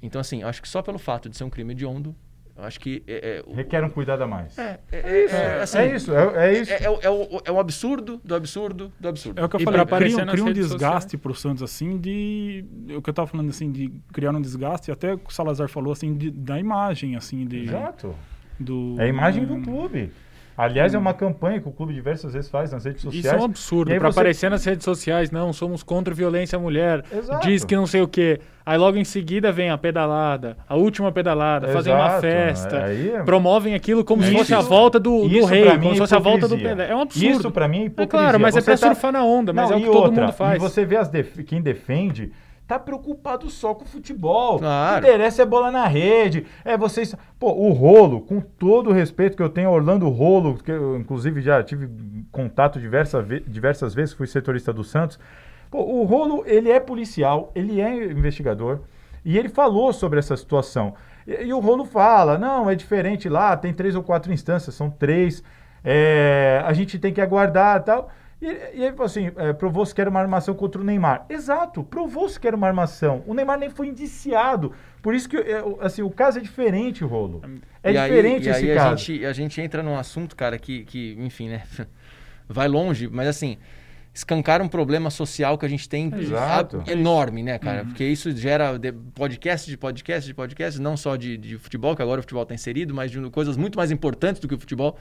Então, 0.00 0.20
assim, 0.20 0.42
eu 0.42 0.48
acho 0.48 0.60
que 0.60 0.68
só 0.68 0.82
pelo 0.82 0.98
fato 0.98 1.28
de 1.28 1.36
ser 1.36 1.44
um 1.44 1.50
crime 1.50 1.72
hediondo, 1.72 2.14
eu 2.56 2.64
acho 2.64 2.80
que 2.80 3.02
é, 3.06 3.38
é, 3.38 3.42
o- 3.46 3.54
Requer 3.54 3.84
um 3.84 3.88
cuidado 3.88 4.22
a 4.22 4.26
mais. 4.26 4.58
é, 4.58 4.80
é, 4.90 4.98
é, 4.98 5.24
é, 5.30 5.60
assim, 5.62 5.78
é 5.78 5.94
isso, 5.96 6.12
é, 6.14 6.48
é 6.48 6.60
isso. 6.60 6.72
é, 6.72 6.82
é 6.84 6.90
o- 6.90 6.98
é 7.02 7.10
o, 7.10 7.42
é 7.46 7.52
o 7.52 7.58
absurdo 7.60 8.20
do 8.24 8.34
absurdo 8.34 8.92
do 8.98 9.08
absurdo. 9.08 9.40
É 9.40 9.44
o 9.44 9.48
que 9.48 9.56
eu 9.56 9.60
E 9.60 9.64
falei, 9.64 9.84
cria, 9.86 10.16
um- 10.16 10.24
nas 10.24 10.32
cria 10.32 10.44
um 10.44 10.46
redes 10.48 10.68
desgaste 10.68 11.16
pro 11.16 11.34
Santos, 11.34 11.62
assim, 11.62 11.98
de... 11.98 12.64
O 12.96 13.00
que 13.00 13.08
eu 13.10 13.14
tava 13.14 13.26
falando, 13.28 13.48
assim, 13.50 13.70
de 13.70 13.92
criar 14.12 14.32
um 14.34 14.40
desgaste, 14.40 14.90
até 14.90 15.14
o 15.14 15.18
que 15.18 15.30
o 15.30 15.32
Salazar 15.32 15.68
falou, 15.68 15.92
assim, 15.92 16.14
de- 16.14 16.30
da 16.30 16.58
imagem, 16.58 17.16
assim, 17.16 17.46
de... 17.46 17.64
Exato. 17.64 18.14
Do, 18.60 18.96
É 18.98 19.04
a 19.04 19.08
imagem 19.08 19.46
do 19.46 19.58
clube. 19.60 20.12
Aliás, 20.64 20.94
é 20.94 20.98
uma 20.98 21.12
campanha 21.12 21.60
que 21.60 21.68
o 21.68 21.72
clube 21.72 21.92
diversas 21.92 22.32
vezes 22.34 22.48
faz 22.50 22.70
nas 22.72 22.84
redes 22.84 23.02
sociais. 23.02 23.24
Isso 23.24 23.34
é 23.34 23.38
um 23.38 23.44
absurdo. 23.44 23.92
Aí 23.92 23.98
Pra 23.98 24.10
você- 24.12 24.18
aparecer 24.20 24.50
nas 24.50 24.64
redes 24.64 24.84
sociais, 24.84 25.30
não, 25.30 25.52
somos 25.52 25.82
contra 25.82 26.14
a 26.14 26.16
violência 26.16 26.56
à 26.56 26.60
mulher. 26.60 27.02
Exato. 27.12 27.46
Diz 27.46 27.64
que 27.64 27.74
não 27.74 27.86
sei 27.86 28.00
o 28.02 28.08
quê. 28.08 28.38
Aí 28.64 28.78
logo 28.78 28.96
em 28.96 29.04
seguida 29.04 29.50
vem 29.50 29.70
a 29.70 29.76
pedalada, 29.78 30.56
a 30.68 30.76
última 30.76 31.10
pedalada, 31.10 31.66
fazem 31.68 31.92
uma 31.92 32.06
Exato. 32.06 32.20
festa. 32.20 32.84
Aí 32.84 33.10
é- 33.10 33.22
Promovem 33.24 33.74
aquilo 33.74 34.04
como 34.04 34.22
se 34.22 34.28
Isso. 34.28 34.38
fosse 34.38 34.54
a 34.54 34.60
volta 34.60 35.00
do, 35.00 35.22
do 35.28 35.34
Isso 35.36 35.46
rei, 35.46 35.64
como 35.64 35.88
é 35.88 35.92
se 35.94 35.98
fosse 35.98 36.14
a 36.14 36.18
volta 36.20 36.46
do. 36.46 36.56
Pelé. 36.56 36.88
É 36.90 36.94
um 36.94 37.00
absurdo. 37.00 37.26
Isso 37.40 37.50
pra 37.50 37.66
mim 37.66 37.78
é 37.78 37.82
É 37.82 37.86
hipocrisia. 37.86 38.10
claro, 38.20 38.38
mas 38.40 38.56
é 38.56 38.60
Você 38.60 38.64
pra 38.70 38.78
tá- 38.78 38.86
surfar 38.86 39.10
na 39.12 39.24
onda, 39.24 39.52
mas 39.52 39.68
Não, 39.68 39.76
é 39.76 39.80
o 39.80 39.82
que 39.84 39.86
todo 39.90 40.04
outra, 40.04 40.22
mundo 40.26 40.32
faz. 40.32 40.56
E 40.56 40.58
você 40.64 40.84
vê 40.84 40.96
as 40.96 41.08
def- 41.08 41.42
quem 41.44 41.60
defende 41.60 42.30
tá 42.74 42.78
preocupado 42.78 43.48
só 43.50 43.74
com 43.74 43.84
o 43.84 43.88
futebol. 43.88 44.58
Claro. 44.58 44.98
O 44.98 45.00
que 45.00 45.06
interessa 45.08 45.42
é 45.42 45.46
bola 45.46 45.70
na 45.70 45.86
rede. 45.86 46.46
É 46.64 46.76
vocês. 46.76 47.14
Pô, 47.38 47.52
o 47.52 47.72
Rolo, 47.72 48.20
com 48.20 48.40
todo 48.40 48.90
o 48.90 48.92
respeito 48.92 49.36
que 49.36 49.42
eu 49.42 49.48
tenho 49.48 49.70
Orlando 49.70 50.08
Rolo, 50.08 50.56
que 50.56 50.70
eu 50.70 50.96
inclusive 50.96 51.40
já 51.40 51.62
tive 51.62 51.88
contato 52.30 52.78
diversa 52.80 53.20
ve- 53.22 53.40
diversas 53.46 53.94
vezes, 53.94 54.14
fui 54.14 54.26
setorista 54.26 54.72
do 54.72 54.82
Santos. 54.84 55.18
Pô, 55.70 55.78
o 55.82 56.04
Rolo, 56.04 56.42
ele 56.46 56.70
é 56.70 56.78
policial, 56.78 57.50
ele 57.54 57.80
é 57.80 58.04
investigador. 58.10 58.80
E 59.24 59.38
ele 59.38 59.48
falou 59.48 59.92
sobre 59.92 60.18
essa 60.18 60.36
situação. 60.36 60.94
E, 61.26 61.44
e 61.44 61.52
o 61.54 61.60
Rolo 61.60 61.84
fala: 61.84 62.36
não, 62.36 62.68
é 62.68 62.74
diferente 62.74 63.28
lá, 63.28 63.56
tem 63.56 63.72
três 63.72 63.94
ou 63.94 64.02
quatro 64.02 64.32
instâncias, 64.32 64.74
são 64.74 64.90
três. 64.90 65.42
é, 65.84 66.62
a 66.64 66.72
gente 66.72 66.98
tem 66.98 67.12
que 67.12 67.20
aguardar 67.20 67.78
e 67.80 67.84
tal. 67.84 68.10
E, 68.42 68.46
e 68.78 68.82
ele 68.82 68.90
falou 68.92 69.06
assim: 69.06 69.30
é, 69.36 69.52
provou-se 69.52 69.94
que 69.94 70.00
era 70.00 70.10
uma 70.10 70.18
armação 70.20 70.52
contra 70.54 70.80
o 70.80 70.84
Neymar. 70.84 71.24
Exato, 71.28 71.84
provou-se 71.84 72.38
que 72.40 72.46
era 72.46 72.56
uma 72.56 72.66
armação. 72.66 73.22
O 73.24 73.34
Neymar 73.34 73.56
nem 73.58 73.70
foi 73.70 73.86
indiciado. 73.86 74.72
Por 75.00 75.14
isso 75.14 75.28
que 75.28 75.36
é, 75.36 75.62
o- 75.62 75.78
assim, 75.80 76.02
o 76.02 76.10
caso 76.10 76.38
é 76.38 76.42
diferente, 76.42 77.04
Rolo. 77.04 77.40
É 77.82 77.92
E 77.92 77.96
aí- 77.98 78.10
diferente 78.10 78.46
e 78.46 78.50
esse 78.50 78.68
aí 78.70 78.74
caso. 78.76 78.88
A 78.94 78.96
gente, 78.96 79.26
a 79.26 79.32
gente 79.32 79.60
entra 79.60 79.82
num 79.82 79.96
assunto, 79.96 80.34
cara, 80.34 80.58
que, 80.58 80.84
que 80.84 81.16
enfim, 81.20 81.48
né? 81.50 81.62
Vai 82.48 82.66
longe, 82.66 83.08
mas 83.08 83.28
assim, 83.28 83.56
escancar 84.12 84.60
um 84.60 84.66
problema 84.68 85.08
social 85.08 85.56
que 85.56 85.64
a 85.64 85.68
gente 85.68 85.88
tem 85.88 86.12
Exato. 86.14 86.82
a- 86.86 86.90
enorme, 86.90 87.42
né, 87.44 87.58
cara? 87.60 87.84
Porque 87.84 88.04
isso 88.04 88.30
gera 88.36 88.76
de- 88.76 88.92
podcast 88.92 89.70
de 89.70 89.76
podcast 89.76 90.26
de 90.26 90.34
podcast, 90.34 90.80
não 90.80 90.96
só 90.96 91.14
de, 91.16 91.36
de 91.36 91.56
futebol, 91.58 91.94
que 91.94 92.02
agora 92.02 92.18
o 92.18 92.22
futebol 92.22 92.42
está 92.42 92.54
inserido, 92.54 92.92
mas 92.92 93.10
de 93.10 93.20
coisas 93.30 93.56
muito 93.56 93.76
mais 93.78 93.90
importantes 93.92 94.40
do 94.40 94.48
que 94.48 94.54
o 94.54 94.58
futebol. 94.58 94.98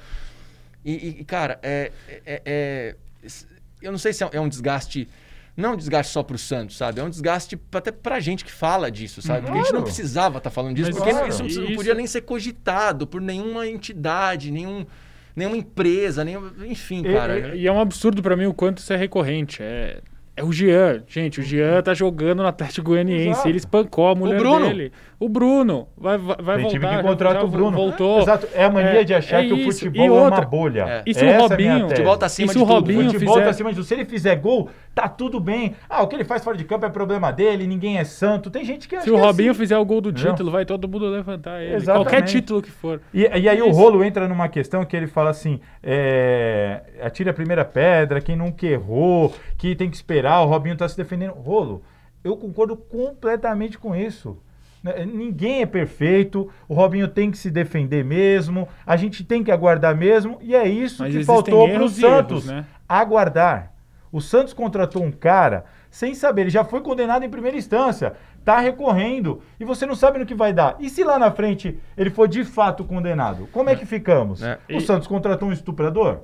E, 0.85 0.91
e, 0.93 1.21
e, 1.21 1.25
cara, 1.25 1.59
é, 1.61 1.91
é- 2.25 2.41
é- 2.45 2.95
eu 3.81 3.91
não 3.91 3.99
sei 3.99 4.13
se 4.13 4.23
é 4.23 4.27
um- 4.27 4.29
é 4.33 4.39
um 4.39 4.47
desgaste. 4.49 5.07
Não 5.57 5.71
é 5.71 5.73
um 5.73 5.77
desgaste 5.77 6.13
só 6.13 6.23
pro 6.23 6.37
Santos, 6.37 6.77
sabe? 6.77 7.01
É 7.01 7.03
um 7.03 7.09
desgaste 7.09 7.59
até 7.73 7.91
pra 7.91 8.19
gente 8.21 8.45
que 8.45 8.51
fala 8.51 8.89
disso, 8.89 9.21
sabe? 9.21 9.45
Porque 9.45 9.59
a 9.59 9.63
gente 9.63 9.73
não 9.73 9.83
precisava 9.83 10.37
estar 10.37 10.49
falando 10.49 10.75
disso, 10.75 10.89
Mas 10.89 10.97
porque 10.97 11.11
claro. 11.11 11.27
isso, 11.29 11.61
não 11.61 11.75
podia 11.75 11.93
nem 11.93 12.07
ser 12.07 12.21
cogitado 12.21 13.05
por 13.05 13.19
nenhuma 13.19 13.67
entidade, 13.67 14.49
nenhum, 14.49 14.85
nenhuma 15.35 15.57
empresa, 15.57 16.23
nenhum, 16.23 16.49
enfim, 16.65 17.05
E- 17.05 17.13
cara. 17.13 17.55
E 17.55 17.67
é 17.67 17.71
um 17.71 17.81
absurdo 17.81 18.21
pra 18.23 18.37
mim 18.37 18.45
o 18.45 18.53
quanto 18.53 18.77
isso 18.77 18.93
é 18.93 18.95
recorrente. 18.95 19.61
É, 19.61 19.99
é 20.35 20.43
o 20.43 20.51
Jean. 20.51 21.03
Gente, 21.07 21.39
o 21.39 21.43
Jean 21.43 21.81
tá 21.81 21.93
jogando 21.93 22.41
no 22.41 22.47
Atlético 22.47 22.87
Goianiense. 22.89 23.29
Exato. 23.31 23.47
Ele 23.49 23.57
espancou 23.57 24.07
a 24.09 24.15
mulher 24.15 24.39
Bruno. 24.39 24.67
dele. 24.67 24.91
O 25.19 25.29
Bruno. 25.29 25.87
Vai, 25.95 26.17
vai, 26.17 26.35
vai 26.41 26.55
Tem 26.55 26.63
voltar. 26.63 26.79
time 26.79 26.97
que 26.97 27.03
contrata 27.03 27.43
o 27.45 27.47
Bruno. 27.47 27.77
Voltou. 27.77 28.21
Exato. 28.21 28.47
É 28.55 28.63
a 28.63 28.69
mania 28.71 29.01
É, 29.01 29.03
de 29.03 29.13
achar 29.13 29.43
é 29.43 29.47
que 29.47 29.53
o 29.53 29.63
futebol 29.71 30.03
E 30.03 30.07
é 30.07 30.11
outra, 30.11 30.39
uma 30.41 30.45
bolha. 30.45 30.81
É. 30.87 31.03
E 31.05 31.13
se 31.13 31.23
o 31.23 31.27
Essa 31.27 31.35
é 31.35 31.41
Robinho-. 31.47 31.85
O 31.85 31.89
futebol 31.89 32.17
tá 32.17 32.25
acima 32.25 32.45
E 32.45 32.49
se 32.49 32.57
de 32.57 32.63
o 32.63 32.65
tudo. 32.65 32.73
Robinho 32.73 33.01
O 33.01 33.13
futebol 33.13 33.33
fizer- 33.35 33.43
tá 33.45 33.49
acima 33.51 33.69
de 33.69 33.75
tudo. 33.75 33.85
Se 33.85 33.93
ele 33.93 34.05
fizer 34.05 34.35
gol, 34.37 34.69
tá 34.95 35.07
tudo 35.07 35.39
bem. 35.39 35.75
Ah, 35.87 36.01
o 36.01 36.07
que 36.07 36.15
ele 36.15 36.23
faz 36.23 36.43
fora 36.43 36.57
de 36.57 36.63
campo 36.63 36.85
é 36.87 36.89
problema 36.89 37.31
dele, 37.31 37.67
ninguém 37.67 37.99
é 37.99 38.03
santo. 38.03 38.49
Tem 38.49 38.65
gente 38.65 38.87
que 38.87 38.95
acha 38.95 39.03
Se 39.05 39.11
o 39.11 39.17
é 39.17 39.21
Robinho 39.21 39.51
assim. 39.51 39.59
fizer 39.59 39.77
o 39.77 39.85
gol 39.85 40.01
do 40.01 40.11
Não. 40.11 40.15
título, 40.15 40.49
vai 40.49 40.65
todo 40.65 40.87
mundo 40.87 41.05
levantar 41.07 41.61
ele. 41.61 41.75
Exatamente. 41.75 42.09
Qualquer 42.09 42.21
título 42.25 42.61
que 42.61 42.71
for. 42.71 42.99
E, 43.13 43.21
e 43.21 43.47
aí 43.49 43.61
o 43.61 43.69
Isso. 43.69 43.79
rolo 43.79 44.03
entra 44.03 44.27
numa 44.27 44.49
questão 44.49 44.83
que 44.85 44.95
ele 44.97 45.05
fala 45.07 45.29
assim: 45.29 45.59
é, 45.83 46.81
atire 47.01 47.29
a 47.29 47.33
primeira 47.33 47.63
pedra, 47.63 48.19
quem 48.21 48.35
nunca 48.35 48.65
errou, 48.65 49.33
que 49.57 49.75
tem 49.75 49.87
que 49.89 49.95
esperar, 49.95 50.20
o 50.41 50.45
Robinho 50.45 50.75
tá 50.77 50.87
se 50.87 50.95
defendendo. 50.97 51.33
Rolo, 51.33 51.81
eu 52.23 52.35
concordo 52.37 52.75
completamente 52.77 53.77
com 53.77 53.95
isso. 53.95 54.37
Né, 54.83 55.05
Ninguém 55.05 55.61
é 55.61 55.65
perfeito, 55.65 56.49
o 56.67 56.73
Robinho 56.73 57.07
tem 57.07 57.29
que 57.31 57.37
se 57.37 57.51
defender 57.51 58.03
mesmo, 58.03 58.67
a 58.85 58.95
gente 58.95 59.23
tem 59.23 59.43
que 59.43 59.51
aguardar 59.51 59.95
mesmo, 59.95 60.37
e 60.41 60.55
é 60.55 60.67
isso 60.67 61.03
Mas 61.03 61.13
que 61.15 61.23
faltou 61.23 61.67
erros 61.67 61.97
e 61.97 62.01
Santos. 62.01 62.47
erros, 62.47 62.47
né? 62.47 62.65
Aguardar. 62.89 63.71
O 64.11 64.19
Santos 64.19 64.53
contratou 64.53 65.03
um 65.03 65.11
cara 65.11 65.65
sem 65.89 66.13
saber, 66.15 66.41
ele 66.43 66.49
já 66.49 66.63
foi 66.63 66.81
condenado 66.81 67.23
em 67.23 67.29
primeira 67.29 67.55
instância, 67.57 68.13
tá 68.43 68.59
recorrendo, 68.59 69.41
e 69.59 69.65
você 69.65 69.85
não 69.85 69.93
sabe 69.95 70.17
no 70.19 70.25
que 70.25 70.33
vai 70.33 70.51
dar. 70.51 70.75
E 70.79 70.89
se 70.89 71.03
lá 71.03 71.19
na 71.19 71.29
frente 71.31 71.77
ele 71.95 72.09
for 72.09 72.27
de 72.27 72.43
fato 72.43 72.83
condenado? 72.83 73.47
Como 73.51 73.69
é 73.69 73.75
que 73.75 73.85
ficamos? 73.85 74.41
É. 74.41 74.57
O 74.69 74.77
E- 74.77 74.81
Santos 74.81 75.07
contratou 75.07 75.49
um 75.49 75.51
estuprador? 75.53 76.21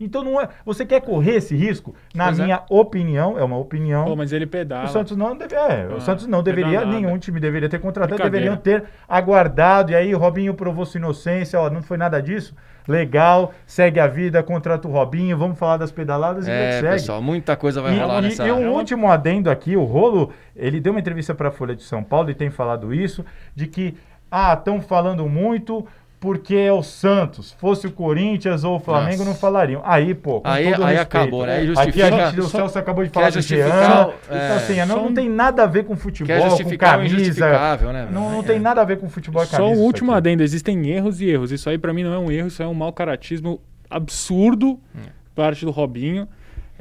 Então 0.00 0.24
não 0.24 0.40
é. 0.40 0.48
Você 0.64 0.86
quer 0.86 1.00
correr 1.02 1.34
esse 1.36 1.54
risco? 1.54 1.94
Na 2.14 2.24
Pois 2.26 2.38
é. 2.40 2.44
minha 2.44 2.62
opinião, 2.70 3.38
é 3.38 3.44
uma 3.44 3.58
opinião. 3.58 4.06
Pô, 4.06 4.16
mas 4.16 4.32
ele 4.32 4.46
pedala. 4.46 4.84
O 4.86 4.88
Santos 4.88 5.16
não 5.16 5.36
deve, 5.36 5.54
é, 5.54 5.86
o 5.92 5.96
Ah, 5.96 6.00
Santos 6.00 6.26
não 6.26 6.42
deveria, 6.42 6.84
nenhum 6.86 7.18
time 7.18 7.38
deveria 7.38 7.68
ter 7.68 7.78
contratado, 7.78 8.22
deveriam 8.22 8.56
ter 8.56 8.84
aguardado. 9.06 9.92
E 9.92 9.94
aí 9.94 10.14
o 10.14 10.18
Robinho 10.18 10.54
provou 10.54 10.86
sua 10.86 10.98
inocência, 10.98 11.60
ó, 11.60 11.68
não 11.68 11.82
foi 11.82 11.96
nada 11.98 12.20
disso. 12.22 12.54
Legal, 12.88 13.52
segue 13.66 14.00
a 14.00 14.06
vida, 14.06 14.42
contrata 14.42 14.88
o 14.88 14.90
Robinho, 14.90 15.36
vamos 15.36 15.58
falar 15.58 15.76
das 15.76 15.92
pedaladas 15.92 16.48
e 16.48 16.50
vida 16.50 16.62
É, 16.62 16.68
que 16.70 16.74
segue. 16.80 16.92
pessoal, 16.94 17.22
muita 17.22 17.54
coisa 17.54 17.82
vai 17.82 17.94
E, 17.94 18.00
rolar 18.00 18.18
e- 18.20 18.22
nessa. 18.22 18.46
e 18.48 18.50
um 18.50 18.62
É 18.62 18.68
uma- 18.68 18.78
último 18.78 19.10
adendo 19.10 19.50
aqui, 19.50 19.76
o 19.76 19.84
Rolo, 19.84 20.32
ele 20.56 20.80
deu 20.80 20.92
uma 20.92 20.98
entrevista 21.00 21.34
para 21.34 21.48
a 21.48 21.52
Folha 21.52 21.76
de 21.76 21.82
São 21.82 22.02
Paulo 22.02 22.30
e 22.30 22.34
tem 22.34 22.48
falado 22.50 22.92
isso, 22.92 23.24
de 23.54 23.66
que, 23.66 23.94
ah, 24.30 24.54
estão 24.54 24.80
falando 24.80 25.28
muito 25.28 25.86
porque 26.20 26.54
é 26.54 26.70
o 26.72 26.82
Santos. 26.82 27.52
Fosse 27.58 27.86
o 27.86 27.90
Corinthians 27.90 28.62
ou 28.62 28.76
o 28.76 28.78
Flamengo, 28.78 29.18
Nossa. 29.18 29.30
não 29.30 29.34
falariam. 29.34 29.80
Aí, 29.84 30.14
pô, 30.14 30.42
com 30.42 30.48
Aí- 30.48 30.70
todo 30.70 30.84
aí 30.84 30.96
respeito, 30.96 31.00
acabou, 31.16 31.46
né? 31.46 31.56
Aí 31.56 31.72
Aqui 31.88 32.02
a 32.02 32.10
gente, 32.10 32.40
o 32.40 32.42
só- 32.42 32.58
Celso 32.58 32.78
acabou 32.78 33.02
de 33.02 33.10
falar 33.10 33.30
do 33.30 33.40
Jean. 33.40 33.66
Então, 33.66 34.12
é, 34.30 34.48
assim, 34.52 34.76
não, 34.84 35.04
não 35.04 35.14
tem 35.14 35.28
nada 35.30 35.62
a 35.62 35.66
ver 35.66 35.84
com 35.84 35.96
futebol, 35.96 36.26
Quer 36.36 36.40
com 36.62 36.70
o 36.74 36.78
camisa. 36.78 37.46
né? 37.92 38.08
Não, 38.12 38.30
não 38.30 38.40
É. 38.40 38.42
tem 38.42 38.58
nada 38.60 38.82
a 38.82 38.84
ver 38.84 38.98
com 38.98 39.08
futebol 39.08 39.42
e 39.42 39.46
camisa. 39.46 39.68
Só 39.74 39.74
um 39.74 39.82
último 39.82 40.12
adendo, 40.12 40.42
existem 40.42 40.86
erros 40.90 41.20
e 41.22 41.30
erros. 41.30 41.50
Isso 41.52 41.70
aí 41.70 41.78
pra 41.78 41.92
mim 41.94 42.02
não 42.04 42.12
é 42.12 42.18
um 42.18 42.30
erro, 42.30 42.48
isso 42.48 42.62
é 42.62 42.66
um 42.66 42.74
mau 42.74 42.92
caratismo 42.92 43.58
absurdo 43.88 44.78
Hum. 44.94 45.00
parte 45.34 45.64
do 45.64 45.70
Robinho. 45.70 46.28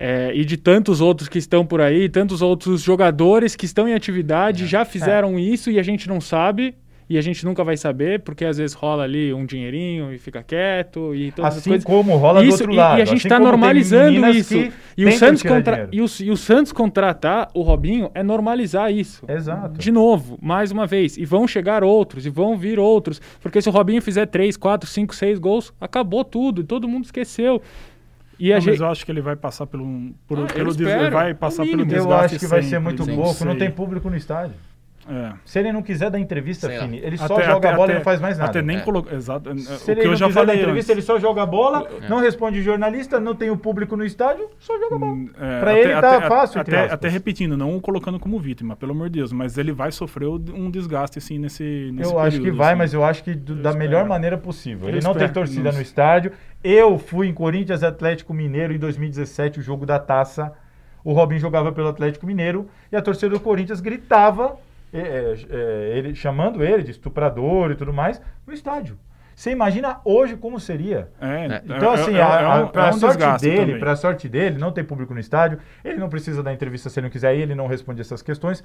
é, 0.01 0.31
e 0.33 0.45
de 0.45 0.55
tantos 0.55 1.01
outros 1.01 1.27
que 1.27 1.37
estão 1.37 1.65
por 1.65 1.81
aí, 1.81 2.07
tantos 2.07 2.41
outros 2.41 2.81
jogadores 2.81 3.53
que 3.53 3.65
estão 3.65 3.85
em 3.85 3.91
É. 3.91 3.95
atividade, 3.97 4.65
já 4.65 4.85
fizeram 4.85 5.37
isso 5.37 5.69
e 5.69 5.77
a 5.77 5.83
gente 5.83 6.07
não 6.07 6.21
sabe. 6.21 6.73
E 7.09 7.17
a 7.17 7.21
gente 7.21 7.43
nunca 7.43 7.63
vai 7.63 7.75
saber, 7.75 8.19
porque 8.19 8.45
às 8.45 8.59
vezes 8.59 8.75
rola 8.75 9.03
ali 9.03 9.33
um 9.33 9.43
dinheirinho 9.43 10.13
e 10.13 10.19
fica 10.19 10.43
quieto 10.43 11.15
e 11.15 11.31
todas 11.31 11.53
as 11.53 11.57
Assim 11.61 11.71
coisas. 11.71 11.83
como 11.83 12.15
rola 12.17 12.41
do 12.41 12.47
Isso, 12.47 12.57
outro 12.61 12.71
e, 12.71 12.75
lado. 12.75 12.99
E 12.99 13.01
a 13.01 13.05
gente 13.05 13.17
assim 13.17 13.27
está 13.27 13.37
como 13.37 13.45
tem 13.45 13.51
normalizando 13.51 14.27
isso. 14.29 14.71
E 14.95 15.05
o, 15.05 15.11
Santos 15.13 15.41
contra... 15.41 15.89
e, 15.91 16.01
o, 16.01 16.05
e 16.19 16.29
o 16.29 16.37
Santos 16.37 16.71
contratar 16.71 17.49
o 17.55 17.63
Robinho 17.63 18.11
é 18.13 18.21
normalizar 18.21 18.93
isso. 18.93 19.25
Exato. 19.27 19.79
De 19.79 19.91
novo, 19.91 20.37
mais 20.39 20.71
uma 20.71 20.85
vez. 20.85 21.17
E 21.17 21.25
vão 21.25 21.47
chegar 21.47 21.83
outros, 21.83 22.27
e 22.27 22.29
vão 22.29 22.55
vir 22.55 22.77
outros. 22.77 23.19
Porque 23.41 23.59
se 23.59 23.67
o 23.67 23.71
Robinho 23.71 24.03
fizer 24.03 24.27
3, 24.27 24.55
4, 24.55 24.87
5, 24.87 25.15
6 25.15 25.39
gols, 25.39 25.73
acabou 25.81 26.23
tudo. 26.23 26.61
E 26.61 26.63
todo 26.63 26.87
mundo 26.87 27.05
esqueceu. 27.05 27.59
E 28.39 28.53
a 28.53 28.55
Não, 28.55 28.55
mas 28.57 28.63
gente. 28.65 28.79
eu 28.81 28.87
acho 28.87 29.03
que 29.03 29.11
ele 29.11 29.21
vai 29.21 29.35
passar 29.35 29.65
pelo, 29.65 30.11
por- 30.27 30.37
Ah, 30.37 30.41
eu 30.43 30.47
pelo 30.47 30.75
des- 30.75 31.11
vai 31.11 31.33
passar 31.33 31.65
pelo 31.65 31.83
desgaste 31.83 32.07
Eu 32.07 32.13
acho 32.19 32.39
que 32.39 32.45
vai 32.45 32.61
ser 32.61 32.79
muito 32.79 33.03
pouco, 33.05 33.43
não 33.43 33.55
tem 33.57 33.71
público 33.71 34.09
no 34.11 34.15
estádio. 34.15 34.53
É. 35.09 35.33
Se 35.43 35.57
ele 35.59 35.71
não 35.71 35.81
quiser 35.81 36.11
dar 36.11 36.19
entrevista, 36.19 36.67
Sei 36.67 36.77
lá. 36.77 36.83
Fini, 36.83 36.99
ele 36.99 37.17
só 37.17 37.25
Até- 37.35 37.43
joga 37.45 37.57
até- 37.57 37.67
a 37.69 37.71
bola 37.71 37.83
até- 37.85 37.93
e 37.93 37.95
não 37.97 38.03
faz 38.03 38.21
mais 38.21 38.37
nada. 38.37 38.49
Até 38.51 38.61
nem 38.61 38.77
É. 38.77 38.81
colocou. 38.81 39.11
Exato. 39.11 39.57
Se 39.59 39.73
o 39.73 39.85
que 39.85 39.91
ele 39.91 40.01
eu 40.01 40.05
não 40.11 40.15
já 40.15 40.27
quiser 40.27 40.39
dar 40.39 40.45
falei. 40.45 40.61
entrevista, 40.61 40.91
ele 40.91 40.99
antes. 40.99 41.05
só 41.07 41.19
joga 41.19 41.41
a 41.41 41.45
bola, 41.45 41.89
não 42.07 42.19
responde 42.19 42.61
jornalista, 42.61 43.19
não 43.19 43.33
tem 43.33 43.49
o 43.49 43.57
público 43.57 43.97
no 43.97 44.05
estádio, 44.05 44.47
só 44.59 44.77
joga 44.79 44.95
a 44.95 44.99
bola. 44.99 45.17
É, 45.39 45.59
Pra 45.59 45.71
até- 45.71 45.81
ele 45.81 45.93
tá 46.01 46.17
até- 46.17 46.27
fácil, 46.27 46.61
Até, 46.61 46.91
até 46.91 47.09
repetindo, 47.09 47.57
não 47.57 47.75
o 47.75 47.81
colocando 47.81 48.19
como 48.19 48.39
vítima, 48.39 48.75
pelo 48.75 48.91
amor 48.91 49.09
de 49.09 49.19
Deus, 49.19 49.33
mas 49.33 49.57
ele 49.57 49.71
vai 49.71 49.91
sofrer 49.91 50.27
um 50.27 50.69
desgaste 50.69 51.17
assim 51.17 51.39
nesse. 51.39 51.91
nesse 51.93 52.11
Eu 52.13 52.19
acho 52.19 52.37
que 52.37 52.43
período, 52.43 52.57
vai, 52.57 52.69
assim. 52.69 52.77
mas 52.77 52.93
eu 52.93 53.03
acho 53.03 53.23
que 53.23 53.33
do- 53.33 53.55
da 53.55 53.69
espero. 53.71 53.77
melhor 53.77 54.05
maneira 54.05 54.37
possível. 54.37 54.87
Eu 54.89 54.95
Ele 54.95 55.03
não 55.03 55.15
tem 55.15 55.27
torcida 55.29 55.63
Nossa. 55.63 55.77
no 55.77 55.81
estádio. 55.81 56.31
Eu 56.63 56.99
fui 56.99 57.27
em 57.27 57.33
Corinthians 57.33 57.81
e 57.81 57.85
Atlético 57.85 58.33
Mineiro 58.33 58.73
em 58.73 58.77
2017, 58.77 59.59
o 59.59 59.61
jogo 59.63 59.85
da 59.85 59.97
taça. 59.97 60.53
O 61.03 61.13
Robin 61.13 61.39
jogava 61.39 61.71
pelo 61.71 61.87
Atlético 61.87 62.25
Mineiro 62.27 62.67
e 62.91 62.95
a 62.95 63.01
torcida 63.01 63.29
do 63.29 63.39
Corinthians 63.39 63.79
gritava, 63.79 64.57
é, 64.93 65.33
é, 65.49 65.97
ele, 65.97 66.15
chamando 66.15 66.63
ele 66.63 66.83
de 66.83 66.91
estuprador 66.91 67.71
e 67.71 67.75
tudo 67.75 67.93
mais, 67.93 68.21
no 68.45 68.53
estádio. 68.53 68.97
Você 69.35 69.51
imagina 69.51 70.01
hoje 70.03 70.35
como 70.35 70.59
seria? 70.59 71.09
É, 71.21 71.45
É. 71.45 71.61
Então, 71.77 71.91
assim, 71.93 72.13
é- 72.15 72.21
a, 72.21 72.41
é 72.41 72.43
a, 72.43 72.55
um- 72.55 72.67
pra 72.67 72.81
sorte 72.99 73.17
dele, 73.41 73.79
pra 73.79 73.95
sorte 73.95 74.27
dele, 74.27 74.57
não 74.57 74.71
tem 74.71 74.83
público 74.83 75.13
no 75.13 75.19
estádio, 75.19 75.59
ele 75.83 75.97
não 75.97 76.09
precisa 76.09 76.43
dar 76.43 76.53
entrevista 76.53 76.89
se 76.89 76.99
ele 76.99 77.05
não 77.05 77.11
quiser 77.11 77.35
ele 77.35 77.55
não 77.55 77.65
responde 77.67 78.01
essas 78.01 78.21
questões. 78.21 78.61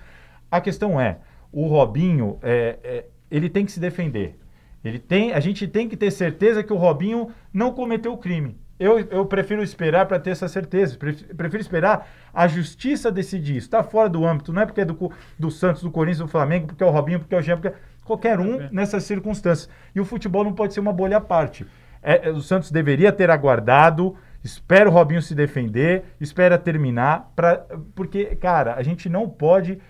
A 0.51 0.61
questão 0.61 1.01
é, 1.01 1.19
o 1.53 1.67
Robinho, 1.69 2.39
é, 2.43 2.79
é, 2.83 3.05
ele 3.31 3.49
tem 3.49 3.65
que 3.65 3.71
se 3.71 3.79
defender. 3.79 4.37
Ele 4.85 4.99
tem, 4.99 5.33
a 5.33 5.39
gente 5.41 5.67
tem 5.69 5.89
que 5.89 5.97
ter 5.97 6.11
certeza 6.11 6.63
que 6.63 6.73
o 6.73 6.77
Robinho 6.77 7.29
não 7.53 7.73
cometeu 7.73 8.13
o 8.13 8.19
crime. 8.19 8.59
Eu, 8.85 8.99
eu 9.11 9.25
prefiro 9.27 9.63
esperar 9.63 10.07
para 10.07 10.19
ter 10.19 10.31
essa 10.31 10.49
certeza. 10.49 10.97
Pref- 10.99 11.25
Prefiro 11.37 11.61
esperar 11.61 12.07
a 12.33 12.47
justiça 12.47 13.11
decidir 13.11 13.57
isso. 13.57 13.67
Está 13.67 13.83
fora 13.83 14.09
do 14.09 14.25
âmbito, 14.27 14.53
não 14.53 14.63
é 14.63 14.67
porque 14.67 14.81
é 14.81 14.85
do, 14.85 15.11
do 15.39 15.51
Santos, 15.51 15.83
do 15.83 15.91
Corinthians, 15.91 16.19
do 16.19 16.29
Flamengo, 16.29 16.67
porque 16.69 16.83
é 16.83 16.87
o 16.87 16.91
Robinho, 16.91 17.21
porque 17.21 17.35
é 17.35 17.39
o 17.39 17.43
Jean, 17.43 17.57
porque 17.57 17.69
é 17.69 17.75
qualquer 18.05 18.39
um 18.41 18.69
nessas 18.71 19.05
circunstâncias. 19.05 19.69
E 19.95 20.01
o 20.01 20.05
futebol 20.05 20.45
não 20.45 20.53
pode 20.53 20.75
ser 20.75 20.81
uma 20.81 20.93
bolha 20.93 21.17
à 21.17 21.21
parte. 21.21 21.67
É, 22.03 22.29
é, 22.29 22.31
o 22.31 22.41
Santos 22.41 22.71
deveria 22.71 23.11
ter 23.13 23.31
aguardado. 23.31 24.17
Espera 24.43 24.91
o 24.91 24.93
Robinho 24.93 25.23
se 25.23 25.35
defender, 25.35 26.05
espera 26.21 26.59
terminar, 26.59 27.33
pra, 27.35 27.65
porque, 27.95 28.37
cara, 28.37 28.75
a 28.75 28.83
gente 28.83 29.09
não 29.09 29.27
pode 29.27 29.81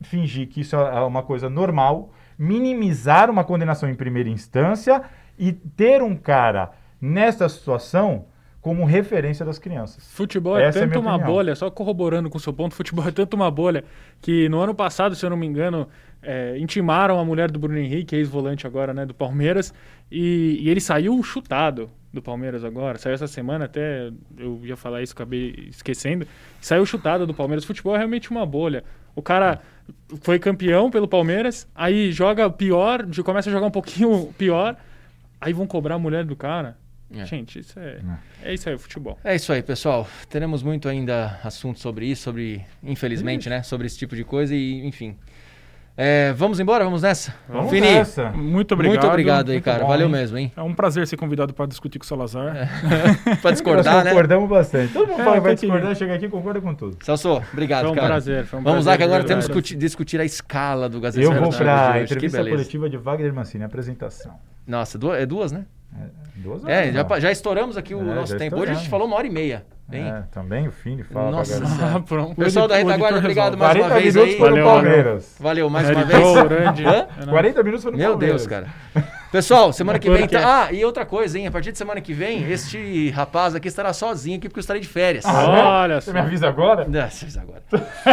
fingir 0.00 0.48
que 0.48 0.62
isso 0.62 0.74
é 0.76 1.00
uma 1.02 1.22
coisa 1.22 1.50
normal, 1.50 2.10
minimizar 2.38 3.28
uma 3.28 3.44
condenação 3.44 3.86
em 3.86 3.94
primeira 3.94 4.30
instância 4.30 5.02
e 5.38 5.52
ter 5.52 6.02
um 6.02 6.16
cara 6.16 6.70
nessa 6.98 7.46
situação 7.50 8.24
como 8.68 8.84
referência 8.84 9.46
das 9.46 9.58
crianças. 9.58 10.06
Futebol 10.12 10.58
é 10.58 10.64
Essa 10.66 10.80
é 10.80 10.82
tanto 10.82 10.90
minha 10.90 11.00
uma 11.00 11.14
opinião. 11.14 11.34
bolha, 11.34 11.56
só 11.56 11.70
corroborando 11.70 12.28
com 12.28 12.36
o 12.36 12.40
seu 12.40 12.52
ponto, 12.52 12.74
futebol 12.74 13.08
é 13.08 13.10
tanto 13.10 13.32
uma 13.32 13.50
bolha 13.50 13.82
que 14.20 14.46
no 14.50 14.60
ano 14.60 14.74
passado, 14.74 15.14
se 15.14 15.24
eu 15.24 15.30
não 15.30 15.38
me 15.38 15.46
engano, 15.46 15.88
é, 16.22 16.58
intimaram 16.58 17.18
a 17.18 17.24
mulher 17.24 17.50
do 17.50 17.58
Bruno 17.58 17.78
Henrique, 17.78 18.14
ex-volante 18.14 18.66
agora, 18.66 18.92
né, 18.92 19.06
do 19.06 19.14
Palmeiras, 19.14 19.72
e, 20.12 20.58
e 20.60 20.68
ele 20.68 20.82
saiu 20.82 21.22
chutado 21.22 21.88
do 22.12 22.20
Palmeiras 22.20 22.62
agora, 22.62 22.98
saiu 22.98 23.14
essa 23.14 23.26
semana 23.26 23.64
até, 23.64 24.10
eu 24.36 24.60
ia 24.62 24.76
falar 24.76 25.00
isso, 25.00 25.14
acabei 25.14 25.70
esquecendo, 25.70 26.26
saiu 26.60 26.84
chutado 26.84 27.26
do 27.26 27.32
Palmeiras. 27.32 27.64
Futebol 27.64 27.94
é 27.94 27.98
realmente 27.98 28.30
uma 28.30 28.44
bolha. 28.44 28.84
O 29.16 29.22
cara 29.22 29.62
foi 30.20 30.38
campeão 30.38 30.90
pelo 30.90 31.08
Palmeiras, 31.08 31.66
aí 31.74 32.12
joga 32.12 32.50
pior, 32.50 33.06
começa 33.24 33.48
a 33.48 33.52
jogar 33.52 33.66
um 33.66 33.70
pouquinho 33.70 34.30
pior, 34.36 34.76
aí 35.40 35.54
vão 35.54 35.66
cobrar 35.66 35.94
a 35.94 35.98
mulher 35.98 36.26
do 36.26 36.36
cara. 36.36 36.76
É. 37.14 37.24
Gente, 37.24 37.58
isso 37.60 37.78
é, 37.80 37.98
é 38.42 38.52
isso 38.54 38.68
aí, 38.68 38.76
futebol. 38.76 39.18
É 39.24 39.34
isso 39.34 39.50
aí, 39.52 39.62
pessoal. 39.62 40.06
Teremos 40.28 40.62
muito 40.62 40.88
ainda 40.88 41.40
assunto 41.42 41.80
sobre 41.80 42.04
isso, 42.06 42.22
sobre, 42.24 42.64
infelizmente, 42.82 43.48
né? 43.48 43.62
Sobre 43.62 43.86
esse 43.86 43.96
tipo 43.96 44.14
de 44.14 44.24
coisa 44.24 44.54
e, 44.54 44.86
enfim. 44.86 45.16
É, 46.00 46.32
vamos 46.34 46.60
embora? 46.60 46.84
Vamos 46.84 47.02
nessa? 47.02 47.34
Vamos 47.48 47.70
Fini, 47.70 47.80
nessa. 47.90 48.30
Muito 48.30 48.72
obrigado. 48.72 48.92
muito 48.94 49.06
obrigado 49.10 49.48
aí, 49.48 49.54
muito 49.56 49.64
cara. 49.64 49.80
bom, 49.82 49.88
Valeu 49.88 50.06
hein? 50.06 50.12
mesmo, 50.12 50.38
hein? 50.38 50.52
É 50.56 50.62
um 50.62 50.72
prazer 50.72 51.04
ser 51.08 51.16
convidado 51.16 51.52
para 51.52 51.66
discutir 51.66 51.98
com 51.98 52.04
o 52.04 52.06
Salazar. 52.06 52.68
pra 53.42 53.50
discordar, 53.50 53.94
Nós 53.94 54.04
né? 54.04 54.10
concordamos 54.10 54.48
bastante. 54.48 54.92
Todo 54.92 55.08
mundo 55.08 55.20
É, 55.20 55.24
fala 55.24 55.36
que 55.36 55.42
vai 55.42 55.54
que- 55.56 55.60
discordar, 55.62 55.96
chega 55.96 56.14
aqui 56.14 56.26
e 56.26 56.28
concorda 56.28 56.60
com 56.60 56.72
tudo. 56.72 56.98
Celso, 57.04 57.42
obrigado, 57.52 57.82
Foi 57.84 57.90
um 57.90 57.94
cara. 57.96 58.06
prazer, 58.06 58.44
foi 58.46 58.60
um 58.60 58.62
Vamos 58.62 58.84
prazer, 58.84 58.90
lá, 58.92 58.96
que 58.96 59.02
agora 59.02 59.24
temos 59.24 59.46
que 59.46 59.50
discutir, 59.52 59.76
discutir 59.76 60.20
a 60.20 60.24
escala 60.24 60.88
do 60.88 61.00
Gazeta 61.00 61.26
Eu 61.26 61.32
vou 61.34 61.50
para 61.50 61.92
a 61.94 62.02
entrevista 62.02 62.44
coletiva 62.44 62.88
de 62.88 62.96
Wagner 62.96 63.34
Mancini, 63.34 63.64
apresentação. 63.64 64.34
Nossa, 64.64 64.96
du- 64.98 65.12
é 65.12 65.26
duas, 65.26 65.50
né? 65.50 65.64
É, 65.96 66.04
duas 66.36 66.64
É, 66.64 66.78
horas, 66.80 66.92
já, 66.94 67.00
não. 67.02 67.08
pa- 67.08 67.20
já 67.20 67.30
estouramos 67.32 67.76
aqui 67.76 67.94
o 67.94 68.00
É, 68.00 68.14
nosso 68.14 68.32
já 68.32 68.38
tempo. 68.38 68.56
Hoje 68.56 68.72
a 68.72 68.74
gente 68.74 68.88
falou 68.88 69.06
uma 69.06 69.16
hora 69.16 69.26
e 69.26 69.30
meia. 69.30 69.64
Hein? 69.90 70.06
É, 70.06 70.22
também 70.30 70.68
o 70.68 70.70
Fini 70.70 71.02
fala 71.02 71.30
Nossa. 71.30 71.62
Ah, 71.64 71.98
pronto. 72.06 72.36
Pessoal 72.36 72.68
da 72.68 72.76
Retaguarda, 72.76 73.18
obrigado 73.18 73.56
mais 73.56 73.74
uma 73.74 73.88
40 73.88 74.00
vez 74.02 74.14
minutos 74.14 74.34
aí. 74.34 74.40
Valeu, 74.40 74.64
Palmeiras. 74.66 75.36
Valeu 75.40 75.70
mais 75.70 75.88
uma 75.90 76.04
vez. 76.04 76.42
grande. 76.48 76.84
Hã? 76.86 77.06
40 77.30 77.62
minutos 77.62 77.82
foi 77.84 77.92
no 77.92 77.98
Meu 77.98 78.10
Palmeiras. 78.10 78.46
Deus, 78.46 78.46
cara. 78.46 78.66
Pessoal, 79.30 79.72
semana 79.74 79.98
que 79.98 80.08
vem. 80.10 80.26
Tá... 80.26 80.64
Ah, 80.64 80.72
e 80.72 80.82
outra 80.84 81.04
coisa, 81.04 81.38
hein? 81.38 81.46
A 81.46 81.50
partir 81.50 81.70
de 81.70 81.78
semana 81.78 82.00
que 82.00 82.14
vem, 82.14 82.50
este 82.50 83.10
rapaz 83.10 83.54
aqui 83.54 83.68
estará 83.68 83.92
sozinho 83.92 84.38
aqui 84.38 84.48
porque 84.48 84.58
eu 84.58 84.62
estarei 84.62 84.80
de 84.80 84.88
férias. 84.88 85.24
Ah, 85.26 85.42
é? 85.42 85.62
Olha 85.62 86.00
Você 86.00 86.12
me 86.12 86.20
avisa 86.20 86.48
agora? 86.48 86.86
Ah, 86.88 87.10
vocês 87.10 87.36
agora. 87.36 87.62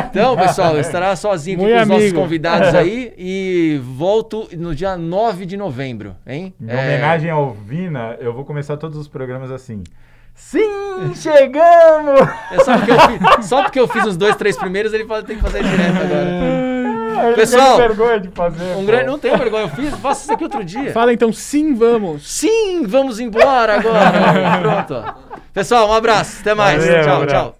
Então, 0.10 0.36
pessoal, 0.36 0.78
estará 0.78 1.16
sozinho 1.16 1.58
aqui 1.58 1.66
Muito 1.66 1.78
com 1.78 1.82
os 1.84 1.88
nossos 1.88 2.14
convidados 2.14 2.76
aí 2.76 3.14
e 3.18 3.80
volto 3.82 4.50
no 4.58 4.76
dia 4.76 4.98
9 4.98 5.46
de 5.46 5.56
novembro, 5.56 6.16
hein? 6.28 6.54
Em 6.62 6.70
É, 6.70 6.74
homenagem 6.74 7.30
ao 7.30 7.54
Vina, 7.54 8.18
eu 8.20 8.34
vou 8.34 8.44
começar 8.44 8.76
todos 8.76 8.98
os 8.98 9.08
programas 9.08 9.52
assim. 9.52 9.84
Sim, 10.34 11.14
chegamos! 11.16 12.20
é 12.52 12.60
só, 12.60 12.78
porque 12.78 12.92
eu 12.92 13.00
fiz, 13.00 13.46
só 13.48 13.64
porque 13.64 13.80
eu 13.80 13.88
fiz 13.88 14.06
os 14.06 14.18
dois, 14.18 14.36
três 14.36 14.58
primeiros, 14.58 14.94
ele 14.94 15.06
tem 15.26 15.38
que 15.38 15.42
fazer 15.42 15.64
direto 15.64 15.96
agora. 15.96 16.66
Ah, 17.18 17.28
ele 17.28 17.36
Pessoal, 17.36 17.78
tem 17.78 17.88
vergonha 17.88 18.20
de 18.20 18.30
fazer. 18.30 18.76
Um 18.78 18.86
grande, 18.86 19.06
não 19.06 19.20
tenho 19.20 19.38
vergonha, 19.38 19.64
eu 19.64 19.70
fiz, 19.70 19.94
faço 19.96 20.24
isso 20.24 20.34
aqui 20.34 20.44
outro 20.44 20.64
dia. 20.66 20.92
Fala 20.92 21.14
então, 21.14 21.32
sim, 21.34 21.74
vamos. 21.74 22.30
Sim, 22.30 22.86
vamos 22.88 23.20
embora 23.20 23.76
agora. 23.80 24.60
Pronto. 24.86 25.16
Pessoal, 25.54 25.90
um 25.90 25.94
abraço, 25.94 26.42
até 26.42 26.54
mais. 26.54 26.84
Valeu, 26.86 27.04
tchau, 27.04 27.22
abraço. 27.22 27.36
tchau. 27.46 27.56